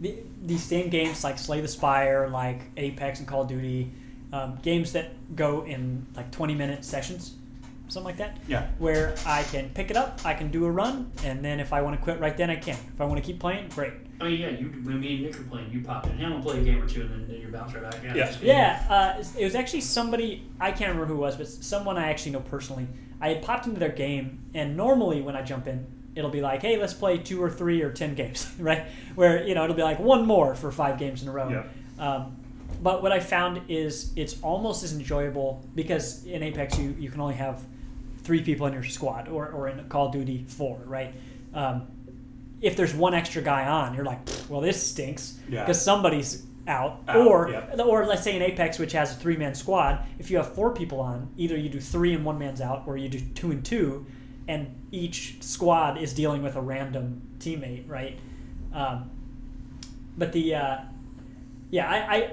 the, 0.00 0.16
these 0.42 0.62
same 0.64 0.88
games 0.90 1.22
like 1.24 1.38
Slay 1.38 1.60
the 1.60 1.68
Spire, 1.68 2.28
like 2.28 2.60
Apex 2.76 3.20
and 3.20 3.28
Call 3.28 3.42
of 3.42 3.48
Duty, 3.48 3.92
um, 4.32 4.58
games 4.62 4.92
that 4.92 5.12
go 5.36 5.64
in 5.64 6.06
like 6.14 6.30
20 6.30 6.54
minute 6.54 6.84
sessions, 6.84 7.34
something 7.88 8.04
like 8.04 8.18
that. 8.18 8.38
Yeah. 8.46 8.68
Where 8.78 9.14
I 9.26 9.42
can 9.44 9.70
pick 9.70 9.90
it 9.90 9.96
up, 9.96 10.20
I 10.24 10.34
can 10.34 10.50
do 10.50 10.64
a 10.64 10.70
run, 10.70 11.10
and 11.24 11.44
then 11.44 11.60
if 11.60 11.72
I 11.72 11.82
want 11.82 11.96
to 11.96 12.02
quit 12.02 12.20
right 12.20 12.36
then, 12.36 12.50
I 12.50 12.56
can. 12.56 12.78
If 12.94 13.00
I 13.00 13.04
want 13.04 13.16
to 13.18 13.26
keep 13.26 13.40
playing, 13.40 13.68
great. 13.70 13.92
I 14.20 14.24
mean, 14.24 14.40
yeah, 14.40 14.50
you 14.50 14.66
when 14.84 15.00
me 15.00 15.14
and 15.14 15.22
Nick 15.24 15.38
were 15.38 15.44
playing, 15.44 15.72
you 15.72 15.80
popped 15.82 16.06
in. 16.06 16.18
Hey, 16.18 16.24
I'm 16.24 16.32
gonna 16.32 16.42
play 16.42 16.60
a 16.60 16.64
game 16.64 16.82
or 16.82 16.86
two, 16.86 17.02
and 17.02 17.10
then, 17.10 17.26
then 17.26 17.40
you 17.40 17.48
bounce 17.48 17.74
right 17.74 17.90
back. 17.90 18.02
Yeah. 18.04 18.14
Yeah. 18.14 18.36
Yeah, 18.42 18.86
uh, 19.18 19.24
it 19.38 19.44
was 19.44 19.54
actually 19.54 19.80
somebody 19.80 20.46
I 20.60 20.70
can't 20.72 20.90
remember 20.90 21.06
who 21.06 21.14
it 21.14 21.20
was, 21.20 21.36
but 21.36 21.48
someone 21.48 21.96
I 21.96 22.10
actually 22.10 22.32
know 22.32 22.40
personally. 22.40 22.86
I 23.20 23.30
had 23.30 23.42
popped 23.42 23.66
into 23.66 23.80
their 23.80 23.90
game, 23.90 24.44
and 24.54 24.76
normally 24.76 25.20
when 25.20 25.36
I 25.36 25.42
jump 25.42 25.66
in, 25.66 25.86
it'll 26.14 26.30
be 26.30 26.40
like, 26.40 26.62
"Hey, 26.62 26.76
let's 26.78 26.94
play 26.94 27.18
two 27.18 27.42
or 27.42 27.50
three 27.50 27.82
or 27.82 27.90
ten 27.90 28.14
games," 28.14 28.50
right? 28.58 28.86
Where 29.14 29.44
you 29.46 29.54
know 29.54 29.64
it'll 29.64 29.76
be 29.76 29.82
like 29.82 29.98
one 29.98 30.26
more 30.26 30.54
for 30.54 30.70
five 30.70 30.98
games 30.98 31.22
in 31.22 31.28
a 31.28 31.32
row. 31.32 31.48
Yeah. 31.48 31.64
Um, 31.98 32.36
but 32.82 33.02
what 33.02 33.12
I 33.12 33.20
found 33.20 33.62
is 33.68 34.12
it's 34.16 34.40
almost 34.42 34.82
as 34.82 34.92
enjoyable 34.92 35.64
because 35.74 36.24
in 36.24 36.42
Apex 36.42 36.78
you, 36.78 36.94
you 36.98 37.10
can 37.10 37.20
only 37.20 37.34
have 37.34 37.62
three 38.22 38.42
people 38.42 38.66
in 38.66 38.72
your 38.72 38.84
squad, 38.84 39.28
or, 39.28 39.48
or 39.48 39.68
in 39.68 39.86
Call 39.88 40.06
of 40.06 40.12
Duty 40.12 40.44
four, 40.48 40.78
right? 40.84 41.14
Um, 41.54 41.88
if 42.60 42.76
there's 42.76 42.94
one 42.94 43.14
extra 43.14 43.40
guy 43.42 43.66
on, 43.66 43.94
you're 43.94 44.04
like, 44.04 44.20
well, 44.48 44.60
this 44.60 44.82
stinks 44.82 45.38
Yeah. 45.48 45.62
because 45.62 45.80
somebody's 45.82 46.44
out. 46.68 47.02
Out, 47.08 47.16
or 47.16 47.48
yeah. 47.50 47.82
or 47.82 48.06
let's 48.06 48.22
say 48.22 48.36
in 48.36 48.42
Apex, 48.42 48.78
which 48.78 48.92
has 48.92 49.12
a 49.12 49.14
three 49.16 49.36
man 49.36 49.54
squad, 49.54 50.04
if 50.18 50.30
you 50.30 50.36
have 50.36 50.54
four 50.54 50.72
people 50.74 51.00
on, 51.00 51.30
either 51.36 51.56
you 51.56 51.68
do 51.68 51.80
three 51.80 52.12
and 52.14 52.24
one 52.24 52.38
man's 52.38 52.60
out, 52.60 52.84
or 52.86 52.96
you 52.96 53.08
do 53.08 53.20
two 53.34 53.50
and 53.50 53.64
two, 53.64 54.06
and 54.46 54.74
each 54.90 55.42
squad 55.42 55.96
is 55.98 56.12
dealing 56.12 56.42
with 56.42 56.56
a 56.56 56.60
random 56.60 57.22
teammate, 57.38 57.88
right? 57.88 58.18
Um, 58.74 59.10
but 60.18 60.32
the 60.32 60.54
uh, 60.54 60.78
yeah, 61.70 61.88
I, 61.88 61.96
I 62.16 62.30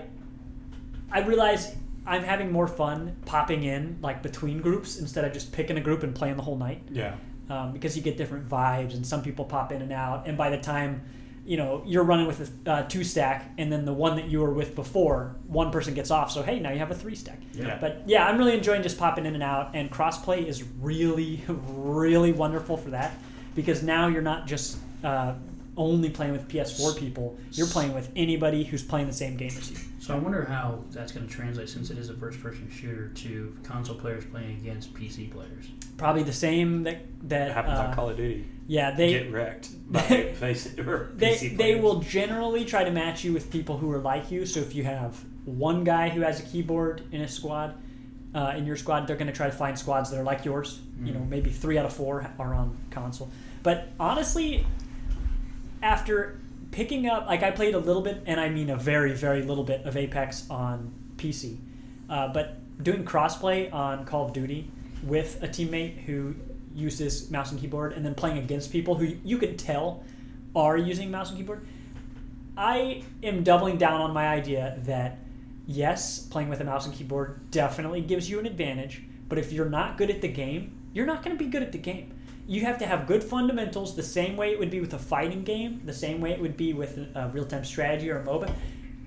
I 1.11 1.19
realize 1.21 1.75
I'm 2.05 2.23
having 2.23 2.51
more 2.51 2.67
fun 2.67 3.15
popping 3.25 3.63
in 3.63 3.97
like 4.01 4.23
between 4.23 4.61
groups 4.61 4.97
instead 4.97 5.25
of 5.25 5.33
just 5.33 5.51
picking 5.51 5.77
a 5.77 5.81
group 5.81 6.03
and 6.03 6.13
playing 6.15 6.37
the 6.37 6.43
whole 6.43 6.57
night. 6.57 6.81
Yeah. 6.91 7.15
um, 7.49 7.71
because 7.73 7.95
you 7.95 8.03
get 8.03 8.17
different 8.17 8.47
vibes 8.47 8.93
and 8.93 9.05
some 9.05 9.21
people 9.21 9.45
pop 9.45 9.71
in 9.71 9.81
and 9.81 9.91
out. 9.93 10.27
And 10.27 10.37
by 10.37 10.49
the 10.49 10.57
time 10.57 11.01
you 11.45 11.55
know 11.55 11.81
you're 11.85 12.03
running 12.03 12.27
with 12.27 12.51
a 12.65 12.71
uh, 12.71 12.83
two 12.89 13.05
stack 13.05 13.53
and 13.57 13.71
then 13.71 13.85
the 13.85 13.93
one 13.93 14.17
that 14.17 14.27
you 14.27 14.41
were 14.41 14.51
with 14.51 14.75
before 14.75 15.37
one 15.47 15.71
person 15.71 15.93
gets 15.93 16.11
off. 16.11 16.29
So 16.29 16.41
hey 16.43 16.59
now 16.59 16.71
you 16.71 16.79
have 16.79 16.91
a 16.91 16.95
three 16.95 17.15
stack. 17.15 17.39
Yeah. 17.53 17.77
but 17.79 18.03
yeah 18.05 18.27
i'm 18.27 18.37
really 18.37 18.53
enjoying 18.53 18.83
just 18.83 18.97
popping 18.97 19.25
in 19.25 19.33
and 19.33 19.43
out. 19.43 19.71
And 19.73 19.89
crossplay 19.89 20.45
is 20.45 20.63
really 20.81 21.41
really 21.47 22.33
wonderful 22.33 22.75
for 22.77 22.89
that. 22.89 23.17
Because 23.55 23.81
now 23.81 24.07
you're 24.07 24.21
not 24.21 24.45
just 24.45 24.77
uh, 25.05 25.33
only 25.77 26.09
playing 26.09 26.31
with 26.33 26.47
ps4 26.47 26.97
people 26.97 27.37
you're 27.51 27.67
playing 27.67 27.93
with 27.93 28.11
anybody 28.15 28.63
who's 28.63 28.83
playing 28.83 29.07
the 29.07 29.13
same 29.13 29.37
game 29.37 29.49
as 29.49 29.69
you 29.71 29.77
So 29.99 30.13
I 30.15 30.17
wonder 30.17 30.43
how 30.45 30.83
that's 30.91 31.11
going 31.11 31.27
to 31.27 31.33
translate, 31.33 31.67
since 31.69 31.89
it 31.89 31.97
is 31.97 32.09
a 32.09 32.13
first-person 32.13 32.69
shooter, 32.71 33.09
to 33.09 33.55
console 33.63 33.95
players 33.95 34.23
playing 34.25 34.57
against 34.57 34.93
PC 34.93 35.29
players. 35.31 35.65
probably 35.97 36.23
the 36.23 36.31
same 36.33 36.83
that 36.83 36.97
that 37.29 37.49
It 37.49 37.53
happens 37.53 37.77
uh, 37.79 37.83
on 37.83 37.93
Call 37.93 38.09
of 38.09 38.17
Duty. 38.17 38.45
yeah 38.67 38.91
they 38.91 39.11
Get 39.11 39.31
wrecked 39.31 39.69
by 39.91 39.99
face 40.39 40.77
or 40.79 41.11
they, 41.15 41.33
PC 41.35 41.39
they 41.51 41.55
players. 41.55 41.81
will 41.83 41.99
generally 41.99 42.63
try 42.65 42.83
to 42.83 42.91
match 42.91 43.23
you 43.23 43.33
with 43.33 43.51
people 43.51 43.77
who 43.77 43.91
are 43.91 43.99
like 43.99 44.31
you. 44.31 44.45
So 44.45 44.59
if 44.61 44.73
you 44.75 44.83
have 44.85 45.13
one 45.45 45.83
guy 45.83 46.09
who 46.09 46.21
has 46.21 46.39
a 46.39 46.43
keyboard 46.43 47.01
in 47.11 47.21
a 47.21 47.27
squad, 47.27 47.75
uh, 48.35 48.53
in 48.57 48.65
your 48.65 48.75
squad, 48.77 49.07
they're 49.07 49.15
going 49.17 49.27
to 49.27 49.33
try 49.33 49.47
to 49.47 49.55
find 49.55 49.77
squads 49.77 50.09
that 50.11 50.19
are 50.19 50.23
like 50.23 50.45
yours. 50.45 50.79
You 51.03 51.13
know, 51.13 51.19
Mhm. 51.21 51.29
maybe 51.29 51.49
three 51.49 51.77
out 51.77 51.85
of 51.85 51.93
four 51.93 52.29
are 52.39 52.53
on 52.53 52.77
console. 52.91 53.29
But 53.63 53.89
honestly, 53.99 54.65
after 55.81 56.39
picking 56.71 57.07
up, 57.07 57.27
like 57.27 57.43
I 57.43 57.51
played 57.51 57.73
a 57.73 57.79
little 57.79 58.01
bit, 58.01 58.23
and 58.25 58.39
I 58.39 58.49
mean 58.49 58.69
a 58.69 58.77
very, 58.77 59.13
very 59.13 59.41
little 59.41 59.63
bit 59.63 59.85
of 59.85 59.97
Apex 59.97 60.49
on 60.49 60.93
PC, 61.17 61.57
uh, 62.09 62.27
but 62.29 62.57
doing 62.83 63.03
crossplay 63.03 63.73
on 63.73 64.05
Call 64.05 64.25
of 64.25 64.33
Duty 64.33 64.69
with 65.03 65.41
a 65.41 65.47
teammate 65.47 66.03
who 66.03 66.35
uses 66.75 67.31
mouse 67.31 67.51
and 67.51 67.59
keyboard, 67.59 67.93
and 67.93 68.05
then 68.05 68.13
playing 68.13 68.37
against 68.37 68.71
people 68.71 68.95
who 68.95 69.15
you 69.23 69.37
can 69.37 69.57
tell 69.57 70.03
are 70.55 70.77
using 70.77 71.09
mouse 71.09 71.29
and 71.29 71.37
keyboard, 71.37 71.65
I 72.55 73.03
am 73.23 73.43
doubling 73.43 73.77
down 73.77 74.01
on 74.01 74.13
my 74.13 74.27
idea 74.27 74.77
that 74.83 75.19
yes, 75.67 76.19
playing 76.19 76.49
with 76.49 76.59
a 76.61 76.63
mouse 76.63 76.85
and 76.85 76.95
keyboard 76.95 77.51
definitely 77.51 78.01
gives 78.01 78.29
you 78.29 78.39
an 78.39 78.45
advantage, 78.45 79.03
but 79.29 79.37
if 79.37 79.51
you're 79.51 79.69
not 79.69 79.97
good 79.97 80.09
at 80.09 80.21
the 80.21 80.27
game, 80.27 80.77
you're 80.93 81.05
not 81.05 81.23
going 81.23 81.37
to 81.37 81.43
be 81.43 81.49
good 81.49 81.61
at 81.61 81.71
the 81.71 81.77
game. 81.77 82.13
You 82.47 82.61
have 82.61 82.77
to 82.79 82.85
have 82.85 83.07
good 83.07 83.23
fundamentals, 83.23 83.95
the 83.95 84.03
same 84.03 84.37
way 84.37 84.51
it 84.51 84.59
would 84.59 84.71
be 84.71 84.79
with 84.79 84.93
a 84.93 84.97
fighting 84.99 85.43
game, 85.43 85.81
the 85.85 85.93
same 85.93 86.21
way 86.21 86.31
it 86.31 86.39
would 86.41 86.55
be 86.57 86.73
with 86.73 86.97
a 87.13 87.29
real 87.33 87.45
time 87.45 87.65
strategy 87.65 88.09
or 88.09 88.19
a 88.19 88.23
MOBA. 88.23 88.49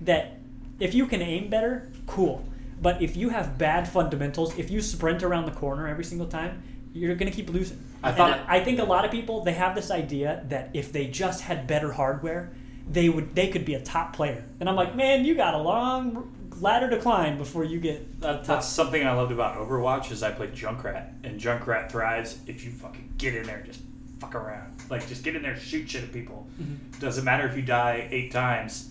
That 0.01 0.37
if 0.79 0.93
you 0.93 1.07
can 1.07 1.21
aim 1.21 1.49
better, 1.49 1.91
cool. 2.07 2.45
But 2.81 3.01
if 3.01 3.15
you 3.17 3.29
have 3.29 3.57
bad 3.57 3.87
fundamentals, 3.87 4.57
if 4.57 4.69
you 4.71 4.81
sprint 4.81 5.23
around 5.23 5.45
the 5.45 5.51
corner 5.51 5.87
every 5.87 6.03
single 6.03 6.27
time, 6.27 6.63
you're 6.93 7.15
going 7.15 7.31
to 7.31 7.35
keep 7.35 7.49
losing. 7.49 7.79
I 8.03 8.11
thought- 8.11 8.39
I 8.47 8.59
think 8.63 8.79
a 8.79 8.83
lot 8.83 9.05
of 9.05 9.11
people 9.11 9.43
they 9.43 9.53
have 9.53 9.75
this 9.75 9.91
idea 9.91 10.43
that 10.49 10.69
if 10.73 10.91
they 10.91 11.07
just 11.07 11.41
had 11.43 11.65
better 11.67 11.91
hardware, 11.93 12.51
they 12.91 13.09
would 13.09 13.33
they 13.35 13.47
could 13.47 13.65
be 13.65 13.73
a 13.75 13.81
top 13.81 14.15
player. 14.15 14.43
And 14.59 14.67
I'm 14.69 14.75
like, 14.75 14.95
man, 14.95 15.25
you 15.25 15.35
got 15.35 15.53
a 15.53 15.57
long 15.59 16.35
ladder 16.59 16.89
to 16.89 16.97
climb 16.97 17.37
before 17.37 17.63
you 17.63 17.79
get 17.79 18.21
That, 18.21 18.37
top. 18.37 18.45
that's 18.45 18.67
something 18.67 19.05
I 19.05 19.13
loved 19.13 19.31
about 19.31 19.57
Overwatch 19.57 20.11
is 20.11 20.21
I 20.21 20.31
played 20.31 20.53
Junkrat, 20.53 21.11
and 21.23 21.39
Junkrat 21.39 21.91
thrives 21.91 22.37
if 22.47 22.63
you 22.63 22.71
fucking 22.71 23.13
get 23.17 23.33
in 23.35 23.47
there 23.47 23.57
and 23.57 23.65
just 23.65 23.79
fuck 24.19 24.35
around. 24.35 24.73
Like 24.89 25.07
just 25.07 25.23
get 25.23 25.35
in 25.35 25.41
there, 25.41 25.55
shoot 25.57 25.89
shit 25.89 26.03
at 26.03 26.11
people. 26.13 26.47
Mm-hmm. 26.61 26.99
Doesn't 26.99 27.23
matter 27.23 27.47
if 27.47 27.55
you 27.55 27.63
die 27.63 28.07
eight 28.11 28.31
times. 28.31 28.89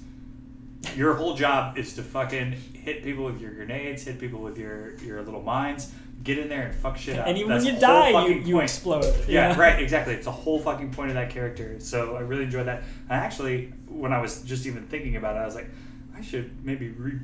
Your 0.97 1.15
whole 1.15 1.35
job 1.37 1.77
is 1.77 1.95
to 1.95 2.03
fucking 2.03 2.53
hit 2.73 3.05
people 3.05 3.25
with 3.25 3.41
your 3.41 3.53
grenades, 3.53 4.05
hit 4.05 4.19
people 4.19 4.41
with 4.41 4.57
your 4.59 4.97
your 4.97 5.23
little 5.23 5.43
mines. 5.43 5.93
Get 6.23 6.39
in 6.39 6.49
there 6.49 6.67
and 6.67 6.75
fuck 6.75 6.99
shit 6.99 7.19
up. 7.19 7.27
and 7.27 7.39
even 7.39 7.49
That's 7.51 7.65
when 7.65 7.75
you 7.75 7.81
die, 7.81 8.27
you, 8.27 8.35
you 8.35 8.55
point. 8.57 8.65
explode. 8.65 9.15
Yeah, 9.27 9.59
right, 9.59 9.81
exactly. 9.81 10.15
It's 10.15 10.27
the 10.27 10.33
whole 10.33 10.59
fucking 10.59 10.93
point 10.93 11.09
of 11.09 11.15
that 11.15 11.31
character. 11.31 11.81
So 11.81 12.17
I 12.17 12.21
really 12.21 12.45
enjoyed 12.45 12.67
that. 12.67 12.83
And 13.09 13.13
actually, 13.13 13.73
when 13.89 14.13
I 14.13 14.21
was 14.21 14.43
just 14.43 14.67
even 14.67 14.87
thinking 14.87 15.17
about 15.17 15.37
it, 15.37 15.41
I 15.41 15.47
was 15.47 15.55
like, 15.55 15.71
I 16.15 16.21
should 16.21 16.63
maybe 16.65 16.89
re- 16.91 17.21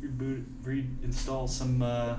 reboot, 0.00 0.44
reinstall 0.62 1.48
some 1.48 1.82
uh, 1.82 2.16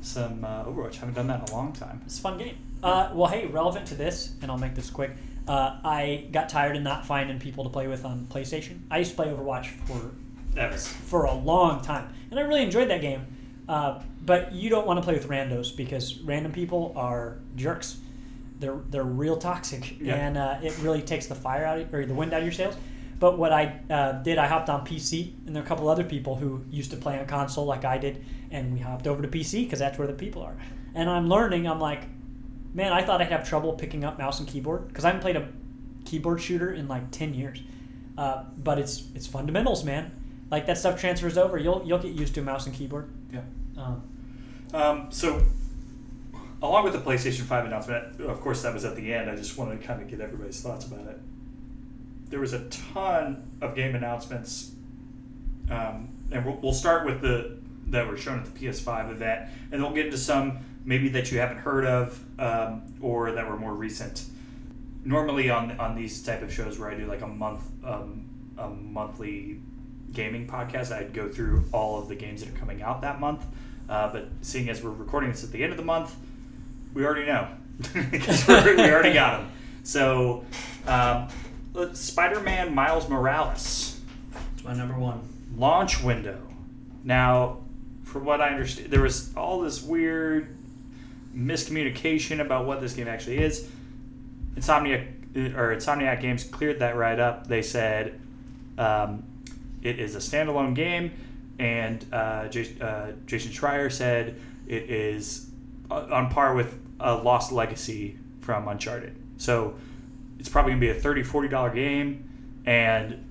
some 0.00 0.44
uh, 0.44 0.64
Overwatch. 0.64 0.96
I 0.96 1.00
haven't 1.00 1.14
done 1.14 1.26
that 1.26 1.48
in 1.48 1.52
a 1.52 1.56
long 1.56 1.72
time. 1.72 2.00
It's 2.06 2.18
a 2.18 2.22
fun 2.22 2.38
game. 2.38 2.56
Uh, 2.82 3.10
well, 3.12 3.28
hey, 3.28 3.46
relevant 3.46 3.86
to 3.86 3.94
this, 3.96 4.34
and 4.40 4.50
I'll 4.50 4.58
make 4.58 4.74
this 4.76 4.90
quick. 4.90 5.10
Uh, 5.48 5.78
I 5.82 6.28
got 6.30 6.48
tired 6.48 6.76
of 6.76 6.82
not 6.82 7.06
finding 7.06 7.38
people 7.40 7.64
to 7.64 7.70
play 7.70 7.88
with 7.88 8.04
on 8.04 8.26
PlayStation. 8.30 8.80
I 8.90 8.98
used 8.98 9.10
to 9.12 9.16
play 9.16 9.26
Overwatch 9.26 9.66
for 9.86 10.12
was 10.56 10.86
for 10.86 11.24
a 11.24 11.34
long 11.34 11.82
time, 11.82 12.12
and 12.30 12.38
I 12.38 12.42
really 12.42 12.62
enjoyed 12.62 12.88
that 12.90 13.00
game. 13.00 13.26
But 14.28 14.52
you 14.52 14.68
don't 14.68 14.86
want 14.86 14.98
to 14.98 15.02
play 15.02 15.14
with 15.14 15.26
randos 15.28 15.74
because 15.74 16.18
random 16.20 16.52
people 16.52 16.92
are 16.94 17.38
jerks. 17.56 17.96
They're 18.60 18.78
they're 18.90 19.02
real 19.04 19.36
toxic, 19.38 19.98
Yeah. 20.00 20.16
and 20.16 20.36
uh, 20.36 20.58
it 20.62 20.76
really 20.82 21.00
takes 21.02 21.26
the 21.26 21.34
fire 21.34 21.64
out 21.64 21.78
of, 21.80 21.94
or 21.94 22.04
the 22.04 22.12
wind 22.14 22.32
out 22.34 22.40
of 22.40 22.44
your 22.44 22.52
sails. 22.52 22.76
But 23.18 23.38
what 23.38 23.52
I 23.52 23.80
uh, 23.90 24.12
did, 24.22 24.36
I 24.36 24.46
hopped 24.46 24.68
on 24.68 24.86
PC, 24.86 25.32
and 25.46 25.56
there 25.56 25.62
are 25.62 25.66
a 25.66 25.68
couple 25.68 25.88
other 25.88 26.04
people 26.04 26.36
who 26.36 26.62
used 26.70 26.90
to 26.90 26.96
play 26.98 27.18
on 27.18 27.26
console 27.26 27.64
like 27.64 27.84
I 27.86 27.96
did, 27.98 28.22
and 28.50 28.72
we 28.74 28.80
hopped 28.80 29.06
over 29.06 29.22
to 29.22 29.28
PC 29.28 29.64
because 29.64 29.78
that's 29.78 29.96
where 29.98 30.06
the 30.06 30.12
people 30.12 30.42
are. 30.42 30.56
And 30.94 31.08
I'm 31.08 31.28
learning. 31.28 31.66
I'm 31.66 31.80
like, 31.80 32.02
man, 32.74 32.92
I 32.92 33.02
thought 33.02 33.20
I'd 33.22 33.32
have 33.32 33.48
trouble 33.48 33.72
picking 33.72 34.04
up 34.04 34.18
mouse 34.18 34.38
and 34.40 34.46
keyboard 34.48 34.88
because 34.88 35.04
I 35.04 35.08
haven't 35.08 35.22
played 35.22 35.36
a 35.36 35.48
keyboard 36.04 36.40
shooter 36.42 36.72
in 36.74 36.86
like 36.86 37.10
ten 37.10 37.32
years. 37.34 37.60
Uh, 38.18 38.44
but 38.58 38.78
it's 38.78 39.04
it's 39.14 39.26
fundamentals, 39.26 39.84
man. 39.84 40.12
Like 40.50 40.66
that 40.66 40.76
stuff 40.78 41.00
transfers 41.00 41.38
over. 41.38 41.56
You'll 41.58 41.82
you'll 41.86 41.98
get 41.98 42.12
used 42.12 42.34
to 42.34 42.42
mouse 42.42 42.66
and 42.66 42.74
keyboard. 42.74 43.08
yeah. 43.32 43.40
Um, 43.76 44.02
Um, 44.74 45.06
so, 45.10 45.42
along 46.62 46.84
with 46.84 46.92
the 46.92 46.98
PlayStation 47.00 47.42
5 47.42 47.66
announcement, 47.66 48.20
of 48.20 48.40
course, 48.40 48.62
that 48.62 48.74
was 48.74 48.84
at 48.84 48.96
the 48.96 49.12
end. 49.12 49.30
I 49.30 49.36
just 49.36 49.56
wanted 49.56 49.80
to 49.80 49.86
kind 49.86 50.02
of 50.02 50.08
get 50.08 50.20
everybody's 50.20 50.60
thoughts 50.60 50.86
about 50.86 51.06
it. 51.06 51.18
There 52.28 52.40
was 52.40 52.52
a 52.52 52.68
ton 52.68 53.50
of 53.60 53.74
game 53.74 53.94
announcements, 53.94 54.72
um, 55.70 56.10
and 56.30 56.44
we'll, 56.44 56.56
we'll 56.56 56.72
start 56.74 57.06
with 57.06 57.22
the 57.22 57.56
that 57.86 58.06
were 58.06 58.18
shown 58.18 58.38
at 58.40 58.44
the 58.44 58.66
PS5 58.66 59.10
event, 59.10 59.48
and 59.72 59.82
we'll 59.82 59.94
get 59.94 60.06
into 60.06 60.18
some 60.18 60.58
maybe 60.84 61.08
that 61.08 61.32
you 61.32 61.38
haven't 61.38 61.58
heard 61.58 61.86
of 61.86 62.22
um, 62.38 62.82
or 63.00 63.32
that 63.32 63.48
were 63.48 63.56
more 63.56 63.74
recent. 63.74 64.24
Normally, 65.04 65.48
on 65.48 65.78
on 65.80 65.94
these 65.94 66.22
type 66.22 66.42
of 66.42 66.52
shows 66.52 66.78
where 66.78 66.90
I 66.90 66.94
do 66.94 67.06
like 67.06 67.22
a 67.22 67.26
month 67.26 67.62
um, 67.82 68.28
a 68.58 68.68
monthly 68.68 69.60
gaming 70.12 70.46
podcast, 70.46 70.92
I'd 70.92 71.14
go 71.14 71.28
through 71.28 71.64
all 71.72 72.00
of 72.00 72.08
the 72.08 72.14
games 72.14 72.42
that 72.42 72.54
are 72.54 72.58
coming 72.58 72.82
out 72.82 73.00
that 73.02 73.20
month. 73.20 73.44
Uh, 73.88 74.12
but 74.12 74.28
seeing 74.42 74.68
as 74.68 74.82
we're 74.82 74.90
recording 74.90 75.30
this 75.30 75.42
at 75.44 75.50
the 75.52 75.62
end 75.62 75.72
of 75.72 75.76
the 75.78 75.84
month, 75.84 76.14
we 76.94 77.04
already 77.04 77.26
know 77.26 77.48
because 78.10 78.46
we're- 78.46 78.90
already 78.92 79.12
got 79.14 79.40
them. 79.40 79.50
So, 79.82 80.44
um, 80.86 81.28
Spider-Man 81.94 82.74
Miles 82.74 83.08
Morales 83.08 84.00
It's 84.54 84.64
my 84.64 84.74
number 84.74 84.98
one. 84.98 85.20
launch 85.56 86.02
window. 86.02 86.38
Now, 87.04 87.58
from 88.04 88.24
what 88.24 88.40
I 88.40 88.48
understand, 88.50 88.90
there 88.90 89.00
was 89.02 89.32
all 89.36 89.60
this 89.60 89.82
weird 89.82 90.54
miscommunication 91.34 92.40
about 92.40 92.66
what 92.66 92.80
this 92.80 92.94
game 92.94 93.08
actually 93.08 93.38
is. 93.38 93.68
Insomniac 94.56 95.06
or 95.56 95.74
Insomniac 95.74 96.20
Games 96.20 96.42
cleared 96.44 96.80
that 96.80 96.96
right 96.96 97.18
up. 97.18 97.46
They 97.46 97.62
said 97.62 98.20
um, 98.76 99.22
it 99.82 99.98
is 100.00 100.14
a 100.16 100.18
standalone 100.18 100.74
game. 100.74 101.12
And 101.58 102.04
uh, 102.12 102.48
Jason, 102.48 102.82
uh, 102.82 103.12
Jason 103.26 103.52
Schreier 103.52 103.90
said 103.90 104.40
it 104.66 104.90
is 104.90 105.50
uh, 105.90 106.06
on 106.10 106.30
par 106.30 106.54
with 106.54 106.78
a 107.00 107.14
Lost 107.14 107.52
Legacy 107.52 108.18
from 108.40 108.68
Uncharted. 108.68 109.16
So 109.36 109.76
it's 110.38 110.48
probably 110.48 110.72
gonna 110.72 110.80
be 110.80 110.90
a 110.90 110.94
30 110.94 111.22
40 111.22 111.48
dollar 111.48 111.70
game 111.70 112.28
and 112.66 113.24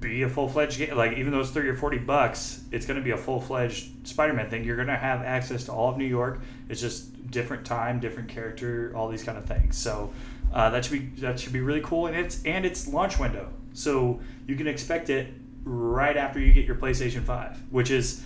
be 0.00 0.22
a 0.22 0.28
full 0.28 0.48
fledged 0.48 0.78
game. 0.78 0.96
Like 0.96 1.18
even 1.18 1.32
though 1.32 1.40
it's 1.40 1.50
30 1.50 1.68
or 1.68 1.76
40 1.76 1.98
bucks, 1.98 2.62
it's 2.72 2.86
gonna 2.86 3.02
be 3.02 3.10
a 3.10 3.16
full 3.16 3.40
fledged 3.40 4.06
Spider 4.06 4.32
Man 4.32 4.48
thing. 4.48 4.64
You're 4.64 4.76
gonna 4.76 4.96
have 4.96 5.22
access 5.22 5.64
to 5.64 5.72
all 5.72 5.90
of 5.90 5.98
New 5.98 6.06
York. 6.06 6.40
It's 6.68 6.80
just 6.80 7.30
different 7.30 7.64
time, 7.64 8.00
different 8.00 8.28
character, 8.28 8.92
all 8.96 9.08
these 9.08 9.22
kind 9.22 9.38
of 9.38 9.44
things. 9.44 9.76
So 9.76 10.12
uh, 10.52 10.70
that 10.70 10.84
should 10.84 10.92
be 10.92 11.20
that 11.20 11.38
should 11.38 11.52
be 11.52 11.60
really 11.60 11.82
cool, 11.82 12.06
and 12.06 12.16
it's 12.16 12.42
and 12.44 12.64
it's 12.64 12.88
launch 12.88 13.18
window, 13.18 13.50
so 13.72 14.20
you 14.46 14.56
can 14.56 14.66
expect 14.66 15.10
it 15.10 15.28
right 15.64 16.16
after 16.16 16.40
you 16.40 16.52
get 16.52 16.66
your 16.66 16.76
PlayStation 16.76 17.22
Five, 17.22 17.60
which 17.70 17.90
is 17.90 18.22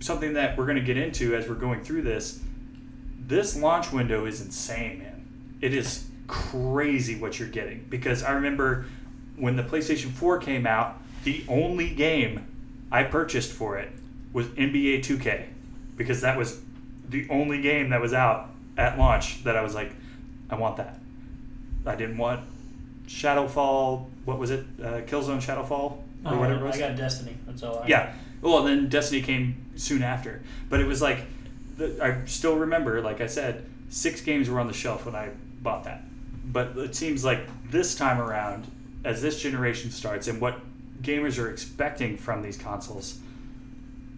something 0.00 0.34
that 0.34 0.56
we're 0.56 0.66
going 0.66 0.78
to 0.78 0.82
get 0.82 0.96
into 0.96 1.34
as 1.34 1.48
we're 1.48 1.54
going 1.54 1.82
through 1.82 2.02
this. 2.02 2.40
This 3.18 3.56
launch 3.56 3.92
window 3.92 4.26
is 4.26 4.40
insane, 4.40 4.98
man. 4.98 5.56
It 5.60 5.74
is 5.74 6.06
crazy 6.26 7.18
what 7.18 7.38
you're 7.38 7.48
getting 7.48 7.86
because 7.88 8.22
I 8.22 8.32
remember 8.32 8.86
when 9.36 9.56
the 9.56 9.62
PlayStation 9.62 10.10
4 10.10 10.38
came 10.38 10.66
out, 10.66 11.00
the 11.24 11.44
only 11.48 11.90
game 11.90 12.46
I 12.90 13.04
purchased 13.04 13.52
for 13.52 13.78
it 13.78 13.92
was 14.32 14.46
NBA 14.48 15.00
2K 15.00 15.46
because 15.96 16.20
that 16.22 16.36
was 16.36 16.60
the 17.08 17.28
only 17.30 17.60
game 17.60 17.90
that 17.90 18.00
was 18.00 18.12
out 18.12 18.50
at 18.76 18.98
launch 18.98 19.44
that 19.44 19.56
I 19.56 19.62
was 19.62 19.74
like, 19.74 19.92
I 20.50 20.56
want 20.56 20.76
that. 20.78 20.98
I 21.86 21.96
didn't 21.96 22.18
want 22.18 22.40
Shadowfall. 23.06 24.06
What 24.24 24.38
was 24.38 24.50
it? 24.50 24.64
Uh, 24.80 25.00
Killzone 25.02 25.38
Shadowfall 25.42 25.70
or 25.70 25.98
Oh, 26.24 26.38
whatever 26.38 26.60
it 26.60 26.66
was. 26.66 26.76
I 26.76 26.88
got 26.88 26.96
Destiny. 26.96 27.36
That's 27.46 27.62
all. 27.62 27.80
I 27.80 27.86
Yeah. 27.86 28.14
Well, 28.40 28.62
then 28.64 28.88
Destiny 28.88 29.22
came 29.22 29.56
soon 29.76 30.02
after, 30.02 30.42
but 30.68 30.80
it 30.80 30.86
was 30.86 31.00
like 31.00 31.20
the, 31.76 31.98
I 32.02 32.24
still 32.26 32.56
remember, 32.56 33.00
like 33.00 33.20
I 33.20 33.26
said, 33.26 33.64
six 33.88 34.20
games 34.20 34.48
were 34.48 34.58
on 34.60 34.66
the 34.66 34.72
shelf 34.72 35.06
when 35.06 35.14
I 35.14 35.30
bought 35.60 35.84
that. 35.84 36.02
But 36.44 36.76
it 36.76 36.94
seems 36.94 37.24
like 37.24 37.40
this 37.70 37.94
time 37.94 38.20
around, 38.20 38.66
as 39.04 39.22
this 39.22 39.40
generation 39.40 39.90
starts, 39.90 40.28
and 40.28 40.40
what 40.40 40.60
gamers 41.02 41.42
are 41.42 41.50
expecting 41.50 42.16
from 42.16 42.42
these 42.42 42.56
consoles, 42.56 43.18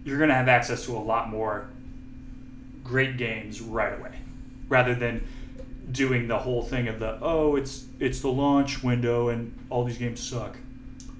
you're 0.04 0.18
going 0.18 0.28
to 0.30 0.34
have 0.34 0.48
access 0.48 0.84
to 0.86 0.96
a 0.96 0.98
lot 0.98 1.28
more 1.28 1.68
great 2.82 3.16
games 3.16 3.60
right 3.60 3.98
away, 3.98 4.18
rather 4.68 4.94
than 4.94 5.26
doing 5.92 6.28
the 6.28 6.38
whole 6.38 6.62
thing 6.62 6.88
of 6.88 6.98
the 6.98 7.18
oh 7.20 7.56
it's 7.56 7.86
it's 8.00 8.20
the 8.20 8.28
launch 8.28 8.82
window 8.82 9.28
and 9.28 9.56
all 9.70 9.84
these 9.84 9.98
games 9.98 10.20
suck. 10.20 10.56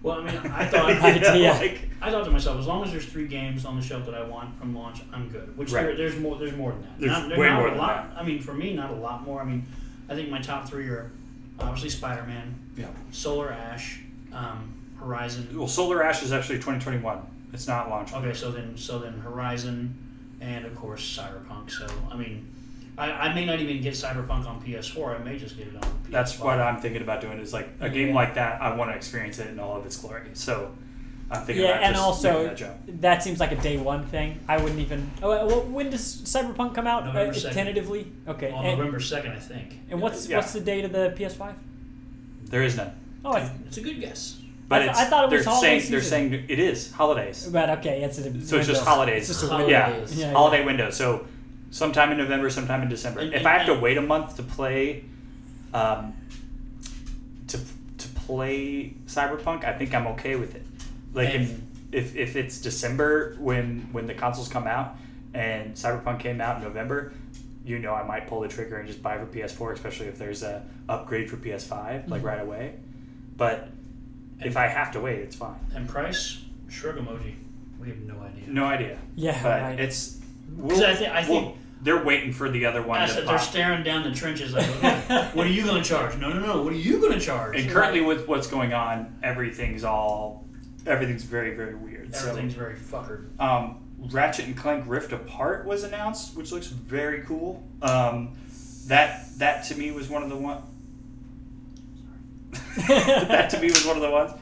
Well, 0.03 0.21
I 0.21 0.25
mean, 0.25 0.37
I 0.53 0.67
thought 0.69 1.39
Yeah. 1.41 1.53
like, 1.59 1.89
I 2.03 2.11
thought 2.11 2.25
to 2.27 2.31
myself, 2.31 2.59
as 2.61 2.67
long 2.67 2.85
as 2.85 2.91
there's 2.93 3.07
three 3.07 3.27
games 3.27 3.65
on 3.65 3.77
the 3.77 3.83
shelf 3.83 4.05
that 4.05 4.15
I 4.15 4.23
want 4.23 4.59
from 4.59 4.75
launch, 4.77 5.01
I'm 5.15 5.31
good. 5.31 5.57
Which 5.57 5.73
there, 5.73 5.97
there's 5.97 6.19
more. 6.19 6.37
There's 6.39 6.55
more 6.55 6.73
than 6.73 6.83
that. 6.83 7.01
There's 7.01 7.11
not, 7.11 7.39
way 7.39 7.47
not 7.49 7.59
more 7.59 7.69
a 7.69 7.71
than 7.71 7.79
lot. 7.79 8.11
that. 8.11 8.21
I 8.21 8.23
mean, 8.23 8.39
for 8.43 8.53
me, 8.53 8.75
not 8.75 8.91
a 8.91 8.95
lot 8.95 9.23
more. 9.25 9.41
I 9.41 9.45
mean, 9.45 9.65
I 10.11 10.15
think 10.15 10.29
my 10.29 10.41
top 10.43 10.69
three 10.69 10.89
are 10.89 11.11
obviously 11.59 11.89
Spider-Man, 11.89 12.55
yeah. 12.77 12.89
Solar 13.13 13.51
Ash, 13.51 14.01
um, 14.35 14.75
Horizon. 14.99 15.49
Well, 15.57 15.69
Solar 15.69 16.03
Ash 16.03 16.23
is 16.23 16.33
actually 16.33 16.57
2021. 16.57 17.23
It's 17.55 17.67
not 17.67 17.89
launch. 17.89 18.13
Okay, 18.13 18.35
so 18.35 18.51
then 18.51 18.77
so 18.77 18.99
then 18.99 19.15
Horizon, 19.21 19.97
and 20.43 20.67
of 20.67 20.75
course 20.75 21.01
Cyberpunk. 21.19 21.71
So 21.71 21.87
I 22.11 22.17
mean, 22.19 22.54
I, 22.97 23.11
I 23.11 23.35
may 23.35 23.45
not 23.45 23.59
even 23.61 23.81
get 23.83 23.95
Cyberpunk 23.95 24.47
on 24.47 24.63
PS4. 24.63 25.21
I 25.21 25.25
may 25.25 25.37
just 25.39 25.57
get 25.57 25.67
it 25.69 25.75
on. 25.77 25.83
PS5. 25.83 26.11
That's 26.11 26.39
what 26.39 26.61
I'm 26.61 26.79
thinking 26.81 27.03
about 27.03 27.21
doing. 27.21 27.39
Is 27.41 27.53
like 27.53 27.69
a 27.81 27.89
game 27.91 28.09
Yeah. 28.09 28.15
like 28.15 28.35
that. 28.35 28.63
I 28.63 28.75
want 28.77 28.91
to 28.91 28.97
experience 28.97 29.39
it 29.39 29.49
in 29.49 29.59
all 29.59 29.77
of 29.77 29.85
its 29.85 29.97
glory. 29.97 30.23
So 30.35 30.71
I'm 31.31 31.45
thinking 31.45 31.65
Yeah, 31.65 31.71
about 31.73 31.83
and 31.83 31.95
just 31.95 32.05
also 32.07 32.45
that 32.45 32.57
jump. 32.57 32.77
that 33.01 33.23
seems 33.23 33.41
like 33.41 33.51
a 33.53 33.57
day 33.57 33.79
one 33.79 34.05
thing. 34.07 34.39
I 34.49 34.59
wouldn't 34.59 34.79
even. 34.81 35.11
Oh, 35.23 35.47
well, 35.47 35.63
when 35.63 35.91
does 35.91 36.03
Cyberpunk 36.23 36.75
come 36.75 36.87
out? 36.87 37.05
November 37.07 37.33
Uh, 37.33 37.35
2nd. 37.37 37.53
tentatively. 37.53 38.13
Okay. 38.29 38.51
on 38.53 38.65
and, 38.65 38.79
November 38.79 39.01
second, 39.01 39.33
I 39.33 39.41
think. 39.41 39.81
and 39.91 40.01
what's 40.01 40.29
Yeah. 40.29 40.37
what's 40.37 40.53
the 40.53 40.61
date 40.61 40.85
of 40.85 40.93
the 40.93 41.13
PS5? 41.17 41.55
There 42.45 42.63
is 42.63 42.77
none. 42.77 42.93
Oh, 43.25 43.33
I, 43.33 43.51
It's 43.67 43.79
a 43.79 43.81
good 43.81 44.01
guess. 44.01 44.37
But 44.69 44.77
I 44.77 44.79
th- 44.85 44.91
it's, 44.93 45.01
I 45.01 45.05
thought 45.07 45.25
it 45.25 45.31
was 45.35 45.45
they're 45.45 45.53
holiday 45.53 45.79
saying 45.81 45.91
they're 45.91 46.01
saying 46.01 46.33
it 46.49 46.59
is 46.59 46.93
holidays. 46.93 47.49
but 47.53 47.69
okay, 47.79 48.03
it's 48.03 48.19
a 48.19 48.23
So 48.47 48.59
it's 48.59 48.67
just 48.69 48.83
holidays. 48.85 49.29
It's 49.29 49.41
just 49.41 49.45
a 49.51 49.55
Holidays. 49.57 49.67
window. 49.75 50.13
Yeah. 50.15 50.27
Yeah, 50.27 50.27
yeah. 50.29 50.33
Holiday 50.33 50.65
window. 50.65 50.91
So 50.91 51.27
sometime 51.75 52.13
in 52.13 52.19
November, 52.19 52.49
sometime 52.51 52.83
in 52.83 52.89
December. 52.89 53.21
And- 53.21 53.33
if 53.35 53.41
and- 53.41 53.49
I 53.49 53.59
have 53.59 53.67
to 53.67 53.75
wait 53.75 53.99
a 53.99 54.03
month 54.03 54.37
to 54.37 54.43
play, 54.45 55.05
um, 55.73 56.15
to 57.49 57.59
to 57.99 58.09
play 58.27 58.95
Cyberpunk, 59.07 59.65
I 59.65 59.73
think 59.73 59.95
I'm 59.95 60.07
okay 60.09 60.37
with 60.37 60.55
it. 60.55 60.65
Like 61.13 61.35
if, 61.35 61.59
if 61.93 62.17
if 62.17 62.37
it's 62.37 62.61
December 62.61 63.37
when 63.39 63.89
when 63.93 64.07
the 64.07 64.15
consoles 64.15 64.49
come 64.49 64.67
out 64.67 64.97
and 65.35 65.75
Cyberpunk 65.75 66.21
came 66.21 66.41
out 66.41 66.59
in 66.59 66.63
November, 66.63 67.13
you 67.65 67.79
know 67.81 67.93
I 67.95 68.05
might 68.05 68.27
pull 68.29 68.41
the 68.41 68.49
trigger 68.49 68.77
and 68.79 68.87
just 68.87 69.03
buy 69.03 69.19
for 69.19 69.27
PS4, 69.27 69.73
especially 69.73 70.07
if 70.07 70.17
there's 70.19 70.43
a 70.43 70.63
upgrade 70.89 71.29
for 71.31 71.37
PS5 71.37 72.09
like 72.09 72.23
Mhm. 72.23 72.25
right 72.25 72.41
away. 72.41 72.75
But 73.37 73.69
if 74.41 74.57
I 74.57 74.67
have 74.69 74.93
to 74.93 75.01
wait, 75.01 75.19
it's 75.21 75.35
fine. 75.37 75.57
And 75.75 75.89
price, 75.89 76.39
shrug 76.69 76.97
emoji. 76.97 77.35
We 77.81 77.89
have 77.89 77.99
no 78.01 78.15
idea. 78.21 78.45
No 78.49 78.65
idea. 78.65 78.99
Yeah, 79.17 79.41
but 79.43 79.61
right. 79.63 79.81
it's. 79.81 80.21
'Cause 80.69 80.83
I 80.83 80.95
thi- 80.95 81.07
I 81.07 81.29
well, 81.29 81.41
think- 81.43 81.57
they're 81.85 82.03
waiting 82.03 82.33
for 82.33 82.51
the 82.51 82.65
other 82.65 82.83
one 82.83 83.01
I 83.01 83.07
to 83.07 83.13
said 83.13 83.29
they're 83.29 83.39
staring 83.39 83.85
down 83.85 84.03
the 84.03 84.11
trenches 84.11 84.55
like, 84.55 84.67
okay, 84.77 85.31
what 85.35 85.47
are 85.47 85.51
you 85.51 85.65
going 85.65 85.83
to 85.83 85.89
charge? 85.89 86.17
No, 86.17 86.33
no, 86.33 86.41
no. 86.41 86.63
What 86.63 86.73
are 86.73 86.77
you 86.77 86.99
going 86.99 87.13
to 87.13 87.21
charge? 87.21 87.61
And 87.61 87.71
currently, 87.71 88.01
with 88.01 88.27
what's 88.27 88.47
going 88.47 88.73
on, 88.73 89.19
everything's 89.23 89.85
all 89.85 90.47
everything's 90.87 91.25
very 91.25 91.55
very 91.55 91.75
weird. 91.75 92.15
Everything's 92.15 92.55
very 92.55 92.75
fuckered. 92.75 93.27
So, 93.37 93.45
um, 93.45 93.81
Ratchet 93.99 94.47
and 94.47 94.57
Clank 94.57 94.85
Rift 94.87 95.13
Apart 95.13 95.67
was 95.67 95.85
announced, 95.85 96.37
which 96.37 96.53
looks 96.53 96.67
very 96.69 97.23
cool. 97.23 97.63
Um, 97.83 98.37
that 98.87 99.39
that 99.39 99.65
to 99.67 99.77
me 99.77 99.93
was 99.93 100.09
one 100.09 100.23
of 100.23 100.31
the 100.31 100.37
one. 100.37 100.63
that 102.89 103.51
to 103.51 103.61
me 103.61 103.67
was 103.67 103.85
one 103.85 103.97
of 103.97 104.03
the 104.03 104.11
ones 104.11 104.33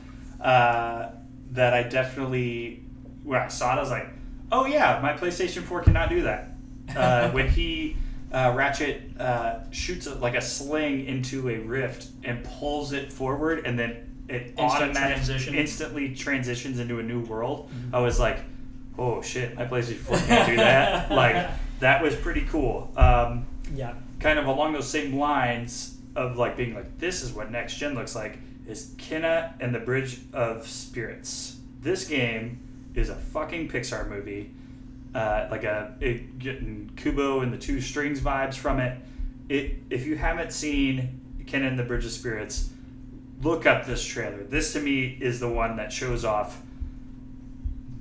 uh, 0.41 1.11
that 1.51 1.75
I 1.75 1.83
definitely 1.83 2.85
when 3.25 3.41
I 3.41 3.49
saw 3.49 3.73
it, 3.75 3.79
I 3.79 3.81
was 3.81 3.91
like, 3.91 4.09
oh 4.53 4.65
yeah, 4.67 5.01
my 5.03 5.13
PlayStation 5.13 5.63
Four 5.63 5.83
cannot 5.83 6.09
do 6.09 6.23
that. 6.23 6.52
Uh, 6.97 7.31
when 7.31 7.49
he 7.49 7.97
uh, 8.33 8.53
Ratchet 8.57 9.03
uh, 9.19 9.61
shoots 9.71 10.07
a, 10.07 10.15
like 10.17 10.35
a 10.35 10.41
sling 10.41 11.07
into 11.07 11.49
a 11.49 11.59
rift 11.59 12.09
and 12.25 12.43
pulls 12.45 12.93
it 12.93 13.13
forward, 13.13 13.67
and 13.67 13.79
then 13.79 14.09
it 14.29 14.49
Instant 14.49 14.61
automatically 14.61 15.25
transition. 15.25 15.55
instantly 15.55 16.15
transitions 16.15 16.79
into 16.79 16.99
a 16.99 17.03
new 17.03 17.21
world. 17.25 17.71
I 17.93 18.01
was 18.01 18.19
like, 18.19 18.39
oh 18.99 19.21
shit, 19.21 19.55
my 19.57 19.67
PlayStation 19.67 19.97
Four 19.97 20.17
can't 20.19 20.49
do 20.49 20.57
that. 20.57 21.11
like 21.23 21.51
that 21.81 22.03
was 22.03 22.15
pretty 22.17 22.43
cool. 22.43 22.91
Um, 22.97 23.47
yeah. 23.75 23.95
kind 24.21 24.39
of 24.39 24.47
along 24.47 24.73
those 24.75 24.89
same 24.89 25.19
lines 25.19 25.99
of 26.15 26.37
like 26.37 26.57
being 26.57 26.75
like 26.75 26.99
this 26.99 27.23
is 27.23 27.33
what 27.33 27.51
next 27.51 27.77
gen 27.77 27.95
looks 27.95 28.15
like 28.15 28.39
is 28.67 28.95
Kena 28.97 29.55
and 29.61 29.75
the 29.75 29.79
Bridge 29.81 30.21
of 30.33 30.67
Spirits. 30.67 31.57
This 31.81 32.07
game 32.07 32.61
is 32.95 33.09
a 33.09 33.17
fucking 33.17 33.69
Pixar 33.69 34.09
movie. 34.09 34.55
Uh, 35.15 35.47
like 35.51 35.65
a 35.65 35.95
it, 36.01 36.39
getting 36.39 36.91
Kubo 36.97 37.41
and 37.41 37.53
the 37.53 37.59
two 37.59 37.81
strings 37.81 38.21
vibes 38.21 38.55
from 38.55 38.81
it. 38.81 38.99
It 39.49 39.77
if 39.91 40.07
you 40.07 40.17
haven't 40.17 40.53
seen 40.53 41.21
Kena 41.45 41.69
and 41.69 41.79
the 41.79 41.83
Bridge 41.83 42.05
of 42.05 42.13
Spirits, 42.13 42.71
look 43.43 43.67
up 43.67 43.85
this 43.85 44.05
trailer. 44.05 44.43
This 44.45 44.73
to 44.73 44.81
me 44.81 45.19
is 45.21 45.41
the 45.41 45.49
one 45.49 45.77
that 45.77 45.93
shows 45.93 46.25
off 46.25 46.63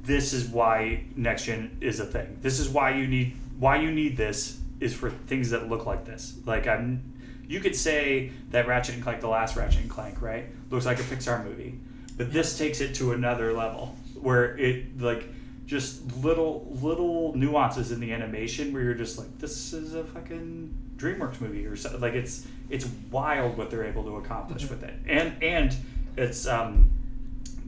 this 0.04 0.34
is 0.34 0.48
why 0.48 1.04
next 1.16 1.46
gen 1.46 1.78
is 1.82 2.00
a 2.00 2.06
thing. 2.06 2.38
This 2.42 2.60
is 2.60 2.70
why 2.70 2.96
you 2.96 3.08
need 3.08 3.36
why 3.60 3.78
you 3.78 3.92
need 3.92 4.18
this 4.18 4.60
is 4.80 4.94
for 4.94 5.10
things 5.12 5.52
that 5.52 5.70
look 5.70 5.86
like 5.86 6.06
this. 6.06 6.36
Like 6.46 6.68
I'm 6.68 7.14
you 7.48 7.60
could 7.60 7.76
say 7.76 8.32
that 8.52 8.68
Ratchet 8.68 8.96
and 8.96 9.04
Clank 9.04 9.22
the 9.22 9.28
last 9.28 9.56
Ratchet 9.56 9.82
and 9.82 9.90
Clank, 9.90 10.22
right? 10.22 10.46
Looks 10.70 10.86
like 10.86 11.00
a 11.00 11.04
Pixar 11.04 11.44
movie. 11.44 11.80
But 12.18 12.32
this 12.34 12.58
takes 12.58 12.82
it 12.82 12.96
to 12.96 13.14
another 13.14 13.54
level 13.54 13.96
where 14.20 14.58
it 14.58 15.00
like 15.00 15.28
just 15.72 16.18
little 16.18 16.68
little 16.82 17.34
nuances 17.34 17.94
in 17.94 18.02
the 18.02 18.12
animation 18.12 18.74
where 18.74 18.84
you're 18.84 18.94
just 18.94 19.18
like 19.18 19.40
this 19.40 19.72
is 19.72 19.96
a 19.96 20.04
fucking 20.04 20.78
DreamWorks 20.98 21.40
movie 21.40 21.66
or 21.66 21.78
something. 21.78 22.02
Like 22.02 22.14
it's 22.14 22.46
it's 22.70 22.86
wild 23.10 23.58
what 23.58 23.72
they're 23.72 23.86
able 23.86 24.04
to 24.04 24.18
accomplish 24.18 24.70
with 24.70 24.84
it. 24.84 24.94
And 25.08 25.42
and 25.42 25.74
it's 26.18 26.46
um 26.46 26.92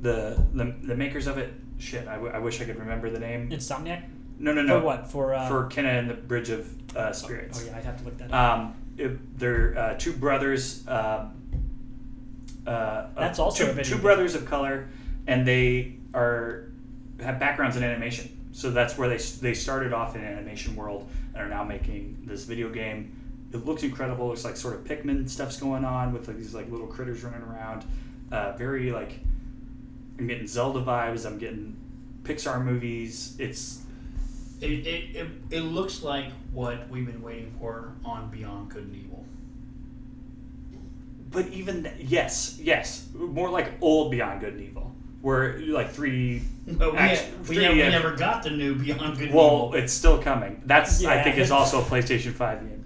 the 0.02 0.38
the, 0.52 0.76
the 0.82 0.98
makers 0.98 1.28
of 1.28 1.38
it 1.38 1.54
shit 1.80 2.06
I, 2.10 2.16
w- 2.16 2.34
I 2.34 2.40
wish 2.40 2.60
I 2.60 2.66
could 2.66 2.78
remember 2.78 3.10
the 3.10 3.20
name. 3.20 3.50
Insomniac. 3.50 4.04
No, 4.38 4.52
no, 4.52 4.64
no. 4.64 4.80
For 4.82 4.86
what? 4.86 5.10
For 5.10 5.34
uh, 5.34 5.48
For 5.48 5.70
Kena 5.70 5.98
and 5.98 6.10
the 6.10 6.16
Bridge 6.16 6.50
of 6.50 6.98
uh, 6.98 7.14
Spirits. 7.14 7.62
Oh 7.62 7.66
yeah, 7.66 7.78
I'd 7.78 7.86
have 7.86 8.00
to 8.00 8.04
look 8.04 8.18
that 8.18 8.34
up. 8.34 8.58
Um, 8.60 8.76
it, 8.98 9.40
they're 9.40 9.78
uh, 9.78 9.94
two 9.98 10.12
brothers. 10.12 10.86
Um, 10.90 11.40
uh, 12.68 13.08
That's 13.16 13.40
uh, 13.40 13.46
also 13.46 13.74
two, 13.74 13.82
two 13.82 13.98
brothers 13.98 14.36
of 14.36 14.46
color, 14.46 14.90
and 15.26 15.48
they 15.48 15.96
are 16.14 16.73
have 17.22 17.40
backgrounds 17.40 17.76
in 17.78 17.84
animation. 17.84 18.30
So 18.52 18.70
that's 18.72 18.98
where 18.98 19.10
they 19.10 19.18
they 19.18 19.54
started 19.54 19.94
off 19.94 20.16
in 20.16 20.24
animation 20.24 20.76
world 20.76 21.10
and 21.34 21.44
are 21.44 21.50
now 21.50 21.64
making 21.64 22.24
this 22.26 22.46
video 22.46 22.70
game. 22.70 23.20
It 23.52 23.66
looks 23.66 23.84
incredible. 23.84 24.28
Looks 24.28 24.46
like 24.46 24.58
sort 24.58 24.76
of 24.76 24.84
Pikmin 24.84 25.30
stuff's 25.30 25.60
going 25.60 25.86
on 25.86 26.14
with 26.14 26.28
like 26.28 26.38
these 26.38 26.54
like 26.54 26.70
little 26.70 26.88
critters 26.88 27.24
running 27.24 27.42
around. 27.42 27.84
Uh, 28.32 28.54
very 28.54 28.92
like 28.92 29.20
I'm 30.20 30.28
getting 30.28 30.48
Zelda 30.48 30.82
vibes. 30.82 31.26
I'm 31.26 31.38
getting 31.40 31.76
Pixar 32.24 32.64
movies. 32.64 33.36
It's 33.40 33.82
It, 34.62 34.72
it, 34.88 35.16
it, 35.16 35.28
it 35.52 35.62
looks 35.62 36.04
like 36.04 36.26
what 36.52 36.88
we've 36.90 37.06
been 37.06 37.22
waiting 37.22 37.54
for 37.60 37.94
on 38.06 38.30
Beyond 38.30 38.70
Good 38.70 38.84
and 38.84 38.96
Evil. 38.96 39.26
but 41.32 41.48
even 41.48 41.84
th- 41.84 41.96
yes, 42.00 42.60
yes, 42.62 43.08
more 43.14 43.50
like 43.50 43.72
old 43.82 44.12
Beyond 44.12 44.40
Good 44.42 44.54
and 44.54 44.62
Evil, 44.64 44.93
where 45.24 45.58
like 45.62 45.90
three. 45.92 46.42
But 46.68 46.92
we, 46.92 46.98
Act- 47.00 47.26
we, 47.40 47.46
three, 47.56 47.58
never, 47.64 47.74
we 47.76 47.82
never 47.82 48.12
got 48.16 48.44
the 48.44 48.50
new 48.52 48.76
Beyond 48.76 49.18
Good 49.18 49.28
and 49.30 49.34
Well, 49.34 49.48
Evil. 49.70 49.74
it's 49.76 49.92
still 49.94 50.22
coming. 50.22 50.62
That's 50.66 51.04
I 51.04 51.24
think 51.24 51.38
is 51.38 51.50
also 51.50 51.80
a 51.82 51.84
PlayStation 51.84 52.34
Five 52.34 52.60
game. 52.60 52.86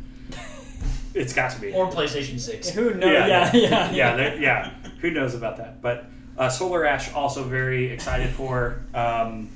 It's 1.14 1.34
got 1.34 1.52
to 1.54 1.60
be. 1.62 1.74
Or 1.74 1.90
PlayStation 1.90 2.40
6. 2.40 2.70
Who 2.70 2.94
knows? 2.94 3.12
Yeah, 3.12 3.28
yeah, 3.28 3.52
yeah. 3.56 3.92
yeah, 3.92 4.16
there- 4.16 4.38
yeah. 4.40 4.74
Who 5.02 5.10
knows 5.10 5.34
about 5.34 5.58
that? 5.58 5.82
But 5.82 6.06
uh, 6.38 6.48
Solar 6.50 6.86
Ash 6.86 7.12
also 7.12 7.44
very 7.44 7.90
excited 7.92 8.30
for 8.30 8.82
um, 8.94 9.50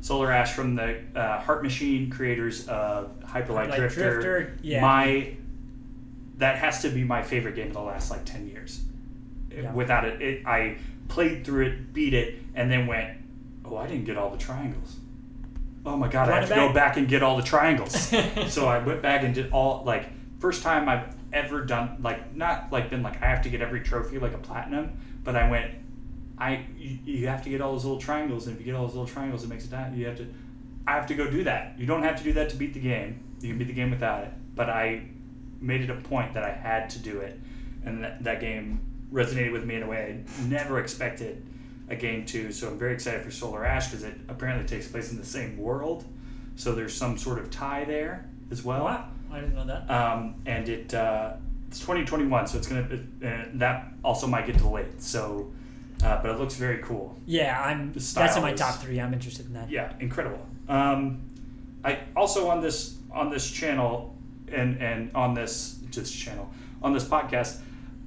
Solar 0.00 0.32
Ash 0.32 0.52
from 0.52 0.74
the 0.74 1.00
uh, 1.14 1.38
Heart 1.40 1.62
Machine 1.62 2.10
creators 2.10 2.66
of 2.66 3.12
Hyperlight 3.20 3.68
Like 3.70 3.76
Drifter. 3.76 4.12
Drifter, 4.20 4.58
yeah. 4.62 4.80
My 4.80 5.34
that 6.38 6.56
has 6.58 6.82
to 6.82 6.88
be 6.88 7.04
my 7.04 7.22
favorite 7.22 7.54
game 7.54 7.68
of 7.68 7.74
the 7.74 7.80
last 7.80 8.10
like 8.10 8.24
ten 8.24 8.48
years. 8.48 8.80
Yeah. 9.52 9.72
Without 9.72 10.04
it, 10.04 10.20
it, 10.20 10.46
I 10.46 10.78
played 11.08 11.44
through 11.44 11.66
it, 11.66 11.92
beat 11.92 12.14
it, 12.14 12.36
and 12.54 12.70
then 12.70 12.86
went, 12.86 13.18
"Oh, 13.64 13.76
I 13.76 13.86
didn't 13.86 14.04
get 14.04 14.16
all 14.16 14.30
the 14.30 14.38
triangles." 14.38 14.96
Oh 15.86 15.96
my 15.96 16.08
god, 16.08 16.30
I 16.30 16.40
have 16.40 16.48
to 16.48 16.54
go 16.54 16.66
back. 16.68 16.74
back 16.74 16.96
and 16.96 17.08
get 17.08 17.22
all 17.22 17.36
the 17.36 17.42
triangles. 17.42 18.12
so 18.48 18.66
I 18.66 18.78
went 18.78 19.02
back 19.02 19.22
and 19.22 19.34
did 19.34 19.52
all 19.52 19.82
like 19.84 20.06
first 20.38 20.62
time 20.62 20.88
I've 20.88 21.14
ever 21.32 21.64
done 21.64 21.98
like 22.00 22.34
not 22.34 22.72
like 22.72 22.90
been 22.90 23.02
like 23.02 23.22
I 23.22 23.26
have 23.26 23.42
to 23.42 23.50
get 23.50 23.60
every 23.60 23.80
trophy 23.80 24.18
like 24.18 24.32
a 24.32 24.38
platinum, 24.38 24.98
but 25.22 25.36
I 25.36 25.50
went 25.50 25.74
I 26.38 26.64
you, 26.76 26.98
you 27.04 27.26
have 27.28 27.42
to 27.44 27.50
get 27.50 27.60
all 27.60 27.72
those 27.72 27.84
little 27.84 28.00
triangles 28.00 28.46
and 28.46 28.56
if 28.56 28.60
you 28.60 28.66
get 28.66 28.74
all 28.74 28.86
those 28.86 28.96
little 28.96 29.08
triangles 29.08 29.44
it 29.44 29.48
makes 29.48 29.64
it 29.64 29.70
that 29.72 29.92
you 29.92 30.06
have 30.06 30.16
to 30.16 30.26
I 30.86 30.92
have 30.92 31.06
to 31.06 31.14
go 31.14 31.30
do 31.30 31.44
that. 31.44 31.78
You 31.78 31.86
don't 31.86 32.02
have 32.02 32.16
to 32.16 32.24
do 32.24 32.32
that 32.34 32.50
to 32.50 32.56
beat 32.56 32.74
the 32.74 32.80
game. 32.80 33.20
You 33.40 33.48
can 33.48 33.58
beat 33.58 33.68
the 33.68 33.74
game 33.74 33.90
without 33.90 34.24
it. 34.24 34.32
But 34.54 34.68
I 34.68 35.06
made 35.60 35.80
it 35.80 35.90
a 35.90 35.96
point 35.96 36.34
that 36.34 36.44
I 36.44 36.50
had 36.50 36.90
to 36.90 36.98
do 36.98 37.20
it 37.20 37.38
and 37.84 38.04
that, 38.04 38.22
that 38.24 38.40
game 38.40 38.80
resonated 39.14 39.52
with 39.52 39.64
me 39.64 39.76
in 39.76 39.84
a 39.84 39.86
way 39.86 40.20
I 40.20 40.42
never 40.42 40.80
expected 40.80 41.46
a 41.88 41.96
game 41.96 42.26
to. 42.26 42.50
So 42.52 42.68
I'm 42.68 42.78
very 42.78 42.92
excited 42.92 43.22
for 43.22 43.30
Solar 43.30 43.64
Ash 43.64 43.88
because 43.88 44.02
it 44.02 44.14
apparently 44.28 44.66
takes 44.66 44.88
place 44.88 45.10
in 45.12 45.16
the 45.16 45.24
same 45.24 45.56
world. 45.56 46.04
So 46.56 46.74
there's 46.74 46.94
some 46.94 47.16
sort 47.16 47.38
of 47.38 47.50
tie 47.50 47.84
there 47.84 48.28
as 48.50 48.62
well. 48.64 48.84
Wow, 48.84 49.08
I 49.32 49.40
didn't 49.40 49.54
know 49.54 49.66
that. 49.66 49.90
Um, 49.90 50.36
and 50.46 50.68
it 50.68 50.92
uh, 50.92 51.34
it's 51.68 51.78
2021, 51.80 52.46
so 52.46 52.58
it's 52.58 52.66
gonna 52.66 52.82
uh, 53.24 53.44
that 53.54 53.92
also 54.04 54.26
might 54.26 54.46
get 54.46 54.58
delayed. 54.58 55.00
So, 55.00 55.52
uh, 56.02 56.20
but 56.22 56.30
it 56.30 56.38
looks 56.38 56.54
very 56.54 56.78
cool. 56.78 57.16
Yeah, 57.26 57.60
I'm. 57.60 57.92
That's 57.92 58.14
in 58.36 58.42
my 58.42 58.54
style 58.54 58.72
top 58.72 58.80
three. 58.80 59.00
I'm 59.00 59.12
interested 59.12 59.46
in 59.46 59.54
that. 59.54 59.70
Yeah, 59.70 59.92
incredible. 60.00 60.44
Um, 60.68 61.22
I 61.84 62.00
also 62.16 62.48
on 62.48 62.60
this 62.60 62.98
on 63.12 63.30
this 63.30 63.50
channel 63.50 64.16
and 64.50 64.80
and 64.80 65.10
on 65.14 65.34
this 65.34 65.78
just 65.90 66.16
channel 66.16 66.48
on 66.82 66.92
this 66.92 67.04
podcast, 67.04 67.60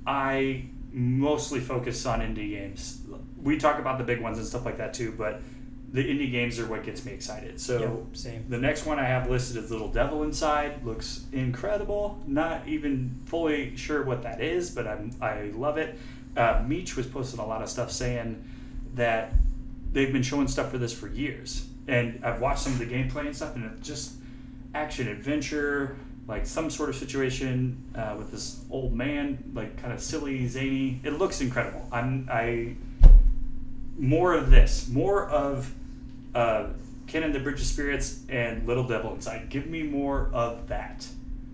I 0.06 0.66
mostly 0.98 1.60
focus 1.60 2.06
on 2.06 2.22
indie 2.22 2.50
games. 2.50 3.02
We 3.42 3.58
talk 3.58 3.80
about 3.80 3.98
the 4.00 4.04
big 4.04 4.20
ones 4.20 4.38
and 4.40 4.48
stuff 4.48 4.66
like 4.66 4.78
that 4.78 4.94
too, 4.94 5.14
but 5.18 5.42
the 5.94 6.04
indie 6.04 6.32
games 6.32 6.60
are 6.60 6.66
what 6.66 6.84
gets 6.84 7.06
me 7.06 7.14
excited. 7.14 7.62
So 7.62 7.80
Yep, 7.80 8.18
same. 8.18 8.46
the 8.50 8.58
next 8.58 8.86
one 8.86 9.00
I 9.00 9.06
have 9.06 9.30
listed 9.30 9.64
is 9.64 9.72
Little 9.72 9.88
Devil 9.92 10.24
Inside. 10.24 10.84
Looks 10.84 11.26
incredible. 11.32 12.22
Not 12.28 12.68
even 12.68 13.16
fully 13.26 13.76
sure 13.78 14.04
what 14.04 14.24
that 14.24 14.42
is, 14.42 14.72
but 14.72 14.88
I'm 14.88 15.12
I 15.22 15.52
love 15.56 15.78
it. 15.78 15.98
Uh, 16.36 16.64
Meech 16.68 16.96
was 16.98 17.06
posting 17.06 17.40
a 17.40 17.46
lot 17.46 17.62
of 17.62 17.70
stuff 17.70 17.92
saying 17.92 18.44
that 18.96 19.34
they've 19.94 20.12
been 20.12 20.24
showing 20.24 20.48
stuff 20.48 20.72
for 20.72 20.78
this 20.78 20.94
for 20.94 21.08
years, 21.08 21.68
and 21.88 22.20
I've 22.26 22.42
watched 22.42 22.60
some 22.60 22.74
of 22.74 22.80
the 22.80 22.86
gameplay 22.86 23.26
and 23.28 23.36
stuff, 23.36 23.56
and 23.56 23.66
it's 23.66 23.88
just 23.88 24.14
action 24.76 25.08
adventure, 25.08 25.96
like 26.28 26.46
some 26.46 26.70
sort 26.70 26.90
of 26.90 26.96
situation 26.96 27.82
uh, 27.96 28.16
with 28.18 28.32
this 28.32 28.62
old 28.70 28.94
man, 28.94 29.44
like 29.54 29.78
kind 29.82 29.94
of 29.94 30.02
silly, 30.02 30.46
zany. 30.48 31.00
It 31.04 31.14
looks 31.14 31.40
incredible. 31.42 31.88
I'm 31.92 32.28
I 32.32 32.76
more 33.98 34.34
of 34.34 34.52
this, 34.52 34.88
more 34.90 35.28
of 35.28 35.74
uh, 36.36 36.68
Ken 37.08 37.24
and 37.24 37.34
the 37.34 37.40
Bridge 37.40 37.60
of 37.62 37.66
Spirits 37.66 38.22
and 38.30 38.68
Little 38.68 38.84
Devil 38.84 39.14
Inside. 39.16 39.50
Give 39.50 39.66
me 39.68 39.84
more 39.84 40.30
of 40.34 40.68
that, 40.68 41.08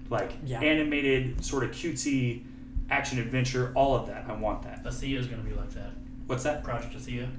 like 0.09 0.31
Yeah. 0.45 0.59
animated, 0.61 1.43
sort 1.45 1.63
of 1.63 1.71
cutesy 1.71 2.43
action 2.89 3.19
adventure. 3.19 3.71
All 3.75 3.95
of 3.95 4.07
that. 4.07 4.25
I 4.27 4.33
want 4.33 4.63
that. 4.63 4.83
Athia 4.83 5.17
is 5.19 5.27
going 5.27 5.41
to 5.43 5.47
be 5.49 5.55
like 5.55 5.69
that. 5.71 5.91
What's 6.27 6.43
that? 6.43 6.63
Project 6.63 6.95
Athia. 6.95 7.29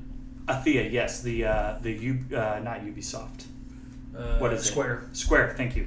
Athia, 0.47 0.91
yes, 0.91 1.23
the 1.23 1.45
uh, 1.47 1.79
the 1.83 1.93
U, 1.93 2.19
uh, 2.31 2.61
not 2.63 2.81
Ubisoft. 2.83 3.45
Uh, 4.17 4.39
What 4.39 4.53
is 4.53 4.61
it? 4.61 4.69
Square. 4.71 5.09
Square, 5.13 5.55
thank 5.57 5.75
you. 5.75 5.87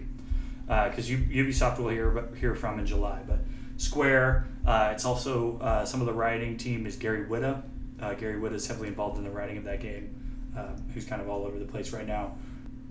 Because 0.67 1.09
U 1.09 1.17
Ubisoft 1.17 1.79
will 1.79 1.89
hear 1.89 2.29
hear 2.39 2.53
from 2.55 2.79
in 2.79 2.85
July, 2.85 3.21
but 3.25 3.39
Square. 3.77 4.47
Uh, 4.65 4.89
it's 4.91 5.05
also 5.05 5.57
uh, 5.59 5.85
some 5.85 6.01
of 6.01 6.07
the 6.07 6.13
writing 6.13 6.57
team 6.57 6.85
is 6.85 6.95
Gary 6.97 7.25
Whitta. 7.25 7.61
Uh, 8.01 8.13
Gary 8.15 8.39
Whitta 8.39 8.55
is 8.55 8.67
heavily 8.67 8.89
involved 8.89 9.17
in 9.17 9.23
the 9.23 9.29
writing 9.29 9.57
of 9.57 9.63
that 9.63 9.79
game. 9.79 10.13
Uh, 10.57 10.69
who's 10.93 11.05
kind 11.05 11.21
of 11.21 11.29
all 11.29 11.45
over 11.45 11.59
the 11.59 11.65
place 11.65 11.93
right 11.93 12.07
now. 12.07 12.35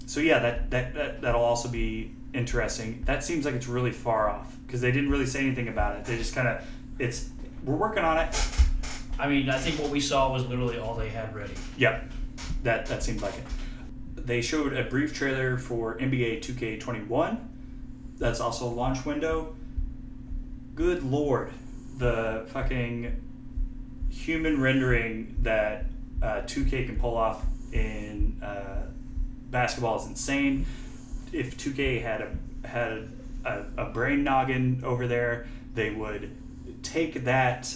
So 0.07 0.21
yeah, 0.21 0.39
that 0.39 0.71
that, 0.71 0.95
that 0.95 1.21
that'll 1.21 1.43
also 1.43 1.69
be 1.69 2.13
interesting. 2.33 3.03
That 3.07 3.25
seems 3.25 3.45
like 3.45 3.55
it's 3.55 3.67
really 3.67 3.91
far 3.91 4.31
off 4.31 4.57
because 4.67 4.81
they 4.81 4.93
didn't 4.93 5.11
really 5.11 5.27
say 5.27 5.41
anything 5.41 5.69
about 5.69 5.97
it. 5.97 6.05
They 6.05 6.17
just 6.17 6.35
kind 6.35 6.47
of 6.47 6.65
it's 6.99 7.31
we're 7.65 7.75
working 7.75 8.05
on 8.05 8.19
it. 8.19 8.49
I 9.19 9.29
mean, 9.29 9.51
I 9.51 9.59
think 9.59 9.81
what 9.81 9.91
we 9.91 10.01
saw 10.01 10.33
was 10.33 10.47
literally 10.47 10.79
all 10.79 10.95
they 10.95 11.09
had 11.09 11.35
ready. 11.35 11.55
Yep, 11.79 12.13
that 12.63 12.87
that 12.87 13.03
seemed 13.03 13.21
like 13.21 13.35
it. 13.35 13.45
They 14.27 14.41
showed 14.43 14.73
a 14.73 14.85
brief 14.85 15.13
trailer 15.13 15.59
for 15.59 15.99
NBA 15.99 16.41
2K21. 16.43 17.39
That's 18.19 18.41
also 18.41 18.67
a 18.67 18.75
launch 18.75 19.05
window. 19.05 19.55
Good 20.75 21.03
lord, 21.03 21.53
the 21.99 22.47
fucking 22.49 23.23
human 24.11 24.61
rendering 24.61 25.37
that 25.43 25.87
uh, 26.23 26.43
2K 26.43 26.87
can 26.87 26.99
pull 26.99 27.17
off 27.17 27.45
in 27.73 28.41
uh, 28.43 28.87
basketball 29.51 29.99
is 30.01 30.07
insane. 30.07 30.67
If 31.33 31.57
2K 31.57 32.03
had 32.03 32.21
a 32.23 32.67
had 32.67 33.09
a, 33.45 33.65
a 33.77 33.85
brain 33.87 34.25
noggin 34.25 34.83
over 34.85 35.07
there, 35.07 35.47
they 35.75 35.91
would 35.91 36.31
take 36.83 37.25
that 37.25 37.75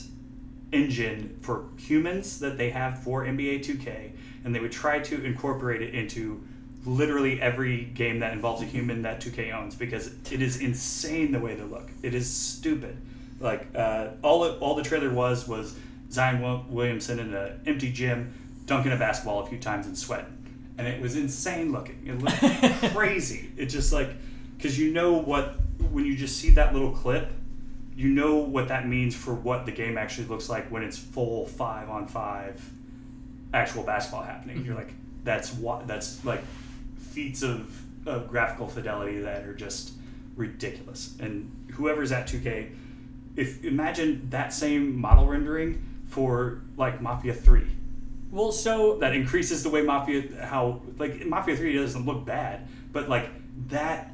engine 0.73 1.39
for 1.43 1.67
humans 1.77 2.41
that 2.41 2.57
they 2.57 2.71
have 2.71 3.03
for 3.03 3.25
NBA 3.25 3.61
2K, 3.61 4.13
and 4.45 4.55
they 4.55 4.61
would 4.61 4.73
try 4.73 4.99
to 5.01 5.25
incorporate 5.25 5.83
it 5.83 5.95
into 5.95 6.43
literally 6.85 7.41
every 7.41 7.85
game 7.85 8.21
that 8.21 8.33
involves 8.33 8.63
a 8.63 8.65
human 8.65 9.03
that 9.03 9.21
2K 9.21 9.55
owns 9.55 9.75
because 9.75 10.09
it 10.31 10.41
is 10.41 10.61
insane 10.61 11.33
the 11.33 11.39
way 11.39 11.55
they 11.55 11.63
look. 11.63 11.91
It 12.03 12.15
is 12.15 12.31
stupid. 12.31 12.97
Like 13.39 13.67
uh, 13.75 14.09
all 14.23 14.45
it, 14.45 14.59
all 14.61 14.75
the 14.75 14.83
trailer 14.83 15.11
was 15.11 15.49
was 15.49 15.77
Zion 16.11 16.71
Williamson 16.71 17.19
in 17.19 17.35
an 17.35 17.61
empty 17.67 17.93
gym 17.93 18.35
dunking 18.67 18.93
a 18.93 18.97
basketball 18.97 19.41
a 19.41 19.47
few 19.47 19.59
times 19.59 19.87
and 19.87 19.97
sweating, 19.97 20.37
and 20.77 20.87
it 20.87 21.01
was 21.01 21.17
insane 21.17 21.73
looking. 21.73 22.03
It 22.07 22.19
looked 22.19 22.95
crazy. 22.95 23.51
It 23.57 23.67
just 23.67 23.93
like 23.93 24.11
because 24.57 24.79
you 24.79 24.93
know 24.93 25.15
what 25.15 25.57
when 25.91 26.05
you 26.05 26.17
just 26.17 26.39
see 26.39 26.51
that 26.51 26.75
little 26.75 26.93
clip 26.93 27.31
you 28.01 28.09
know 28.09 28.37
what 28.37 28.69
that 28.69 28.89
means 28.89 29.15
for 29.15 29.35
what 29.35 29.67
the 29.67 29.73
game 29.73 29.99
actually 29.99 30.27
looks 30.27 30.49
like 30.49 30.71
when 30.71 30.83
it's 30.83 30.97
full 30.97 31.45
five 31.47 31.91
on 31.91 32.07
five 32.07 32.59
actual 33.53 33.83
basketball 33.83 34.23
happening. 34.23 34.65
You're 34.65 34.75
like, 34.75 34.93
that's 35.23 35.53
what 35.53 35.87
that's 35.87 36.25
like 36.25 36.43
feats 37.11 37.43
of, 37.43 37.83
of 38.07 38.29
graphical 38.29 38.69
fidelity 38.69 39.21
that 39.21 39.45
are 39.45 39.55
just 39.55 39.93
ridiculous. 40.37 41.17
And 41.21 41.73
whoever's 41.73 42.13
at 42.13 42.27
2K, 42.27 42.75
if 43.37 43.65
imagine 43.65 44.29
that 44.31 44.53
same 44.53 44.99
model 44.99 45.27
rendering 45.27 45.85
for 46.09 46.63
like 46.77 47.01
Mafia 47.01 47.33
3 47.35 47.67
Well, 48.31 48.53
so 48.53 48.99
that 48.99 49.15
increases 49.15 49.63
the 49.63 49.71
way 49.71 49.83
Mafia 49.83 50.45
how 50.45 50.83
like 50.99 51.25
Mafia 51.27 51.57
Three 51.57 51.75
doesn't 51.75 52.05
look 52.05 52.25
bad, 52.25 52.67
but 52.93 53.09
like 53.09 53.31
that 53.69 54.13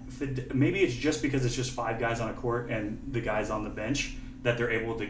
maybe 0.55 0.81
it's 0.81 0.95
just 0.95 1.23
because 1.23 1.45
it's 1.45 1.55
just 1.55 1.73
five 1.73 1.99
guys 1.99 2.21
on 2.21 2.31
a 2.31 2.35
court 2.35 2.71
and 2.71 3.01
the 3.13 3.21
guys 3.21 3.51
on 3.51 3.65
the 3.65 3.71
bench 3.71 4.17
that 4.43 4.59
they're 4.59 4.71
able 4.71 4.99
to 4.99 5.09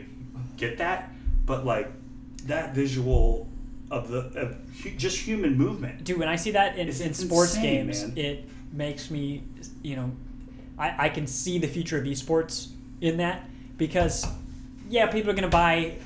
get 0.56 0.78
that, 0.78 1.10
but 1.44 1.64
like 1.64 1.90
that 2.44 2.74
visual 2.74 3.48
of 3.90 4.08
the 4.08 4.18
of 4.40 4.56
hu- 4.82 4.90
just 4.92 5.18
human 5.18 5.56
movement. 5.56 6.04
dude, 6.04 6.18
when 6.18 6.28
I 6.28 6.36
see 6.36 6.50
that 6.52 6.76
in, 6.78 6.88
It's 6.88 7.00
in 7.00 7.14
sports 7.14 7.54
insane, 7.54 7.86
games, 7.86 8.02
man. 8.06 8.12
it 8.16 8.44
makes 8.72 9.10
me, 9.10 9.42
you 9.82 9.96
know, 9.96 10.10
I, 10.78 11.06
I 11.06 11.08
can 11.08 11.26
see 11.26 11.58
the 11.58 11.68
future 11.68 11.98
of 11.98 12.04
esports 12.04 12.68
in 13.00 13.18
that 13.18 13.48
because, 13.78 14.26
yeah, 14.88 15.06
people 15.06 15.30
are 15.30 15.34
going 15.34 15.42
to 15.44 15.48
buy 15.48 15.96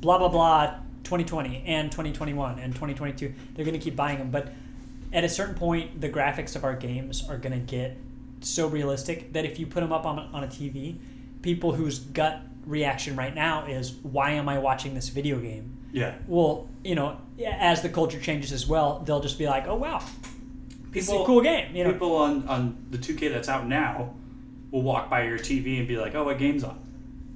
blah, 0.00 0.18
blah, 0.18 0.28
blah 0.28 0.74
2020 1.04 1.64
and 1.66 1.90
2021 1.92 2.58
and 2.58 2.72
2022. 2.74 3.32
They're 3.54 3.64
going 3.64 3.78
to 3.78 3.82
keep 3.84 3.96
buying 3.96 4.18
them. 4.18 4.30
But 4.30 4.52
at 5.12 5.24
a 5.24 5.28
certain 5.28 5.54
point, 5.54 6.00
the 6.00 6.08
graphics 6.08 6.56
of 6.56 6.64
our 6.64 6.74
games 6.74 7.28
are 7.28 7.36
going 7.36 7.52
to 7.52 7.58
get 7.64 7.96
so 8.40 8.66
realistic 8.66 9.32
that 9.34 9.44
if 9.44 9.58
you 9.58 9.66
put 9.66 9.80
them 9.80 9.92
up 9.92 10.06
on, 10.06 10.18
on 10.32 10.44
a 10.44 10.46
TV, 10.48 10.96
people 11.42 11.74
whose 11.74 11.98
gut 11.98 12.40
reaction 12.64 13.14
right 13.16 13.34
now 13.34 13.66
is, 13.66 13.92
why 14.02 14.30
am 14.32 14.48
I 14.48 14.58
watching 14.58 14.94
this 14.94 15.08
video 15.10 15.38
game? 15.38 15.76
Yeah. 15.92 16.14
Well, 16.28 16.68
you 16.84 16.94
know, 16.94 17.18
as 17.44 17.82
the 17.82 17.88
culture 17.88 18.20
changes 18.20 18.52
as 18.52 18.66
well, 18.66 19.00
they'll 19.04 19.20
just 19.20 19.38
be 19.38 19.46
like, 19.46 19.66
"Oh 19.66 19.74
wow, 19.76 20.02
this 20.92 21.04
is 21.04 21.08
a 21.08 21.12
People- 21.12 21.26
cool 21.26 21.40
game." 21.42 21.74
You 21.74 21.84
know, 21.84 21.92
People 21.92 22.16
on, 22.16 22.46
on 22.48 22.76
the 22.90 22.98
2K 22.98 23.28
that's 23.32 23.48
out 23.48 23.66
now 23.66 24.14
will 24.70 24.82
walk 24.82 25.10
by 25.10 25.24
your 25.24 25.38
TV 25.38 25.78
and 25.78 25.88
be 25.88 25.96
like, 25.96 26.14
"Oh, 26.14 26.24
what 26.24 26.38
game's 26.38 26.62
on?" 26.64 26.78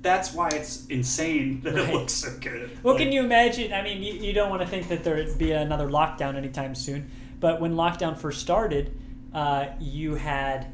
That's 0.02 0.32
why 0.34 0.50
it's 0.50 0.86
insane 0.86 1.60
that 1.64 1.74
Right. 1.74 1.88
it 1.88 1.94
looks 1.94 2.12
so 2.12 2.30
good. 2.40 2.70
Well, 2.82 2.94
Like, 2.94 3.02
can 3.04 3.12
you 3.12 3.22
imagine? 3.24 3.72
I 3.72 3.82
mean, 3.82 4.02
you, 4.02 4.12
you 4.14 4.32
don't 4.32 4.50
want 4.50 4.62
to 4.62 4.68
think 4.68 4.88
that 4.88 5.02
there'd 5.02 5.38
be 5.38 5.52
another 5.52 5.88
lockdown 5.88 6.36
anytime 6.36 6.74
soon, 6.74 7.10
but 7.40 7.60
when 7.60 7.74
lockdown 7.74 8.16
first 8.16 8.40
started, 8.40 8.96
uh, 9.32 9.66
you 9.80 10.14
had 10.14 10.66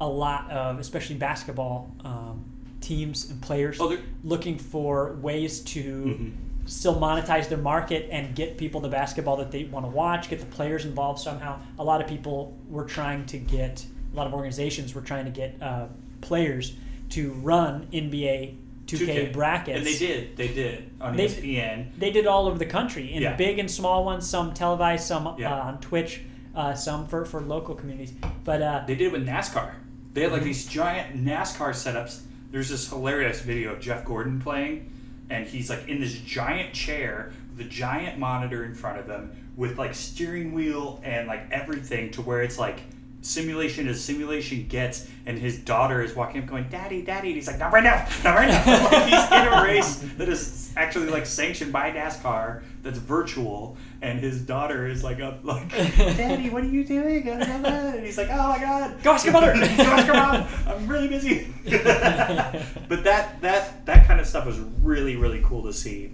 a 0.00 0.06
lot 0.08 0.50
of, 0.50 0.78
especially 0.80 1.16
basketball 1.16 1.90
um, 2.04 2.44
teams 2.82 3.30
and 3.30 3.40
players, 3.40 3.78
Oh, 3.80 3.96
looking 4.24 4.58
for 4.58 5.14
ways 5.22 5.60
to 5.60 5.82
Mhm. 5.82 6.32
Still 6.66 6.94
monetize 6.96 7.48
their 7.48 7.58
market 7.58 8.08
and 8.10 8.34
get 8.34 8.58
people 8.58 8.80
the 8.80 8.88
basketball 8.88 9.36
that 9.38 9.50
they 9.50 9.64
want 9.64 9.86
to 9.86 9.90
watch, 9.90 10.28
get 10.28 10.40
the 10.40 10.46
players 10.46 10.84
involved 10.84 11.20
somehow. 11.20 11.58
A 11.78 11.84
lot 11.84 12.00
of 12.00 12.06
people 12.08 12.56
were 12.68 12.84
trying 12.84 13.24
to 13.26 13.38
get, 13.38 13.84
a 14.12 14.16
lot 14.16 14.26
of 14.26 14.34
organizations 14.34 14.94
were 14.94 15.00
trying 15.00 15.24
to 15.24 15.30
get 15.30 15.60
uh, 15.62 15.86
players 16.20 16.74
to 17.10 17.32
run 17.34 17.86
NBA 17.92 18.56
2K, 18.86 19.32
brackets. 19.32 19.78
And 19.78 19.86
they 19.86 19.96
did. 19.96 20.36
They 20.36 20.48
did 20.48 20.90
on 21.00 21.16
They- 21.16 21.26
ESPN. 21.26 21.86
They 21.98 22.10
did 22.10 22.26
all 22.26 22.46
over 22.46 22.58
the 22.58 22.66
country, 22.66 23.12
in 23.12 23.22
Yeah. 23.22 23.34
big 23.36 23.58
and 23.58 23.70
small 23.70 24.04
ones. 24.04 24.28
Some 24.28 24.54
televised, 24.54 25.04
some 25.06 25.34
Yeah. 25.38 25.54
uh, 25.54 25.62
on 25.64 25.80
Twitch, 25.80 26.20
uh, 26.54 26.74
some 26.74 27.06
for, 27.08 27.24
for 27.24 27.40
local 27.40 27.74
communities. 27.74 28.12
But 28.44 28.62
uh, 28.62 28.82
They 28.86 28.94
did 28.94 29.06
it 29.08 29.12
with 29.12 29.26
NASCAR. 29.26 29.72
They 30.14 30.22
had 30.22 30.30
like 30.32 30.40
Mm-hmm. 30.40 30.46
these 30.48 30.66
giant 30.66 31.24
NASCAR 31.24 31.70
setups. 31.70 32.20
There's 32.52 32.68
this 32.70 32.88
hilarious 32.88 33.40
video 33.40 33.72
of 33.72 33.80
Jeff 33.80 34.04
Gordon 34.04 34.40
playing, 34.40 34.90
and 35.30 35.46
he's 35.46 35.70
like 35.70 35.88
in 35.88 36.00
this 36.00 36.14
giant 36.14 36.72
chair 36.72 37.32
with 37.50 37.66
a 37.66 37.68
giant 37.68 38.18
monitor 38.18 38.64
in 38.64 38.74
front 38.74 38.98
of 38.98 39.06
him 39.06 39.30
with 39.56 39.78
like 39.78 39.94
steering 39.94 40.52
wheel 40.52 41.00
and 41.02 41.26
like 41.26 41.50
everything 41.50 42.10
to 42.12 42.22
where 42.22 42.42
it's 42.42 42.58
like 42.58 42.80
simulation 43.22 43.88
as 43.88 44.00
simulation 44.00 44.66
gets 44.68 45.08
and 45.24 45.38
his 45.38 45.58
daughter 45.58 46.00
is 46.00 46.14
walking 46.14 46.42
up 46.42 46.48
going 46.48 46.68
daddy 46.68 47.02
daddy 47.02 47.28
and 47.28 47.36
he's 47.36 47.48
like 47.48 47.58
not 47.58 47.72
right 47.72 47.82
now 47.82 48.06
not 48.22 48.36
right 48.36 48.48
now. 48.48 48.84
Like 48.84 49.04
he's 49.08 49.32
in 49.32 49.52
a 49.52 49.62
race 49.64 49.96
that 50.16 50.28
is 50.28 50.72
actually 50.76 51.08
like 51.08 51.26
sanctioned 51.26 51.72
by 51.72 51.90
nascar 51.90 52.62
that's 52.82 52.98
virtual 52.98 53.76
and 54.02 54.20
his 54.20 54.40
daughter 54.40 54.86
is 54.86 55.02
like 55.02 55.20
up 55.20 55.40
like 55.42 55.68
daddy 55.70 56.50
what 56.50 56.62
are 56.62 56.68
you 56.68 56.84
doing 56.84 57.26
and 57.28 58.04
he's 58.04 58.18
like 58.18 58.28
oh 58.30 58.48
my 58.48 58.58
god 58.58 59.02
Go 59.02 59.12
ask 59.12 59.24
your 59.24 59.32
mother. 59.32 59.52
Go 59.54 59.60
ask 59.60 60.06
your 60.06 60.16
mom. 60.16 60.46
I'm 60.66 60.88
really 60.88 61.08
busy. 61.08 61.46
but 61.64 63.04
that 63.04 63.40
that 63.40 63.86
that 63.86 64.06
kind 64.06 64.20
of 64.20 64.26
stuff 64.26 64.46
was 64.46 64.58
really 64.58 65.16
really 65.16 65.42
cool 65.44 65.62
to 65.64 65.72
see. 65.72 66.12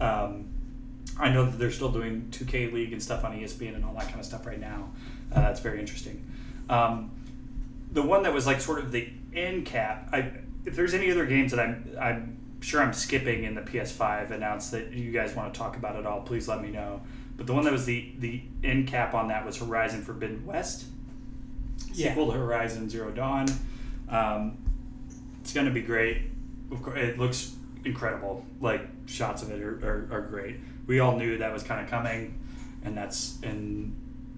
Um, 0.00 0.48
I 1.18 1.28
know 1.28 1.44
that 1.44 1.58
they're 1.58 1.70
still 1.70 1.92
doing 1.92 2.28
2K 2.32 2.72
League 2.72 2.92
and 2.92 3.02
stuff 3.02 3.24
on 3.24 3.38
ESPN 3.38 3.76
and 3.76 3.84
all 3.84 3.94
that 3.94 4.08
kind 4.08 4.18
of 4.18 4.26
stuff 4.26 4.46
right 4.46 4.58
now. 4.58 4.90
Uh, 5.30 5.42
that's 5.42 5.60
very 5.60 5.78
interesting. 5.78 6.24
Um, 6.68 7.10
the 7.92 8.02
one 8.02 8.22
that 8.24 8.32
was 8.32 8.46
like 8.46 8.60
sort 8.60 8.78
of 8.80 8.90
the 8.90 9.08
end 9.34 9.66
cap. 9.66 10.08
I, 10.12 10.32
if 10.64 10.74
there's 10.74 10.94
any 10.94 11.10
other 11.10 11.26
games 11.26 11.52
that 11.52 11.60
I'm 11.60 11.96
I'm 12.00 12.38
sure 12.60 12.80
I'm 12.80 12.92
skipping 12.92 13.44
in 13.44 13.54
the 13.54 13.62
PS5 13.62 14.30
announced 14.30 14.70
that 14.72 14.92
you 14.92 15.12
guys 15.12 15.34
want 15.34 15.52
to 15.52 15.58
talk 15.58 15.76
about 15.76 15.96
at 15.96 16.06
all, 16.06 16.22
please 16.22 16.48
let 16.48 16.62
me 16.62 16.70
know. 16.70 17.02
But 17.42 17.48
the 17.48 17.54
one 17.54 17.64
that 17.64 17.72
was 17.72 17.86
the 17.86 18.12
the 18.20 18.40
end 18.62 18.86
cap 18.86 19.14
on 19.14 19.26
that 19.26 19.44
was 19.44 19.56
Horizon 19.58 20.02
Forbidden 20.02 20.46
West 20.46 20.84
Yeah. 21.92 22.10
sequel 22.10 22.30
to 22.30 22.38
Horizon 22.38 22.88
Zero 22.88 23.10
Dawn. 23.10 23.46
Um, 24.08 24.58
it's 25.40 25.52
going 25.52 25.66
to 25.66 25.72
be 25.72 25.80
great. 25.82 26.30
Of 26.70 26.84
course, 26.84 27.00
it 27.00 27.18
looks 27.18 27.56
incredible. 27.84 28.46
Like 28.60 28.82
shots 29.06 29.42
of 29.42 29.50
it 29.50 29.60
are, 29.60 29.74
are, 29.84 30.08
are 30.18 30.20
great. 30.20 30.58
We 30.86 31.00
all 31.00 31.16
knew 31.16 31.38
that 31.38 31.52
was 31.52 31.64
kind 31.64 31.80
of 31.84 31.90
coming, 31.90 32.38
and 32.84 32.96
that's 32.96 33.40
and 33.42 33.92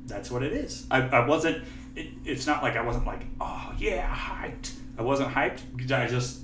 that's 0.06 0.30
what 0.30 0.42
it 0.42 0.54
is. 0.54 0.86
I, 0.90 1.02
I 1.02 1.26
wasn't. 1.26 1.62
It, 1.94 2.08
it's 2.24 2.46
not 2.46 2.62
like 2.62 2.74
I 2.74 2.80
wasn't 2.80 3.04
like, 3.04 3.26
oh 3.38 3.74
yeah, 3.76 4.08
hyped. 4.16 4.72
I 4.96 5.02
wasn't 5.02 5.28
hyped. 5.30 5.60
I 5.92 6.06
just, 6.06 6.40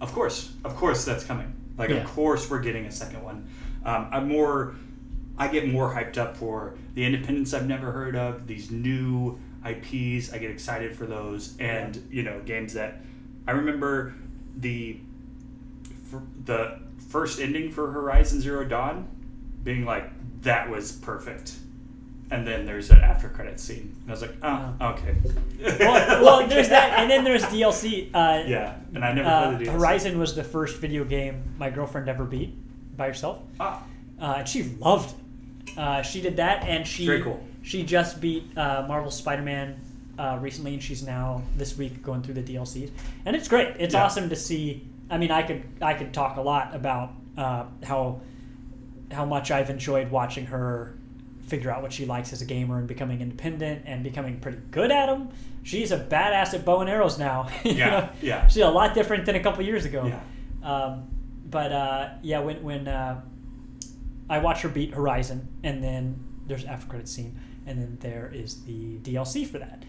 of 0.00 0.12
course, 0.12 0.52
of 0.64 0.76
course, 0.76 1.04
that's 1.04 1.24
coming. 1.24 1.52
Like, 1.76 1.90
Yeah. 1.90 1.96
of 1.96 2.06
course, 2.06 2.48
we're 2.48 2.60
getting 2.60 2.86
a 2.86 2.92
second 2.92 3.24
one. 3.24 3.48
Um, 3.84 4.06
I'm 4.12 4.28
more. 4.28 4.76
I 5.38 5.48
get 5.48 5.66
more 5.68 5.92
hyped 5.94 6.18
up 6.18 6.36
for 6.36 6.74
the 6.94 7.04
independents 7.04 7.54
I've 7.54 7.66
never 7.66 7.92
heard 7.92 8.14
of, 8.16 8.46
these 8.46 8.70
new 8.70 9.38
IPs. 9.66 10.32
I 10.32 10.38
get 10.38 10.50
excited 10.50 10.94
for 10.94 11.06
those, 11.06 11.56
and 11.58 12.06
you 12.10 12.22
know, 12.22 12.40
games 12.40 12.74
that 12.74 13.00
I 13.46 13.52
remember 13.52 14.14
the 14.56 14.98
the 16.44 16.78
first 17.08 17.40
ending 17.40 17.70
for 17.70 17.90
Horizon 17.90 18.40
Zero 18.40 18.64
Dawn 18.64 19.08
being 19.62 19.84
like 19.84 20.10
that 20.42 20.68
was 20.70 20.92
perfect. 20.92 21.54
And 22.32 22.46
then 22.46 22.64
there's 22.64 22.90
an 22.90 22.98
after 22.98 23.28
credit 23.28 23.58
scene. 23.58 23.92
And 24.02 24.08
I 24.08 24.12
was 24.12 24.22
like, 24.22 24.36
oh, 24.42 24.74
okay. 24.80 25.16
well, 25.80 26.22
well, 26.24 26.46
there's 26.46 26.68
that, 26.68 26.98
and 27.00 27.10
then 27.10 27.24
there's 27.24 27.42
DLC. 27.46 28.08
Uh, 28.14 28.44
Yeah, 28.46 28.76
and 28.94 29.04
I 29.04 29.12
never 29.12 29.28
uh, 29.28 29.48
played 29.48 29.66
the 29.66 29.70
DLC. 29.70 29.72
Horizon 29.72 30.18
was 30.18 30.36
the 30.36 30.44
first 30.44 30.78
video 30.78 31.04
game 31.04 31.42
my 31.58 31.70
girlfriend 31.70 32.08
ever 32.08 32.24
beat 32.24 32.54
by 32.96 33.08
herself, 33.08 33.40
Ah, 33.58 33.82
uh, 34.20 34.34
and 34.38 34.48
she 34.48 34.62
loved 34.78 35.10
it. 35.10 35.19
Uh, 35.80 36.02
she 36.02 36.20
did 36.20 36.36
that, 36.36 36.64
and 36.68 36.86
she 36.86 37.06
Very 37.06 37.22
cool. 37.22 37.42
she 37.62 37.82
just 37.82 38.20
beat 38.20 38.44
uh, 38.56 38.84
Marvel 38.86 39.10
Spider-Man 39.10 39.80
uh, 40.18 40.38
recently, 40.40 40.74
and 40.74 40.82
she's 40.82 41.02
now 41.02 41.42
this 41.56 41.78
week 41.78 42.02
going 42.02 42.20
through 42.22 42.34
the 42.34 42.42
DLCs, 42.42 42.90
and 43.24 43.34
it's 43.34 43.48
great. 43.48 43.68
It's 43.78 43.94
Yeah. 43.94 44.04
awesome 44.04 44.28
to 44.28 44.36
see. 44.36 44.86
I 45.08 45.16
mean, 45.16 45.30
I 45.30 45.42
could 45.42 45.62
I 45.80 45.94
could 45.94 46.12
talk 46.12 46.36
a 46.36 46.42
lot 46.42 46.74
about 46.74 47.12
uh, 47.38 47.64
how 47.84 48.20
how 49.10 49.24
much 49.24 49.50
I've 49.50 49.70
enjoyed 49.70 50.10
watching 50.10 50.46
her 50.46 50.94
figure 51.46 51.70
out 51.70 51.82
what 51.82 51.92
she 51.92 52.04
likes 52.06 52.32
as 52.32 52.42
a 52.42 52.44
gamer 52.44 52.78
and 52.78 52.86
becoming 52.86 53.20
independent 53.22 53.82
and 53.86 54.04
becoming 54.04 54.38
pretty 54.38 54.58
good 54.70 54.92
at 54.92 55.06
them. 55.06 55.30
She's 55.64 55.90
a 55.92 55.98
badass 55.98 56.54
at 56.54 56.64
bow 56.64 56.80
and 56.80 56.88
arrows 56.90 57.18
now. 57.18 57.48
Yeah, 57.64 57.90
know? 57.90 58.08
yeah. 58.22 58.46
She's 58.48 58.62
a 58.62 58.70
lot 58.70 58.94
different 58.94 59.24
than 59.26 59.34
a 59.36 59.40
couple 59.42 59.64
years 59.64 59.84
ago. 59.84 60.04
Yeah. 60.06 60.20
Um, 60.70 61.08
but 61.50 61.72
uh, 61.72 62.08
yeah, 62.22 62.40
when 62.40 62.62
when 62.62 62.86
uh, 62.86 63.20
I 64.30 64.38
watch 64.38 64.62
her 64.62 64.68
beat 64.70 64.94
Horizon, 64.94 65.48
and 65.62 65.82
then 65.84 66.18
there's 66.46 66.64
after 66.64 66.86
credit 66.86 67.08
scene, 67.08 67.38
and 67.66 67.78
then 67.80 67.98
there 68.00 68.30
is 68.32 68.62
the 68.64 68.96
DLC 68.98 69.46
for 69.46 69.58
that. 69.58 69.84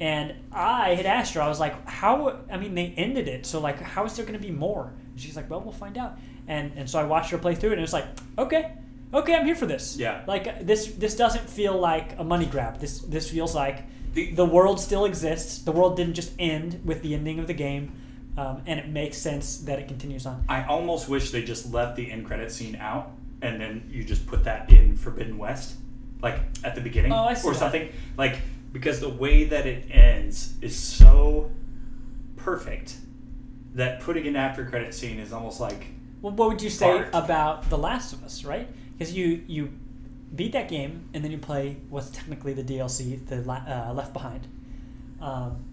And 0.00 0.34
I 0.52 0.94
had 0.96 1.06
asked 1.06 1.34
her, 1.34 1.40
I 1.40 1.48
was 1.48 1.60
like, 1.60 1.88
"How? 1.88 2.40
I 2.50 2.56
mean, 2.58 2.74
they 2.74 2.92
ended 2.96 3.28
it, 3.28 3.46
so 3.46 3.60
like, 3.60 3.80
how 3.80 4.04
is 4.04 4.16
there 4.16 4.26
going 4.26 4.38
to 4.38 4.44
be 4.44 4.52
more?" 4.52 4.92
And 5.12 5.20
she's 5.20 5.36
like, 5.36 5.48
"Well, 5.48 5.60
we'll 5.60 5.72
find 5.72 5.96
out." 5.96 6.18
And 6.48 6.72
and 6.76 6.90
so 6.90 6.98
I 6.98 7.04
watched 7.04 7.30
her 7.30 7.38
play 7.38 7.54
through 7.54 7.70
it, 7.70 7.74
and 7.74 7.80
it 7.80 7.82
was 7.82 7.92
like, 7.92 8.06
"Okay, 8.36 8.72
okay, 9.14 9.34
I'm 9.34 9.46
here 9.46 9.54
for 9.54 9.66
this." 9.66 9.96
Yeah. 9.96 10.22
Like 10.26 10.66
this 10.66 10.88
this 10.88 11.14
doesn't 11.16 11.48
feel 11.48 11.78
like 11.78 12.18
a 12.18 12.24
money 12.24 12.46
grab. 12.46 12.80
This 12.80 12.98
this 13.00 13.30
feels 13.30 13.54
like 13.54 13.84
The- 14.14 14.32
the 14.32 14.44
world 14.46 14.78
still 14.80 15.04
exists. 15.06 15.58
The 15.58 15.72
world 15.72 15.96
didn't 15.96 16.14
just 16.14 16.32
end 16.38 16.80
with 16.84 17.02
the 17.02 17.14
ending 17.14 17.38
of 17.40 17.46
the 17.46 17.54
game, 17.54 17.92
um, 18.36 18.62
and 18.66 18.78
it 18.80 18.88
makes 18.88 19.16
sense 19.18 19.58
that 19.58 19.78
it 19.78 19.86
continues 19.88 20.24
on. 20.26 20.44
I 20.48 20.64
almost 20.64 21.08
wish 21.08 21.30
they 21.30 21.42
just 21.42 21.72
left 21.72 21.94
the 21.96 22.10
end 22.12 22.24
credit 22.26 22.50
scene 22.52 22.76
out 22.76 23.10
and 23.44 23.60
then 23.60 23.88
you 23.90 24.02
just 24.04 24.26
put 24.26 24.44
that 24.44 24.70
in 24.70 24.96
Forbidden 24.96 25.36
West, 25.38 25.76
like 26.22 26.40
at 26.64 26.74
the 26.74 26.80
beginning 26.80 27.12
Oh, 27.12 27.24
I 27.24 27.34
see 27.34 27.46
or 27.48 27.52
that. 27.52 27.58
something. 27.58 27.88
Like 28.16 28.40
because 28.72 29.00
the 29.00 29.08
way 29.08 29.44
that 29.44 29.66
it 29.66 29.86
ends 29.90 30.54
is 30.60 30.76
so 30.76 31.50
perfect 32.36 32.96
that 33.74 34.00
putting 34.00 34.26
an 34.26 34.36
after 34.36 34.64
credit 34.64 34.94
scene 34.94 35.18
is 35.18 35.32
almost 35.32 35.60
like 35.60 35.86
Well, 36.22 36.32
what 36.32 36.48
would 36.48 36.62
you 36.62 36.70
say 36.70 36.90
Art. 36.98 37.08
about 37.12 37.68
The 37.70 37.78
Last 37.78 38.12
of 38.12 38.24
Us, 38.24 38.44
right? 38.44 38.68
Because 38.98 39.12
you 39.14 39.42
you 39.46 39.70
beat 40.34 40.52
that 40.52 40.68
game 40.68 41.08
and 41.14 41.22
then 41.22 41.30
you 41.30 41.38
play 41.38 41.76
what's 41.90 42.10
technically 42.10 42.52
the 42.54 42.64
DLC, 42.64 43.24
the 43.26 43.36
La- 43.42 43.64
uh, 43.68 43.92
Left 43.94 44.12
Behind. 44.12 44.46
Um, 45.20 45.64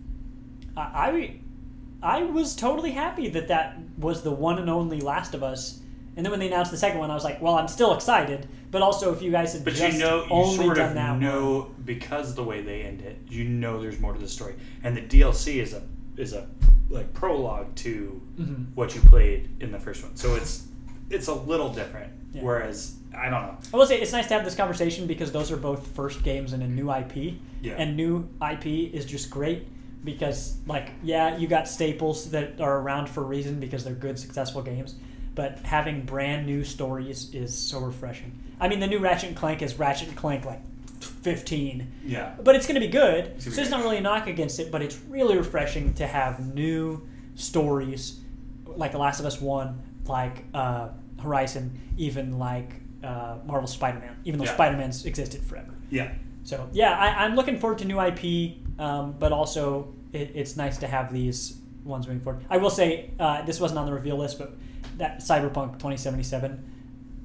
I, 0.78 0.82
I 0.82 2.20
I 2.20 2.24
was 2.24 2.56
totally 2.56 2.92
happy 2.92 3.30
that 3.30 3.48
that 3.48 3.78
was 3.98 4.22
the 4.24 4.32
one 4.32 4.58
and 4.60 4.70
only 4.70 5.00
Last 5.02 5.34
of 5.34 5.44
Us. 5.44 5.80
And 6.16 6.26
then 6.26 6.32
when 6.32 6.40
they 6.40 6.48
announced 6.48 6.72
the 6.72 6.78
second 6.78 7.00
one, 7.00 7.10
I 7.10 7.14
was 7.14 7.24
like, 7.24 7.42
well, 7.42 7.56
I'm 7.56 7.68
still 7.68 7.94
excited. 7.96 8.48
But 8.70 8.82
also, 8.82 9.14
if 9.14 9.22
you 9.22 9.32
guys 9.32 9.54
had 9.54 9.64
But 9.64 9.74
just 9.74 9.98
you 9.98 10.04
know, 10.04 10.24
you 10.26 10.30
only 10.32 10.56
sort 10.66 10.78
done 10.78 10.90
of 10.90 10.94
that 10.96 11.20
know 11.20 11.60
one, 11.62 11.76
because 11.86 12.36
the 12.36 12.44
way 12.44 12.62
they 12.62 12.82
end 12.84 13.02
it, 13.02 13.18
you 13.30 13.44
know 13.46 13.82
there's 13.82 14.00
more 14.00 14.14
to 14.14 14.20
the 14.20 14.28
story, 14.28 14.56
and 14.84 14.96
the 14.96 15.02
DLC 15.02 15.56
is 15.62 15.74
a 15.74 15.82
is 16.18 16.34
a 16.34 16.48
like 16.90 17.14
prologue 17.14 17.74
to 17.76 18.22
Mhm. 18.40 18.66
what 18.76 18.94
you 18.96 19.02
played 19.02 19.50
in 19.62 19.72
the 19.72 19.80
first 19.80 20.04
one. 20.04 20.16
So 20.16 20.36
it's 20.36 20.68
it's 21.10 21.28
a 21.28 21.34
little 21.34 21.74
different. 21.74 22.12
Yeah. 22.34 22.44
Whereas 22.44 22.96
I 23.14 23.24
don't 23.30 23.42
know. 23.44 23.58
I 23.74 23.78
will 23.78 23.86
say 23.86 24.00
it's 24.00 24.14
nice 24.14 24.28
to 24.28 24.34
have 24.36 24.46
this 24.46 24.56
conversation 24.56 25.06
because 25.08 25.32
those 25.34 25.52
are 25.52 25.58
both 25.58 25.88
first 25.88 26.24
games 26.24 26.54
in 26.54 26.62
a 26.62 26.68
new 26.68 26.90
IP, 26.90 27.40
Yeah. 27.62 27.74
and 27.78 27.98
new 27.98 28.30
IP 28.42 28.90
is 28.94 29.06
just 29.06 29.30
great 29.30 29.68
because, 30.06 30.56
like, 30.66 30.92
yeah, 31.04 31.36
you 31.38 31.48
got 31.48 31.68
staples 31.68 32.32
that 32.32 32.60
are 32.62 32.80
around 32.80 33.10
for 33.10 33.22
a 33.22 33.26
reason 33.26 33.60
because 33.60 33.84
they're 33.84 33.94
good, 33.94 34.18
successful 34.18 34.62
games, 34.62 34.96
but 35.36 35.60
having 35.60 36.04
brand 36.06 36.46
new 36.46 36.64
stories 36.64 37.34
is 37.34 37.58
so 37.58 37.80
refreshing. 37.80 38.38
I 38.60 38.68
mean, 38.68 38.80
the 38.80 38.88
new 38.88 39.00
Ratchet 39.00 39.30
and 39.30 39.38
Clank 39.38 39.62
is 39.62 39.76
Ratchet 39.80 40.10
and 40.10 40.18
Clank 40.18 40.46
like 40.46 40.62
15, 41.02 41.88
Yeah. 42.06 42.34
but 42.44 42.56
it's 42.56 42.66
going 42.68 42.76
to 42.76 42.86
be 42.86 42.92
good. 42.92 43.26
It's 43.36 43.46
So 43.46 43.52
there's 43.52 43.70
great. 43.70 43.78
not 43.78 43.84
really 43.84 43.98
a 43.98 44.02
knock 44.02 44.28
against 44.28 44.60
it, 44.60 44.72
but 44.72 44.82
it's 44.82 45.00
really 45.10 45.38
refreshing 45.38 45.94
to 45.96 46.08
have 46.08 46.54
new 46.54 47.08
stories 47.36 48.20
like 48.66 48.92
The 48.92 48.98
Last 48.98 49.20
of 49.20 49.26
Us 49.26 49.42
One, 49.42 49.82
like 50.06 50.46
uh, 50.54 50.90
Horizon, 51.22 51.80
even 51.98 52.38
like 52.40 52.74
uh, 53.04 53.38
Marvel 53.46 53.68
Spider-Man, 53.68 54.16
even 54.26 54.38
though 54.40 54.46
Yeah. 54.46 54.54
Spider-Man's 54.54 55.06
existed 55.06 55.44
forever. 55.44 55.74
Yeah. 55.90 56.12
So 56.44 56.68
yeah, 56.72 56.98
I, 56.98 57.26
I'm 57.26 57.36
looking 57.36 57.60
forward 57.60 57.80
to 57.80 57.86
new 57.86 58.00
IP, 58.02 58.58
um, 58.80 59.16
but 59.20 59.32
also 59.32 59.94
it, 60.14 60.32
it's 60.36 60.56
nice 60.58 60.78
to 60.80 60.88
have 60.88 61.12
these 61.14 61.58
ones 61.84 62.08
moving 62.08 62.22
forward. 62.22 62.44
I 62.50 62.58
will 62.58 62.70
say 62.70 63.12
uh, 63.20 63.44
this 63.44 63.60
wasn't 63.60 63.80
on 63.80 63.86
the 63.86 63.94
reveal 63.94 64.18
list, 64.18 64.40
but 64.40 64.54
that 65.02 65.20
Cyberpunk 65.20 65.74
2077, 65.74 66.64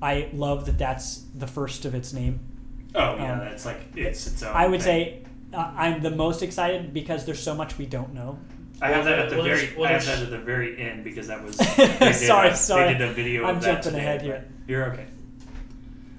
I 0.03 0.29
love 0.33 0.67
that 0.67 0.79
that's 0.79 1.25
the 1.35 1.47
first 1.47 1.85
of 1.85 1.95
its 1.95 2.13
name. 2.13 2.41
Oh 2.95 3.17
yeah, 3.17 3.33
Um, 3.35 3.39
that's 3.41 3.65
like 3.67 3.81
it's 3.95 4.27
its 4.27 4.43
own. 4.43 4.55
I 4.55 4.67
would 4.67 4.83
thing. 4.83 5.23
say 5.53 5.55
uh, 5.55 5.73
I'm 5.77 6.03
the 6.03 6.11
most 6.11 6.43
excited 6.43 6.93
because 6.93 7.25
there's 7.25 7.43
so 7.43 7.55
much 7.55 7.79
we 7.79 7.87
don't 7.87 8.13
know. 8.15 8.39
I 8.81 8.89
have 8.91 9.05
that 9.07 9.19
at 9.19 9.31
the 9.31 9.37
Well, 9.37 9.45
very. 9.47 9.71
well, 9.77 9.89
I 9.89 9.93
have 9.93 10.05
that 10.07 10.23
at 10.23 10.31
the 10.31 10.39
very 10.39 10.79
end 10.81 11.03
because 11.05 11.29
that 11.29 11.43
was. 11.43 11.57
they 11.77 11.87
did 11.99 12.15
Sorry, 12.15 12.49
a, 12.51 12.57
sorry. 12.57 12.93
They 12.93 12.99
did 12.99 13.09
a 13.09 13.13
video. 13.13 13.45
I'm 13.47 13.57
of 13.57 13.63
that 13.63 13.83
jumping 13.83 13.93
today, 13.93 13.99
ahead 14.05 14.19
but 14.21 14.27
here. 14.27 14.45
You're 14.69 14.85
okay. 14.93 15.07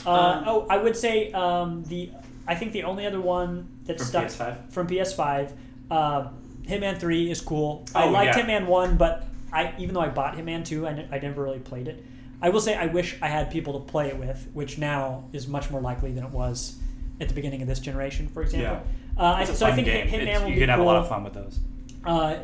Uh, 0.06 0.12
Um, 0.12 0.44
oh, 0.48 0.68
I 0.70 0.78
would 0.78 0.96
say 0.96 1.32
um, 1.34 1.84
the 1.86 2.12
I 2.48 2.56
think 2.56 2.72
the 2.72 2.84
only 2.84 3.06
other 3.06 3.20
one 3.22 3.68
that 3.86 3.98
From 3.98 4.08
stuck 4.08 4.26
PS5? 4.26 4.72
from 4.72 4.88
PS5, 4.88 5.52
uh, 5.92 6.28
Hitman 6.64 7.00
Three 7.00 7.30
is 7.30 7.42
cool. 7.42 7.86
I 7.94 8.06
Oh, 8.06 8.10
liked 8.12 8.38
yeah. 8.38 8.44
Hitman 8.46 8.66
One, 8.68 8.98
but 8.98 9.26
I 9.52 9.74
even 9.78 9.94
though 9.94 10.02
I 10.02 10.10
bought 10.10 10.36
Hitman 10.36 10.66
Two, 10.66 10.88
I, 10.88 11.08
I 11.12 11.20
never 11.20 11.44
really 11.44 11.60
played 11.60 11.88
it. 11.88 12.04
I 12.42 12.50
will 12.50 12.62
say 12.62 12.76
I 12.76 12.86
wish 12.88 13.18
I 13.22 13.28
had 13.28 13.50
people 13.50 13.80
to 13.80 13.86
play 13.92 14.08
it 14.10 14.18
with, 14.18 14.48
which 14.54 14.78
now 14.78 15.26
is 15.34 15.48
much 15.48 15.72
more 15.72 15.82
likely 15.82 16.12
than 16.12 16.24
it 16.24 16.30
was 16.32 16.78
at 17.20 17.28
the 17.30 17.34
beginning 17.34 17.62
of 17.64 17.68
this 17.68 17.80
generation, 17.80 18.28
for 18.28 18.44
example. 18.44 18.86
Uh, 19.18 19.24
I, 19.24 19.44
so 19.46 19.66
I 19.66 19.72
think 19.74 19.88
game. 19.88 20.08
Hitman 20.08 20.22
It's- 20.22 20.42
will 20.42 20.50
you 20.50 20.54
be 20.56 20.60
can 20.62 20.70
have 20.70 20.78
cool. 20.78 20.86
a 20.86 20.92
lot 20.92 20.98
of 20.98 21.10
fun 21.10 21.24
with 21.24 21.34
those. 21.34 21.60
Uh, 22.06 22.38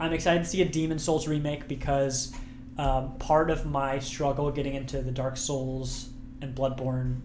I'm 0.00 0.12
excited 0.12 0.42
to 0.42 0.48
see 0.48 0.60
a 0.62 0.64
Demon 0.64 0.98
Souls 0.98 1.28
remake 1.28 1.68
because 1.68 2.34
um, 2.76 3.16
part 3.18 3.50
of 3.50 3.64
my 3.64 3.98
struggle 4.00 4.50
getting 4.50 4.74
into 4.74 5.00
the 5.00 5.12
Dark 5.12 5.36
Souls 5.36 6.10
and 6.42 6.54
Bloodborne 6.54 7.20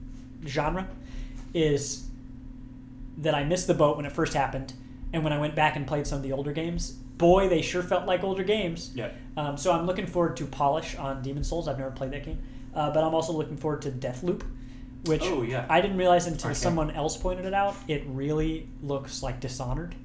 genre 0.46 0.88
is 1.54 2.06
that 3.18 3.34
I 3.36 3.44
missed 3.44 3.68
the 3.68 3.74
boat 3.74 3.98
when 3.98 4.06
it 4.06 4.12
first 4.12 4.34
happened, 4.34 4.74
and 5.12 5.24
when 5.24 5.34
I 5.34 5.40
went 5.40 5.56
back 5.56 5.76
and 5.76 5.86
played 5.86 6.08
some 6.08 6.18
of 6.18 6.24
the 6.24 6.32
older 6.32 6.54
games, 6.54 6.92
boy, 6.92 7.50
they 7.50 7.62
sure 7.62 7.84
felt 7.84 8.06
like 8.06 8.24
older 8.24 8.44
games. 8.44 8.92
Yeah. 8.96 9.10
Um, 9.38 9.58
so 9.58 9.72
I'm 9.72 9.86
looking 9.86 10.06
forward 10.08 10.36
to 10.38 10.46
Polish 10.46 10.96
on 10.96 11.22
Demon 11.22 11.44
Souls. 11.44 11.68
I've 11.68 11.78
never 11.80 11.92
played 11.92 12.12
that 12.12 12.26
game, 12.26 12.40
uh, 12.76 12.92
but 12.92 13.04
I'm 13.04 13.14
also 13.14 13.34
looking 13.34 13.58
forward 13.58 13.82
to 13.84 13.92
Deathloop, 13.92 14.44
which 15.06 15.22
Oh, 15.24 15.42
yeah. 15.42 15.66
I 15.70 15.80
didn't 15.82 15.98
realize 15.98 16.28
until 16.28 16.52
Arkane. 16.52 16.56
someone 16.56 16.92
else 16.92 17.16
pointed 17.18 17.46
it 17.46 17.54
out. 17.54 17.76
It 17.88 18.04
really 18.08 18.68
looks 18.84 19.24
like 19.24 19.40
Dishonored. 19.40 19.96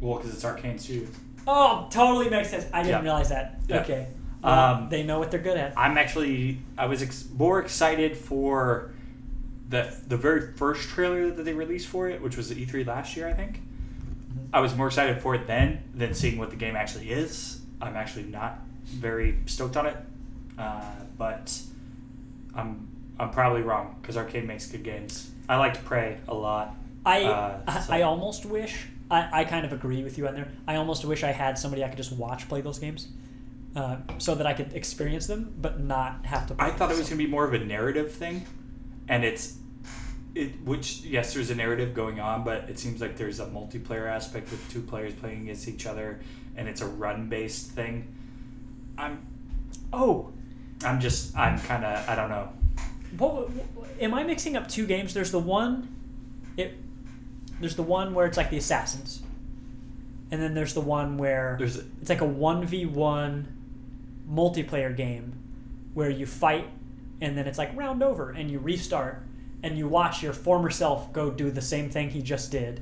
Well, 0.00 0.18
because 0.18 0.34
it's 0.34 0.44
arkane 0.44 0.82
too. 0.82 1.06
Oh, 1.46 1.86
totally 1.90 2.28
makes 2.30 2.50
sense. 2.50 2.66
I 2.72 2.82
didn't 2.82 2.96
Yeah. 2.98 3.02
realize 3.02 3.28
that. 3.28 3.60
Yeah. 3.68 3.80
Okay. 3.82 4.06
Um, 4.42 4.88
they 4.90 5.02
know 5.04 5.18
what 5.18 5.30
they're 5.30 5.40
good 5.40 5.56
at. 5.56 5.72
I'm 5.78 5.96
actually 5.96 6.58
I 6.76 6.86
was 6.86 7.00
ex- 7.02 7.28
more 7.34 7.60
excited 7.60 8.16
for 8.16 8.90
the 9.70 9.94
the 10.06 10.16
very 10.18 10.52
first 10.56 10.88
trailer 10.90 11.30
that 11.30 11.44
they 11.44 11.54
released 11.54 11.86
for 11.88 12.08
it, 12.08 12.20
which 12.20 12.36
was 12.36 12.50
at 12.50 12.58
E3 12.58 12.84
last 12.86 13.16
year, 13.16 13.26
I 13.28 13.32
think. 13.32 13.62
I 14.52 14.60
was 14.60 14.76
more 14.76 14.88
excited 14.88 15.22
for 15.22 15.34
it 15.34 15.46
then 15.46 15.84
than 15.94 16.12
seeing 16.12 16.36
what 16.38 16.50
the 16.50 16.56
game 16.56 16.76
actually 16.76 17.10
is. 17.10 17.60
I'm 17.84 17.96
actually 17.96 18.24
not 18.24 18.58
very 18.84 19.38
stoked 19.46 19.76
on 19.76 19.86
it, 19.86 19.96
uh, 20.58 20.82
but 21.18 21.58
I'm 22.54 22.88
I'm 23.18 23.30
probably 23.30 23.62
wrong 23.62 23.96
because 24.00 24.16
Arcade 24.16 24.46
makes 24.46 24.66
good 24.66 24.82
games. 24.82 25.30
I 25.48 25.56
liked 25.56 25.84
Prey 25.84 26.18
a 26.28 26.34
lot. 26.34 26.74
I 27.06 27.24
Uh, 27.24 27.60
I, 27.66 27.80
so- 27.80 27.92
I 27.92 28.02
almost 28.02 28.46
wish 28.46 28.86
I, 29.10 29.40
I 29.40 29.44
kind 29.44 29.66
of 29.66 29.72
agree 29.72 30.02
with 30.02 30.16
you 30.18 30.26
on 30.26 30.34
there. 30.34 30.48
I 30.66 30.76
almost 30.76 31.04
wish 31.04 31.22
I 31.22 31.32
had 31.32 31.58
somebody 31.58 31.84
I 31.84 31.88
could 31.88 31.98
just 31.98 32.12
watch 32.12 32.48
play 32.48 32.60
those 32.62 32.78
games, 32.78 33.08
uh, 33.76 33.98
so 34.18 34.34
that 34.34 34.46
I 34.46 34.54
could 34.54 34.72
experience 34.72 35.26
them, 35.26 35.54
but 35.60 35.80
not 35.80 36.24
have 36.26 36.46
to. 36.48 36.54
Play 36.54 36.66
I 36.66 36.70
thought 36.70 36.90
it 36.90 36.96
was 36.98 37.08
going 37.08 37.18
to 37.18 37.24
be 37.24 37.30
more 37.30 37.44
of 37.44 37.52
a 37.52 37.58
narrative 37.58 38.10
thing, 38.12 38.46
and 39.08 39.24
it's 39.24 39.58
it 40.34 40.60
which 40.64 41.02
yes, 41.02 41.34
there's 41.34 41.50
a 41.50 41.54
narrative 41.54 41.94
going 41.94 42.18
on, 42.20 42.42
but 42.42 42.68
it 42.70 42.78
seems 42.78 43.00
like 43.00 43.16
there's 43.16 43.38
a 43.40 43.46
multiplayer 43.46 44.08
aspect 44.08 44.50
with 44.50 44.68
two 44.72 44.80
players 44.80 45.12
playing 45.14 45.42
against 45.42 45.68
each 45.68 45.86
other, 45.86 46.20
and 46.56 46.68
it's 46.68 46.80
a 46.80 46.86
run 46.86 47.28
based 47.28 47.70
thing. 47.70 48.14
I'm 48.96 49.26
Oh, 49.92 50.32
I'm 50.84 51.00
just 51.00 51.36
I'm 51.36 51.58
kind 51.60 51.84
of 51.84 52.08
I 52.08 52.14
don't 52.14 52.28
know. 52.28 52.48
what, 53.16 53.50
what? 53.50 53.88
Am 54.00 54.14
I 54.14 54.24
mixing 54.24 54.56
up 54.56 54.68
two 54.68 54.86
games? 54.86 55.14
There's 55.14 55.30
the 55.30 55.38
one, 55.38 55.94
it. 56.56 56.76
There's 57.60 57.76
the 57.76 57.82
one 57.82 58.14
where 58.14 58.26
it's 58.26 58.36
like 58.36 58.50
the 58.50 58.56
assassins, 58.56 59.22
and 60.30 60.42
then 60.42 60.54
there's 60.54 60.74
the 60.74 60.80
one 60.80 61.16
where 61.16 61.56
There's 61.58 61.78
a, 61.78 61.84
It's 62.00 62.10
like 62.10 62.20
a 62.20 62.26
one 62.26 62.66
v 62.66 62.86
one 62.86 63.48
multiplayer 64.28 64.94
game 64.96 65.32
where 65.92 66.10
you 66.10 66.26
fight 66.26 66.68
and 67.20 67.38
then 67.38 67.46
it's 67.46 67.58
like 67.58 67.74
round 67.76 68.02
over 68.02 68.30
and 68.30 68.50
you 68.50 68.58
restart 68.58 69.22
and 69.62 69.78
you 69.78 69.86
watch 69.86 70.22
your 70.22 70.32
former 70.32 70.70
self 70.70 71.12
go 71.12 71.30
do 71.30 71.50
the 71.50 71.62
same 71.62 71.88
thing 71.88 72.10
he 72.10 72.20
just 72.20 72.50
did. 72.50 72.80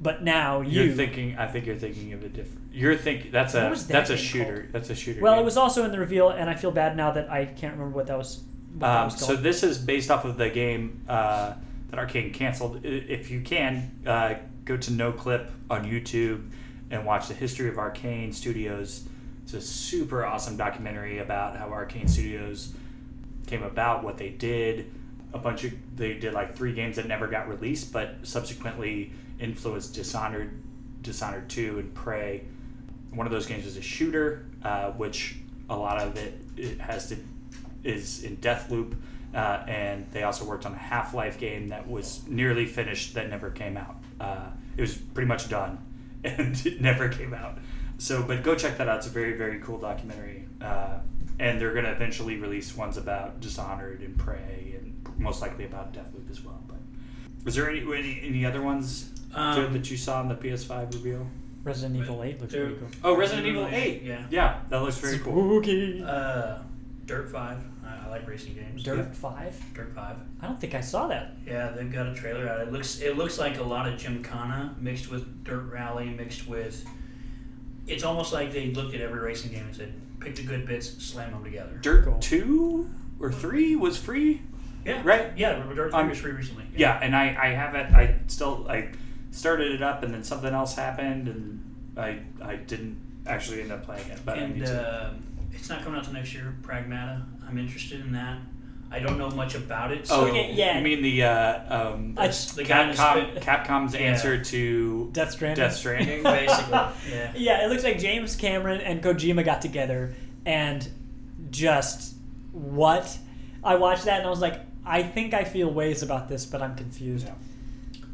But 0.00 0.22
now 0.22 0.62
you 0.62 0.82
you're 0.82 0.94
thinking 0.94 1.36
I 1.36 1.46
think 1.46 1.66
you're 1.66 1.76
thinking 1.76 2.12
of 2.14 2.24
a 2.24 2.28
different. 2.28 2.59
You're 2.72 2.96
thinking 2.96 3.32
that's 3.32 3.54
a 3.54 3.70
that 3.70 3.88
that's 3.88 4.10
a 4.10 4.16
shooter. 4.16 4.68
That's 4.70 4.90
a 4.90 4.94
shooter. 4.94 5.20
Well, 5.20 5.34
game. 5.34 5.42
it 5.42 5.44
was 5.44 5.56
also 5.56 5.84
in 5.84 5.90
the 5.90 5.98
reveal 5.98 6.28
and 6.30 6.48
I 6.48 6.54
feel 6.54 6.70
bad 6.70 6.96
now 6.96 7.10
that 7.12 7.30
I 7.30 7.44
can't 7.46 7.72
remember 7.74 7.96
what 7.96 8.06
that 8.06 8.16
was. 8.18 8.42
What 8.72 8.80
that 8.80 8.98
Um, 8.98 9.04
was 9.06 9.18
so 9.18 9.34
this 9.36 9.62
is 9.62 9.78
based 9.78 10.10
off 10.10 10.24
of 10.24 10.36
the 10.36 10.48
game 10.50 11.02
uh, 11.08 11.54
that 11.90 11.98
Arkane 11.98 12.32
canceled. 12.32 12.84
If 12.84 13.30
you 13.30 13.40
can, 13.40 13.98
uh, 14.06 14.34
go 14.64 14.76
to 14.76 14.90
NoClip 14.92 15.48
on 15.68 15.84
YouTube 15.84 16.48
and 16.90 17.04
watch 17.04 17.26
the 17.28 17.34
history 17.34 17.68
of 17.68 17.74
Arkane 17.74 18.32
Studios. 18.32 19.04
It's 19.42 19.54
a 19.54 19.60
super 19.60 20.24
awesome 20.24 20.56
documentary 20.56 21.18
about 21.18 21.56
how 21.56 21.68
Arkane 21.70 22.08
Studios 22.08 22.72
came 23.48 23.64
about, 23.64 24.04
what 24.04 24.16
they 24.16 24.28
did. 24.28 24.92
A 25.32 25.38
bunch 25.38 25.64
of 25.64 25.72
they 25.96 26.14
did 26.14 26.34
like 26.34 26.54
three 26.56 26.72
games 26.72 26.96
that 26.96 27.06
never 27.08 27.26
got 27.26 27.48
released, 27.48 27.92
but 27.92 28.16
subsequently 28.22 29.12
influenced 29.40 29.94
Dishonored, 29.94 30.50
Dishonored 31.02 31.48
Two, 31.48 31.78
and 31.80 31.92
Prey. 31.94 32.42
One 33.12 33.26
of 33.26 33.32
those 33.32 33.46
games 33.46 33.66
is 33.66 33.76
a 33.76 33.82
shooter, 33.82 34.46
uh, 34.62 34.90
which 34.92 35.36
a 35.68 35.76
lot 35.76 35.98
of 36.00 36.16
it, 36.16 36.40
it 36.56 36.80
has 36.80 37.08
to 37.08 37.16
is 37.82 38.24
in 38.24 38.36
Deathloop, 38.36 38.94
uh, 39.34 39.64
and 39.66 40.06
they 40.12 40.22
also 40.22 40.44
worked 40.44 40.66
on 40.66 40.74
a 40.74 40.78
Half 40.78 41.14
Life 41.14 41.38
game 41.38 41.68
that 41.68 41.88
was 41.88 42.26
nearly 42.28 42.66
finished 42.66 43.14
that 43.14 43.30
never 43.30 43.50
came 43.50 43.76
out. 43.76 43.96
Uh, 44.20 44.46
it 44.76 44.80
was 44.80 44.94
pretty 44.96 45.28
much 45.28 45.48
done, 45.48 45.78
and 46.24 46.64
it 46.66 46.80
never 46.80 47.08
came 47.08 47.32
out. 47.34 47.58
So, 47.98 48.22
but 48.22 48.42
go 48.42 48.54
check 48.54 48.78
that 48.78 48.88
out. 48.88 48.98
It's 48.98 49.06
a 49.06 49.10
very 49.10 49.36
very 49.36 49.60
cool 49.60 49.78
documentary, 49.78 50.46
uh, 50.60 50.98
and 51.38 51.60
they're 51.60 51.74
gonna 51.74 51.90
eventually 51.92 52.36
release 52.36 52.76
ones 52.76 52.96
about 52.96 53.40
Dishonored 53.40 54.00
and 54.02 54.16
Prey, 54.18 54.76
and 54.78 54.96
most 55.18 55.40
likely 55.40 55.64
about 55.64 55.92
Deathloop 55.92 56.30
as 56.30 56.42
well. 56.44 56.62
But 56.66 56.78
was 57.44 57.54
there 57.54 57.68
any 57.68 57.80
any, 57.80 58.20
any 58.22 58.44
other 58.46 58.62
ones 58.62 59.10
Um, 59.34 59.72
that 59.72 59.90
you 59.90 59.96
saw 59.96 60.20
in 60.20 60.28
the 60.28 60.34
PS5 60.34 60.92
reveal? 60.94 61.26
Resident 61.62 61.96
Evil 62.00 62.22
8 62.22 62.40
looks 62.40 62.52
There- 62.52 62.66
pretty 62.66 62.80
cool. 62.80 62.88
Oh, 63.12 63.16
Resident 63.16 63.46
Evil 63.46 63.66
Eight. 63.70 64.02
Yeah. 64.02 64.24
yeah, 64.30 64.60
that 64.70 64.82
looks 64.82 64.98
very 64.98 65.18
cool. 65.18 65.32
Spooky. 65.62 66.02
Uh, 66.02 66.58
Dirt 67.06 67.28
Five. 67.30 67.58
I, 67.84 68.06
I 68.06 68.08
like 68.08 68.26
racing 68.28 68.54
games. 68.54 68.82
Dirt 68.82 68.98
yeah. 68.98 69.12
5? 69.12 69.74
Dirt 69.74 69.92
Five. 69.94 70.16
I 70.40 70.46
don't 70.46 70.60
think 70.60 70.74
I 70.74 70.80
saw 70.80 71.08
that. 71.08 71.34
Yeah, 71.46 71.70
they've 71.72 71.92
got 71.92 72.06
a 72.06 72.14
trailer 72.14 72.48
out. 72.48 72.60
It 72.60 72.72
looks 72.72 73.00
it 73.00 73.16
looks 73.18 73.38
like 73.38 73.58
a 73.58 73.62
lot 73.62 73.86
of 73.88 73.98
Gymkhana 73.98 74.74
mixed 74.80 75.10
with 75.10 75.44
Dirt 75.44 75.70
Rally 75.70 76.06
mixed 76.08 76.46
with. 76.48 76.86
It's 77.86 78.04
almost 78.04 78.32
like 78.32 78.52
they 78.52 78.70
looked 78.72 78.94
at 78.94 79.00
every 79.00 79.18
racing 79.20 79.50
game 79.50 79.66
and 79.66 79.74
said, 79.74 79.92
pick 80.20 80.36
the 80.36 80.44
good 80.44 80.64
bits, 80.66 81.02
slam 81.02 81.32
them 81.32 81.42
together. 81.42 81.78
Dirt 81.82 82.04
Cool. 82.04 82.18
Two 82.20 82.88
or 83.18 83.32
Three 83.32 83.74
was 83.76 83.96
free. 83.98 84.42
Yeah. 84.86 85.02
Right? 85.04 85.32
Yeah, 85.36 85.54
Dirt 85.74 85.90
Three 85.90 86.00
Um, 86.00 86.08
was 86.08 86.18
free 86.18 86.32
recently. 86.32 86.64
Yeah, 86.76 86.98
and 87.02 87.14
I, 87.16 87.36
I 87.38 87.48
haven't. 87.48 87.94
I 87.94 88.16
still 88.28 88.66
I 88.68 88.88
started 89.30 89.72
it 89.72 89.82
up, 89.82 90.02
and 90.02 90.12
then 90.12 90.24
something 90.24 90.52
else 90.52 90.74
happened, 90.74 91.28
and 91.28 91.92
I 91.96 92.18
I 92.42 92.56
didn't 92.56 92.96
actually 93.26 93.62
end 93.62 93.72
up 93.72 93.84
playing 93.84 94.08
it. 94.10 94.18
But 94.24 94.38
I 94.38 94.46
need 94.46 94.56
and 94.58 94.66
to. 94.66 94.88
uh, 94.88 95.12
it's 95.52 95.68
not 95.68 95.82
coming 95.82 95.98
out 95.98 96.04
till 96.04 96.14
next 96.14 96.32
year. 96.34 96.54
Pragmata. 96.62 97.22
I'm 97.46 97.58
interested 97.58 98.00
in 98.00 98.12
that. 98.12 98.38
I 98.92 98.98
don't 98.98 99.18
know 99.18 99.30
much 99.30 99.54
about 99.54 99.92
it. 99.92 100.00
Oh, 100.10 100.24
So 100.24 100.26
Okay, 100.28 100.52
yeah. 100.52 100.78
You 100.78 100.82
mean 100.82 101.00
the 101.02 101.22
uh, 101.22 101.90
um, 101.92 102.14
I- 102.18 102.26
the 102.26 102.64
Capcom, 102.64 103.40
Capcom's 103.40 103.94
Yeah. 103.94 104.00
answer 104.00 104.42
to 104.42 105.10
Death 105.12 105.30
Stranding? 105.32 105.64
Death 105.64 105.76
Stranding? 105.76 106.22
basically, 106.24 106.72
yeah. 107.08 107.32
Yeah, 107.36 107.64
it 107.64 107.68
looks 107.70 107.84
like 107.84 108.00
James 108.00 108.34
Cameron 108.34 108.80
and 108.80 109.00
Kojima 109.00 109.44
got 109.44 109.62
together 109.62 110.12
and 110.44 110.88
just 111.50 112.14
what? 112.50 113.16
I 113.62 113.76
watched 113.76 114.06
that 114.06 114.18
and 114.18 114.26
I 114.26 114.30
was 114.30 114.40
like, 114.40 114.60
I 114.84 115.04
think 115.04 115.34
I 115.34 115.44
feel 115.44 115.70
ways 115.72 116.02
about 116.02 116.28
this, 116.28 116.44
but 116.44 116.60
I'm 116.60 116.74
confused. 116.74 117.28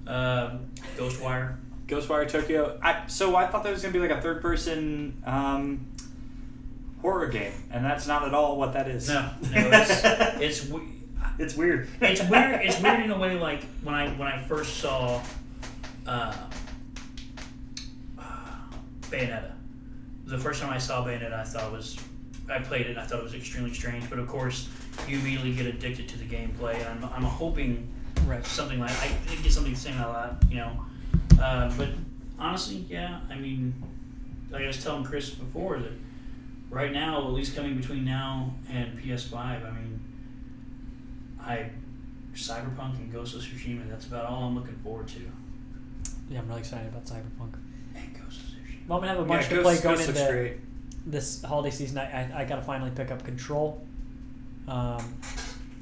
Um, 0.06 0.70
Ghostwire. 0.96 1.56
Ghostwire 1.86 2.28
Tokyo. 2.28 2.78
I, 2.82 3.06
so 3.06 3.36
I 3.36 3.46
thought 3.46 3.62
that 3.64 3.72
was 3.72 3.82
gonna 3.82 3.92
be 3.92 4.00
like 4.00 4.10
a 4.10 4.20
third 4.20 4.42
person 4.42 5.22
um, 5.26 5.86
horror 7.00 7.28
game, 7.28 7.52
and 7.70 7.84
that's 7.84 8.06
not 8.06 8.24
at 8.26 8.34
all 8.34 8.56
what 8.56 8.72
that 8.72 8.88
is. 8.88 9.08
No, 9.08 9.22
no, 9.22 9.30
it's 9.54 10.00
it's 10.62 10.70
we- 10.70 10.92
it's 11.38 11.54
weird. 11.54 11.88
it's 12.00 12.22
weird. 12.28 12.60
It's 12.64 12.80
weird 12.80 13.00
in 13.04 13.10
a 13.10 13.18
way. 13.18 13.38
Like 13.38 13.62
when 13.82 13.94
I 13.94 14.08
when 14.10 14.26
I 14.26 14.42
first 14.44 14.78
saw 14.78 15.22
uh, 16.06 16.34
Bayonetta, 19.02 19.52
the 20.24 20.38
first 20.38 20.60
time 20.62 20.70
I 20.72 20.78
saw 20.78 21.04
Bayonetta, 21.04 21.34
I 21.34 21.44
thought 21.44 21.64
it 21.64 21.72
was 21.72 21.98
I 22.48 22.58
played 22.60 22.86
it 22.86 22.90
and 22.90 22.98
I 22.98 23.04
thought 23.04 23.18
it 23.18 23.24
was 23.24 23.34
extremely 23.34 23.74
strange. 23.74 24.08
But 24.08 24.18
of 24.18 24.26
course, 24.28 24.68
you 25.08 25.18
immediately 25.18 25.52
get 25.54 25.66
addicted 25.66 26.08
to 26.10 26.18
the 26.18 26.24
gameplay. 26.24 26.74
And 26.76 27.04
I'm, 27.04 27.12
I'm 27.12 27.22
hoping 27.24 27.88
Right. 28.24 28.44
something 28.46 28.80
like 28.80 28.90
I 29.00 29.10
did 29.28 29.42
get 29.42 29.52
something 29.52 29.74
saying 29.74 29.98
a 29.98 30.08
lot, 30.08 30.42
you 30.50 30.56
know. 30.56 30.72
Uh, 31.40 31.72
but 31.76 31.88
honestly, 32.38 32.84
yeah, 32.88 33.20
I 33.30 33.36
mean, 33.36 33.74
like 34.50 34.62
I 34.62 34.66
was 34.68 34.82
telling 34.82 35.04
Chris 35.04 35.30
before 35.30 35.78
that 35.78 35.92
right 36.70 36.92
now, 36.92 37.18
at 37.26 37.32
least 37.32 37.54
coming 37.54 37.76
between 37.76 38.04
now 38.04 38.52
and 38.70 38.98
PS5, 38.98 39.34
I 39.36 39.70
mean, 39.70 40.00
I 41.40 41.70
Cyberpunk 42.34 42.96
and 42.98 43.12
Ghost 43.12 43.34
of 43.34 43.42
Tsushima. 43.42 43.88
That's 43.88 44.06
about 44.06 44.26
all 44.26 44.44
I'm 44.44 44.54
looking 44.56 44.76
forward 44.84 45.08
to. 45.08 45.20
Yeah, 46.28 46.40
I'm 46.40 46.48
really 46.48 46.60
excited 46.60 46.88
about 46.88 47.04
Cyberpunk. 47.04 47.54
And 47.94 48.12
Ghost 48.14 48.40
of 48.40 48.46
Tsushima. 48.46 48.88
Well, 48.88 48.98
I'm 48.98 49.04
gonna 49.04 49.08
have 49.08 49.18
a 49.18 49.22
Yeah, 49.22 49.28
bunch 49.28 49.48
to 49.48 49.54
Ghost- 49.56 49.62
play 49.64 49.94
going 49.94 49.96
Ghost 50.06 50.08
into 50.10 50.32
great. 50.32 50.56
this 51.06 51.42
holiday 51.42 51.70
season. 51.70 51.98
I, 51.98 52.32
I, 52.32 52.40
I 52.40 52.44
gotta 52.44 52.62
finally 52.62 52.90
pick 52.94 53.10
up 53.10 53.24
Control. 53.24 53.86
Um, 54.68 55.14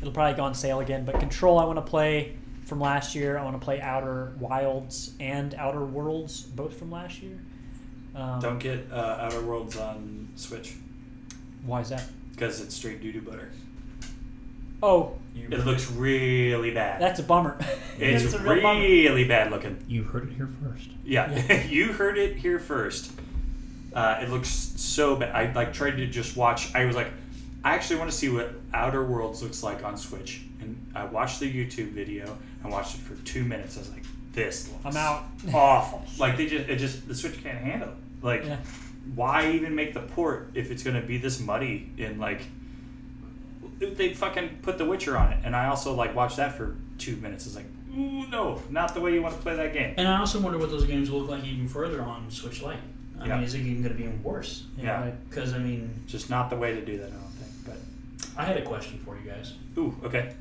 it'll 0.05 0.13
probably 0.13 0.37
go 0.37 0.45
on 0.45 0.55
sale 0.55 0.81
again, 0.81 1.07
but 1.07 1.19
Control 1.19 1.59
I 1.59 1.65
want 1.65 1.79
to 1.79 1.83
play 1.83 2.35
from 2.67 2.79
last 2.79 3.15
year. 3.15 3.39
I 3.39 3.43
want 3.45 3.59
to 3.59 3.65
play 3.65 3.81
Outer 3.81 4.35
Wilds 4.39 5.13
and 5.19 5.55
Outer 5.55 5.83
Worlds, 5.85 6.43
both 6.43 6.77
from 6.79 6.91
last 6.91 7.23
year. 7.23 7.39
Um, 8.15 8.39
Don't 8.39 8.59
get 8.59 8.87
uh, 8.93 9.17
Outer 9.21 9.41
Worlds 9.43 9.77
on 9.79 10.29
Switch 10.37 10.75
Why 11.65 11.81
is 11.81 11.89
that? 11.89 12.05
because 12.33 12.61
it's 12.61 12.75
straight 12.75 13.01
doo 13.01 13.13
doo 13.13 13.23
butter. 13.23 13.51
Oh, 14.83 15.15
It 15.35 15.65
looks 15.65 15.91
really 15.91 16.71
bad. 16.73 17.01
that's 17.01 17.19
a 17.19 17.23
bummer. 17.23 17.57
it's 17.99 18.25
That's 18.33 18.35
a 18.35 18.39
real 18.47 18.63
bummer. 18.63 18.81
really 18.81 19.25
bad 19.25 19.51
looking. 19.51 19.83
You 19.89 20.03
heard 20.03 20.29
it 20.29 20.35
here 20.35 20.51
first. 20.63 20.89
Yeah, 21.05 21.63
you 21.69 21.93
heard 21.95 22.19
it 22.19 22.37
here 22.37 22.59
first. 22.59 23.11
Uh, 23.95 24.19
it 24.21 24.29
looks 24.29 24.49
so 24.49 25.17
bad. 25.17 25.35
I 25.35 25.51
like 25.53 25.73
tried 25.73 25.93
to 25.97 26.07
just 26.07 26.37
watch. 26.37 26.75
I 26.75 26.85
was 26.85 26.97
like, 26.97 27.09
I 27.65 27.75
actually 27.75 27.97
want 27.97 28.11
to 28.11 28.17
see 28.17 28.29
what 28.29 28.53
Outer 28.75 29.05
Worlds 29.05 29.43
looks 29.43 29.63
like 29.63 29.83
on 29.85 29.97
Switch, 29.97 30.43
and 30.61 30.77
I 30.95 31.05
watched 31.07 31.41
the 31.41 31.51
YouTube 31.51 31.93
video 31.93 32.37
and 32.63 32.71
watched 32.71 32.97
it 32.97 33.01
for 33.01 33.15
two 33.25 33.43
minutes. 33.43 33.77
I 33.77 33.81
was 33.81 33.91
like, 33.91 34.05
this 34.33 34.69
looks 34.71 34.85
I'm 34.85 34.97
out. 34.97 35.25
awful. 35.55 36.05
Like 36.19 36.37
they 36.37 36.47
just, 36.47 36.69
it 36.69 36.77
just 36.77 37.09
the 37.09 37.15
Switch 37.15 37.43
can't 37.43 37.57
handle 37.59 37.89
it. 37.89 37.95
Like, 38.25 38.45
Yeah. 38.45 38.59
why 39.15 39.51
even 39.53 39.75
make 39.75 39.95
the 39.95 40.01
port 40.01 40.51
if 40.55 40.71
it's 40.71 40.83
gonna 40.83 41.01
be 41.03 41.17
this 41.19 41.41
muddy 41.41 41.91
in 41.97 42.19
like? 42.19 42.43
They 43.79 44.15
fucking 44.15 44.59
put 44.63 44.79
The 44.79 44.85
Witcher 44.85 45.17
on 45.17 45.33
it, 45.33 45.39
and 45.45 45.57
I 45.57 45.67
also 45.69 45.95
like 45.95 46.15
watched 46.15 46.37
that 46.37 46.57
for 46.57 46.77
two 46.99 47.17
minutes. 47.17 47.47
It's 47.47 47.57
like, 47.57 47.65
ooh, 47.97 48.27
no, 48.29 48.63
not 48.71 48.95
the 48.95 49.01
way 49.01 49.13
you 49.15 49.23
want 49.23 49.35
to 49.37 49.41
play 49.43 49.57
that 49.57 49.73
game. 49.73 49.95
And 49.97 50.07
I 50.07 50.19
also 50.19 50.39
wonder 50.41 50.59
what 50.59 50.71
those 50.71 50.85
games 50.87 51.11
will 51.11 51.21
look 51.21 51.31
like 51.31 51.45
even 51.45 51.67
further 51.67 52.03
on 52.03 52.31
Switch 52.31 52.63
Lite. 52.63 52.79
I 53.21 53.27
Yeah. 53.27 53.35
mean, 53.37 53.45
is 53.45 53.55
it 53.55 53.61
even 53.61 53.83
going 53.83 53.93
to 53.93 53.99
be 53.99 54.05
even 54.05 54.23
worse? 54.23 54.67
Yeah. 54.79 55.11
Because 55.29 55.55
I 55.55 55.59
mean, 55.59 55.91
Just 56.07 56.31
not 56.31 56.51
the 56.51 56.57
way 56.57 56.75
to 56.75 56.85
do 56.85 56.99
that. 56.99 57.11
I 58.37 58.45
don't 58.45 58.47
think. 58.47 58.51
I 58.51 58.53
had 58.55 58.57
a 58.57 58.63
question 58.63 58.99
for 58.99 59.17
you 59.17 59.31
guys. 59.31 59.55
Ooh, 59.79 59.95
okay. 60.05 60.35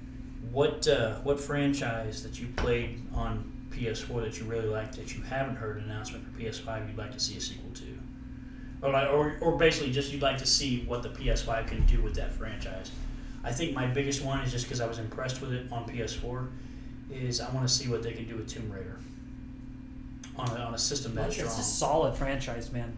What 0.51 0.87
uh, 0.87 1.15
what 1.19 1.39
franchise 1.39 2.23
that 2.23 2.39
you 2.39 2.47
played 2.55 3.01
on 3.13 3.51
PS4 3.71 4.23
that 4.23 4.39
you 4.39 4.45
really 4.45 4.67
liked 4.67 4.95
that 4.97 5.15
you 5.15 5.21
haven't 5.23 5.55
heard 5.55 5.77
an 5.77 5.85
announcement 5.85 6.23
for 6.25 6.39
PS5 6.39 6.87
you'd 6.87 6.97
like 6.97 7.11
to 7.11 7.19
see 7.19 7.37
a 7.37 7.41
sequel 7.41 7.71
to, 7.73 7.85
or 8.81 8.91
like, 8.91 9.09
or, 9.09 9.37
or 9.41 9.57
basically 9.57 9.91
just 9.91 10.11
you'd 10.11 10.21
like 10.21 10.37
to 10.37 10.45
see 10.45 10.83
what 10.85 11.03
the 11.03 11.09
PS5 11.09 11.67
can 11.67 11.85
do 11.85 12.01
with 12.01 12.15
that 12.15 12.31
franchise. 12.31 12.91
I 13.43 13.51
think 13.51 13.73
my 13.73 13.87
biggest 13.87 14.23
one 14.23 14.41
is 14.41 14.51
just 14.51 14.65
because 14.65 14.79
I 14.79 14.87
was 14.87 14.99
impressed 14.99 15.41
with 15.41 15.51
it 15.51 15.71
on 15.71 15.89
PS4, 15.89 16.47
is 17.11 17.41
I 17.41 17.49
want 17.51 17.67
to 17.67 17.73
see 17.73 17.89
what 17.89 18.03
they 18.03 18.13
can 18.13 18.27
do 18.27 18.35
with 18.35 18.47
Tomb 18.47 18.71
Raider 18.71 18.99
on 20.37 20.49
a, 20.49 20.59
on 20.61 20.73
a 20.73 20.77
system 20.77 21.15
that 21.15 21.27
It's 21.27 21.59
a 21.59 21.63
solid 21.63 22.15
franchise, 22.15 22.71
man. 22.71 22.95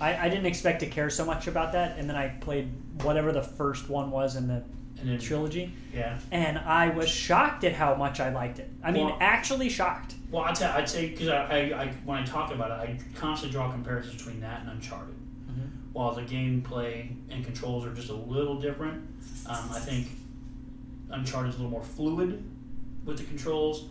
I, 0.00 0.26
I 0.26 0.28
didn't 0.28 0.46
expect 0.46 0.80
to 0.80 0.86
care 0.86 1.10
so 1.10 1.24
much 1.24 1.46
about 1.46 1.72
that, 1.72 1.98
and 1.98 2.08
then 2.08 2.16
I 2.16 2.28
played 2.28 2.72
whatever 3.02 3.32
the 3.32 3.42
first 3.42 3.88
one 3.88 4.10
was 4.10 4.36
in 4.36 4.46
the 4.48 4.62
And 5.00 5.08
then 5.08 5.18
trilogy, 5.18 5.72
yeah. 5.92 6.18
and 6.30 6.56
I 6.58 6.88
was 6.90 7.08
shocked 7.08 7.64
at 7.64 7.72
how 7.74 7.94
much 7.96 8.20
I 8.20 8.30
liked 8.30 8.58
it. 8.60 8.70
I 8.82 8.90
mean, 8.92 9.06
Well- 9.06 9.18
actually 9.20 9.68
shocked. 9.68 10.14
Well, 10.30 10.44
I'd 10.44 10.56
say, 10.56 10.66
I'd 10.66 10.88
say 10.88 11.08
because 11.10 11.28
I, 11.28 11.44
I, 11.44 11.82
I, 11.82 11.92
when 12.04 12.18
I 12.18 12.24
talk 12.24 12.52
about 12.52 12.70
it, 12.70 12.74
I 12.90 12.98
constantly 13.18 13.52
draw 13.52 13.70
comparisons 13.70 14.16
between 14.16 14.40
that 14.40 14.60
and 14.62 14.70
Uncharted. 14.70 15.14
Mhm. 15.50 15.68
While 15.92 16.12
the 16.14 16.22
gameplay 16.22 17.08
and 17.30 17.44
controls 17.44 17.84
are 17.84 17.92
just 17.94 18.08
a 18.10 18.14
little 18.14 18.58
different, 18.60 18.94
um, 19.46 19.70
I 19.72 19.78
think 19.80 20.08
Uncharted 21.10 21.50
is 21.50 21.54
a 21.56 21.58
little 21.58 21.70
more 21.70 21.84
fluid 21.84 22.42
with 23.04 23.18
the 23.18 23.24
controls, 23.24 23.86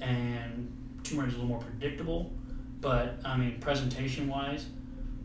and 0.00 0.72
Tomb 1.04 1.18
Raider 1.20 1.28
is 1.30 1.34
a 1.34 1.38
little 1.38 1.48
more 1.50 1.60
predictable. 1.60 2.32
But 2.80 3.18
I 3.24 3.36
mean, 3.36 3.58
presentation 3.60 4.28
wise, 4.28 4.66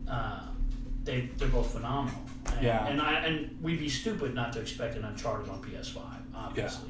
uh, 0.08 0.42
they 1.04 1.30
they're 1.38 1.48
both 1.48 1.72
phenomenal. 1.72 2.20
And, 2.48 2.64
Yeah. 2.64 2.88
And 2.88 3.02
I 3.02 3.14
and 3.26 3.58
we'd 3.62 3.80
be 3.80 3.90
stupid 3.90 4.34
not 4.34 4.54
to 4.54 4.60
expect 4.62 4.96
an 4.96 5.04
Uncharted 5.06 5.50
on 5.50 5.62
PS5, 5.62 6.00
obviously. 6.36 6.90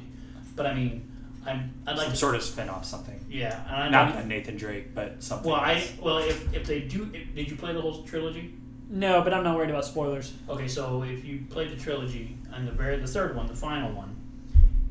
But 0.56 0.66
I 0.66 0.74
mean, 0.74 1.10
I'm 1.46 1.72
I'd 1.86 1.92
like 1.96 2.02
Some 2.04 2.10
to 2.12 2.16
sort 2.16 2.34
of 2.36 2.42
spin 2.42 2.68
off 2.68 2.84
something. 2.84 3.18
yeah, 3.28 3.62
and 3.66 3.76
I 3.76 3.88
Not 3.88 4.14
know- 4.14 4.20
a 4.20 4.24
Nathan 4.26 4.56
Drake, 4.56 4.94
but 4.94 5.22
something. 5.22 5.50
well, 5.50 5.60
I 5.60 5.84
well 6.00 6.18
if, 6.18 6.52
if 6.54 6.66
they 6.66 6.80
do, 6.80 7.08
if, 7.12 7.34
did 7.34 7.50
you 7.50 7.56
play 7.56 7.72
the 7.72 7.80
whole 7.80 8.02
trilogy? 8.02 8.54
No, 8.88 9.22
but 9.22 9.32
I'm 9.32 9.42
not 9.42 9.56
worried 9.56 9.70
about 9.70 9.84
spoilers. 9.86 10.34
Okay, 10.50 10.68
so 10.68 11.02
if 11.02 11.24
you 11.24 11.40
played 11.48 11.70
the 11.70 11.76
trilogy 11.82 12.36
and 12.52 12.68
the 12.68 12.72
very 12.72 12.98
the 12.98 13.06
third 13.06 13.34
one, 13.34 13.46
the 13.46 13.54
final 13.56 13.90
one, 13.92 14.14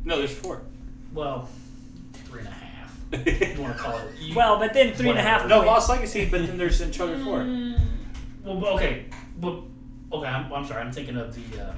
no, 0.04 0.18
there's 0.18 0.34
four. 0.34 0.64
well, 1.14 1.48
three 2.26 2.40
and 2.40 2.48
a 2.48 2.52
half. 2.52 2.68
You 3.56 3.62
want 3.62 3.76
to 3.78 3.84
call 3.84 3.98
it? 3.98 4.06
You, 4.20 4.34
Well, 4.36 4.58
but 4.58 4.74
then 4.74 4.94
three 4.94 5.10
and 5.10 5.20
a 5.20 5.22
half. 5.22 5.46
no, 5.48 5.60
Lost 5.62 5.90
Legacy, 5.90 6.26
but 6.30 6.48
then 6.48 6.58
there's 6.58 6.82
Uncharted 6.82 7.24
four. 7.24 7.40
Mm, 7.40 7.80
well, 8.44 8.66
okay, 8.76 9.06
but 9.40 9.62
okay. 10.14 10.28
I'm, 10.28 10.52
I'm 10.54 10.66
sorry. 10.66 10.82
I'm 10.82 10.92
thinking 10.92 11.18
of 11.18 11.34
the 11.34 11.62
uh, 11.64 11.74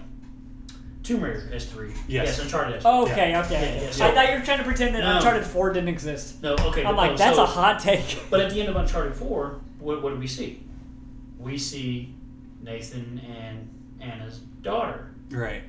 Tomb 1.04 1.22
Raider 1.24 1.50
S 1.54 1.66
three. 1.66 1.90
Yes. 2.08 2.28
Yes, 2.28 2.40
Uncharted 2.40 2.76
S. 2.78 2.82
Oh, 2.86 3.04
okay, 3.04 3.32
Yeah. 3.32 3.44
okay. 3.46 3.76
Yeah, 3.78 3.84
yeah, 3.84 3.92
so- 3.92 4.06
I 4.08 4.12
thought 4.14 4.30
you 4.32 4.40
were 4.40 4.46
trying 4.46 4.60
to 4.60 4.64
pretend 4.64 4.96
that 4.96 5.02
No. 5.02 5.18
Uncharted 5.18 5.44
4 5.46 5.74
didn't 5.74 5.90
exist. 5.90 6.42
No, 6.42 6.54
okay. 6.54 6.82
I'm 6.86 6.96
but 6.96 6.98
like, 6.98 7.12
no, 7.12 7.18
that's 7.18 7.36
so- 7.36 7.44
a 7.44 7.48
hot 7.48 7.80
take. 7.80 8.24
But 8.30 8.40
at 8.40 8.52
the 8.52 8.60
end 8.62 8.70
of 8.70 8.76
Uncharted 8.76 9.16
Four, 9.16 9.60
what, 9.80 10.02
what 10.02 10.12
do 10.14 10.16
we 10.20 10.28
see? 10.28 10.64
We 11.38 11.58
see 11.58 12.16
Nathan 12.62 13.20
and 13.20 13.70
Anna's 14.02 14.40
daughter 14.62 15.12
Right. 15.30 15.64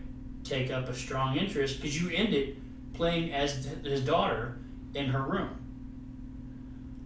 take 0.45 0.71
up 0.71 0.89
a 0.89 0.95
strong 0.95 1.37
interest 1.37 1.81
because 1.81 2.01
you 2.01 2.11
end 2.11 2.33
it 2.33 2.57
playing 2.95 3.33
as 3.33 3.67
his 3.83 4.03
daughter 4.03 4.59
in 4.95 5.07
her 5.07 5.23
room. 5.23 5.51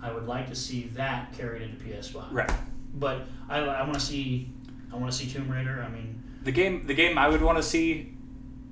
I 0.02 0.12
would 0.12 0.26
like 0.26 0.48
to 0.50 0.54
see 0.54 0.82
that 0.94 1.32
carried 1.32 1.62
into 1.62 1.82
PS5. 1.82 2.26
Right. 2.30 2.50
But 2.94 3.22
I, 3.48 3.58
I 3.60 3.82
want 3.82 3.94
to 3.94 4.00
see 4.00 4.50
I 4.92 4.96
want 4.96 5.10
to 5.12 5.16
see 5.16 5.26
Tomb 5.30 5.50
Raider. 5.50 5.84
I 5.86 5.88
mean, 5.90 6.22
The 6.44 6.52
game, 6.52 6.86
the 6.86 6.94
game 6.94 7.18
I 7.18 7.28
would 7.28 7.42
want 7.42 7.58
to 7.58 7.62
see, 7.62 8.14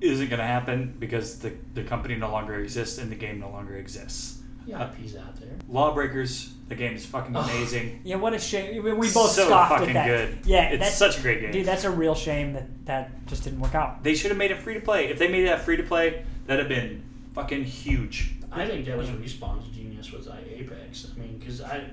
isn't 0.01 0.29
going 0.29 0.39
to 0.41 0.47
happen 0.47 0.95
because 0.99 1.39
the 1.39 1.53
the 1.75 1.83
company 1.83 2.17
no 2.17 2.31
longer 2.31 2.55
exists 2.61 2.99
and 2.99 3.11
the 3.11 3.17
game 3.17 3.39
no 3.41 3.51
longer 3.51 3.77
exists. 3.77 4.43
yeah, 4.67 4.83
uh, 4.83 4.89
IP's 4.93 5.17
out 5.17 5.35
there. 5.41 5.51
Lawbreakers, 5.69 6.53
the 6.69 6.75
game 6.75 6.95
is 6.95 7.07
fucking 7.07 7.35
amazing. 7.35 8.01
Yeah, 8.05 8.17
what 8.17 8.35
a 8.35 8.39
shame. 8.39 8.83
We 8.83 8.93
both 8.93 9.31
so 9.31 9.47
scoffed 9.47 9.71
fucking 9.73 9.89
at 9.91 9.95
that. 9.95 10.07
good. 10.07 10.39
Yeah, 10.47 10.69
it's 10.69 10.85
that's, 10.85 10.97
such 10.97 11.19
a 11.19 11.23
great 11.23 11.41
game. 11.41 11.51
dude, 11.53 11.67
that's 11.67 11.85
a 11.85 11.91
real 11.91 12.15
shame 12.15 12.53
that 12.55 12.87
that 12.87 13.27
just 13.27 13.45
didn't 13.45 13.61
work 13.61 13.75
out. 13.75 14.03
they 14.03 14.15
should 14.15 14.31
have 14.31 14.39
made 14.39 14.51
it 14.51 14.59
free 14.59 14.75
to 14.75 14.81
play. 14.81 15.09
If 15.09 15.19
they 15.19 15.29
made 15.29 15.47
that 15.47 15.63
free 15.65 15.77
to 15.77 15.83
play, 15.83 16.25
that'd 16.47 16.59
have 16.65 16.69
been 16.69 17.03
fucking 17.35 17.65
huge. 17.65 18.33
I 18.53 18.67
think 18.67 18.87
that 18.87 18.97
was 18.97 19.09
Respawn's 19.09 19.69
genius 19.75 20.13
was 20.13 20.29
Apex. 20.29 21.09
I 21.15 21.21
mean, 21.21 21.39
because 21.39 21.61
I, 21.61 21.85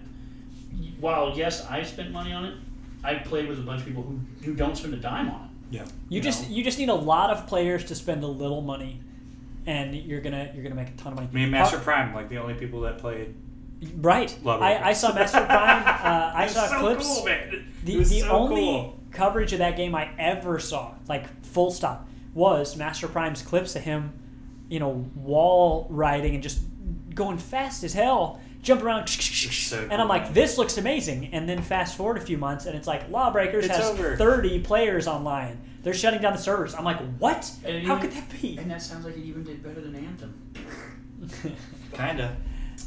while 1.00 1.36
yes, 1.36 1.66
I 1.66 1.84
spent 1.84 2.12
money 2.12 2.32
on 2.32 2.46
it, 2.46 2.56
I 3.04 3.16
played 3.16 3.48
with 3.50 3.60
a 3.60 3.64
bunch 3.64 3.82
of 3.82 3.88
people 3.88 4.04
who, 4.04 4.20
who 4.44 4.54
don't 4.56 4.76
spend 4.78 4.94
a 4.94 4.98
dime 4.98 5.30
on 5.30 5.44
it. 5.46 5.76
Yeah. 5.76 5.84
You, 5.84 5.90
You 6.18 6.22
just 6.22 6.50
know? 6.50 6.56
you 6.56 6.64
just 6.64 6.78
need 6.80 6.90
a 6.90 6.94
lot 6.96 7.30
of 7.32 7.48
players 7.48 7.84
to 7.86 7.96
spend 7.96 8.24
a 8.24 8.28
little 8.28 8.62
money, 8.62 9.02
and 9.66 9.96
you're 9.96 10.22
gonna 10.22 10.52
you're 10.54 10.64
gonna 10.64 10.76
make 10.76 10.90
a 10.90 10.94
ton 10.98 11.14
of 11.14 11.16
money. 11.20 11.30
Me 11.32 11.44
and 11.44 11.52
Master 11.52 11.78
Uh, 11.78 11.82
Prime, 11.82 12.14
like 12.14 12.30
the 12.30 12.38
only 12.38 12.54
people 12.54 12.82
that 12.82 12.98
played. 13.00 13.34
right. 13.98 14.38
Lawbreakers. 14.44 14.82
I, 14.84 14.90
I 14.90 14.94
saw 14.94 15.14
Master 15.14 15.38
Prime. 15.46 15.84
Uh, 15.84 16.32
I 16.36 16.48
saw 16.48 16.68
so 16.68 16.80
clips. 16.80 17.08
Cool, 17.08 17.26
man. 17.26 17.74
The, 17.84 17.98
the 17.98 18.20
so 18.22 18.30
only 18.30 18.62
cool. 18.62 19.00
coverage 19.12 19.52
of 19.54 19.60
that 19.60 19.76
game 19.76 19.96
I 19.96 20.10
ever 20.18 20.60
saw, 20.60 20.94
like 21.10 21.26
full 21.46 21.72
stop, 21.72 22.08
was 22.34 22.76
Master 22.78 23.08
Prime's 23.08 23.42
clips 23.42 23.76
of 23.76 23.82
him, 23.84 24.14
you 24.70 24.80
know, 24.80 25.06
wall 25.16 25.88
riding 25.90 26.34
and 26.36 26.44
just 26.44 26.62
going 27.14 27.38
fast 27.38 27.84
as 27.84 27.94
hell, 27.94 28.40
jumping 28.64 28.88
around. 28.88 29.08
so 29.08 29.88
and 29.92 30.02
I'm 30.02 30.08
like, 30.08 30.34
this 30.34 30.58
looks 30.58 30.78
amazing. 30.80 31.30
And 31.34 31.48
then 31.48 31.62
fast 31.62 31.96
forward 31.96 32.18
a 32.18 32.22
few 32.22 32.38
months, 32.40 32.66
and 32.66 32.76
it's 32.76 32.88
like 32.88 33.10
Lawbreakers 33.12 33.66
It's 33.66 33.76
has 33.76 33.90
over. 33.92 34.16
30 34.16 34.62
players 34.62 35.08
online. 35.08 35.60
They're 35.84 35.94
shutting 35.94 36.22
down 36.22 36.34
the 36.34 36.40
servers. 36.40 36.74
I'm 36.74 36.86
like, 36.86 37.00
what? 37.20 37.52
And 37.66 37.86
How 37.86 37.98
even- 37.98 38.10
could 38.10 38.18
that 38.18 38.42
be? 38.42 38.58
And 38.58 38.72
that 38.72 38.82
sounds 38.82 39.06
like 39.06 39.18
it 39.18 39.24
even 39.24 39.44
did 39.44 39.62
better 39.62 39.82
than 39.82 39.94
Anthem. 39.96 40.34
Kinda. 41.94 42.36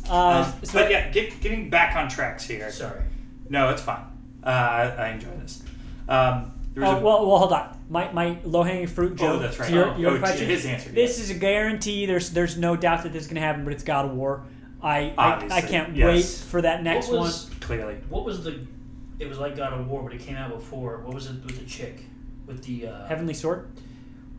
Uh, 0.09 0.13
Um, 0.53 0.53
so- 0.65 0.81
but 0.81 0.91
yeah, 0.91 1.11
get, 1.11 1.41
getting 1.41 1.71
back 1.71 1.95
on 1.97 2.09
tracks 2.09 2.47
here. 2.47 2.71
Sorry. 2.71 3.03
No, 3.49 3.69
it's 3.71 3.83
fine. 3.83 4.05
Uh, 4.43 4.49
I, 4.49 4.83
I 4.99 5.09
enjoy 5.11 5.31
this. 5.43 5.63
Um, 6.09 6.53
there 6.75 6.85
was 6.85 6.95
Oh, 6.95 6.97
a- 6.97 7.01
well, 7.01 7.27
well, 7.27 7.39
hold 7.39 7.53
on. 7.53 7.77
My, 7.89 8.11
my 8.13 8.39
low 8.45 8.63
hanging 8.63 8.87
fruit 8.89 9.17
joke. 9.17 9.37
Oh, 9.37 9.39
that's 9.39 9.59
right. 9.61 9.69
To 9.69 9.75
your, 9.75 9.89
Oh, 9.91 9.97
your 9.99 10.11
oh, 10.11 10.15
to 10.15 10.19
question. 10.21 10.49
his 10.49 10.67
answer, 10.67 10.91
This 10.91 11.21
is 11.21 11.31
a 11.31 11.35
guarantee. 11.35 12.05
There's 12.07 12.31
there's 12.31 12.57
no 12.57 12.75
doubt 12.77 13.05
that 13.05 13.13
this 13.13 13.23
is 13.23 13.29
going 13.29 13.37
to 13.37 13.43
happen, 13.47 13.63
but 13.65 13.73
it's 13.73 13.85
God 13.85 14.07
of 14.07 14.13
War. 14.13 14.43
I 14.83 15.15
I, 15.17 15.49
I 15.51 15.61
can't 15.63 15.97
yes. 15.97 16.07
wait 16.07 16.49
for 16.51 16.63
that 16.63 16.83
next 16.83 17.09
what 17.09 17.21
was, 17.21 17.51
clearly. 17.61 17.97
What 18.09 18.25
was 18.25 18.45
the? 18.45 18.67
It 19.19 19.29
was 19.29 19.39
like 19.39 19.57
God 19.57 19.73
of 19.73 19.89
War, 19.89 20.03
but 20.03 20.13
it 20.13 20.21
came 20.21 20.37
out 20.37 20.51
before. 20.51 20.99
What 20.99 21.15
was 21.15 21.27
it 21.27 21.45
with 21.45 21.59
the 21.59 21.65
chick? 21.67 22.05
with 22.47 22.63
the. 22.65 22.87
Uh, 22.89 23.07
Heavenly 23.07 23.35
Sword. 23.35 23.69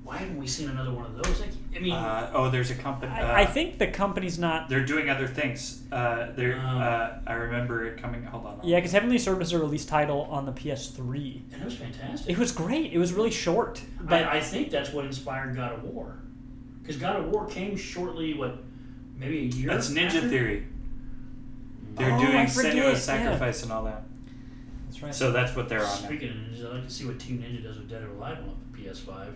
why 0.04 0.18
haven't 0.18 0.38
we 0.38 0.48
seen 0.48 0.70
another 0.70 0.92
one 0.94 1.06
of 1.06 1.16
those? 1.22 1.40
Like, 1.42 1.50
I 1.76 1.80
mean, 1.80 1.92
Uh, 1.94 2.32
oh, 2.34 2.50
there's 2.50 2.72
a 2.72 2.76
company. 2.76 3.12
Uh, 3.12 3.16
I, 3.26 3.42
I 3.42 3.46
think 3.46 3.78
the 3.78 3.88
company's 3.88 4.40
not. 4.40 4.70
they're 4.70 4.86
doing 4.86 5.10
other 5.10 5.28
things. 5.28 5.84
Uh, 5.92 6.28
they're. 6.36 6.58
Uh, 6.58 7.20
I 7.28 7.34
remember 7.34 7.86
it 7.86 8.02
coming. 8.02 8.24
Hold 8.24 8.46
on. 8.46 8.60
Yeah, 8.64 8.78
because 8.78 8.94
Heavenly 8.94 9.18
Sword 9.18 9.40
was 9.40 9.52
a 9.52 9.60
release 9.60 9.86
title 9.86 10.22
on 10.32 10.46
the 10.46 10.54
PS3. 10.54 11.42
and 11.52 11.62
it 11.62 11.66
was 11.66 11.76
fantastic. 11.76 12.30
It 12.32 12.38
was 12.38 12.52
great. 12.54 12.94
It 12.94 13.00
was 13.00 13.12
really 13.12 13.32
short, 13.32 13.82
but 14.00 14.24
I, 14.24 14.38
I 14.38 14.40
think 14.42 14.70
that's 14.72 14.92
what 14.92 15.04
inspired 15.06 15.56
God 15.56 15.74
of 15.74 15.84
War, 15.84 16.20
because 16.82 16.96
God 16.96 17.18
of 17.18 17.30
War 17.30 17.46
came 17.46 17.76
shortly. 17.76 18.34
What, 18.34 18.64
maybe 19.18 19.40
a 19.40 19.42
year? 19.44 19.68
That's 19.70 19.90
Ninja 19.90 20.16
after? 20.16 20.30
Theory. 20.30 20.68
They're 21.96 22.14
Oh, 22.14 22.20
doing 22.20 22.48
forget, 22.48 22.74
Senua's 22.74 22.78
yeah. 22.78 22.94
Sacrifice 22.96 23.64
and 23.64 23.72
all 23.72 23.84
that. 23.86 24.04
that's 24.88 25.02
right. 25.02 25.14
So 25.16 25.32
that's 25.32 25.56
what 25.56 25.68
they're 25.70 25.80
on. 25.80 25.86
Now. 25.86 26.08
Speaking 26.08 26.30
of 26.30 26.36
ninjas, 26.36 26.66
I'd 26.66 26.74
like 26.76 26.84
to 26.88 26.94
see 26.94 27.06
what 27.06 27.20
Team 27.20 27.40
Ninja 27.40 27.64
does 27.64 27.78
with 27.78 27.90
Dead 27.90 28.04
or 28.04 28.10
Alive 28.12 28.38
on 28.40 28.56
the 28.72 28.78
PS5, 28.84 29.34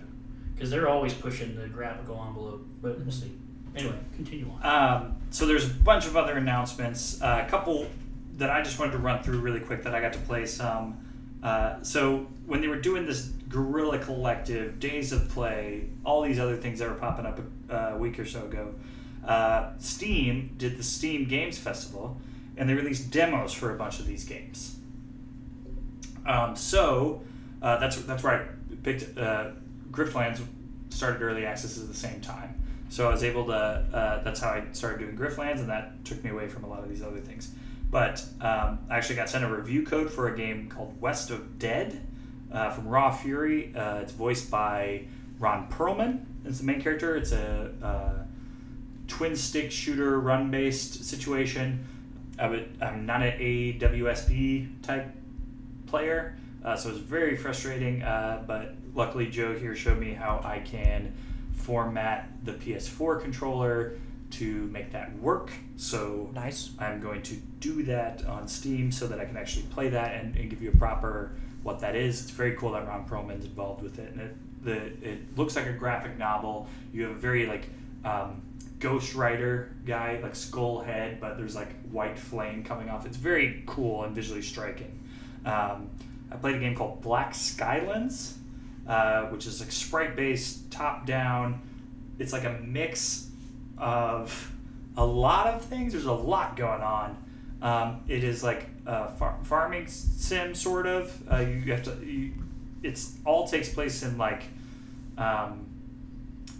because 0.53 0.69
they're 0.69 0.87
always 0.89 1.13
pushing 1.13 1.55
the 1.55 1.67
graphical 1.67 2.23
envelope. 2.27 2.65
But 2.81 2.99
we'll 2.99 3.11
see. 3.11 3.31
Anyway, 3.75 3.95
continue 4.15 4.51
on. 4.61 4.65
Um, 5.03 5.15
so 5.31 5.45
there's 5.45 5.65
a 5.65 5.73
bunch 5.73 6.05
of 6.05 6.15
other 6.17 6.37
announcements. 6.37 7.21
Uh, 7.21 7.43
a 7.45 7.49
couple 7.49 7.87
that 8.37 8.49
I 8.49 8.61
just 8.61 8.77
wanted 8.77 8.91
to 8.91 8.97
run 8.97 9.23
through 9.23 9.39
really 9.39 9.59
quick 9.61 9.83
that 9.83 9.95
I 9.95 10.01
got 10.01 10.13
to 10.13 10.19
play 10.19 10.45
some. 10.45 10.97
Uh, 11.41 11.81
so 11.81 12.27
when 12.45 12.59
they 12.61 12.67
were 12.67 12.79
doing 12.81 13.05
this 13.05 13.27
Guerrilla 13.49 13.97
Collective, 13.97 14.79
Days 14.79 15.11
of 15.13 15.29
Play, 15.29 15.87
all 16.05 16.21
these 16.21 16.37
other 16.37 16.55
things 16.57 16.79
that 16.79 16.89
were 16.89 16.95
popping 16.95 17.25
up 17.25 17.39
a, 17.69 17.75
a 17.93 17.97
week 17.97 18.19
or 18.19 18.25
so 18.25 18.43
ago, 18.45 18.73
uh, 19.25 19.71
Steam 19.79 20.55
did 20.57 20.77
the 20.77 20.83
Steam 20.83 21.27
Games 21.27 21.57
Festival, 21.57 22.17
and 22.57 22.69
they 22.69 22.73
released 22.73 23.11
demos 23.11 23.53
for 23.53 23.73
a 23.73 23.77
bunch 23.77 23.99
of 23.99 24.07
these 24.07 24.23
games. 24.23 24.77
Um, 26.25 26.55
so 26.55 27.21
uh, 27.61 27.77
that's 27.77 27.97
that's 28.03 28.23
where 28.23 28.33
I 28.33 28.75
picked 28.83 29.17
uh, 29.17 29.51
Griftlands 29.91 30.41
started 30.89 31.21
early 31.21 31.45
access 31.45 31.79
at 31.79 31.87
the 31.87 31.93
same 31.93 32.21
time. 32.21 32.61
So 32.89 33.07
I 33.07 33.11
was 33.11 33.23
able 33.23 33.45
to. 33.47 33.53
Uh, 33.53 34.23
that's 34.23 34.39
how 34.39 34.49
I 34.49 34.63
started 34.73 34.99
doing 34.99 35.17
Griftlands, 35.17 35.59
and 35.59 35.69
that 35.69 36.03
took 36.03 36.23
me 36.23 36.29
away 36.29 36.47
from 36.47 36.63
a 36.63 36.67
lot 36.67 36.83
of 36.83 36.89
these 36.89 37.01
other 37.01 37.19
things. 37.19 37.53
But 37.89 38.23
um, 38.39 38.79
I 38.89 38.97
actually 38.97 39.15
got 39.15 39.29
sent 39.29 39.43
a 39.43 39.47
review 39.47 39.85
code 39.85 40.09
for 40.09 40.33
a 40.33 40.37
game 40.37 40.69
called 40.69 40.99
West 41.01 41.29
of 41.29 41.59
Dead 41.59 42.01
uh, 42.51 42.69
from 42.71 42.87
Raw 42.87 43.11
Fury. 43.11 43.73
Uh, 43.75 43.99
it's 43.99 44.13
voiced 44.13 44.49
by 44.49 45.05
Ron 45.39 45.69
Perlman. 45.69 46.25
It's 46.45 46.59
the 46.59 46.65
main 46.65 46.81
character. 46.81 47.15
It's 47.15 47.31
a 47.31 47.73
uh, 47.81 48.23
twin 49.11 49.35
stick 49.35 49.71
shooter 49.71 50.19
run 50.19 50.49
based 50.49 51.03
situation. 51.03 51.85
I 52.39 52.47
would, 52.47 52.77
I'm 52.81 53.05
not 53.05 53.21
an 53.21 53.37
AWSP 53.39 54.81
type 54.81 55.13
player, 55.85 56.37
uh, 56.63 56.77
so 56.77 56.89
it's 56.89 56.99
very 56.99 57.35
frustrating. 57.35 58.01
Uh, 58.01 58.43
but 58.47 58.73
luckily, 58.95 59.27
Joe 59.27 59.53
here 59.53 59.75
showed 59.75 59.99
me 59.99 60.13
how 60.13 60.39
I 60.43 60.59
can 60.59 61.13
format 61.53 62.29
the 62.45 62.53
PS4 62.53 63.21
controller 63.21 63.99
to 64.31 64.67
make 64.67 64.93
that 64.93 65.13
work. 65.19 65.51
So 65.75 66.29
nice. 66.33 66.71
I'm 66.79 67.01
going 67.01 67.21
to 67.23 67.35
do 67.59 67.83
that 67.83 68.25
on 68.25 68.47
Steam 68.47 68.93
so 68.93 69.07
that 69.07 69.19
I 69.19 69.25
can 69.25 69.35
actually 69.35 69.65
play 69.65 69.89
that 69.89 70.15
and, 70.15 70.37
and 70.37 70.49
give 70.49 70.61
you 70.61 70.69
a 70.69 70.77
proper 70.77 71.33
what 71.63 71.81
that 71.81 71.97
is. 71.97 72.21
It's 72.21 72.31
very 72.31 72.55
cool 72.55 72.71
that 72.71 72.87
Ron 72.87 73.05
Perlman's 73.05 73.43
involved 73.43 73.83
with 73.83 73.99
it, 73.99 74.13
and 74.13 74.21
it, 74.21 74.35
the 74.63 74.75
it 75.07 75.37
looks 75.37 75.57
like 75.57 75.67
a 75.67 75.73
graphic 75.73 76.17
novel. 76.17 76.67
You 76.93 77.03
have 77.03 77.11
a 77.11 77.19
very 77.19 77.45
like 77.45 77.67
um, 78.03 78.41
Ghost 78.79 79.13
Rider 79.13 79.75
guy, 79.85 80.19
like 80.21 80.35
skull 80.35 80.81
head, 80.81 81.19
but 81.21 81.37
there's 81.37 81.55
like 81.55 81.81
white 81.91 82.17
flame 82.17 82.63
coming 82.63 82.89
off. 82.89 83.05
It's 83.05 83.17
very 83.17 83.63
cool 83.65 84.03
and 84.03 84.15
visually 84.15 84.41
striking. 84.41 84.99
Um, 85.45 85.89
I 86.31 86.35
played 86.35 86.55
a 86.55 86.59
game 86.59 86.75
called 86.75 87.01
Black 87.01 87.33
Skylands, 87.33 88.33
uh, 88.87 89.25
which 89.25 89.45
is 89.45 89.59
like 89.59 89.71
sprite 89.71 90.15
based, 90.15 90.71
top 90.71 91.05
down. 91.05 91.61
It's 92.19 92.33
like 92.33 92.43
a 92.43 92.59
mix 92.63 93.29
of 93.77 94.51
a 94.97 95.05
lot 95.05 95.47
of 95.47 95.63
things. 95.63 95.93
There's 95.93 96.05
a 96.05 96.13
lot 96.13 96.55
going 96.55 96.81
on. 96.81 97.17
Um, 97.61 98.03
it 98.07 98.23
is 98.23 98.43
like 98.43 98.67
a 98.85 99.09
far- 99.09 99.37
farming 99.43 99.87
sim, 99.87 100.55
sort 100.55 100.87
of. 100.87 101.31
Uh, 101.31 101.37
you 101.37 101.71
have 101.71 101.83
to. 101.83 101.97
You, 102.03 102.33
it's 102.83 103.15
all 103.25 103.47
takes 103.47 103.69
place 103.69 104.01
in 104.01 104.17
like 104.17 104.43
um, 105.17 105.67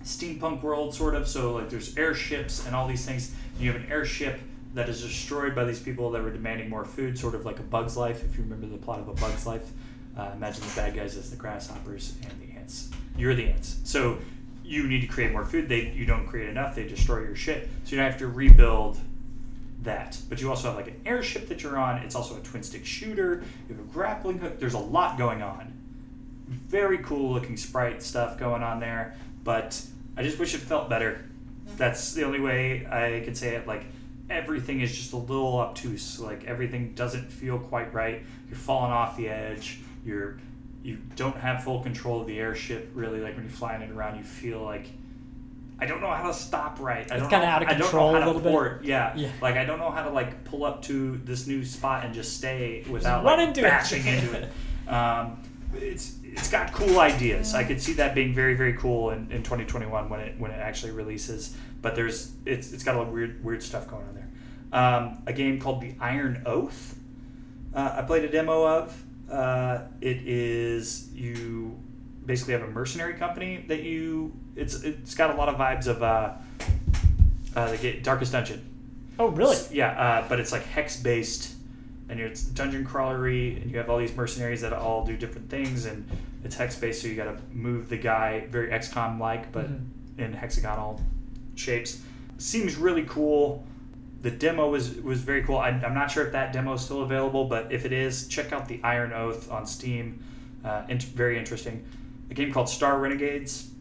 steampunk 0.03 0.61
world, 0.61 0.93
sort 0.93 1.15
of. 1.15 1.27
So 1.27 1.53
like 1.53 1.69
there's 1.69 1.97
airships 1.97 2.65
and 2.65 2.75
all 2.75 2.87
these 2.87 3.05
things. 3.05 3.33
And 3.55 3.63
you 3.63 3.71
have 3.71 3.81
an 3.81 3.91
airship 3.91 4.39
that 4.73 4.87
is 4.89 5.01
destroyed 5.01 5.53
by 5.53 5.65
these 5.65 5.79
people 5.79 6.11
that 6.11 6.23
were 6.23 6.31
demanding 6.31 6.69
more 6.69 6.85
food, 6.85 7.17
sort 7.17 7.35
of 7.35 7.45
like 7.45 7.59
a 7.59 7.63
Bug's 7.63 7.97
Life. 7.97 8.23
If 8.23 8.37
you 8.37 8.43
remember 8.43 8.67
the 8.67 8.77
plot 8.77 8.99
of 8.99 9.07
a 9.07 9.13
Bug's 9.13 9.45
Life, 9.45 9.69
uh, 10.17 10.31
imagine 10.33 10.61
the 10.61 10.73
bad 10.75 10.95
guys 10.95 11.17
as 11.17 11.29
the 11.29 11.35
grasshoppers 11.35 12.15
and 12.23 12.31
the 12.41 12.57
ants. 12.57 12.89
You're 13.17 13.35
the 13.35 13.47
ants. 13.47 13.79
So 13.83 14.17
you 14.63 14.87
need 14.87 15.01
to 15.01 15.07
create 15.07 15.31
more 15.31 15.45
food. 15.45 15.67
They 15.67 15.89
you 15.89 16.05
don't 16.05 16.25
create 16.27 16.49
enough. 16.49 16.75
They 16.75 16.87
destroy 16.87 17.19
your 17.23 17.35
ship. 17.35 17.69
So 17.83 17.95
you 17.95 18.01
have 18.01 18.17
to 18.19 18.27
rebuild 18.27 18.97
that. 19.83 20.17
But 20.29 20.41
you 20.41 20.49
also 20.49 20.67
have 20.67 20.77
like 20.77 20.87
an 20.87 21.01
airship 21.05 21.47
that 21.49 21.63
you're 21.63 21.77
on. 21.77 21.97
It's 21.97 22.15
also 22.15 22.37
a 22.37 22.39
twin 22.39 22.63
stick 22.63 22.85
shooter. 22.85 23.43
You 23.67 23.75
have 23.75 23.85
a 23.85 23.89
grappling 23.91 24.39
hook. 24.39 24.59
There's 24.59 24.73
a 24.73 24.79
lot 24.79 25.17
going 25.17 25.41
on. 25.41 25.73
Very 26.47 26.99
cool 26.99 27.33
looking 27.33 27.57
sprite 27.57 28.03
stuff 28.03 28.37
going 28.37 28.63
on 28.63 28.79
there. 28.79 29.15
But 29.43 29.81
I 30.17 30.23
just 30.23 30.39
wish 30.39 30.53
it 30.53 30.59
felt 30.59 30.89
better. 30.89 31.25
That's 31.77 32.13
the 32.13 32.23
only 32.23 32.39
way 32.39 32.85
I 32.85 33.21
can 33.23 33.33
say 33.35 33.55
it. 33.55 33.67
Like 33.67 33.85
everything 34.29 34.81
is 34.81 34.95
just 34.95 35.13
a 35.13 35.17
little 35.17 35.57
obtuse. 35.59 36.19
Like 36.19 36.45
everything 36.45 36.93
doesn't 36.93 37.31
feel 37.31 37.59
quite 37.59 37.93
right. 37.93 38.23
You're 38.47 38.57
falling 38.57 38.91
off 38.91 39.17
the 39.17 39.29
edge. 39.29 39.79
You're 40.05 40.37
you 40.83 40.97
don't 41.15 41.35
have 41.37 41.63
full 41.63 41.81
control 41.83 42.21
of 42.21 42.27
the 42.27 42.39
airship 42.39 42.91
really. 42.93 43.19
Like 43.19 43.35
when 43.35 43.43
you're 43.45 43.53
flying 43.53 43.81
it 43.81 43.91
around, 43.91 44.17
you 44.17 44.23
feel 44.23 44.61
like 44.61 44.87
I 45.79 45.85
don't 45.87 46.01
know 46.01 46.11
how 46.11 46.27
to 46.27 46.33
stop 46.33 46.79
right. 46.79 47.11
I 47.11 47.15
It's 47.17 47.27
kinda 47.27 47.45
out 47.45 47.63
of 47.63 47.67
I 47.67 47.71
don't 47.73 47.81
control 47.81 48.11
know 48.11 48.17
a 48.17 48.21
how 48.21 48.31
to 48.33 48.37
little 48.37 48.61
bit. 48.77 48.85
Yeah. 48.85 49.15
Yeah. 49.15 49.29
Like 49.41 49.55
I 49.55 49.65
don't 49.65 49.79
know 49.79 49.89
how 49.91 50.03
to 50.03 50.11
like 50.11 50.43
pull 50.43 50.63
up 50.63 50.83
to 50.83 51.17
this 51.25 51.47
new 51.47 51.63
spot 51.65 52.05
and 52.05 52.13
just 52.13 52.37
stay 52.37 52.83
without 52.89 53.23
run 53.23 53.39
like, 53.39 53.47
into 53.49 53.61
it. 53.61 53.63
bashing 53.63 54.05
into 54.05 54.33
it. 54.33 54.51
Um, 54.87 55.37
it's 55.75 56.15
it's 56.31 56.49
got 56.49 56.73
cool 56.73 56.99
ideas. 56.99 57.53
I 57.53 57.63
could 57.63 57.81
see 57.81 57.93
that 57.93 58.15
being 58.15 58.33
very 58.33 58.55
very 58.55 58.73
cool 58.73 59.11
in, 59.11 59.31
in 59.31 59.43
2021 59.43 60.09
when 60.09 60.19
it 60.19 60.39
when 60.39 60.51
it 60.51 60.59
actually 60.59 60.91
releases. 60.91 61.55
But 61.81 61.95
there's 61.95 62.31
it's 62.45 62.71
it's 62.73 62.83
got 62.83 62.95
a 62.95 62.97
lot 62.99 63.07
of 63.07 63.13
weird 63.13 63.43
weird 63.43 63.63
stuff 63.63 63.87
going 63.87 64.05
on 64.07 64.15
there. 64.15 64.29
Um, 64.73 65.23
a 65.27 65.33
game 65.33 65.59
called 65.59 65.81
The 65.81 65.95
Iron 65.99 66.43
Oath. 66.45 66.95
Uh, 67.73 67.95
I 67.97 68.01
played 68.03 68.23
a 68.23 68.29
demo 68.29 68.65
of. 68.65 69.03
Uh, 69.29 69.83
it 70.01 70.27
is 70.27 71.09
you 71.13 71.79
basically 72.25 72.53
have 72.53 72.63
a 72.63 72.67
mercenary 72.67 73.13
company 73.13 73.65
that 73.67 73.83
you. 73.83 74.33
It's 74.55 74.83
it's 74.83 75.15
got 75.15 75.33
a 75.33 75.37
lot 75.37 75.49
of 75.49 75.55
vibes 75.55 75.87
of 75.87 76.03
uh, 76.03 76.33
uh, 77.55 77.75
the 77.75 77.99
Darkest 78.01 78.31
Dungeon. 78.31 78.67
Oh, 79.19 79.27
really? 79.27 79.57
Yeah, 79.71 79.91
uh, 79.91 80.27
but 80.27 80.39
it's 80.39 80.51
like 80.51 80.63
hex 80.63 81.01
based, 81.01 81.53
and 82.11 82.19
it's 82.19 82.43
dungeon 82.43 82.85
crawlery, 82.85 83.61
and 83.61 83.71
you 83.71 83.77
have 83.77 83.89
all 83.89 83.97
these 83.97 84.13
mercenaries 84.15 84.59
that 84.61 84.73
all 84.73 85.05
do 85.05 85.15
different 85.15 85.49
things, 85.49 85.85
and 85.85 86.05
it's 86.43 86.55
hex 86.57 86.75
based, 86.77 87.01
so 87.01 87.07
you 87.07 87.15
got 87.15 87.23
to 87.23 87.37
move 87.53 87.87
the 87.87 87.97
guy 87.97 88.45
very 88.49 88.69
XCOM 88.69 89.17
like, 89.17 89.51
but 89.53 89.67
Mhm. 89.71 89.85
in 90.17 90.33
hexagonal 90.33 90.99
shapes. 91.55 92.01
Seems 92.37 92.75
really 92.75 93.03
cool. 93.03 93.65
The 94.21 94.29
demo 94.31 94.69
was 94.69 94.95
was 94.97 95.21
very 95.21 95.41
cool. 95.43 95.57
I, 95.57 95.69
I'm 95.69 95.93
not 95.93 96.11
sure 96.11 96.25
if 96.25 96.33
that 96.33 96.51
demo 96.51 96.73
is 96.73 96.81
still 96.81 97.01
available, 97.01 97.45
but 97.45 97.71
if 97.71 97.85
it 97.85 97.93
is, 97.93 98.27
check 98.27 98.51
out 98.51 98.67
the 98.67 98.79
Iron 98.83 99.13
Oath 99.13 99.49
on 99.49 99.65
Steam. 99.65 100.19
Uh, 100.65 100.83
int- 100.89 101.03
very 101.03 101.39
interesting. 101.39 101.83
A 102.29 102.33
game 102.33 102.51
called 102.51 102.67
Star 102.69 102.99
Renegades, 102.99 103.71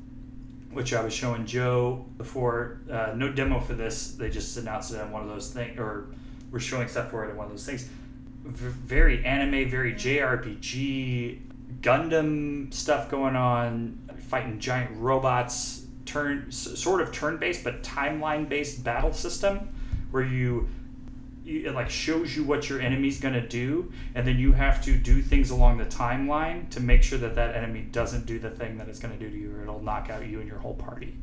which 0.73 0.94
I 0.94 1.02
was 1.02 1.12
showing 1.12 1.44
Joe 1.47 2.07
before. 2.16 2.78
Uh, 2.90 3.12
no 3.16 3.31
demo 3.32 3.59
for 3.61 3.74
this. 3.74 4.12
They 4.12 4.31
just 4.31 4.57
announced 4.57 4.93
it 4.94 5.01
on 5.01 5.11
one 5.11 5.23
of 5.23 5.28
those 5.28 5.51
things, 5.52 5.78
or 5.78 6.07
were 6.51 6.61
showing 6.61 6.89
stuff 6.89 7.11
for 7.11 7.24
it 7.27 7.31
in 7.31 7.36
one 7.36 7.47
of 7.47 7.52
those 7.52 7.66
things. 7.66 7.89
Very 8.51 9.24
anime, 9.24 9.70
very 9.70 9.94
JRPG, 9.94 11.39
Gundam 11.81 12.72
stuff 12.74 13.09
going 13.10 13.36
on, 13.36 13.98
fighting 14.28 14.59
giant 14.59 14.90
robots, 14.97 15.86
turn 16.05 16.51
sort 16.51 17.01
of 17.01 17.12
turn-based 17.12 17.62
but 17.62 17.82
timeline-based 17.82 18.82
battle 18.82 19.12
system 19.12 19.68
where 20.10 20.24
you 20.24 20.68
you- 21.44 21.66
it 21.66 21.74
like 21.74 21.89
shows 21.89 22.36
you 22.36 22.43
what 22.44 22.68
your 22.68 22.81
enemy's 22.81 23.20
going 23.20 23.35
to 23.35 23.47
do 23.47 23.93
and 24.14 24.27
then 24.27 24.36
you 24.39 24.52
have 24.52 24.82
to 24.85 24.97
do 24.97 25.22
things 25.22 25.51
along 25.51 25.78
the 25.78 25.85
timeline 25.85 26.68
to 26.70 26.81
make 26.81 27.02
sure 27.02 27.18
that 27.18 27.35
that 27.36 27.55
enemy 27.55 27.81
doesn't 27.93 28.27
do 28.27 28.39
the 28.40 28.51
thing 28.51 28.77
that 28.77 28.89
it's 28.89 28.98
going 28.98 29.16
to 29.16 29.24
do 29.24 29.31
to 29.31 29.39
you 29.39 29.55
or 29.55 29.62
it'll 29.62 29.81
knock 29.81 30.10
out 30.10 30.27
you 30.27 30.40
and 30.40 30.48
your 30.48 30.59
whole 30.59 30.74
party 30.74 31.14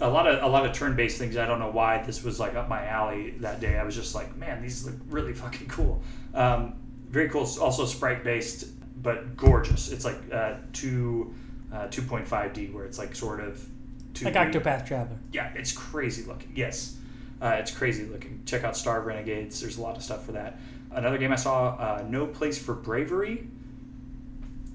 a 0.00 0.08
lot 0.08 0.26
of 0.26 0.42
a 0.42 0.46
lot 0.46 0.64
of 0.64 0.72
turn-based 0.72 1.18
things 1.18 1.36
i 1.36 1.46
don't 1.46 1.58
know 1.58 1.70
why 1.70 2.02
this 2.02 2.22
was 2.22 2.38
like 2.38 2.54
up 2.54 2.68
my 2.68 2.86
alley 2.86 3.30
that 3.38 3.60
day 3.60 3.78
i 3.78 3.84
was 3.84 3.94
just 3.94 4.14
like 4.14 4.36
man 4.36 4.62
these 4.62 4.84
look 4.86 4.94
really 5.08 5.32
fucking 5.32 5.66
cool 5.68 6.02
um, 6.34 6.74
very 7.08 7.28
cool 7.28 7.48
also 7.60 7.84
sprite-based 7.84 8.66
but 9.02 9.36
gorgeous 9.36 9.90
it's 9.90 10.04
like 10.04 10.18
uh, 10.32 10.54
2 10.72 11.34
uh, 11.72 11.76
2.5d 11.88 12.72
where 12.72 12.84
it's 12.84 12.98
like 12.98 13.14
sort 13.14 13.40
of 13.40 13.66
2D. 14.14 14.34
Like 14.34 14.52
Octopath 14.52 14.86
Traveler. 14.86 15.18
Yeah, 15.32 15.50
it's 15.54 15.72
crazy 15.72 16.24
looking. 16.24 16.52
Yes, 16.54 16.96
uh, 17.40 17.56
it's 17.58 17.70
crazy 17.70 18.04
looking. 18.06 18.42
Check 18.46 18.64
out 18.64 18.76
Star 18.76 19.00
Renegades. 19.00 19.60
There's 19.60 19.78
a 19.78 19.82
lot 19.82 19.96
of 19.96 20.02
stuff 20.02 20.24
for 20.24 20.32
that. 20.32 20.58
Another 20.90 21.18
game 21.18 21.32
I 21.32 21.36
saw, 21.36 21.70
uh, 21.74 22.04
No 22.08 22.26
Place 22.26 22.58
for 22.58 22.74
Bravery. 22.74 23.46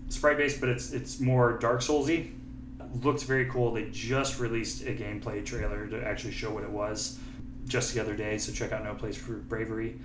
sprite 0.10 0.38
based, 0.38 0.60
but 0.60 0.70
it's 0.70 0.94
it's 0.94 1.20
more 1.20 1.58
Dark 1.58 1.82
Soulsy. 1.82 2.32
Looks 3.02 3.24
very 3.24 3.46
cool. 3.46 3.72
They 3.72 3.90
just 3.90 4.40
released 4.40 4.84
a 4.84 4.94
gameplay 4.94 5.44
trailer 5.46 5.88
to 5.88 6.06
actually 6.06 6.34
show 6.34 6.52
what 6.52 6.64
it 6.64 6.70
was 6.70 7.20
just 7.68 7.94
the 7.94 8.02
other 8.02 8.16
day. 8.16 8.38
So 8.38 8.52
check 8.52 8.72
out 8.72 8.84
No 8.84 8.94
Place 8.94 9.18
for 9.18 9.34
Bravery. 9.34 9.96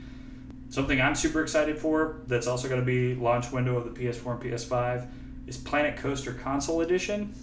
Something 0.70 1.00
I'm 1.00 1.14
super 1.14 1.42
excited 1.42 1.78
for 1.78 2.20
that's 2.26 2.46
also 2.46 2.68
going 2.68 2.80
to 2.80 2.86
be 2.86 3.14
launch 3.14 3.52
window 3.52 3.76
of 3.76 3.84
the 3.84 4.00
PS4 4.00 4.42
and 4.42 4.52
PS5 4.52 5.06
is 5.46 5.56
Planet 5.56 5.96
Coaster 5.96 6.32
Console 6.32 6.82
Edition. 6.82 7.34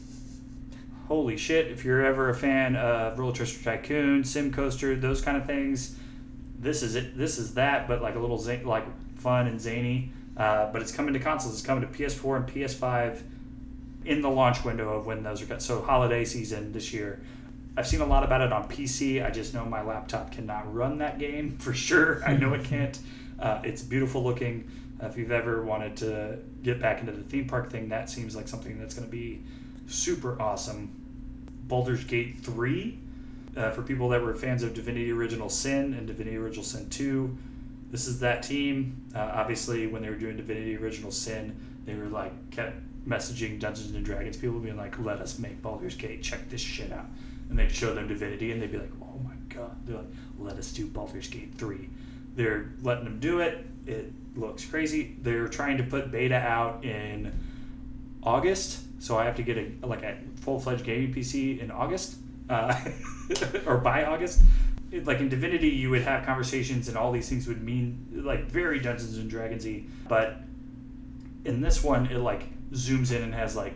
Holy 1.07 1.37
shit! 1.37 1.67
If 1.67 1.85
you're 1.85 2.03
ever 2.03 2.29
a 2.29 2.35
fan 2.35 2.75
of 2.75 3.19
Roller 3.19 3.33
Coaster 3.33 3.63
Tycoon, 3.63 4.23
Sim 4.23 4.51
Coaster, 4.51 4.95
those 4.95 5.21
kind 5.21 5.37
of 5.37 5.45
things, 5.45 5.97
this 6.57 6.81
is 6.81 6.95
it. 6.95 7.17
This 7.17 7.37
is 7.37 7.53
that, 7.55 7.87
but 7.87 8.01
like 8.01 8.15
a 8.15 8.19
little 8.19 8.37
like 8.67 8.85
fun 9.19 9.47
and 9.47 9.61
zany. 9.61 10.11
Uh, 10.35 10.71
but 10.71 10.81
it's 10.81 10.91
coming 10.91 11.13
to 11.13 11.19
consoles. 11.19 11.53
It's 11.53 11.65
coming 11.65 11.87
to 11.87 11.97
PS4 11.97 12.37
and 12.37 12.47
PS5 12.47 13.21
in 14.05 14.21
the 14.21 14.29
launch 14.29 14.63
window 14.63 14.89
of 14.89 15.05
when 15.05 15.23
those 15.23 15.41
are 15.41 15.45
cut. 15.45 15.61
So 15.61 15.81
holiday 15.81 16.25
season 16.25 16.71
this 16.71 16.93
year. 16.93 17.21
I've 17.77 17.87
seen 17.87 18.01
a 18.01 18.05
lot 18.05 18.23
about 18.23 18.41
it 18.41 18.53
on 18.53 18.69
PC. 18.69 19.25
I 19.25 19.29
just 19.31 19.53
know 19.53 19.65
my 19.65 19.81
laptop 19.81 20.31
cannot 20.31 20.73
run 20.73 20.99
that 20.99 21.19
game 21.19 21.57
for 21.59 21.73
sure. 21.73 22.23
I 22.25 22.35
know 22.35 22.53
it 22.53 22.63
can't. 22.63 22.97
Uh, 23.39 23.61
it's 23.63 23.81
beautiful 23.81 24.23
looking. 24.23 24.69
Uh, 25.01 25.07
if 25.07 25.17
you've 25.17 25.31
ever 25.31 25.63
wanted 25.63 25.97
to 25.97 26.39
get 26.63 26.81
back 26.81 27.01
into 27.01 27.11
the 27.11 27.23
theme 27.23 27.47
park 27.47 27.69
thing, 27.69 27.89
that 27.89 28.09
seems 28.09 28.35
like 28.35 28.47
something 28.47 28.79
that's 28.79 28.93
going 28.93 29.05
to 29.05 29.11
be 29.11 29.41
super 29.87 30.41
awesome. 30.41 31.01
Baldur's 31.67 32.03
Gate 32.03 32.37
3, 32.41 32.97
uh, 33.57 33.71
for 33.71 33.81
people 33.81 34.09
that 34.09 34.21
were 34.21 34.35
fans 34.35 34.63
of 34.63 34.73
Divinity 34.73 35.11
Original 35.11 35.49
Sin 35.49 35.93
and 35.93 36.07
Divinity 36.07 36.37
Original 36.37 36.63
Sin 36.63 36.89
2, 36.89 37.37
this 37.91 38.07
is 38.07 38.19
that 38.19 38.43
team. 38.43 39.03
Uh, 39.13 39.31
obviously, 39.33 39.87
when 39.87 40.01
they 40.01 40.09
were 40.09 40.15
doing 40.15 40.37
Divinity 40.37 40.77
Original 40.77 41.11
Sin, 41.11 41.55
they 41.85 41.95
were 41.95 42.07
like 42.07 42.51
kept 42.51 42.77
messaging 43.07 43.59
Dungeons 43.59 43.91
and 43.93 44.03
Dragons 44.05 44.37
people, 44.37 44.59
being 44.59 44.77
like, 44.77 44.97
"Let 44.99 45.19
us 45.21 45.37
make 45.39 45.61
Baldur's 45.61 45.95
Gate. 45.95 46.21
Check 46.23 46.49
this 46.49 46.61
shit 46.61 46.91
out." 46.91 47.05
And 47.49 47.57
they'd 47.59 47.71
show 47.71 47.93
them 47.93 48.07
Divinity, 48.07 48.51
and 48.51 48.61
they'd 48.61 48.71
be 48.71 48.77
like, 48.79 48.91
"Oh 49.01 49.19
my 49.23 49.35
god!" 49.49 49.75
They're 49.85 49.97
like, 49.97 50.07
"Let 50.39 50.57
us 50.57 50.71
do 50.73 50.87
Baldur's 50.87 51.27
Gate 51.27 51.53
3. 51.55 51.89
They're 52.35 52.71
letting 52.81 53.03
them 53.05 53.19
do 53.19 53.39
it. 53.39 53.65
It 53.85 54.11
looks 54.35 54.65
crazy. 54.65 55.15
They're 55.21 55.47
trying 55.47 55.77
to 55.77 55.83
put 55.83 56.11
beta 56.11 56.35
out 56.35 56.83
in 56.83 57.31
August, 58.23 58.81
so 59.01 59.17
I 59.17 59.25
have 59.25 59.35
to 59.35 59.43
get 59.43 59.57
a 59.57 59.85
like 59.85 60.03
a 60.03 60.17
full 60.41 60.59
fledged 60.59 60.83
gaming 60.83 61.13
PC 61.13 61.59
in 61.59 61.69
August, 61.71 62.15
uh, 62.49 62.75
or 63.65 63.77
by 63.77 64.05
August. 64.05 64.41
It- 64.91 65.05
Like 65.05 65.19
in 65.19 65.29
Divinity, 65.29 65.69
you 65.69 65.89
would 65.91 66.01
have 66.03 66.25
conversations, 66.25 66.87
and 66.87 66.97
all 66.97 67.11
these 67.11 67.27
things 67.29 67.47
would 67.47 67.61
mean 67.61 68.05
like 68.11 68.45
very 68.45 68.79
Dungeons 68.79 69.17
and 69.17 69.29
Dragonsy. 69.31 69.87
But 70.07 70.37
in 71.43 71.61
this 71.61 71.83
one, 71.83 72.07
it 72.07 72.17
like 72.17 72.43
zooms 72.75 73.11
in 73.11 73.23
and 73.23 73.33
has 73.33 73.55
like 73.55 73.73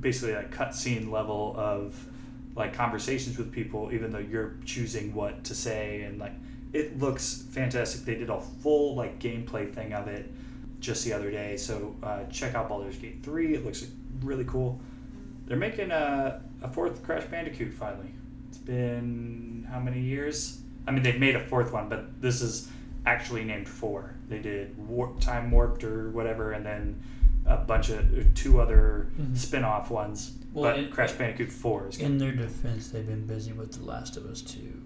basically 0.00 0.32
a 0.32 0.44
cutscene 0.44 1.10
level 1.10 1.54
of 1.56 2.06
like 2.54 2.72
conversations 2.72 3.38
with 3.38 3.52
people, 3.52 3.90
even 3.92 4.10
though 4.10 4.18
you're 4.18 4.54
choosing 4.64 5.14
what 5.14 5.44
to 5.44 5.54
say, 5.54 6.02
and 6.02 6.18
like 6.18 6.32
it 6.72 6.98
looks 6.98 7.44
fantastic. 7.50 8.04
They 8.04 8.14
did 8.14 8.30
a 8.30 8.40
full 8.40 8.94
like 8.94 9.18
gameplay 9.18 9.72
thing 9.72 9.92
of 9.92 10.08
it 10.08 10.30
just 10.80 11.04
the 11.04 11.12
other 11.12 11.30
day. 11.30 11.56
So 11.56 11.96
uh, 12.02 12.24
check 12.24 12.54
out 12.54 12.68
Baldur's 12.68 12.96
Gate 12.96 13.22
3. 13.22 13.54
It 13.54 13.64
looks 13.64 13.86
really 14.20 14.44
cool. 14.44 14.80
They're 15.46 15.56
making 15.56 15.90
a, 15.90 16.42
a 16.62 16.68
fourth 16.68 17.02
Crash 17.02 17.24
Bandicoot 17.24 17.72
finally. 17.72 18.12
It's 18.48 18.58
been 18.58 19.66
how 19.70 19.80
many 19.80 20.00
years? 20.00 20.60
I 20.86 20.90
mean, 20.90 21.02
they've 21.02 21.18
made 21.18 21.36
a 21.36 21.40
fourth 21.40 21.72
one, 21.72 21.88
but 21.88 22.20
this 22.20 22.40
is 22.42 22.68
actually 23.06 23.44
named 23.44 23.68
four. 23.68 24.14
They 24.28 24.38
did 24.38 24.76
Warp, 24.88 25.20
Time 25.20 25.50
Warped 25.50 25.84
or 25.84 26.10
whatever, 26.10 26.52
and 26.52 26.64
then 26.64 27.02
a 27.48 27.56
bunch 27.56 27.88
of 27.90 28.34
two 28.34 28.60
other 28.60 29.08
Mhm. 29.20 29.36
spin 29.36 29.64
off 29.64 29.90
ones. 29.90 30.32
Well, 30.52 30.70
but 30.72 30.78
it- 30.78 30.90
Crash 30.90 31.12
Bandicoot 31.12 31.50
4 31.52 31.88
is 31.88 31.96
coming. 31.96 32.12
In 32.12 32.18
their 32.18 32.32
defense, 32.32 32.88
they've 32.90 33.06
been 33.06 33.26
busy 33.26 33.52
with 33.52 33.72
The 33.72 33.84
Last 33.84 34.16
of 34.16 34.26
Us 34.26 34.40
Two. 34.42 34.82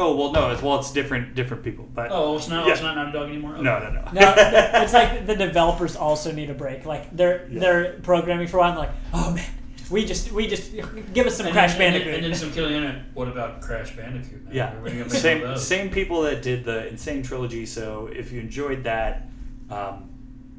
Oh, 0.00 0.14
well, 0.16 0.32
no, 0.32 0.50
it's, 0.50 0.62
well, 0.62 0.78
it's 0.78 0.92
different 0.92 1.34
different 1.34 1.64
people. 1.64 1.88
But 1.92 2.10
Oh, 2.12 2.36
it's 2.36 2.48
not. 2.48 2.66
Yeah. 2.66 2.72
It's 2.72 2.82
not 2.82 2.94
Naughty 2.94 3.10
Dog 3.12 3.28
anymore. 3.28 3.54
Okay. 3.54 3.62
no, 3.62 3.78
no, 3.80 3.90
no. 3.90 4.02
No, 4.12 4.34
it's 4.82 4.92
like 4.92 5.26
the 5.26 5.34
developers 5.34 5.96
also 5.96 6.30
need 6.30 6.50
a 6.50 6.54
break. 6.54 6.86
Like 6.86 7.14
they're 7.16 7.48
Yeah. 7.50 7.58
they're 7.60 7.92
programming 8.02 8.46
for 8.46 8.58
a 8.58 8.60
while, 8.60 8.70
and 8.70 8.78
like, 8.78 8.90
oh 9.12 9.32
man, 9.34 9.44
we 9.90 10.04
just 10.04 10.30
we 10.30 10.46
just 10.46 10.70
give 11.14 11.26
us 11.26 11.36
some 11.36 11.46
And 11.46 11.52
Crash 11.52 11.74
then, 11.74 11.94
and 11.94 11.94
Bandicoot. 12.04 12.14
And 12.14 12.24
then 12.26 12.34
some 12.34 12.52
killing 12.52 12.74
in 12.76 12.84
it. 12.84 13.02
What 13.14 13.26
about 13.26 13.60
Crash 13.60 13.96
Bandicoot? 13.96 14.44
man? 14.44 14.54
Yeah, 14.54 14.68
Everybody 14.68 14.92
gonna 14.98 15.04
make 15.06 15.12
one 15.12 15.20
same 15.20 15.56
same 15.58 15.90
people 15.90 16.22
that 16.22 16.42
did 16.42 16.64
the 16.64 16.88
N. 16.90 16.96
Sane 16.96 17.24
trilogy. 17.24 17.66
So 17.66 18.08
if 18.14 18.30
you 18.30 18.40
enjoyed 18.40 18.84
that, 18.84 19.26
um, 19.68 20.10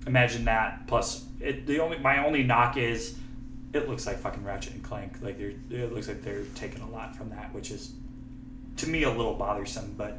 imagine 0.08 0.46
that. 0.46 0.88
Plus, 0.88 1.26
it, 1.40 1.66
the 1.66 1.80
only 1.80 1.98
my 2.00 2.26
only 2.26 2.44
knock 2.44 2.78
is 2.78 3.18
it 3.74 3.88
looks 3.88 4.06
like 4.08 4.18
fucking 4.18 4.44
Ratchet 4.44 4.74
and 4.74 4.84
Clank. 4.84 5.22
Like 5.22 5.38
they're 5.38 5.54
it 5.70 5.94
looks 5.94 6.08
like 6.08 6.22
they're 6.22 6.44
taking 6.56 6.82
a 6.82 6.90
lot 6.90 7.16
from 7.16 7.30
that, 7.30 7.54
which 7.54 7.72
is 7.72 7.94
to 8.78 8.88
me 8.88 9.04
a 9.04 9.10
little 9.10 9.36
bothersome. 9.36 9.96
But 9.98 10.18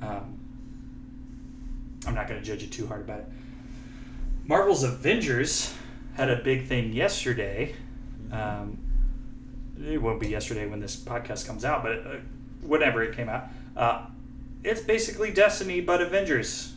um, 0.00 0.38
I'm 2.06 2.14
not 2.14 2.28
going 2.28 2.40
to 2.40 2.46
judge 2.46 2.62
it 2.62 2.72
too 2.72 2.86
hard 2.86 3.00
about 3.02 3.20
it. 3.20 3.26
Marvel's 4.44 4.82
Avengers 4.82 5.74
had 6.14 6.30
a 6.30 6.36
big 6.36 6.66
thing 6.66 6.92
yesterday. 6.92 7.74
Um, 8.32 8.78
it 9.80 10.00
won't 10.00 10.20
be 10.20 10.28
yesterday 10.28 10.66
when 10.66 10.80
this 10.80 10.96
podcast 10.96 11.46
comes 11.46 11.64
out, 11.64 11.82
but 11.82 11.98
uh, 11.98 12.16
whenever 12.62 13.02
it 13.02 13.14
came 13.14 13.28
out, 13.28 13.48
uh, 13.76 14.06
it's 14.64 14.80
basically 14.80 15.32
Destiny 15.32 15.80
but 15.80 16.00
Avengers. 16.00 16.74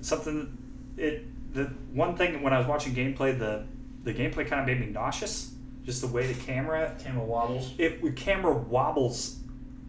Something 0.00 0.56
it 0.96 1.24
the 1.56 1.64
one 1.92 2.16
thing 2.16 2.42
when 2.42 2.52
I 2.52 2.58
was 2.58 2.66
watching 2.66 2.94
gameplay, 2.94 3.36
the 3.38 3.64
the 4.04 4.12
gameplay 4.14 4.46
kind 4.46 4.60
of 4.60 4.66
made 4.66 4.80
me 4.80 4.86
nauseous. 4.92 5.52
Just 5.84 6.00
the 6.00 6.08
way 6.08 6.26
the 6.32 6.40
camera 6.44 6.94
Camera 7.02 7.24
wobbles. 7.24 7.72
it 7.78 8.02
the 8.02 8.10
camera 8.12 8.52
wobbles 8.52 9.38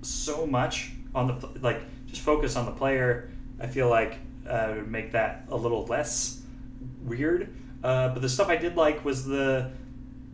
so 0.02 0.45
much 0.45 0.91
on 1.15 1.27
the 1.27 1.48
like 1.61 1.81
just 2.07 2.22
focus 2.22 2.56
on 2.56 2.65
the 2.65 2.72
player. 2.72 3.31
I 3.60 3.68
feel 3.68 3.89
like 3.89 4.19
uh, 4.48 4.73
would 4.76 4.88
make 4.91 5.11
that 5.14 5.45
a 5.49 5.56
little 5.57 5.85
less 5.85 6.41
weird. 7.03 7.53
Uh, 7.84 8.10
but 8.10 8.22
the 8.22 8.30
stuff 8.30 8.48
I 8.49 8.56
did 8.57 8.76
like 8.77 9.03
was 9.03 9.26
the 9.26 9.72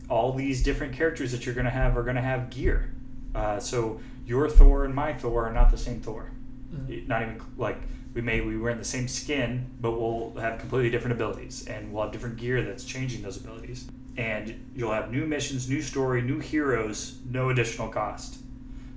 all 0.10 0.34
these 0.34 0.62
different 0.64 0.94
characters 0.94 1.32
that 1.32 1.46
you're 1.46 1.56
gonna 1.56 1.70
have 1.70 1.98
are 1.98 2.04
gonna 2.04 2.22
have 2.22 2.50
gear. 2.50 2.94
Uh, 3.34 3.60
so 3.60 4.00
your 4.26 4.50
Thor 4.50 4.86
and 4.86 4.94
my 4.94 5.14
Thor 5.14 5.46
are 5.48 5.54
not 5.54 5.72
the 5.72 5.78
same 5.78 6.00
Thor. 6.02 6.30
Mhm. 6.74 7.08
Not 7.08 7.22
even 7.22 7.42
like 7.58 7.78
we 8.14 8.22
may 8.22 8.42
we 8.42 8.58
wear 8.58 8.76
the 8.76 8.84
same 8.84 9.08
skin, 9.08 9.66
but 9.82 10.00
we'll 10.00 10.34
have 10.40 10.60
completely 10.60 10.90
different 10.90 11.14
abilities, 11.14 11.66
and 11.68 11.92
we'll 11.92 12.04
have 12.04 12.12
different 12.12 12.38
gear 12.38 12.62
that's 12.64 12.84
changing 12.84 13.22
those 13.24 13.38
abilities. 13.38 13.88
And 14.16 14.70
you'll 14.76 14.92
have 14.92 15.12
new 15.12 15.26
missions, 15.26 15.68
new 15.68 15.82
story, 15.82 16.22
new 16.22 16.40
heroes, 16.40 17.18
no 17.30 17.50
additional 17.50 17.88
cost. 17.88 18.38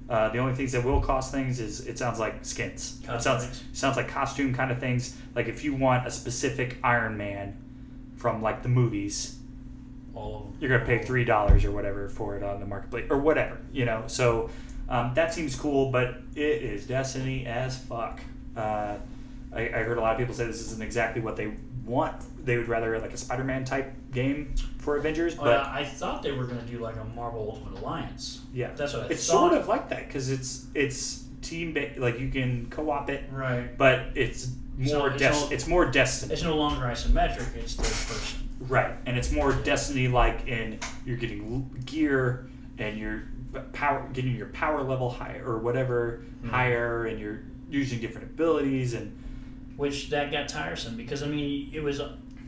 Uh, 0.08 0.28
the 0.28 0.38
only 0.38 0.54
things 0.54 0.72
that 0.72 0.84
will 0.84 1.00
cost 1.00 1.32
things 1.32 1.58
is 1.58 1.86
it 1.86 1.98
sounds 1.98 2.18
like 2.18 2.44
skins. 2.44 3.00
It 3.08 3.22
sounds 3.22 3.62
sounds 3.72 3.96
like 3.96 4.08
costume 4.08 4.54
kind 4.54 4.70
of 4.70 4.78
things. 4.78 5.16
Like 5.34 5.48
if 5.48 5.64
you 5.64 5.74
want 5.74 6.06
a 6.06 6.10
specific 6.10 6.76
Iron 6.84 7.16
Man 7.16 7.56
from 8.16 8.42
like 8.42 8.62
the 8.62 8.68
movies, 8.68 9.38
All 10.14 10.52
you're 10.60 10.70
gonna 10.70 10.84
pay 10.84 11.02
three 11.02 11.24
dollars 11.24 11.64
or 11.64 11.72
whatever 11.72 12.08
for 12.08 12.36
it 12.36 12.42
on 12.42 12.60
the 12.60 12.66
marketplace 12.66 13.06
or 13.10 13.18
whatever, 13.18 13.58
you 13.72 13.84
know. 13.86 14.04
So 14.06 14.50
um, 14.88 15.12
that 15.14 15.34
seems 15.34 15.56
cool, 15.56 15.90
but 15.90 16.18
it 16.34 16.62
is 16.62 16.86
Destiny 16.86 17.46
as 17.46 17.76
fuck. 17.78 18.20
Uh, 18.56 18.96
I, 19.52 19.60
I 19.60 19.82
heard 19.84 19.98
a 19.98 20.00
lot 20.00 20.12
of 20.12 20.18
people 20.18 20.34
say 20.34 20.44
this 20.46 20.60
isn't 20.60 20.82
exactly 20.82 21.20
what 21.22 21.36
they 21.36 21.52
want. 21.84 22.14
They 22.44 22.56
would 22.58 22.68
rather 22.68 22.98
like 22.98 23.12
a 23.12 23.16
Spider-Man 23.16 23.64
type 23.64 23.92
game 24.12 24.54
for 24.78 24.96
Avengers, 24.96 25.36
Oh, 25.38 25.44
but 25.44 25.64
yeah, 25.64 25.72
I 25.72 25.84
thought 25.84 26.22
they 26.22 26.32
were 26.32 26.44
going 26.44 26.58
to 26.58 26.66
do 26.66 26.78
like 26.78 26.96
a 26.96 27.04
Marvel 27.04 27.48
Ultimate 27.54 27.80
Alliance. 27.80 28.40
yeah, 28.52 28.72
That's 28.74 28.92
what 28.92 29.00
I 29.00 29.02
thought. 29.04 29.10
it's 29.12 29.26
thought. 29.26 29.50
sort 29.50 29.60
of 29.60 29.68
like 29.68 29.88
that 29.90 30.06
because 30.06 30.30
it's 30.30 30.66
it's 30.74 31.24
team 31.42 31.72
ba- 31.74 31.92
like 31.98 32.18
you 32.18 32.28
can 32.28 32.66
co-op 32.70 33.08
it, 33.10 33.24
Right. 33.30 33.76
but 33.78 34.06
it's 34.14 34.50
more 34.76 35.10
it's 35.10 35.18
des- 35.22 35.30
not- 35.30 35.52
it's 35.52 35.66
more 35.66 35.84
Destiny. 35.90 36.32
It's 36.32 36.42
no 36.42 36.56
longer 36.56 36.86
isometric. 36.86 37.54
It's 37.56 37.74
third 37.74 38.16
person. 38.16 38.48
Right, 38.60 38.94
and 39.06 39.16
it's 39.16 39.30
more 39.30 39.52
Destiny 39.52 40.08
like 40.08 40.48
in 40.48 40.78
you're 41.04 41.16
getting 41.18 41.70
gear 41.84 42.48
and 42.78 42.98
you're 42.98 43.24
power 43.72 44.08
getting 44.12 44.34
your 44.36 44.48
power 44.48 44.82
level 44.82 45.08
higher 45.10 45.44
or 45.46 45.58
whatever 45.58 46.22
Mhm. 46.44 46.50
higher, 46.50 47.06
and 47.06 47.18
you're 47.20 47.40
using 47.68 48.00
different 48.00 48.28
abilities 48.30 48.94
and 48.94 49.16
Which 49.76 50.08
that 50.10 50.30
got 50.30 50.48
tiresome 50.48 50.96
because 50.96 51.22
I 51.22 51.26
mean 51.26 51.70
it 51.72 51.82
was 51.82 52.00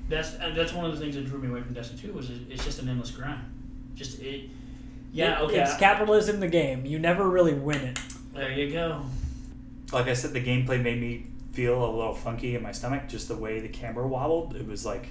that's 0.08 0.34
and 0.34 0.56
that's 0.56 0.72
one 0.72 0.84
of 0.86 0.92
the 0.92 0.98
things 1.00 1.14
that 1.16 1.26
drew 1.26 1.38
me 1.38 1.48
away 1.48 1.60
from 1.62 1.74
Destiny 1.74 2.00
Two 2.00 2.12
was 2.12 2.30
it, 2.30 2.38
it's 2.50 2.64
just 2.64 2.80
an 2.80 2.88
endless 2.88 3.10
grind. 3.10 3.40
Just 3.94 4.20
it. 4.20 4.48
Yeah. 5.12 5.40
It- 5.40 5.44
Okay. 5.44 5.60
It's 5.60 5.76
capitalism, 5.76 6.40
the 6.40 6.48
game. 6.48 6.86
You 6.86 6.98
never 6.98 7.28
really 7.28 7.54
win 7.54 7.80
it. 7.80 7.98
there 8.34 8.52
you 8.52 8.70
go. 8.72 9.02
like 9.92 10.06
I 10.06 10.14
said, 10.14 10.32
the 10.32 10.40
gameplay 10.44 10.80
made 10.82 11.00
me 11.00 11.26
feel 11.52 11.82
a 11.84 11.90
little 11.90 12.14
funky 12.14 12.54
in 12.54 12.62
my 12.62 12.72
stomach. 12.72 13.08
Just 13.08 13.26
the 13.28 13.36
way 13.36 13.58
the 13.60 13.68
camera 13.68 14.06
wobbled, 14.06 14.54
it 14.56 14.66
was 14.66 14.86
like 14.86 15.08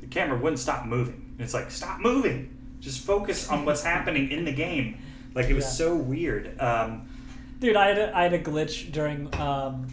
the 0.00 0.06
camera 0.06 0.38
wouldn't 0.38 0.58
stop 0.60 0.86
moving. 0.86 1.20
And 1.32 1.40
It's 1.40 1.52
like 1.54 1.70
stop 1.70 2.00
moving, 2.00 2.56
just 2.80 3.04
focus 3.04 3.48
on 3.48 3.64
what's 3.64 3.82
happening 3.84 4.30
in 4.30 4.44
the 4.44 4.52
game. 4.52 4.98
Like 5.34 5.46
it 5.50 5.54
was 5.54 5.64
Yeah. 5.64 5.70
so 5.70 5.96
weird. 5.96 6.58
Um, 6.60 7.08
Dude, 7.64 7.76
I 7.76 7.88
had 7.88 7.98
a, 7.98 8.14
I 8.14 8.22
had 8.24 8.34
a 8.34 8.38
glitch 8.38 8.92
during 8.92 9.34
um, 9.36 9.86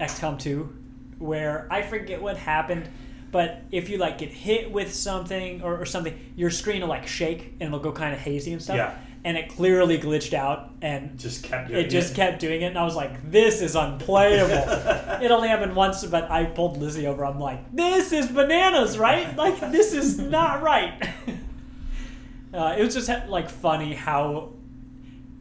XCOM 0.00 0.40
2 0.40 0.76
where 1.20 1.68
I 1.70 1.82
forget 1.82 2.20
what 2.20 2.36
happened, 2.36 2.88
But 3.30 3.62
if 3.70 3.88
you 3.88 3.98
like 3.98 4.18
get 4.18 4.30
hit 4.30 4.72
with 4.72 4.92
something 4.92 5.62
or, 5.62 5.80
or 5.80 5.84
something, 5.84 6.18
your 6.34 6.50
screen 6.50 6.80
will 6.80 6.88
like 6.88 7.06
shake 7.06 7.54
and 7.60 7.68
it'll 7.68 7.78
go 7.78 7.92
kind 7.92 8.12
of 8.12 8.18
hazy 8.18 8.52
and 8.52 8.60
stuff. 8.60 8.74
Yeah. 8.76 8.98
And 9.22 9.36
it 9.36 9.50
clearly 9.50 9.98
glitched 9.98 10.34
out 10.34 10.72
and 10.82 11.16
Just 11.16 11.44
kept 11.44 11.68
doing 11.68 11.84
it 11.84 11.90
just 11.90 12.16
kept 12.16 12.40
doing 12.40 12.62
it, 12.62 12.66
and 12.66 12.78
I 12.78 12.84
was 12.84 12.96
like, 12.96 13.30
"This 13.30 13.62
is 13.62 13.76
unplayable." 13.76 14.50
it 15.22 15.30
only 15.30 15.48
happened 15.48 15.76
once, 15.76 16.04
but 16.04 16.28
I 16.28 16.44
pulled 16.44 16.76
Lizzie 16.76 17.06
over. 17.06 17.24
I'm 17.24 17.38
like, 17.38 17.72
"This 17.72 18.12
is 18.12 18.26
bananas, 18.26 18.98
right? 18.98 19.34
Like, 19.36 19.60
this 19.70 19.94
is 19.94 20.18
not 20.18 20.60
right." 20.60 21.00
uh, 22.52 22.74
it 22.76 22.84
was 22.84 22.94
just 22.94 23.08
like 23.28 23.48
funny 23.48 23.94
how, 23.94 24.50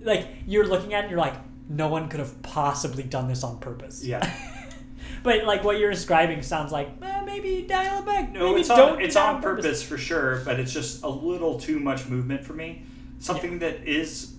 like, 0.03 0.27
you're 0.45 0.67
looking 0.67 0.93
at 0.93 0.99
it, 0.99 1.01
and 1.03 1.11
you're 1.11 1.19
like, 1.19 1.35
"No 1.69 1.87
one 1.87 2.09
could 2.09 2.19
have 2.19 2.41
possibly 2.41 3.03
done 3.03 3.27
this 3.27 3.43
on 3.43 3.59
purpose." 3.59 4.03
Yeah. 4.03 4.31
but 5.23 5.45
like 5.45 5.63
what 5.63 5.79
you're 5.79 5.91
describing 5.91 6.41
sounds 6.41 6.71
like 6.71 6.89
eh, 7.01 7.21
maybe 7.25 7.65
dial 7.67 7.99
it 8.01 8.05
back. 8.05 8.31
No, 8.31 8.49
maybe 8.49 8.59
it's 8.61 8.69
don't 8.69 8.93
on, 8.97 9.01
it's 9.01 9.15
on 9.15 9.41
purpose 9.41 9.81
for 9.81 9.97
sure, 9.97 10.41
but 10.45 10.59
it's 10.59 10.73
just 10.73 11.03
a 11.03 11.09
little 11.09 11.59
too 11.59 11.79
much 11.79 12.07
movement 12.07 12.43
for 12.43 12.53
me. 12.53 12.83
Something 13.19 13.59
that 13.59 13.87
is 13.87 14.33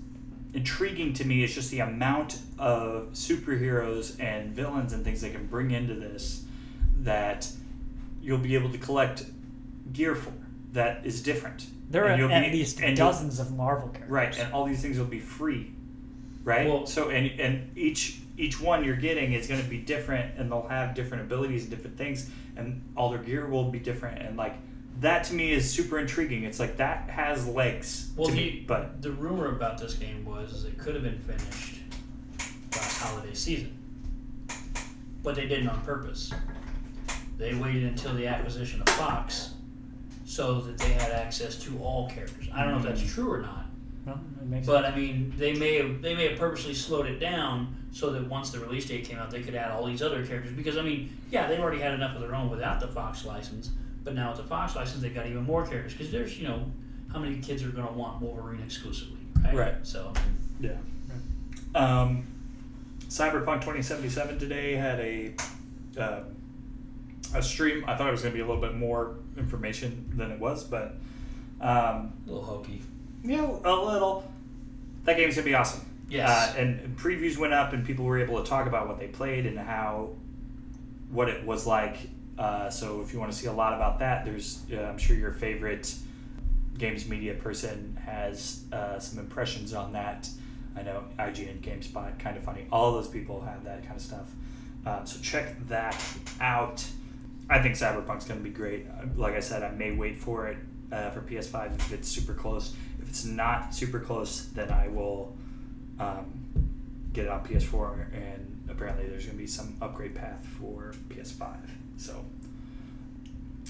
intriguing 0.53 1.13
to 1.15 1.25
me 1.25 1.43
is 1.43 1.55
just 1.55 1.71
the 1.71 1.81
amount 1.81 2.39
of 2.59 3.09
superheroes 3.13 4.19
and 4.21 4.55
villains 4.55 4.93
and 4.93 5.05
things 5.05 5.21
they 5.21 5.31
can 5.31 5.47
bring 5.47 5.73
into 5.73 5.95
this 5.95 6.45
that 6.99 7.49
you'll 8.23 8.39
be 8.39 8.55
able 8.55 8.71
to 8.71 8.79
collect 8.79 9.25
gear 9.93 10.15
for 10.15 10.33
that 10.73 11.05
is 11.05 11.23
different. 11.23 11.67
There 11.91 12.05
And 12.07 12.15
are 12.15 12.25
you'll 12.25 12.33
at 12.35 12.51
be- 12.51 12.59
least 12.59 12.81
and 12.81 12.97
you'll- 12.97 13.09
dozens 13.09 13.39
of 13.41 13.55
Marvel 13.57 13.89
characters. 13.89 14.11
Right, 14.11 14.39
and 14.39 14.53
all 14.53 14.65
these 14.65 14.81
things 14.83 14.99
will 14.99 15.05
be 15.07 15.21
free. 15.21 15.71
Right? 16.45 16.67
Well- 16.69 16.87
so 16.87 17.11
and 17.11 17.39
and 17.41 17.77
each 17.77 18.19
each 18.37 18.61
one 18.61 18.85
you're 18.85 18.97
getting 18.97 19.33
is 19.33 19.47
going 19.47 19.63
to 19.63 19.69
be 19.69 19.79
different 19.79 20.37
and 20.39 20.51
they'll 20.51 20.67
have 20.69 20.95
different 20.95 21.23
abilities 21.25 21.63
and 21.63 21.71
different 21.71 21.97
things 21.97 22.29
and 22.57 22.83
all 22.97 23.09
their 23.11 23.23
gear 23.23 23.47
will 23.47 23.71
be 23.71 23.79
different 23.79 24.21
and 24.21 24.37
like 24.37 24.57
that 25.01 25.23
to 25.25 25.35
me 25.35 25.53
is 25.53 25.71
super 25.71 25.99
intriguing. 25.99 26.43
It's 26.45 26.59
like 26.61 26.77
that 26.79 27.11
has 27.11 27.47
legs 27.47 28.13
Well, 28.17 28.27
to 28.29 28.33
the, 28.33 28.39
me, 28.39 28.65
but 28.67 29.03
the 29.03 29.11
rumor 29.13 29.55
about 29.55 29.79
this 29.79 29.95
game 29.95 30.25
was 30.25 30.53
is 30.53 30.65
it 30.65 30.79
could 30.79 30.95
have 30.95 31.03
been 31.05 31.19
finished 31.19 31.81
last 32.73 33.01
holiday 33.03 33.35
season, 33.35 33.77
but 35.23 35.35
they 35.37 35.47
didn't 35.47 35.69
on 35.69 35.81
purpose. 35.83 36.33
They 37.39 37.55
waited 37.55 37.85
until 37.85 38.15
the 38.15 38.27
acquisition 38.29 38.81
of 38.83 38.89
Fox, 38.91 39.54
so 40.25 40.61
that 40.63 40.79
they 40.79 40.93
had 40.93 41.13
access 41.13 41.57
to 41.57 41.79
all 41.79 42.09
characters. 42.09 42.49
I 42.53 42.63
don't 42.65 42.73
know 42.73 42.79
if 42.79 42.85
that's 42.85 43.13
true 43.13 43.31
or 43.31 43.43
not, 43.43 43.67
Well, 44.07 44.21
it 44.41 44.49
makes 44.49 44.67
but 44.67 44.85
I 44.85 44.95
mean, 44.97 45.33
they 45.37 45.53
may 45.53 45.77
have 45.77 46.03
they 46.03 46.15
may 46.15 46.29
have 46.29 46.39
purposely 46.39 46.75
slowed 46.75 47.07
it 47.07 47.19
down 47.19 47.77
so 47.93 48.11
that 48.11 48.27
once 48.29 48.51
the 48.51 48.59
release 48.59 48.87
date 48.87 49.05
came 49.05 49.19
out, 49.19 49.31
they 49.31 49.43
could 49.43 49.55
add 49.55 49.71
all 49.71 49.87
these 49.87 50.03
other 50.03 50.25
characters. 50.27 50.53
Because 50.53 50.77
I 50.77 50.83
mean, 50.83 51.17
yeah, 51.31 51.47
they've 51.47 51.61
already 51.61 51.81
had 51.81 51.93
enough 51.93 52.15
of 52.15 52.23
their 52.23 52.35
own 52.35 52.51
without 52.51 52.81
the 52.81 52.89
Fox 52.89 53.25
license, 53.25 53.71
but 54.03 54.15
now 54.15 54.31
with 54.31 54.39
the 54.39 54.47
Fox 54.47 54.75
license, 54.75 55.03
they've 55.03 55.15
got 55.15 55.27
even 55.27 55.45
more 55.45 55.67
characters. 55.67 55.93
Because 55.93 56.11
there's 56.11 56.39
you 56.39 56.49
know 56.49 56.65
how 57.13 57.19
many 57.19 57.39
kids 57.39 57.63
are 57.63 57.69
going 57.69 57.87
to 57.87 57.93
want 57.93 58.21
Wolverine 58.21 58.63
exclusively, 58.63 59.21
right? 59.45 59.55
Right. 59.55 59.75
So 59.83 60.13
yeah. 60.61 60.77
Um, 61.75 62.27
Cyberpunk 63.09 63.61
2077 63.61 64.39
today 64.39 64.75
had 64.75 65.01
a 65.01 65.35
uh, 65.99 66.21
a 67.35 67.43
stream. 67.43 67.85
I 67.87 67.97
thought 67.97 68.09
it 68.09 68.13
was 68.13 68.23
going 68.23 68.33
to 68.33 68.37
be 68.37 68.43
a 68.43 68.47
little 68.47 68.61
bit 68.61 68.75
more 68.75 69.17
information 69.37 70.13
than 70.17 70.31
it 70.31 70.39
was, 70.39 70.65
but 70.65 70.97
um, 71.61 72.13
a 72.27 72.31
little 72.31 72.43
hokey. 72.43 72.83
you 73.23 73.37
know, 73.37 73.61
a 73.65 73.75
little. 73.75 74.31
That 75.05 75.17
game's 75.17 75.35
gonna 75.37 75.45
be 75.45 75.55
awesome. 75.55 75.85
Yes. 76.09 76.29
Uh, 76.29 76.59
and, 76.59 76.81
and 76.81 76.97
previews 76.99 77.37
went 77.39 77.53
up, 77.53 77.73
and 77.73 77.85
people 77.85 78.05
were 78.05 78.19
able 78.19 78.43
to 78.43 78.49
talk 78.49 78.67
about 78.67 78.89
what 78.89 78.99
they 78.99 79.09
played 79.09 79.47
and 79.47 79.59
how, 79.59 80.11
what 81.11 81.29
it 81.29 81.45
was 81.45 81.67
like. 81.67 81.97
Uh, 82.39 82.69
so 82.69 83.01
if 83.01 83.13
you 83.13 83.19
want 83.19 83.33
to 83.33 83.37
see 83.39 83.47
a 83.47 83.53
lot 83.53 83.73
about 83.73 83.99
that, 84.01 84.25
there's 84.25 84.63
uh, 84.73 84.81
I'm 84.81 84.99
sure 84.99 85.17
your 85.17 85.33
favorite 85.33 85.95
games 86.77 87.07
media 87.09 87.35
person 87.35 87.99
has 88.05 88.65
uh, 88.73 88.99
some 88.99 89.19
impressions 89.19 89.73
on 89.73 89.93
that. 89.93 90.29
I 90.77 90.83
know 90.83 91.05
IGN, 91.19 91.61
GameSpot, 91.61 92.19
kind 92.19 92.37
of 92.37 92.43
funny. 92.43 92.67
All 92.73 92.93
those 92.93 93.07
people 93.09 93.41
have 93.43 93.65
that 93.65 93.85
kind 93.85 93.97
of 93.97 94.03
stuff. 94.03 94.29
Um, 94.85 95.07
so 95.07 95.21
check 95.21 95.55
that 95.69 95.97
out. 96.41 96.85
I 97.49 97.61
think 97.61 97.75
Cyberpunk's 97.75 98.25
going 98.25 98.41
to 98.41 98.45
be 98.45 98.51
great. 98.51 98.87
Uh, 98.89 99.07
Like 99.17 99.35
I 99.35 99.41
said, 99.41 99.63
I 99.63 99.71
may 99.71 99.93
wait 99.93 100.19
for 100.19 100.49
it 100.49 100.57
uh, 100.93 101.11
for 101.11 101.21
PS5 101.21 101.75
if 101.77 101.93
it's 101.93 102.09
super 102.09 102.35
close. 102.35 102.75
If 103.01 103.09
it's 103.09 103.25
not 103.25 103.75
super 103.75 104.01
close, 104.01 104.47
then 104.47 104.71
I 104.71 104.89
will 104.89 105.37
um, 105.99 106.27
get 107.13 107.27
it 107.27 107.31
on 107.31 107.45
PS4. 107.45 108.15
And 108.15 108.67
apparently, 108.71 109.07
there's 109.09 109.25
going 109.27 109.37
to 109.37 109.43
be 109.43 109.47
some 109.47 109.77
upgrade 109.83 110.15
path 110.15 110.47
for 110.59 110.95
PS5. 111.11 111.57
So, 111.99 112.25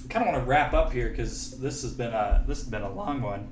I 0.04 0.08
kind 0.08 0.26
of 0.28 0.32
want 0.34 0.44
to 0.44 0.48
wrap 0.48 0.72
up 0.74 0.92
here 0.92 1.08
because 1.08 1.52
this 1.58 1.82
has 1.82 1.92
been 1.94 2.12
a 2.12 2.44
this 2.46 2.60
has 2.60 2.68
been 2.68 2.82
a 2.82 2.92
long 2.92 3.22
one. 3.22 3.48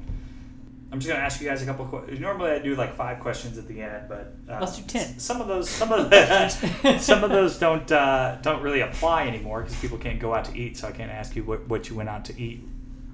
I'm 0.92 1.00
just 1.00 1.10
gonna 1.10 1.24
ask 1.24 1.40
you 1.40 1.48
guys 1.48 1.62
a 1.62 1.64
couple 1.64 1.86
questions. 1.86 2.20
Normally, 2.20 2.50
I 2.50 2.58
do 2.58 2.74
like 2.74 2.94
five 2.94 3.18
questions 3.20 3.56
at 3.56 3.66
the 3.66 3.80
end, 3.80 4.10
but 4.10 4.34
uh, 4.46 4.58
Let's 4.60 4.76
do 4.78 4.82
10. 4.82 5.18
Some 5.18 5.40
of 5.40 5.48
those, 5.48 5.70
some 5.70 5.90
of 5.90 6.10
those, 6.10 7.00
some 7.02 7.24
of 7.24 7.30
those 7.30 7.58
don't 7.58 7.90
uh, 7.90 8.36
don't 8.42 8.62
really 8.62 8.82
apply 8.82 9.26
anymore 9.26 9.62
because 9.62 9.78
people 9.80 9.96
can't 9.96 10.20
go 10.20 10.34
out 10.34 10.44
to 10.44 10.58
eat. 10.58 10.76
So 10.76 10.86
I 10.86 10.92
can't 10.92 11.10
ask 11.10 11.34
you 11.34 11.44
what, 11.44 11.66
what 11.66 11.88
you 11.88 11.96
went 11.96 12.10
out 12.10 12.26
to 12.26 12.38
eat 12.38 12.62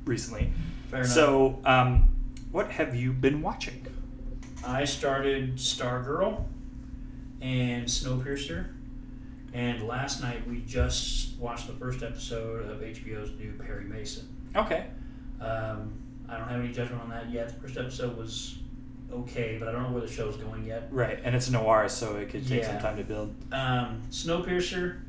recently. 0.04 0.52
Fair 0.90 1.00
enough. 1.00 1.12
So, 1.12 1.60
um, 1.64 2.08
what 2.50 2.72
have 2.72 2.96
you 2.96 3.12
been 3.12 3.42
watching? 3.42 3.86
I 4.66 4.84
started 4.84 5.54
Stargirl 5.54 6.44
and 7.40 7.86
Snowpiercer, 7.86 8.70
and 9.52 9.86
last 9.86 10.20
night 10.20 10.44
we 10.48 10.62
just 10.62 11.38
watched 11.38 11.68
the 11.68 11.74
first 11.74 12.02
episode 12.02 12.68
of 12.68 12.80
HBO's 12.80 13.30
new 13.38 13.52
Perry 13.52 13.84
Mason. 13.84 14.28
Okay. 14.56 14.86
Um, 15.40 15.92
I 16.28 16.36
don't 16.38 16.48
have 16.48 16.60
any 16.60 16.72
judgment 16.72 17.02
on 17.02 17.08
that 17.10 17.30
yet. 17.30 17.48
The 17.48 17.54
first 17.54 17.76
episode 17.78 18.16
was 18.16 18.58
okay, 19.12 19.56
but 19.58 19.68
I 19.68 19.72
don't 19.72 19.84
know 19.84 19.90
where 19.92 20.02
the 20.02 20.12
show's 20.12 20.36
going 20.36 20.64
yet. 20.64 20.88
Right, 20.90 21.18
and 21.24 21.34
it's 21.34 21.48
noir, 21.50 21.88
so 21.88 22.16
it 22.16 22.28
could 22.28 22.46
take 22.46 22.64
some 22.64 22.78
time 22.78 22.96
to 22.98 23.04
build. 23.04 23.34
Um, 23.52 24.02
Snowpiercer, 24.10 25.00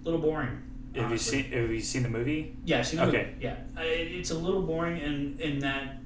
a 0.00 0.04
little 0.04 0.20
boring. 0.20 0.62
Have 0.94 1.10
you 1.10 1.18
seen 1.18 1.44
Have 1.50 1.70
you 1.70 1.80
seen 1.80 2.04
the 2.04 2.08
movie? 2.08 2.56
Yeah, 2.64 2.78
I've 2.78 2.86
seen 2.86 3.00
the 3.00 3.06
Okay. 3.06 3.24
movie. 3.32 3.36
Yeah, 3.44 3.56
I, 3.76 3.82
it's 3.84 4.30
a 4.30 4.38
little 4.38 4.62
boring 4.62 4.96
in 4.98 5.36
in 5.40 5.58
that 5.60 5.96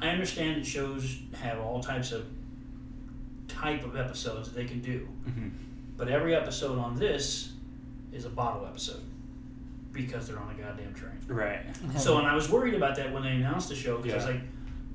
I 0.00 0.08
understand 0.08 0.60
that 0.60 0.66
shows 0.66 1.18
have 1.40 1.58
all 1.58 1.82
types 1.82 2.12
of 2.12 2.26
type 3.48 3.84
of 3.84 3.96
episodes 3.96 4.48
that 4.48 4.54
they 4.54 4.64
can 4.64 4.80
do, 4.80 5.08
Mm-hmm. 5.28 5.48
but 5.96 6.08
every 6.08 6.34
episode 6.34 6.78
on 6.78 6.96
this 6.96 7.52
is 8.12 8.24
a 8.24 8.30
bottle 8.30 8.66
episode 8.66 9.02
because 9.92 10.28
they're 10.28 10.38
on 10.38 10.50
a 10.50 10.54
goddamn 10.62 10.94
train. 10.94 11.12
Right. 11.26 11.60
So, 11.96 12.18
and 12.18 12.26
I 12.26 12.34
was 12.34 12.48
worried 12.50 12.74
about 12.74 12.96
that 12.96 13.12
when 13.12 13.22
they 13.22 13.30
announced 13.30 13.68
the 13.68 13.74
show 13.74 13.98
because 13.98 14.12
I 14.12 14.16
was 14.16 14.36
like, 14.36 14.44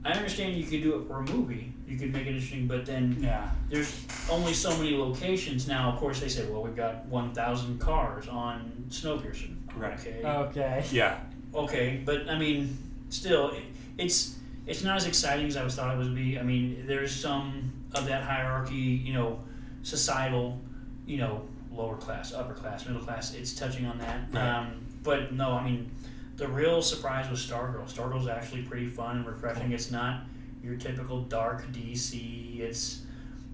I 0.06 0.12
understand 0.12 0.56
you 0.56 0.64
could 0.66 0.84
do 0.84 0.96
it 1.02 1.08
for 1.08 1.20
a 1.20 1.24
movie, 1.24 1.74
you 1.88 1.98
could 1.98 2.14
make 2.14 2.24
it 2.28 2.30
interesting, 2.30 2.68
but 2.68 2.86
then 2.86 3.18
Yeah. 3.20 3.50
there's 3.70 4.06
only 4.30 4.54
so 4.54 4.76
many 4.78 4.96
locations 4.96 5.68
now. 5.68 5.92
Of 5.92 6.00
course, 6.00 6.20
they 6.20 6.30
say, 6.30 6.46
well, 6.48 6.62
we've 6.62 6.76
got 6.76 7.06
1,000 7.08 7.80
cars 7.80 8.28
on 8.28 8.86
Snowpiercer. 8.90 9.56
Right. 9.76 10.00
Okay. 10.00 10.22
okay. 10.24 10.86
Yeah. 10.92 11.20
okay, 11.54 12.02
but 12.06 12.30
I 12.30 12.38
mean, 12.38 12.78
still, 13.10 13.50
it, 13.52 13.64
it's 13.98 14.38
it's 14.68 14.84
not 14.84 14.98
as 14.98 15.06
exciting 15.06 15.46
as 15.48 15.58
I 15.58 15.64
was 15.64 15.76
thought 15.76 15.94
it 15.94 15.98
would 15.98 16.16
be. 16.16 16.40
I 16.40 16.44
mean, 16.44 16.86
there's 16.88 17.14
some 17.16 17.72
of 17.94 18.06
that 18.08 18.24
hierarchy, 18.24 18.76
you 18.76 19.14
know, 19.14 19.40
societal, 19.84 20.60
you 21.06 21.18
know, 21.18 21.42
lower 21.72 21.98
class, 21.98 22.34
upper 22.34 22.54
class, 22.54 22.86
middle 22.86 23.02
class. 23.02 23.34
It's 23.34 23.54
touching 23.54 23.86
on 23.86 23.98
that. 24.00 24.22
Right. 24.32 24.50
Um, 24.50 24.85
but 25.06 25.32
no, 25.32 25.52
I 25.52 25.64
mean, 25.64 25.92
the 26.36 26.48
real 26.48 26.82
surprise 26.82 27.30
was 27.30 27.40
Stargirl. 27.46 27.90
Stargirl's 27.90 28.28
actually 28.28 28.64
pretty 28.64 28.88
fun 28.88 29.18
and 29.18 29.28
refreshing. 29.28 29.72
It's 29.72 29.92
not 29.92 30.24
your 30.62 30.76
typical 30.76 31.22
dark 31.22 31.72
DC. 31.72 32.60
It's 32.60 33.04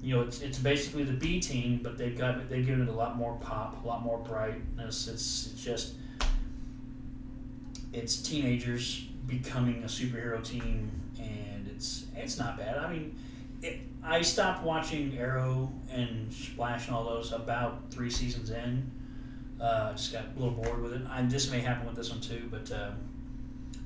you 0.01 0.15
know, 0.15 0.21
it's, 0.21 0.41
it's 0.41 0.57
basically 0.57 1.03
the 1.03 1.13
B 1.13 1.39
team, 1.39 1.81
but 1.83 1.97
they've 1.97 2.17
got 2.17 2.49
they've 2.49 2.65
given 2.65 2.81
it 2.81 2.89
a 2.89 2.93
lot 2.93 3.17
more 3.17 3.37
pop, 3.41 3.83
a 3.83 3.87
lot 3.87 4.01
more 4.01 4.17
brightness. 4.17 5.07
It's, 5.07 5.51
it's 5.51 5.63
just 5.63 5.93
it's 7.93 8.15
teenagers 8.15 9.05
becoming 9.27 9.83
a 9.83 9.87
superhero 9.87 10.43
team, 10.43 10.89
and 11.19 11.67
it's 11.67 12.05
it's 12.15 12.39
not 12.39 12.57
bad. 12.57 12.77
I 12.77 12.91
mean, 12.91 13.15
it, 13.61 13.81
I 14.03 14.23
stopped 14.23 14.63
watching 14.63 15.15
Arrow 15.17 15.71
and 15.91 16.33
Splash 16.33 16.87
and 16.87 16.95
all 16.95 17.03
those 17.03 17.31
about 17.31 17.91
three 17.91 18.09
seasons 18.09 18.49
in. 18.49 18.89
Uh, 19.61 19.91
just 19.91 20.11
got 20.11 20.23
a 20.35 20.39
little 20.39 20.55
bored 20.55 20.81
with 20.81 20.93
it. 20.93 21.01
And 21.11 21.29
this 21.29 21.51
may 21.51 21.59
happen 21.59 21.85
with 21.85 21.95
this 21.95 22.09
one 22.09 22.19
too, 22.19 22.47
but 22.49 22.71
um, 22.71 22.95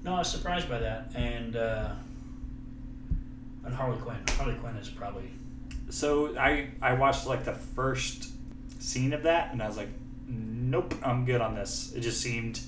no, 0.04 0.16
I 0.16 0.20
was 0.20 0.32
surprised 0.32 0.70
by 0.70 0.80
that. 0.80 1.12
And 1.16 1.56
uh, 1.56 1.90
and 3.66 3.74
Harley 3.76 3.98
Quinn. 3.98 4.18
Harley 4.38 4.54
Quinn 4.56 4.76
is 4.78 4.90
probably 4.90 5.30
So 5.90 6.38
I 6.38 6.70
I 6.82 6.94
watched 6.94 7.28
like 7.28 7.44
the 7.44 7.54
first 7.54 8.30
scene 8.80 9.14
of 9.14 9.24
that, 9.24 9.52
and 9.52 9.62
I 9.62 9.68
was 9.68 9.78
like, 9.78 9.90
nope, 10.28 10.94
I'm 11.04 11.26
good 11.26 11.42
on 11.42 11.56
this. 11.56 11.92
It 11.96 12.02
just 12.02 12.22
seemed, 12.22 12.60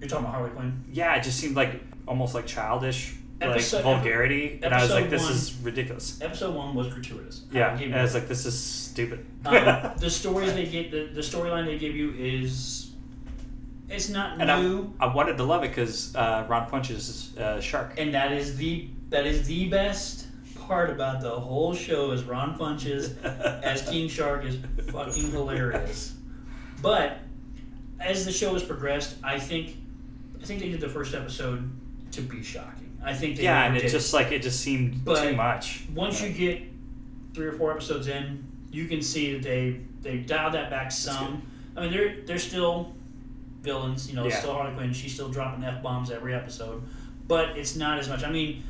you're 0.00 0.08
talking 0.08 0.24
about 0.24 0.34
Harley 0.34 0.50
Quinn. 0.50 0.84
yeah, 0.92 1.14
it 1.16 1.22
just 1.22 1.38
seemed 1.38 1.56
like 1.56 1.80
almost 2.06 2.34
like 2.34 2.46
childish 2.46 3.16
Episode- 3.40 3.76
like 3.76 3.84
vulgarity, 3.84 4.60
and 4.62 4.72
I 4.72 4.82
was 4.82 4.90
like, 4.90 5.10
"This 5.10 5.22
one- 5.22 5.32
is 5.32 5.54
ridiculous." 5.62 6.18
Episode 6.22 6.54
one 6.54 6.74
was 6.74 6.88
gratuitous. 6.88 7.44
Yeah, 7.52 7.72
I'll 7.72 7.82
and 7.82 7.94
I 7.94 8.02
was 8.02 8.14
like, 8.14 8.28
"This 8.28 8.46
is 8.46 8.58
stupid." 8.58 9.26
um, 9.44 9.54
the 9.98 10.08
stories 10.10 10.54
they 10.54 10.66
get, 10.66 10.90
the, 10.90 11.06
the 11.12 11.20
storyline 11.20 11.66
they 11.66 11.78
give 11.78 11.94
you 11.94 12.14
is, 12.16 12.92
it's 13.90 14.08
not 14.08 14.40
and 14.40 14.50
I, 14.50 14.60
new, 14.60 14.92
I 14.98 15.14
wanted 15.14 15.36
to 15.36 15.44
love 15.44 15.64
it 15.64 15.68
because 15.68 16.16
uh, 16.16 16.46
Ron 16.48 16.68
Funches 16.70 17.36
uh, 17.38 17.60
Shark. 17.60 17.94
and 17.98 18.14
that 18.14 18.32
is 18.32 18.56
the 18.56 18.88
that 19.10 19.26
is 19.26 19.46
the 19.46 19.68
best 19.68 20.26
part 20.66 20.90
about 20.90 21.20
the 21.20 21.30
whole 21.30 21.74
show 21.74 22.10
is 22.12 22.24
Ron 22.24 22.58
Funches 22.58 23.22
as 23.62 23.82
King 23.88 24.08
Shark 24.08 24.44
is 24.44 24.56
fucking 24.90 25.30
hilarious. 25.30 26.14
But 26.82 27.18
as 28.00 28.24
the 28.24 28.32
show 28.32 28.52
has 28.54 28.62
progressed, 28.62 29.16
I 29.22 29.38
think 29.38 29.76
I 30.40 30.44
think 30.44 30.60
they 30.60 30.70
did 30.70 30.80
the 30.80 30.88
first 30.88 31.14
episode 31.14 31.70
to 32.12 32.22
be 32.22 32.42
shocking. 32.42 32.85
I 33.06 33.14
think 33.14 33.36
they 33.36 33.44
yeah, 33.44 33.66
and 33.66 33.76
it 33.76 33.88
just 33.88 34.12
like 34.12 34.32
it 34.32 34.42
just 34.42 34.60
seemed 34.60 35.04
But 35.04 35.22
too 35.30 35.36
much. 35.36 35.84
once 35.94 36.20
you 36.20 36.28
get 36.30 36.60
three 37.34 37.46
or 37.46 37.52
four 37.52 37.70
episodes 37.72 38.08
in, 38.08 38.44
you 38.72 38.86
can 38.88 39.00
see 39.00 39.32
that 39.34 39.42
they 39.42 39.80
they 40.02 40.18
dialed 40.18 40.54
that 40.54 40.68
back 40.70 40.90
some. 40.90 41.42
I 41.76 41.82
mean, 41.82 41.90
they're 41.92 42.16
they're 42.26 42.38
still 42.38 42.94
villains. 43.62 44.08
You 44.10 44.16
know, 44.16 44.26
Yeah. 44.26 44.36
still 44.38 44.52
Harley 44.54 44.74
Quinn. 44.74 44.92
She's 44.92 45.14
still 45.14 45.28
dropping 45.28 45.62
f 45.64 45.82
bombs 45.82 46.10
every 46.10 46.34
episode, 46.34 46.82
but 47.28 47.56
it's 47.56 47.76
not 47.76 47.98
as 48.00 48.08
much. 48.08 48.24
I 48.24 48.30
mean, 48.30 48.64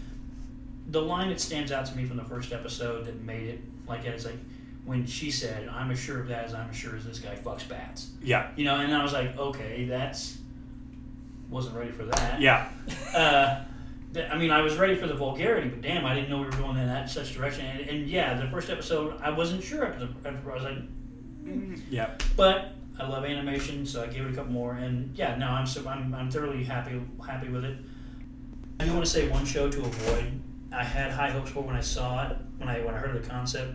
the 0.91 1.01
line 1.03 1.31
that 1.31 1.41
stands 1.41 1.73
out 1.73 1.87
to 1.87 1.97
me 1.97 2.05
from 2.05 2.17
the 2.19 2.25
first 2.25 2.53
episode 2.53 3.07
that 3.07 3.21
made 3.23 3.49
it 3.49 3.61
like 3.89 4.05
that 4.05 4.15
is 4.15 4.25
like 4.27 4.37
when 4.85 5.07
she 5.07 5.31
said, 5.31 5.67
"I'm 5.69 5.91
as 5.91 5.99
sure 5.99 6.21
of 6.21 6.29
that 6.29 6.45
as 6.45 6.53
I'm 6.55 6.69
as 6.71 6.77
sure 6.77 6.95
as 6.95 7.07
this 7.07 7.19
guy 7.21 7.35
fucks 7.37 7.67
bats." 7.69 8.11
yeah, 8.23 8.49
You 8.55 8.65
know, 8.67 8.77
and 8.77 8.95
I 8.95 9.03
was 9.03 9.13
like, 9.15 9.37
okay, 9.39 9.87
that's 9.87 10.39
wasn't 11.49 11.77
ready 11.77 11.91
for 11.93 12.05
that. 12.05 12.41
yeah, 12.41 12.69
Uh, 13.15 13.61
I 14.17 14.39
mean, 14.39 14.51
I 14.51 14.63
was 14.63 14.77
ready 14.77 14.95
for 14.95 15.07
the 15.07 15.15
vulgarity, 15.15 15.69
but 15.69 15.83
damn, 15.83 16.05
I 16.05 16.15
didn't 16.15 16.31
know 16.31 16.39
we 16.39 16.45
were 16.45 16.51
going 16.53 16.77
in 16.77 16.87
that 16.87 17.11
such 17.11 17.35
direction. 17.35 17.67
And, 17.67 17.89
and 17.89 18.09
yeah, 18.09 18.35
the 18.35 18.49
first 18.49 18.71
episode, 18.71 19.21
I 19.21 19.31
wasn't 19.31 19.63
sure. 19.63 19.87
After 19.87 20.07
the, 20.07 20.29
after 20.29 20.51
I 20.51 20.55
was 20.55 20.65
like, 20.65 20.79
mm. 21.45 21.81
yeah. 21.91 22.15
but 22.37 22.73
I 22.99 23.07
love 23.07 23.25
animation, 23.25 23.85
so 23.85 24.03
I 24.03 24.07
gave 24.07 24.25
it 24.25 24.33
a 24.33 24.35
couple 24.35 24.53
more. 24.53 24.75
And 24.75 25.17
yeah, 25.17 25.37
no, 25.37 25.49
I'm 25.49 25.67
so, 25.67 25.87
I'm, 25.87 26.15
I'm 26.15 26.31
thoroughly 26.31 26.65
happy 26.65 27.01
happy 27.27 27.49
with 27.49 27.65
it. 27.65 27.77
I 28.81 28.85
do 28.85 28.93
want 28.93 29.05
to 29.05 29.11
say 29.11 29.29
one 29.29 29.45
show 29.45 29.71
to 29.71 29.81
avoid. 29.81 30.41
I 30.73 30.85
had 30.85 31.13
high 31.13 31.31
hopes 31.31 31.51
for 31.51 31.63
when 31.63 31.77
I 31.77 31.81
saw 31.81 32.29
it, 32.29 32.37
when 32.59 32.69
I 32.69 32.81
when 32.81 32.95
I 32.95 32.99
heard 32.99 33.17
of 33.17 33.23
the 33.23 33.29
concept. 33.29 33.75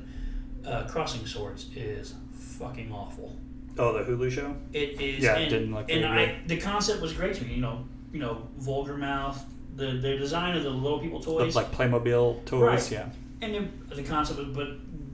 Uh, 0.65 0.83
Crossing 0.87 1.25
Swords 1.25 1.69
is 1.75 2.13
fucking 2.31 2.91
awful. 2.91 3.35
Oh, 3.77 3.93
the 3.93 4.03
Hulu 4.03 4.31
show. 4.31 4.55
It 4.73 5.01
is. 5.01 5.23
Yeah, 5.23 5.37
it 5.37 5.43
and, 5.43 5.49
didn't 5.49 5.73
look 5.73 5.89
And 5.89 6.05
I, 6.05 6.39
the 6.45 6.57
concept 6.57 7.01
was 7.01 7.13
great 7.13 7.35
to 7.35 7.45
me. 7.45 7.55
You 7.55 7.61
know, 7.61 7.85
you 8.13 8.19
know, 8.19 8.47
vulgar 8.57 8.97
mouth, 8.97 9.43
the 9.85 9.93
the 9.93 10.17
design 10.17 10.55
of 10.55 10.63
the 10.63 10.69
little 10.69 10.99
people 10.99 11.19
The, 11.19 11.25
toys, 11.25 11.55
like 11.55 11.71
Playmobil 11.71 12.45
toys. 12.45 12.61
Right. 12.61 12.91
Yeah, 12.91 13.09
and 13.41 13.55
then 13.55 13.71
the 13.89 14.03
concept. 14.03 14.39
Was, 14.39 14.47
but 14.49 14.69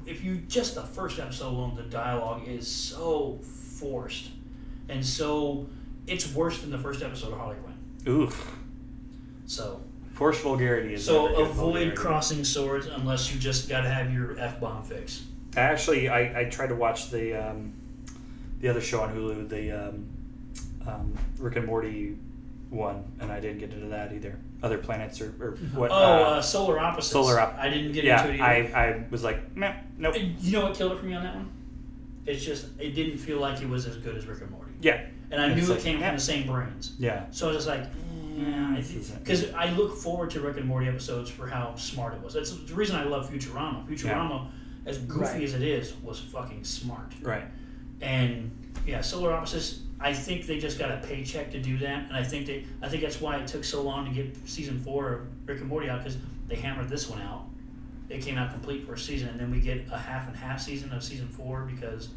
if 0.06 0.24
you 0.24 0.38
just 0.48 0.76
the 0.76 0.84
first 0.84 1.20
episode 1.20 1.50
alone, 1.50 1.76
the 1.76 1.84
dialogue 1.84 2.48
is 2.48 2.68
so 2.68 3.40
forced, 3.80 4.30
and 4.90 5.06
so 5.06 5.68
it's 6.06 6.34
worse 6.34 6.60
than 6.62 6.72
the 6.72 6.78
first 6.78 7.02
episode 7.04 7.32
of 7.34 7.40
Harley 7.40 7.56
Quinn. 7.58 8.14
oof. 8.16 8.56
So 9.46 9.82
Forced 10.14 10.42
vulgarity 10.42 10.96
is 10.96 11.06
so 11.06 11.28
avoid 11.36 11.54
vulgarity. 11.56 11.96
crossing 11.96 12.44
swords 12.44 12.88
unless 12.88 13.32
you 13.34 13.40
just 13.40 13.70
got 13.70 13.82
to 13.82 13.90
have 13.90 14.12
your 14.12 14.38
f 14.40 14.60
bomb 14.60 14.84
fix. 14.84 15.24
Actually, 15.56 16.10
I, 16.10 16.42
I 16.42 16.44
tried 16.46 16.68
to 16.68 16.76
watch 16.76 17.12
the 17.12 17.36
um, 17.36 17.74
the 18.60 18.68
other 18.68 18.82
show 18.82 19.02
on 19.02 19.16
Hulu, 19.16 19.48
the 19.48 19.72
um, 19.72 20.08
um, 20.88 21.18
Rick 21.38 21.58
and 21.58 21.66
Morty 21.68 22.18
one, 22.70 23.04
and 23.20 23.32
I 23.32 23.40
didn't 23.40 23.60
get 23.60 23.72
into 23.72 23.88
that 23.88 24.12
either. 24.12 24.38
Other 24.64 24.78
planets 24.80 25.22
or, 25.22 25.28
or 25.40 25.52
what? 25.76 25.92
Oh, 25.92 25.94
uh, 25.96 25.98
uh, 25.98 26.42
solar 26.42 26.80
opposites. 26.80 27.12
Solar 27.12 27.40
Op- 27.40 27.58
I 27.60 27.70
didn't 27.70 27.92
get 27.92 28.04
yeah, 28.06 28.24
into 28.26 28.36
it 28.36 28.42
I, 28.42 28.56
either. 28.58 28.76
I 28.76 29.04
was 29.12 29.24
like, 29.24 29.56
meh, 29.56 29.74
nope. 29.98 30.16
You 30.42 30.54
know 30.54 30.66
what 30.66 30.76
killed 30.76 30.94
it 30.94 31.00
for 31.00 31.06
me 31.06 31.14
on 31.14 31.24
that 31.24 31.36
one? 31.36 31.52
It's 32.26 32.44
just 32.44 32.68
it 32.80 32.92
didn't 32.96 33.20
feel 33.20 33.40
like 33.40 33.62
it 33.62 33.70
was 33.70 33.86
as 33.86 33.98
good 33.98 34.18
as 34.18 34.26
Rick 34.26 34.42
and 34.42 34.50
Morty, 34.52 34.72
Yeah, 34.82 35.06
and 35.32 35.40
I 35.40 35.52
It's 35.52 35.62
knew 35.62 35.74
like, 35.74 35.80
it 35.80 35.84
came 35.84 36.00
yeah. 36.00 36.08
from 36.08 36.16
the 36.18 36.22
same 36.24 36.48
brains. 36.48 36.96
yeah, 36.98 37.26
So 37.32 37.46
I 37.50 37.54
was 37.54 37.58
just 37.66 37.68
like, 37.68 37.88
yeah, 38.36 38.74
This 38.76 38.94
isn't- 38.96 39.24
because 39.24 39.52
I 39.54 39.70
look 39.72 39.96
forward 39.96 40.32
to 40.32 40.42
Rick 40.42 40.58
and 40.58 40.66
Morty 40.66 40.88
episodes 40.88 41.30
for 41.30 41.48
how 41.48 41.76
smart 41.76 42.16
it 42.16 42.22
was. 42.22 42.34
That's 42.34 42.52
the 42.52 42.74
reason 42.74 42.96
I 42.96 43.04
love 43.04 43.30
Futurama. 43.32 43.88
Futurama, 43.88 44.50
as 44.88 44.98
goofy 44.98 45.22
Right. 45.22 45.44
as 45.44 45.54
it 45.54 45.62
is, 45.62 45.94
was 46.04 46.20
fucking 46.20 46.64
smart. 46.64 47.14
right. 47.22 47.46
And 48.02 48.52
yeah, 48.88 49.02
Solar 49.02 49.32
Opposites. 49.34 49.82
I 50.00 50.14
think 50.14 50.46
they 50.46 50.60
just 50.60 50.78
got 50.78 50.92
a 50.92 50.98
paycheck 50.98 51.52
to 51.52 51.60
do 51.60 51.78
that, 51.80 52.08
and 52.08 52.16
I 52.16 52.24
think 52.24 52.46
they. 52.46 52.66
I 52.82 52.88
think 52.90 53.02
that's 53.04 53.20
why 53.20 53.38
it 53.38 53.48
took 53.48 53.64
so 53.64 53.82
long 53.82 54.06
to 54.06 54.12
get 54.12 54.36
season 54.48 54.80
four 54.80 55.14
of 55.14 55.22
Rick 55.48 55.60
and 55.62 55.70
Morty 55.70 55.90
out 55.90 56.00
because 56.04 56.18
they 56.48 56.56
hammered 56.56 56.88
this 56.90 57.10
one 57.10 57.22
out. 57.22 57.46
It 58.10 58.22
came 58.22 58.38
out 58.38 58.52
complete 58.52 58.86
for 58.86 58.94
a 58.94 58.98
season, 58.98 59.30
and 59.30 59.40
then 59.40 59.52
we 59.52 59.60
get 59.60 59.88
a 59.92 59.98
half 59.98 60.28
and 60.28 60.36
half 60.36 60.62
season 60.62 60.92
of 60.94 61.04
season 61.04 61.28
four 61.28 61.62
because 61.62 62.10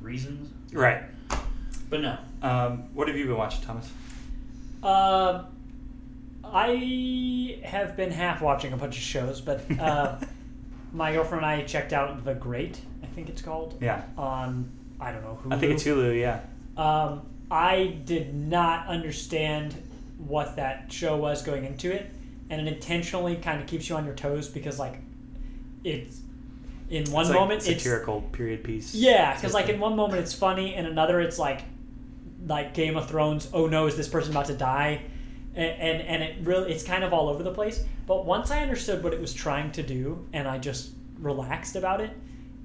reasons. 0.00 0.52
Right. 0.72 1.02
But 1.90 2.00
no, 2.02 2.18
Um, 2.42 2.94
what 2.94 3.08
have 3.08 3.16
you 3.16 3.26
been 3.26 3.36
watching, 3.36 3.62
Thomas? 3.64 3.90
Uh, 4.82 5.44
I 6.44 7.58
have 7.64 7.96
been 7.96 8.10
half 8.10 8.42
watching 8.42 8.72
a 8.72 8.76
bunch 8.76 8.96
of 8.96 9.02
shows, 9.02 9.40
but 9.40 9.62
uh, 9.78 10.16
my 10.92 11.12
girlfriend 11.12 11.44
and 11.44 11.46
I 11.46 11.62
checked 11.64 11.92
out 11.92 12.24
The 12.24 12.34
Great, 12.34 12.80
I 13.02 13.06
think 13.06 13.28
it's 13.28 13.42
called, 13.42 13.78
Yeah, 13.80 14.02
on, 14.16 14.70
I 15.00 15.12
don't 15.12 15.22
know, 15.22 15.38
Hulu. 15.44 15.54
I 15.54 15.58
think 15.58 15.72
it's 15.72 15.84
Hulu. 15.84 16.18
Yeah, 16.20 16.40
Um, 16.76 17.22
I 17.50 17.98
did 18.04 18.34
not 18.34 18.86
understand 18.88 19.74
what 20.18 20.56
that 20.56 20.92
show 20.92 21.16
was 21.16 21.42
going 21.42 21.64
into 21.64 21.92
it, 21.92 22.10
and 22.50 22.60
it 22.60 22.72
intentionally 22.72 23.36
kind 23.36 23.60
of 23.60 23.66
keeps 23.66 23.88
you 23.88 23.96
on 23.96 24.04
your 24.04 24.14
toes 24.14 24.48
because, 24.48 24.78
like, 24.78 24.98
it's 25.84 26.20
in 26.90 27.10
one 27.10 27.22
it's 27.22 27.30
like 27.30 27.40
moment 27.40 27.66
it's 27.66 27.82
satirical 27.82 28.20
period 28.20 28.62
piece. 28.62 28.94
yeah, 28.94 29.34
because 29.34 29.54
like 29.54 29.68
in 29.68 29.80
one 29.80 29.96
moment 29.96 30.20
it's 30.20 30.34
funny, 30.34 30.74
in 30.74 30.86
another 30.86 31.20
it's 31.20 31.38
like 31.38 31.62
like 32.46 32.74
Game 32.74 32.96
of 32.96 33.08
Thrones. 33.08 33.48
Oh 33.52 33.66
no, 33.66 33.86
is 33.86 33.96
this 33.96 34.08
person 34.08 34.32
about 34.32 34.46
to 34.46 34.54
die? 34.54 35.02
And, 35.54 35.80
and 35.80 36.02
and 36.02 36.22
it 36.22 36.36
really 36.42 36.72
it's 36.72 36.82
kind 36.82 37.04
of 37.04 37.12
all 37.12 37.28
over 37.28 37.42
the 37.42 37.52
place. 37.52 37.84
But 38.06 38.26
once 38.26 38.50
I 38.50 38.60
understood 38.60 39.02
what 39.02 39.14
it 39.14 39.20
was 39.20 39.32
trying 39.32 39.72
to 39.72 39.82
do, 39.82 40.26
and 40.32 40.46
I 40.46 40.58
just 40.58 40.90
relaxed 41.18 41.76
about 41.76 42.00
it, 42.00 42.10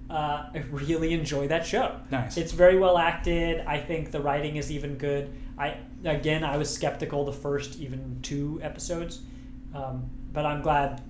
uh, 0.10 0.50
I 0.54 0.64
really 0.72 1.14
enjoy 1.14 1.48
that 1.50 1.66
show. 1.66 1.96
Nice. 2.10 2.38
It's 2.38 2.52
very 2.52 2.80
well 2.80 2.98
acted. 2.98 3.64
I 3.66 3.80
think 3.80 4.12
the 4.12 4.20
writing 4.20 4.56
is 4.56 4.72
even 4.72 4.98
good. 4.98 5.32
I 5.58 5.78
again 6.04 6.44
I 6.44 6.58
was 6.58 6.74
skeptical 6.74 7.26
the 7.26 7.34
first 7.34 7.80
even 7.80 8.20
two 8.22 8.60
episodes, 8.64 9.22
um, 9.76 10.10
but 10.34 10.46
I'm 10.46 10.62
glad 10.62 11.02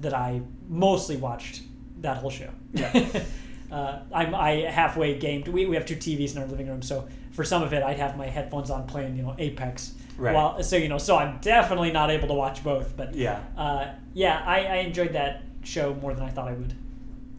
that 0.00 0.14
I 0.14 0.40
mostly 0.68 1.16
watched 1.16 1.62
that 2.00 2.18
whole 2.18 2.30
show. 2.30 2.50
Yeah. 2.72 3.24
uh, 3.72 3.98
I'm 4.12 4.34
I 4.34 4.62
halfway 4.62 5.18
gamed. 5.18 5.48
We, 5.48 5.66
we 5.66 5.74
have 5.76 5.84
two 5.84 5.96
TVs 5.96 6.34
in 6.36 6.42
our 6.42 6.48
living 6.48 6.68
room, 6.68 6.80
so 6.80 7.06
for 7.32 7.44
some 7.44 7.62
of 7.62 7.72
it 7.74 7.82
I'd 7.82 7.98
have 7.98 8.16
my 8.16 8.26
headphones 8.26 8.70
on 8.70 8.86
playing 8.86 9.16
you 9.16 9.22
know 9.22 9.34
Apex. 9.38 9.94
Right. 10.16 10.34
While, 10.34 10.62
so 10.64 10.76
you 10.76 10.88
know, 10.88 10.98
so 10.98 11.16
I'm 11.16 11.38
definitely 11.38 11.92
not 11.92 12.10
able 12.10 12.26
to 12.28 12.34
watch 12.34 12.64
both. 12.64 12.96
But 12.96 13.14
yeah, 13.14 13.40
uh, 13.56 13.92
yeah, 14.14 14.42
I, 14.44 14.64
I 14.64 14.76
enjoyed 14.78 15.12
that 15.12 15.42
show 15.62 15.94
more 15.94 16.14
than 16.14 16.24
I 16.24 16.30
thought 16.30 16.48
I 16.48 16.54
would. 16.54 16.74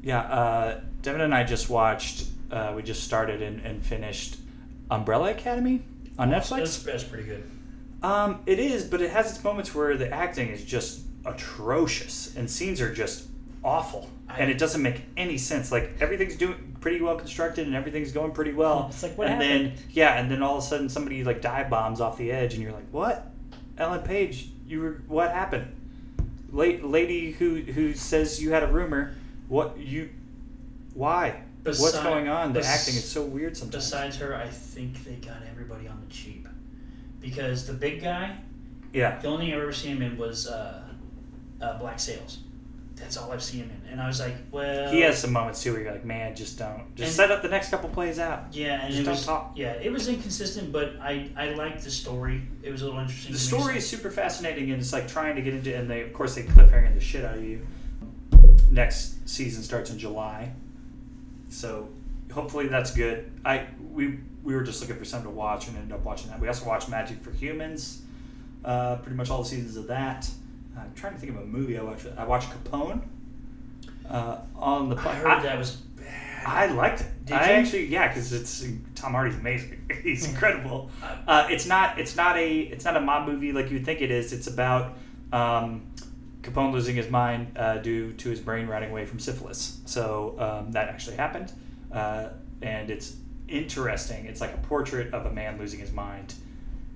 yeah. 0.03 0.19
Uh, 0.22 0.81
Devin 1.02 1.22
and 1.22 1.34
I 1.34 1.44
just 1.44 1.70
watched. 1.70 2.26
Uh, 2.52 2.74
we 2.76 2.82
just 2.84 3.04
started 3.04 3.42
and, 3.42 3.62
and 3.66 3.84
finished 3.84 4.38
Umbrella 4.90 5.32
Academy 5.32 5.82
on 6.18 6.30
Netflix. 6.32 6.58
that's, 6.58 6.84
that's 6.84 7.04
pretty 7.04 7.24
good. 7.26 7.44
Um, 8.02 8.42
it 8.46 8.60
is, 8.60 8.86
but 8.86 9.02
it 9.02 9.12
has 9.12 9.30
its 9.36 9.44
moments 9.44 9.76
where 9.76 9.96
the 9.98 10.12
acting 10.12 10.50
is 10.50 10.64
just 10.66 11.02
atrocious 11.26 12.36
and 12.36 12.50
scenes 12.50 12.82
are 12.82 12.94
just 12.94 13.28
awful, 13.64 14.10
I- 14.30 14.40
and 14.40 14.50
it 14.52 14.58
doesn't 14.58 14.82
make 14.82 15.02
any 15.18 15.38
sense. 15.38 15.72
Like 15.72 15.92
everything's 16.00 16.36
doing 16.38 16.78
pretty 16.82 17.02
well 17.02 17.18
constructed 17.18 17.68
and 17.68 17.76
everything's 17.76 18.12
going 18.12 18.32
pretty 18.32 18.54
well. 18.54 18.88
It's 18.90 19.04
like, 19.04 19.18
what 19.18 19.28
and 19.28 19.42
happened? 19.42 19.78
then 19.78 19.84
yeah, 19.92 20.20
and 20.20 20.32
then 20.32 20.42
all 20.42 20.58
of 20.58 20.64
a 20.64 20.66
sudden 20.66 20.90
somebody 20.90 21.24
like 21.24 21.42
dive 21.42 21.70
bombs 21.70 22.00
off 22.02 22.18
the 22.18 22.32
edge, 22.32 22.54
and 22.54 22.64
you're 22.64 22.72
like, 22.72 22.88
what? 22.92 23.32
Ellen 23.78 24.02
Page, 24.02 24.50
you 24.68 24.82
were 24.82 25.02
what 25.08 25.32
happened? 25.32 25.76
La- 26.52 26.66
lady 26.82 27.32
who 27.34 27.56
who 27.58 27.94
says 27.94 28.42
you 28.42 28.52
had 28.52 28.64
a 28.64 28.68
rumor. 28.68 29.16
What 29.50 29.78
you? 29.78 30.10
Why? 31.00 31.44
What's 31.64 31.98
going 32.02 32.28
on? 32.28 32.52
The 32.52 32.60
bes- 32.60 32.68
acting 32.82 32.96
is 32.96 33.10
so 33.10 33.24
weird 33.24 33.56
sometimes. 33.56 33.86
Besides 33.86 34.18
her, 34.18 34.36
I 34.36 34.48
think 34.50 35.06
they 35.06 35.14
got 35.14 35.38
everybody 35.50 35.88
on 35.88 36.02
the 36.06 36.14
cheap 36.14 36.46
because 37.22 37.66
the 37.66 37.72
big 37.74 38.02
guy, 38.02 38.36
yeah, 38.92 39.18
the 39.20 39.30
only 39.30 39.46
thing 39.46 39.56
I've 39.56 39.62
ever 39.62 39.72
seen 39.72 39.96
him 39.96 40.02
in 40.02 40.18
was 40.18 40.48
uh, 40.48 40.84
uh, 41.62 41.78
Black 41.80 42.02
Sails. 42.02 42.40
That's 42.98 43.16
all 43.16 43.32
I've 43.32 43.42
seen 43.42 43.62
him 43.62 43.72
in, 43.86 43.92
and 43.94 44.02
I 44.02 44.08
was 44.08 44.20
like, 44.20 44.36
well, 44.52 44.92
he 44.92 45.00
has 45.00 45.18
some 45.20 45.32
moments 45.32 45.64
too 45.64 45.72
where 45.72 45.82
you're 45.84 45.92
like, 45.94 46.04
man, 46.04 46.36
just 46.36 46.60
don't, 46.60 46.94
just 46.98 47.08
And- 47.08 47.16
set 47.16 47.32
up 47.32 47.42
the 47.44 47.48
next 47.48 47.70
couple 47.70 47.88
plays 47.88 48.20
out. 48.20 48.48
Yeah, 48.52 48.82
and 48.82 48.90
Just 48.90 49.00
it 49.00 49.04
don't 49.06 49.14
was 49.14 49.26
talk. 49.26 49.54
yeah, 49.56 49.72
it 49.82 49.94
was 49.94 50.10
inconsistent, 50.10 50.74
but 50.74 50.98
I 51.02 51.30
I 51.38 51.52
liked 51.52 51.82
the 51.86 51.92
story. 51.92 52.42
It 52.62 52.72
was 52.72 52.82
a 52.82 52.86
little 52.88 53.00
interesting. 53.00 53.32
The 53.32 53.40
story 53.40 53.78
is 53.78 53.88
super 53.88 54.12
fascinating, 54.12 54.70
and 54.72 54.82
it's 54.82 54.92
like 54.92 55.08
trying 55.08 55.38
to 55.38 55.42
get 55.42 55.54
into, 55.54 55.74
and 55.74 55.90
they 55.90 56.02
of 56.02 56.12
course 56.12 56.36
they 56.36 56.44
cliffhanger 56.44 56.94
the 56.94 57.00
shit 57.00 57.24
out 57.24 57.38
of 57.38 57.44
you. 57.46 57.66
Next 58.70 59.30
season 59.30 59.64
starts 59.64 59.90
in 59.92 59.98
July, 59.98 60.52
so 61.50 61.90
hopefully 62.32 62.68
that's 62.68 62.92
good. 62.92 63.32
I 63.44 63.68
we 63.92 64.20
we 64.44 64.56
were 64.56 64.64
just 64.64 64.82
looking 64.82 64.96
for 64.96 65.06
something 65.06 65.30
to 65.30 65.36
watch 65.36 65.68
and 65.68 65.78
ended 65.78 65.94
up 65.94 66.04
watching 66.04 66.30
that. 66.30 66.40
We 66.40 66.48
also 66.48 66.66
watched 66.68 66.90
Magic 66.90 67.22
for 67.22 67.32
Humans, 67.32 68.02
uh, 68.64 68.98
pretty 68.98 69.18
much 69.18 69.30
all 69.30 69.44
the 69.44 69.50
seasons 69.50 69.76
of 69.76 69.88
that, 69.88 70.30
I'm 70.80 70.94
trying 70.94 71.14
to 71.14 71.20
think 71.20 71.36
of 71.36 71.42
a 71.42 71.46
movie 71.46 71.78
I 71.78 71.84
watched. 71.84 72.08
I 72.18 72.26
watched 72.26 72.50
Capone. 72.50 73.02
Uh, 74.10 74.40
on 74.56 74.90
the 74.90 74.96
I 74.96 75.14
heard 75.16 75.44
that 75.44 75.58
was 75.58 75.76
bad. 75.76 76.44
I 76.46 76.66
liked 76.68 77.02
it. 77.02 77.26
Did 77.26 77.38
I 77.38 77.52
you? 77.52 77.54
actually, 77.54 77.86
yeah, 77.86 78.08
because 78.08 78.34
it's 78.34 78.66
Tom 78.96 79.14
Hardy's 79.14 79.36
amazing. 79.36 79.90
He's 80.04 80.28
incredible. 80.28 80.90
Uh, 81.28 81.48
it's 81.50 81.66
not. 81.66 82.00
It's 82.00 82.16
not 82.16 82.38
a. 82.38 82.60
It's 82.60 82.86
not 82.86 82.98
a 82.98 83.02
mob 83.02 83.28
movie 83.28 83.52
like 83.52 83.70
you 83.70 83.78
would 83.78 83.86
think 83.86 84.02
it 84.02 84.10
is. 84.10 84.34
It's 84.34 84.48
about 84.48 84.98
um, 85.32 85.92
Capone 86.50 86.72
losing 86.72 86.96
his 86.96 87.10
mind 87.10 87.58
uh, 87.58 87.78
due 87.78 88.14
to 88.14 88.30
his 88.30 88.40
brain 88.40 88.68
rotting 88.68 88.92
away 88.92 89.06
from 89.06 89.20
syphilis. 89.20 89.80
So 89.86 90.36
um, 90.40 90.72
that 90.72 90.90
actually 90.90 91.18
happened, 91.18 91.52
uh, 91.92 92.30
and 92.62 92.90
it's 92.90 93.16
interesting. 93.48 94.26
It's 94.26 94.42
like 94.42 94.54
a 94.54 94.58
portrait 94.58 95.14
of 95.14 95.26
a 95.26 95.32
man 95.32 95.58
losing 95.58 95.80
his 95.80 95.92
mind, 95.92 96.34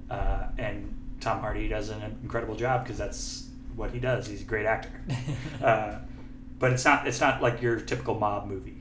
uh, 0.09 0.47
and 0.57 0.93
Tom 1.19 1.39
Hardy 1.39 1.67
does 1.67 1.89
an 1.89 2.01
incredible 2.23 2.55
job 2.55 2.83
because 2.83 2.97
that's 2.97 3.49
what 3.75 3.91
he 3.91 3.99
does. 3.99 4.27
He's 4.27 4.41
a 4.41 4.45
great 4.45 4.65
actor. 4.65 4.91
uh, 5.63 5.99
but 6.59 6.71
it's 6.71 6.85
not 6.85 7.07
it's 7.07 7.19
not 7.19 7.41
like 7.41 7.61
your 7.61 7.79
typical 7.79 8.15
mob 8.17 8.47
movie. 8.47 8.77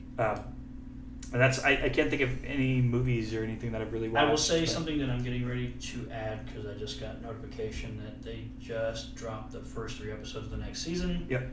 And 1.33 1.41
that's 1.41 1.63
I, 1.63 1.71
I 1.85 1.89
can't 1.89 2.11
think 2.11 2.21
of 2.21 2.45
any 2.45 2.79
movies 2.79 3.33
or 3.33 3.43
anything 3.43 3.71
that 3.71 3.81
I've 3.81 3.91
really 3.91 4.07
watched. 4.07 4.23
I 4.25 4.29
will 4.29 4.37
say 4.37 4.59
but- 4.61 4.69
something 4.69 4.99
that 4.99 5.09
I'm 5.09 5.23
getting 5.23 5.47
ready 5.47 5.69
to 5.71 6.07
add 6.11 6.45
because 6.45 6.67
I 6.67 6.77
just 6.77 6.99
got 7.01 7.21
notification 7.23 7.99
that 8.05 8.21
they 8.21 8.45
just 8.59 9.15
dropped 9.15 9.51
the 9.51 9.59
first 9.59 9.97
three 9.97 10.11
episodes 10.11 10.45
of 10.45 10.51
the 10.51 10.57
next 10.63 10.83
season. 10.83 11.25
Yep. 11.29 11.49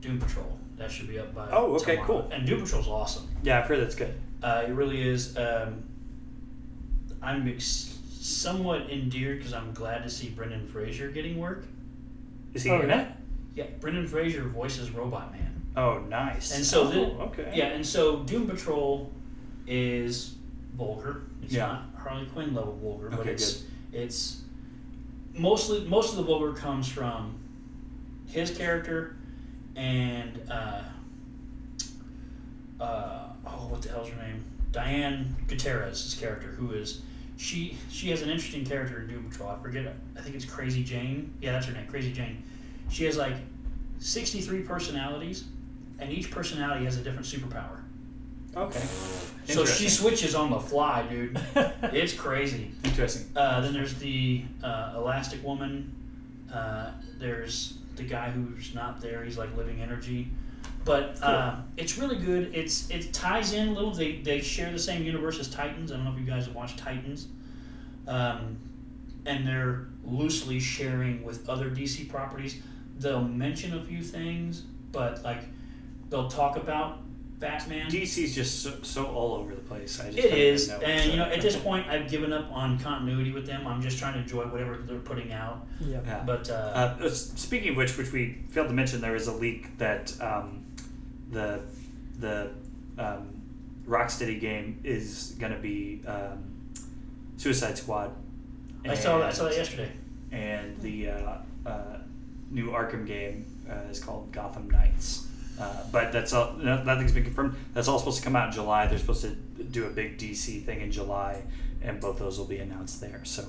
Doom 0.00 0.20
Patrol. 0.20 0.56
That 0.76 0.92
should 0.92 1.08
be 1.08 1.18
up 1.18 1.34
by. 1.34 1.48
Oh, 1.50 1.74
okay, 1.74 1.96
tomorrow. 1.96 2.06
cool. 2.22 2.30
And 2.32 2.46
Doom 2.46 2.62
Patrol's 2.62 2.86
awesome. 2.86 3.28
Yeah, 3.42 3.58
I've 3.58 3.66
heard 3.66 3.80
that's 3.80 3.96
good. 3.96 4.14
Uh, 4.40 4.62
it 4.68 4.70
really 4.70 5.02
is. 5.02 5.36
Um, 5.36 5.82
I'm 7.20 7.48
ex- 7.48 7.98
somewhat 8.12 8.88
endeared 8.88 9.38
because 9.38 9.52
I'm 9.52 9.72
glad 9.72 10.04
to 10.04 10.08
see 10.10 10.28
Brendan 10.28 10.68
Fraser 10.68 11.08
getting 11.08 11.38
work. 11.38 11.64
Is 12.54 12.62
he 12.62 12.70
Oh, 12.70 12.80
in 12.80 12.88
yeah? 12.88 13.00
it? 13.00 13.08
Yeah, 13.56 13.64
Brendan 13.80 14.06
Fraser 14.06 14.44
voices 14.44 14.92
Robot 14.92 15.32
Man. 15.32 15.57
Oh, 15.78 16.00
nice. 16.08 16.56
And 16.56 16.64
so 16.64 16.82
oh, 16.82 16.90
the, 16.90 17.00
okay. 17.40 17.52
yeah, 17.54 17.66
and 17.66 17.86
so 17.86 18.16
Doom 18.24 18.48
Patrol 18.48 19.12
is 19.66 20.34
vulgar. 20.76 21.22
It's 21.42 21.52
Yeah. 21.52 21.66
not 21.66 21.82
Harley 21.96 22.26
Quinn 22.26 22.52
level 22.52 22.76
vulgar, 22.82 23.10
but 23.10 23.20
Okay, 23.20 23.30
it's 23.30 23.62
it's 23.92 24.42
mostly 25.34 25.84
most 25.84 26.10
of 26.10 26.16
the 26.16 26.24
vulgar 26.24 26.52
comes 26.52 26.88
from 26.88 27.38
his 28.26 28.56
character 28.56 29.16
and 29.76 30.40
uh, 30.50 30.82
uh, 32.80 33.28
oh 33.46 33.68
what 33.70 33.82
the 33.82 33.88
hell's 33.88 34.08
her 34.08 34.20
name 34.22 34.44
Diane 34.72 35.36
Gutierrez's 35.46 36.14
character 36.14 36.48
who 36.48 36.72
is 36.72 37.02
she 37.36 37.78
she 37.90 38.10
has 38.10 38.22
an 38.22 38.30
interesting 38.30 38.64
character 38.66 39.02
in 39.02 39.08
Doom 39.08 39.30
Patrol 39.30 39.50
I 39.50 39.62
forget 39.62 39.94
I 40.16 40.20
think 40.20 40.34
it's 40.34 40.44
Crazy 40.44 40.82
Jane 40.82 41.32
yeah 41.40 41.52
that's 41.52 41.66
her 41.66 41.72
name 41.72 41.86
Crazy 41.86 42.12
Jane 42.12 42.42
she 42.90 43.04
has 43.04 43.16
like 43.16 43.34
63 44.00 44.62
personalities 44.62 45.44
and 45.98 46.12
each 46.12 46.30
personality 46.30 46.84
has 46.84 46.96
a 46.96 47.02
different 47.02 47.26
superpower 47.26 47.80
Okay. 48.56 48.80
so 49.44 49.64
she 49.64 49.88
switches 49.88 50.34
on 50.34 50.50
the 50.50 50.58
fly 50.58 51.02
dude 51.08 51.38
it's 51.92 52.12
crazy 52.14 52.70
Interesting. 52.84 53.30
uh, 53.36 53.60
then 53.60 53.72
there's 53.72 53.94
the 53.94 54.42
uh, 54.64 54.94
Elastic 54.96 55.44
Woman. 55.44 55.94
Uh, 56.52 56.90
there's 57.18 57.74
the 57.96 58.02
guy 58.02 58.30
who's 58.30 58.74
not 58.74 59.00
there. 59.00 59.22
He's 59.22 59.38
like 59.38 59.54
living 59.56 59.80
energy. 59.80 60.28
But 60.84 61.22
uh, 61.22 61.56
it's 61.76 61.98
really 61.98 62.16
good. 62.16 62.52
It's 62.54 62.88
it 62.90 63.12
ties 63.12 63.52
in 63.52 63.68
a 63.68 63.72
little. 63.72 63.92
They 63.92 64.16
they 64.16 64.40
share 64.40 64.72
the 64.72 64.78
same 64.78 65.04
universe 65.04 65.38
as 65.38 65.48
Titans. 65.50 65.92
I 65.92 65.96
don't 65.96 66.04
know 66.06 66.12
if 66.12 66.18
you 66.18 66.24
guys 66.24 66.46
have 66.46 66.54
watched 66.56 66.78
Titans. 66.78 67.28
Um, 68.08 68.56
and 69.26 69.46
they're 69.46 69.88
loosely 70.04 70.58
sharing 70.58 71.22
with 71.22 71.48
other 71.48 71.70
DC 71.70 72.08
properties. 72.08 72.60
They'll 72.98 73.22
mention 73.22 73.76
a 73.78 73.84
few 73.84 74.02
things, 74.02 74.62
but 74.90 75.22
like 75.22 75.42
they'll 76.10 76.28
talk 76.28 76.56
about 76.56 76.98
Batman. 77.38 77.88
DC's 77.90 78.34
just 78.34 78.62
so, 78.62 78.74
so 78.82 79.06
all 79.06 79.34
over 79.34 79.54
the 79.54 79.60
place. 79.60 80.00
I 80.00 80.10
just 80.10 80.18
It 80.18 80.22
don't 80.22 80.32
really 80.32 80.66
know 80.66 80.86
and 80.86 81.10
you 81.12 81.16
know, 81.18 81.24
at 81.26 81.40
this 81.40 81.56
point, 81.68 81.86
I've 81.88 82.10
given 82.10 82.32
up 82.32 82.50
on 82.50 82.78
continuity 82.80 83.30
with 83.32 83.46
them. 83.46 83.66
I'm 83.66 83.80
just 83.80 83.98
trying 83.98 84.14
to 84.14 84.20
enjoy 84.20 84.44
whatever 84.44 84.76
they're 84.78 84.98
putting 84.98 85.32
out. 85.32 85.66
yeah. 85.80 86.00
Yeah. 86.04 86.22
But 86.26 86.50
uh, 86.50 86.96
Uh, 87.00 87.08
speaking 87.10 87.70
of 87.70 87.76
which, 87.76 87.96
which 87.96 88.10
we 88.12 88.38
failed 88.50 88.68
to 88.68 88.74
mention, 88.74 89.00
there 89.00 89.12
was 89.12 89.28
a 89.28 89.32
leak 89.32 89.78
that 89.78 90.12
um, 90.20 90.64
the 91.30 91.60
the 92.18 92.50
um, 92.98 93.40
Rocksteady 93.86 94.40
game 94.40 94.80
is 94.82 95.36
going 95.38 95.52
to 95.52 95.58
be 95.58 96.02
um, 96.06 96.42
Suicide 97.36 97.78
Squad. 97.78 98.10
I 98.84 98.94
saw 98.94 99.18
that. 99.18 99.28
I 99.28 99.32
saw 99.32 99.44
that 99.44 99.56
yesterday. 99.56 99.92
And 100.32 100.76
the 100.80 101.10
uh, 101.10 101.32
uh, 101.64 101.98
new 102.50 102.70
Arkham 102.70 103.06
game 103.06 103.46
uh, 103.70 103.88
is 103.90 104.00
called 104.00 104.32
Gotham 104.32 104.68
Knights. 104.68 105.27
Uh, 105.60 105.82
but 105.90 106.12
that's 106.12 106.32
all. 106.32 106.52
Nothing's 106.54 107.12
been 107.12 107.24
confirmed. 107.24 107.56
That's 107.74 107.88
all 107.88 107.98
supposed 107.98 108.18
to 108.18 108.24
come 108.24 108.36
out 108.36 108.48
in 108.48 108.52
July. 108.54 108.86
They're 108.86 108.98
supposed 108.98 109.22
to 109.22 109.30
do 109.30 109.86
a 109.86 109.90
big 109.90 110.18
DC 110.18 110.64
thing 110.64 110.80
in 110.80 110.92
July, 110.92 111.42
and 111.82 112.00
both 112.00 112.18
those 112.18 112.38
will 112.38 112.46
be 112.46 112.58
announced 112.58 113.00
there. 113.00 113.20
So 113.24 113.44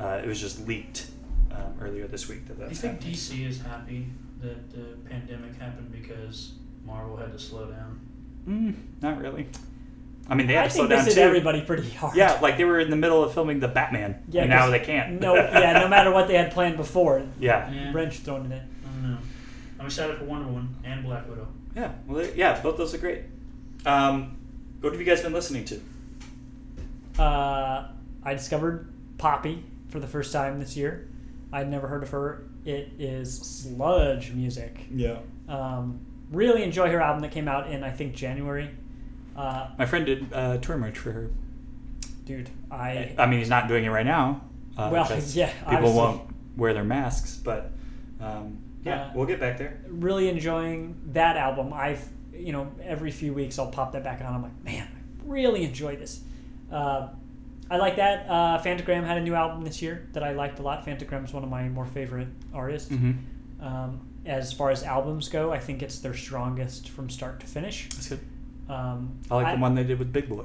uh, 0.00 0.20
it 0.22 0.26
was 0.28 0.40
just 0.40 0.66
leaked 0.68 1.10
um, 1.50 1.74
earlier 1.80 2.06
this 2.06 2.28
week 2.28 2.46
that 2.46 2.58
Do 2.58 2.64
you 2.64 2.74
think 2.74 2.94
happening. 2.94 3.14
DC 3.14 3.48
is 3.48 3.60
happy 3.60 4.06
that 4.40 4.70
the 4.70 5.08
pandemic 5.10 5.58
happened 5.58 5.90
because 5.90 6.52
Marvel 6.86 7.16
had 7.16 7.32
to 7.32 7.38
slow 7.38 7.66
down? 7.66 8.00
Mm, 8.48 8.74
not 9.02 9.18
really. 9.18 9.48
I 10.30 10.34
mean, 10.34 10.46
they 10.46 10.52
had 10.54 10.66
I 10.66 10.68
to 10.68 10.74
slow 10.74 10.86
think 10.86 10.90
this 10.90 10.98
down 11.00 11.06
hit 11.06 11.14
too. 11.22 11.26
everybody 11.26 11.60
pretty 11.62 11.90
hard. 11.90 12.14
Yeah, 12.16 12.38
like 12.40 12.56
they 12.58 12.64
were 12.64 12.78
in 12.78 12.90
the 12.90 12.96
middle 12.96 13.24
of 13.24 13.32
filming 13.34 13.60
the 13.60 13.68
Batman, 13.68 14.22
Yeah, 14.28 14.42
and 14.42 14.50
now 14.50 14.62
'cause 14.64 14.72
they 14.72 14.80
can't. 14.80 15.20
No, 15.20 15.34
yeah, 15.34 15.80
no 15.80 15.88
matter 15.88 16.12
what 16.12 16.28
they 16.28 16.34
had 16.36 16.52
planned 16.52 16.76
before, 16.76 17.22
yeah, 17.40 17.70
Yeah. 17.72 17.92
wrench 17.92 18.18
thrown 18.18 18.44
in 18.46 18.52
it. 18.52 18.62
I 19.78 19.82
don't 19.82 19.84
know. 19.84 19.84
I'm 19.84 19.86
excited 19.86 20.18
for 20.18 20.24
Wonder 20.24 20.46
Woman 20.48 20.74
and 20.84 21.04
Black 21.04 21.28
Widow. 21.28 21.48
yeah, 21.76 21.92
well, 22.06 22.26
yeah, 22.34 22.60
both 22.62 22.76
those 22.76 22.94
are 22.94 22.98
great. 22.98 23.22
Um, 23.86 24.36
what 24.80 24.92
have 24.92 25.00
you 25.00 25.06
guys 25.06 25.22
been 25.22 25.32
listening 25.32 25.64
to? 25.66 25.80
Uh, 27.18 27.88
I 28.22 28.34
discovered 28.34 28.92
Poppy 29.18 29.64
for 29.88 29.98
the 30.00 30.06
first 30.06 30.32
time 30.32 30.58
this 30.58 30.76
year. 30.76 31.08
I'd 31.52 31.68
never 31.70 31.88
heard 31.88 32.02
of 32.02 32.10
her. 32.10 32.44
It 32.64 32.92
is 32.98 33.38
sludge 33.40 34.32
music. 34.32 34.84
Yeah, 34.92 35.18
Um, 35.48 36.00
really 36.30 36.62
enjoy 36.62 36.90
her 36.90 37.00
album 37.00 37.22
that 37.22 37.30
came 37.32 37.48
out 37.48 37.70
in 37.70 37.82
I 37.82 37.90
think 37.90 38.14
January. 38.14 38.70
Uh, 39.36 39.68
my 39.78 39.86
friend 39.86 40.04
did 40.04 40.32
uh, 40.32 40.58
tour 40.58 40.76
merch 40.76 40.98
for 40.98 41.12
her. 41.12 41.30
dude, 42.24 42.50
I 42.70 43.14
I 43.16 43.26
mean, 43.26 43.38
he's 43.38 43.48
not 43.48 43.68
doing 43.68 43.84
it 43.84 43.90
right 43.90 44.04
now. 44.06 44.42
Uh, 44.76 44.90
Well, 44.92 45.04
because 45.08 45.34
yeah, 45.42 45.50
people 45.50 45.74
obviously. 45.76 45.96
won't 45.96 46.22
wear 46.56 46.74
their 46.74 46.84
masks, 46.84 47.36
but 47.36 47.70
um, 48.20 48.58
yeah, 48.88 49.02
Uh, 49.04 49.10
we'll 49.14 49.26
get 49.26 49.40
back 49.40 49.58
there. 49.58 49.80
really 49.88 50.28
enjoying 50.28 51.00
that 51.12 51.36
album. 51.36 51.72
I've 51.72 52.06
you 52.32 52.52
know 52.52 52.70
every 52.82 53.10
few 53.10 53.32
weeks 53.34 53.58
I'll 53.58 53.70
pop 53.70 53.92
that 53.92 54.04
back 54.04 54.20
on. 54.20 54.34
I'm 54.34 54.42
like, 54.42 54.64
man, 54.64 54.88
I 54.92 55.22
really 55.24 55.64
enjoy 55.64 55.96
this. 55.96 56.20
Uh, 56.70 57.08
I 57.70 57.76
like 57.76 57.96
that. 57.96 58.26
Uh, 58.28 58.62
Phantogram 58.62 59.04
had 59.04 59.18
a 59.18 59.20
new 59.20 59.34
album 59.34 59.62
this 59.62 59.82
year 59.82 60.08
that 60.12 60.22
I 60.22 60.32
liked 60.32 60.58
a 60.58 60.62
lot. 60.62 60.86
Phantogram 60.86 61.24
is 61.24 61.32
one 61.32 61.44
of 61.44 61.50
my 61.50 61.68
more 61.68 61.84
favorite 61.84 62.28
artists. 62.54 62.90
Mm-hmm. 62.90 63.64
Um, 63.64 64.00
as 64.24 64.52
far 64.52 64.70
as 64.70 64.82
albums 64.82 65.28
go, 65.28 65.52
I 65.52 65.58
think 65.58 65.82
it's 65.82 65.98
their 65.98 66.14
strongest 66.14 66.88
from 66.90 67.10
start 67.10 67.40
to 67.40 67.46
finish. 67.46 67.88
That's 67.90 68.08
good. 68.08 68.20
Um, 68.68 69.18
I 69.30 69.34
like 69.36 69.54
the 69.56 69.60
one 69.60 69.74
they 69.74 69.84
did 69.84 69.98
with 69.98 70.12
Big 70.12 70.28
Boi. 70.28 70.44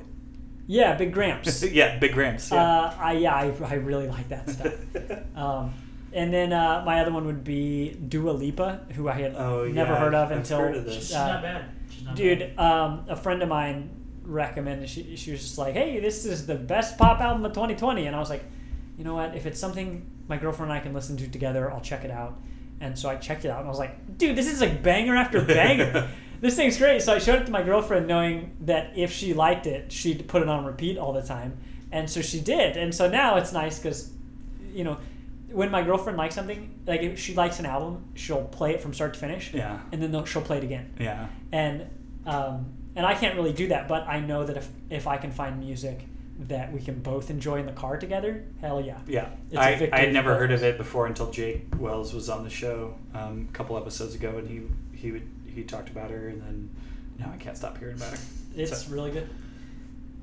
Yeah, 0.67 0.95
Big 0.95 1.13
Grams. 1.13 1.63
yeah, 1.71 1.97
Big 1.99 2.13
Grams. 2.13 2.49
Yeah. 2.51 2.63
Uh, 2.63 2.95
I 2.97 3.11
yeah, 3.13 3.35
I, 3.35 3.53
I 3.65 3.73
really 3.75 4.07
like 4.07 4.29
that 4.29 4.49
stuff. 4.49 4.73
um, 5.35 5.73
and 6.13 6.33
then 6.33 6.53
uh, 6.53 6.83
my 6.85 7.01
other 7.01 7.11
one 7.11 7.25
would 7.25 7.43
be 7.43 7.89
Dua 7.93 8.31
Lipa, 8.31 8.81
who 8.95 9.07
I 9.09 9.13
had 9.13 9.35
Oh, 9.35 9.65
never 9.67 9.93
yeah, 9.93 9.99
heard 9.99 10.13
of 10.13 10.31
I've 10.31 10.37
until 10.37 10.59
heard 10.59 10.75
of 10.77 10.85
this. 10.85 10.95
She's 10.95 11.13
uh, 11.13 11.27
not 11.33 11.41
bad. 11.41 11.65
She's 11.89 12.03
not 12.03 12.15
bad. 12.15 12.17
dude. 12.17 12.59
Um, 12.59 13.05
a 13.09 13.15
friend 13.15 13.41
of 13.41 13.49
mine 13.49 13.89
recommended. 14.23 14.89
She, 14.89 15.15
she 15.15 15.31
was 15.31 15.41
just 15.41 15.57
like, 15.57 15.73
"Hey, 15.73 15.99
this 15.99 16.25
is 16.25 16.45
the 16.45 16.55
best 16.55 16.97
pop 16.97 17.19
album 17.21 17.45
of 17.45 17.53
2020," 17.53 18.05
and 18.07 18.15
I 18.15 18.19
was 18.19 18.29
like, 18.29 18.43
"You 18.97 19.03
know 19.03 19.15
what? 19.15 19.35
If 19.35 19.45
it's 19.45 19.59
something 19.59 20.09
my 20.27 20.37
girlfriend 20.37 20.71
and 20.71 20.79
I 20.79 20.83
can 20.83 20.93
listen 20.93 21.17
to 21.17 21.27
together, 21.27 21.71
I'll 21.71 21.81
check 21.81 22.03
it 22.05 22.11
out." 22.11 22.39
And 22.81 22.97
so 22.97 23.09
I 23.09 23.15
checked 23.15 23.45
it 23.45 23.49
out, 23.49 23.59
and 23.59 23.67
I 23.67 23.69
was 23.69 23.79
like, 23.79 24.17
"Dude, 24.17 24.35
this 24.35 24.51
is 24.51 24.61
like 24.61 24.81
banger 24.83 25.15
after 25.15 25.41
banger." 25.45 26.09
this 26.41 26.55
thing's 26.57 26.77
great. 26.77 27.01
So 27.01 27.13
I 27.13 27.19
showed 27.19 27.41
it 27.41 27.45
to 27.45 27.51
my 27.51 27.63
girlfriend, 27.63 28.05
knowing 28.07 28.55
that 28.61 28.91
if 28.97 29.11
she 29.13 29.33
liked 29.33 29.65
it, 29.65 29.91
she'd 29.93 30.27
put 30.27 30.41
it 30.41 30.49
on 30.49 30.65
repeat 30.65 30.97
all 30.97 31.13
the 31.13 31.21
time. 31.21 31.57
And 31.89 32.09
so 32.09 32.21
she 32.21 32.41
did. 32.41 32.75
And 32.75 32.93
so 32.93 33.07
now 33.09 33.37
it's 33.37 33.53
nice 33.53 33.79
because, 33.79 34.11
you 34.73 34.83
know, 34.83 34.97
when 35.53 35.71
my 35.71 35.83
girlfriend 35.83 36.17
likes 36.17 36.35
something, 36.35 36.79
like 36.85 37.01
if 37.01 37.19
she 37.19 37.33
likes 37.35 37.59
an 37.59 37.65
album, 37.65 38.05
she'll 38.15 38.43
play 38.45 38.71
it 38.73 38.81
from 38.81 38.93
start 38.93 39.13
to 39.13 39.19
finish, 39.19 39.53
yeah, 39.53 39.79
and 39.91 40.01
then 40.01 40.25
she'll 40.25 40.41
play 40.41 40.57
it 40.57 40.63
again. 40.63 40.93
yeah. 40.99 41.27
And 41.51 41.87
um, 42.25 42.65
and 42.95 43.05
I 43.05 43.13
can't 43.15 43.35
really 43.35 43.53
do 43.53 43.67
that, 43.69 43.87
but 43.87 44.07
I 44.07 44.19
know 44.19 44.45
that 44.45 44.57
if 44.57 44.67
if 44.89 45.07
I 45.07 45.17
can 45.17 45.31
find 45.31 45.59
music 45.59 46.05
that 46.39 46.73
we 46.73 46.79
can 46.81 46.99
both 46.99 47.29
enjoy 47.29 47.59
in 47.59 47.65
the 47.67 47.71
car 47.71 47.97
together, 47.97 48.43
hell 48.59 48.81
yeah. 48.81 48.97
Yeah, 49.07 49.29
It's 49.47 49.55
a 49.55 49.61
I, 49.61 49.75
victory 49.75 49.93
I 49.93 50.05
had 50.05 50.13
never 50.13 50.35
heard 50.35 50.51
of 50.51 50.59
of 50.61 50.65
it 50.65 50.77
before 50.77 51.05
until 51.05 51.29
Jake 51.31 51.65
Wells 51.77 52.13
was 52.13 52.27
on 52.29 52.43
the 52.43 52.49
show 52.49 52.95
um, 53.13 53.47
a 53.49 53.53
couple 53.53 53.77
episodes 53.77 54.15
ago, 54.15 54.37
and 54.39 54.47
he 54.47 54.61
he 54.97 55.11
would 55.11 55.27
he 55.45 55.63
talked 55.63 55.89
about 55.89 56.09
her, 56.09 56.29
and 56.29 56.41
then 56.41 56.69
now 57.19 57.31
I 57.33 57.37
can't 57.37 57.55
stop 57.55 57.77
hearing 57.77 57.95
about 57.97 58.11
her. 58.11 58.17
It's 58.55 58.85
So, 58.85 58.91
really 58.93 59.11
good. 59.11 59.29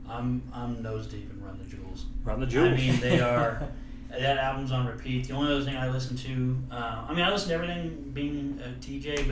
I'm 0.09 0.43
I'm 0.53 0.83
nose 0.83 1.07
deep 1.07 1.31
in 1.31 1.45
Run 1.45 1.59
the 1.59 1.65
Jewels. 1.77 2.07
Run 2.25 2.41
the 2.41 2.47
Jewels. 2.47 2.73
I 2.73 2.77
mean, 2.77 3.01
they 3.01 3.21
are 3.21 3.69
that 4.11 4.39
album's 4.39 4.73
on 4.73 4.87
repeat. 4.87 5.29
The 5.29 5.35
only 5.35 5.53
other 5.55 5.65
thing 5.65 5.77
I 5.77 5.89
listen 5.89 6.17
to, 6.17 6.57
uh, 6.71 7.07
I 7.09 7.15
mean, 7.15 7.25
I 7.25 7.31
listen 7.31 7.49
to 7.49 7.55
everything 7.55 8.11
being 8.13 8.61
a 8.65 8.69
DJ, 8.85 9.27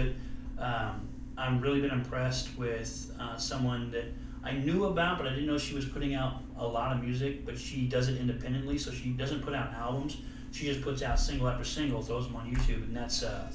but 0.57 0.63
um, 0.65 1.09
I've 1.37 1.61
really 1.63 1.81
been 1.81 1.91
impressed 1.91 2.57
with 2.57 3.13
uh, 3.19 3.37
someone 3.37 3.91
that 3.91 4.05
I 4.45 4.53
knew 4.53 4.87
about, 4.87 5.19
but 5.19 5.27
I 5.27 5.31
didn't 5.31 5.47
know 5.47 5.59
she 5.59 5.75
was 5.75 5.85
putting 5.85 6.15
out 6.15 6.35
a 6.57 6.67
lot 6.67 6.97
of 6.97 7.03
music. 7.03 7.45
But 7.45 7.59
she 7.59 7.87
does 7.87 8.09
it 8.09 8.19
independently, 8.21 8.79
so 8.79 8.91
she 8.91 9.11
doesn't 9.11 9.43
put 9.43 9.55
out 9.55 9.73
albums. 9.75 10.19
She 10.53 10.65
just 10.67 10.83
puts 10.83 11.03
out 11.03 11.19
single 11.21 11.49
after 11.49 11.65
single, 11.65 12.01
throws 12.03 12.27
them 12.27 12.37
on 12.37 12.51
YouTube, 12.51 12.85
and 12.85 12.97
that's 12.97 13.23
uh, 13.23 13.51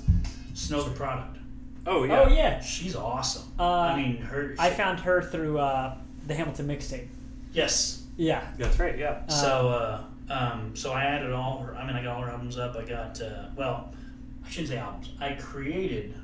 Snow 0.53 0.83
Tha 0.83 0.91
Product. 0.91 1.37
Oh 1.85 2.03
yeah. 2.03 2.21
Oh 2.21 2.27
yeah. 2.29 2.59
She's 2.61 2.95
awesome. 2.95 3.51
Uh, 3.59 3.63
I 3.79 3.97
mean, 4.01 4.17
her. 4.17 4.55
I 4.59 4.69
found 4.69 4.99
her 5.01 5.21
through 5.21 5.57
uh, 5.59 5.97
the 6.27 6.35
Hamilton 6.35 6.67
mixtape. 6.67 7.07
yes. 7.53 8.01
Yeah. 8.15 8.47
That's 8.57 8.77
right. 8.79 8.97
Yeah. 8.97 9.25
So, 9.27 9.69
uh, 9.69 10.03
um, 10.29 10.75
so 10.75 10.91
I 10.93 11.03
added 11.03 11.31
all 11.31 11.59
her. 11.59 11.75
I 11.75 11.85
mean, 11.85 11.95
I 11.95 12.03
got 12.03 12.15
all 12.15 12.21
her 12.21 12.29
albums 12.29 12.57
up. 12.57 12.75
I 12.75 12.83
got 12.83 13.21
uh, 13.21 13.45
well, 13.55 13.93
I 14.45 14.49
shouldn't 14.49 14.69
say 14.69 14.77
albums. 14.77 15.11
I 15.19 15.33
created 15.33 16.15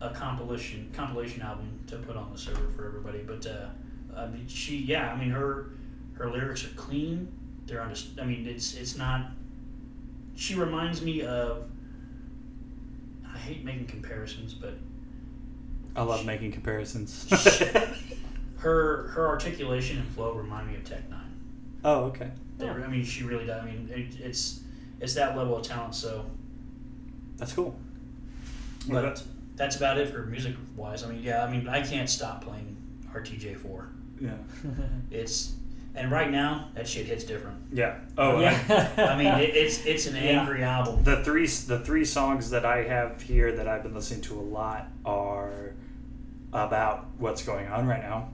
a 0.00 0.10
compilation 0.10 0.90
compilation 0.92 1.42
album 1.42 1.80
to 1.88 1.96
put 1.96 2.16
on 2.16 2.32
the 2.32 2.38
server 2.38 2.70
for 2.70 2.86
everybody. 2.86 3.20
But 3.26 3.46
uh, 3.46 3.68
I 4.16 4.26
mean, 4.26 4.46
she, 4.46 4.78
yeah, 4.78 5.12
I 5.12 5.16
mean, 5.16 5.30
her 5.30 5.70
her 6.14 6.30
lyrics 6.30 6.64
are 6.64 6.74
clean. 6.74 7.32
They're 7.66 7.80
under. 7.80 7.96
I 8.20 8.24
mean, 8.24 8.46
it's 8.46 8.74
it's 8.74 8.96
not. 8.96 9.30
She 10.34 10.54
reminds 10.54 11.02
me 11.02 11.22
of. 11.22 11.68
I 13.24 13.38
hate 13.38 13.64
making 13.64 13.86
comparisons, 13.86 14.54
but 14.54 14.74
I 15.94 16.02
love 16.02 16.24
making 16.24 16.52
comparisons. 16.52 17.26
her 18.58 19.08
her 19.08 19.26
articulation 19.26 19.98
and 19.98 20.08
flow 20.08 20.32
remind 20.32 20.68
me 20.68 20.76
of 20.76 20.84
Tech 20.84 21.08
Nine. 21.10 21.20
oh 21.84 22.04
okay. 22.04 22.30
They- 22.58 22.68
I 22.68 22.86
mean, 22.86 23.04
she 23.04 23.24
really 23.24 23.46
does. 23.46 23.62
I 23.62 23.66
mean, 23.66 23.88
it, 23.92 24.20
it's 24.20 24.60
it's 25.00 25.14
that 25.14 25.36
level 25.36 25.56
of 25.56 25.62
talent. 25.66 25.94
So, 25.94 26.24
That's 27.36 27.52
cool. 27.52 27.76
but 28.88 29.22
that's 29.56 29.76
about 29.76 29.98
it 29.98 30.08
for 30.10 30.22
music 30.26 30.54
wise. 30.76 31.02
I 31.04 31.08
mean, 31.08 31.22
yeah. 31.22 31.44
I 31.44 31.50
mean, 31.50 31.68
I 31.68 31.82
can't 31.82 32.08
stop 32.08 32.44
playing 32.44 32.76
RTJ 33.12 33.56
four. 33.58 33.88
Yeah. 34.20 34.34
It's 35.10 35.52
and 35.94 36.10
right 36.10 36.30
now 36.30 36.68
that 36.74 36.86
shit 36.86 37.06
hits 37.06 37.24
different. 37.24 37.56
Yeah. 37.72 37.96
Oh 38.18 38.40
yeah. 38.40 38.90
I 38.98 39.16
mean, 39.16 39.28
it, 39.28 39.54
it's 39.56 39.84
it's 39.86 40.06
an 40.06 40.14
Yeah. 40.16 40.40
angry 40.40 40.62
album. 40.62 41.02
The 41.04 41.22
three 41.24 41.46
the 41.46 41.80
three 41.80 42.04
songs 42.04 42.50
that 42.50 42.64
I 42.66 42.82
have 42.84 43.20
here 43.22 43.52
that 43.52 43.66
I've 43.68 43.82
been 43.82 43.94
listening 43.94 44.20
to 44.22 44.34
a 44.38 44.40
lot 44.42 44.88
are 45.04 45.72
about 46.52 47.06
what's 47.18 47.42
going 47.44 47.66
on 47.68 47.86
right 47.86 48.02
now. 48.02 48.30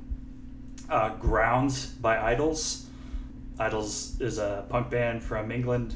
Uh, 0.89 1.11
Grounds 1.17 1.87
by 1.87 2.17
IDLES. 2.35 2.85
IDLES 3.59 4.21
is 4.21 4.39
a 4.39 4.65
punk 4.69 4.91
band 4.91 5.23
from 5.23 5.51
England. 5.51 5.95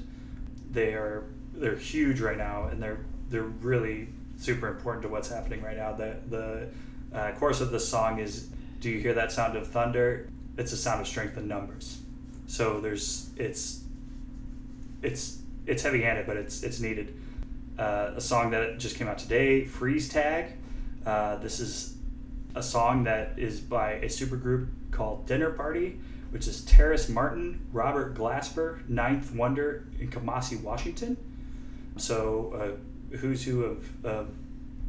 They 0.71 0.95
are 0.95 1.25
they're 1.55 1.77
huge 1.77 2.21
right 2.21 2.37
now, 2.37 2.65
and 2.65 2.83
they're 2.83 3.01
they're 3.31 3.43
really 3.43 4.09
super 4.37 4.69
important 4.69 5.03
to 5.03 5.09
what's 5.09 5.29
happening 5.29 5.63
right 5.63 5.77
now. 5.77 5.93
The 5.93 6.17
the 6.29 6.69
uh, 7.17 7.33
chorus 7.33 7.61
of 7.61 7.71
the 7.71 7.81
song 7.81 8.19
is, 8.19 8.49
"Do 8.81 8.91
you 8.91 9.01
hear 9.01 9.15
that 9.15 9.33
sound 9.33 9.57
of 9.57 9.67
thunder? 9.67 10.29
It's 10.59 10.73
a 10.73 10.77
sound 10.77 11.01
of 11.01 11.09
strength 11.09 11.37
in 11.37 11.49
numbers." 11.49 12.01
So 12.47 12.81
there's 12.81 13.31
it's 13.37 13.83
it's 15.03 15.39
it's 15.67 15.83
heavy 15.83 16.03
handed, 16.03 16.27
but 16.27 16.37
it's 16.37 16.63
it's 16.63 16.81
needed. 16.81 17.15
Uh, 17.79 18.13
a 18.17 18.21
song 18.21 18.51
that 18.53 18.79
just 18.79 18.97
came 18.97 19.09
out 19.09 19.19
today, 19.19 19.65
Freeze 19.65 20.09
Tag. 20.09 20.53
Uh, 21.05 21.37
this 21.37 21.61
is 21.61 21.97
a 22.55 22.63
song 22.63 23.05
that 23.05 23.39
is 23.39 23.61
by 23.61 23.93
a 23.93 24.07
supergroup 24.07 24.69
called 24.91 25.27
Dinner 25.27 25.51
Party, 25.51 26.01
which 26.37 26.47
is 26.47 26.61
Terrace 26.67 27.09
Martin, 27.09 27.67
Robert 27.73 28.15
Glasper, 28.15 28.87
9th 28.91 29.35
Wonder, 29.35 29.87
and 29.99 30.13
Kamasi 30.13 30.61
Washington. 30.61 31.17
So 31.97 32.77
uh, 33.11 33.17
who's 33.17 33.43
who 33.43 33.65
of, 33.65 34.05
of 34.05 34.29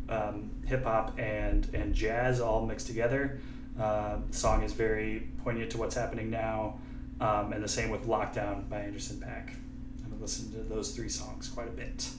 um, 0.10 0.52
hip 0.66 0.84
hop 0.84 1.18
and 1.18 1.66
and 1.74 1.96
jazz 1.96 2.42
all 2.42 2.66
mixed 2.66 2.88
together. 2.88 3.40
Uh, 3.80 4.18
the 4.30 4.36
song 4.36 4.62
is 4.64 4.74
very 4.74 5.30
poignant 5.42 5.72
to 5.72 5.78
what's 5.78 5.96
happening 5.96 6.30
now, 6.30 6.80
um, 7.22 7.54
and 7.54 7.64
the 7.64 7.70
same 7.70 7.92
with 7.92 8.06
Lockdown 8.06 8.68
by 8.68 8.82
Anderson 8.82 9.16
.Paak. 9.16 9.52
I've 10.06 10.20
listened 10.20 10.52
to 10.52 10.60
those 10.64 10.94
three 10.94 11.08
songs 11.08 11.48
quite 11.48 11.70
a 11.70 11.72
bit. 11.72 12.10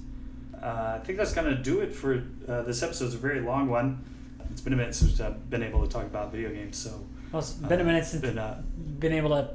Uh, 0.55 1.01
I 1.03 1.05
think 1.05 1.19
that's 1.19 1.35
going 1.35 1.55
to 1.55 1.63
do 1.63 1.81
it 1.81 1.95
for 1.95 2.25
uh, 2.49 2.63
this 2.63 2.83
episode. 2.83 3.05
It's 3.05 3.15
a 3.15 3.19
very 3.19 3.41
long 3.41 3.69
one. 3.69 4.03
It's 4.51 4.63
been 4.63 4.73
a 4.73 4.77
minute 4.77 4.95
since 4.95 5.21
I've 5.21 5.51
been 5.51 5.63
able 5.63 5.87
to 5.87 5.93
talk 5.93 6.05
about 6.05 6.33
video 6.33 6.49
games, 6.49 6.79
so 6.79 7.05
Well, 7.33 7.41
it's 7.41 7.53
been 7.53 7.81
a 7.81 7.85
minute 7.85 8.05
since 8.07 8.23
been, 8.23 8.39
uh, 8.39 8.63
been 8.99 9.13
able 9.13 9.31
to 9.31 9.55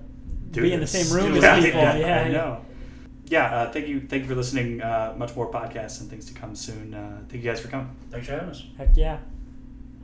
do 0.52 0.62
be 0.62 0.74
in 0.74 0.80
the 0.80 0.88
same 0.88 1.16
room 1.16 1.34
Do 1.34 1.44
as 1.44 1.64
it. 1.64 1.66
people. 1.68 1.82
Yeah, 1.82 1.98
Yeah, 1.98 2.22
I 2.22 2.30
know. 2.30 2.66
Yeah, 3.26 3.46
uh, 3.56 3.72
thank 3.72 3.88
you, 3.88 4.02
thank 4.02 4.24
you 4.24 4.30
for 4.30 4.36
listening. 4.36 4.82
Uh, 4.82 5.16
much 5.18 5.36
more 5.36 5.50
podcasts 5.52 6.02
and 6.02 6.10
things 6.10 6.26
to 6.26 6.34
come 6.34 6.56
soon. 6.56 6.94
Uh, 6.94 7.22
thank 7.30 7.44
you 7.44 7.50
guys 7.50 7.60
for 7.62 7.70
coming. 7.70 7.90
Thanks 8.12 8.28
for 8.28 8.34
having 8.34 8.50
us. 8.50 8.64
Heck 8.78 8.96
yeah. 8.96 9.18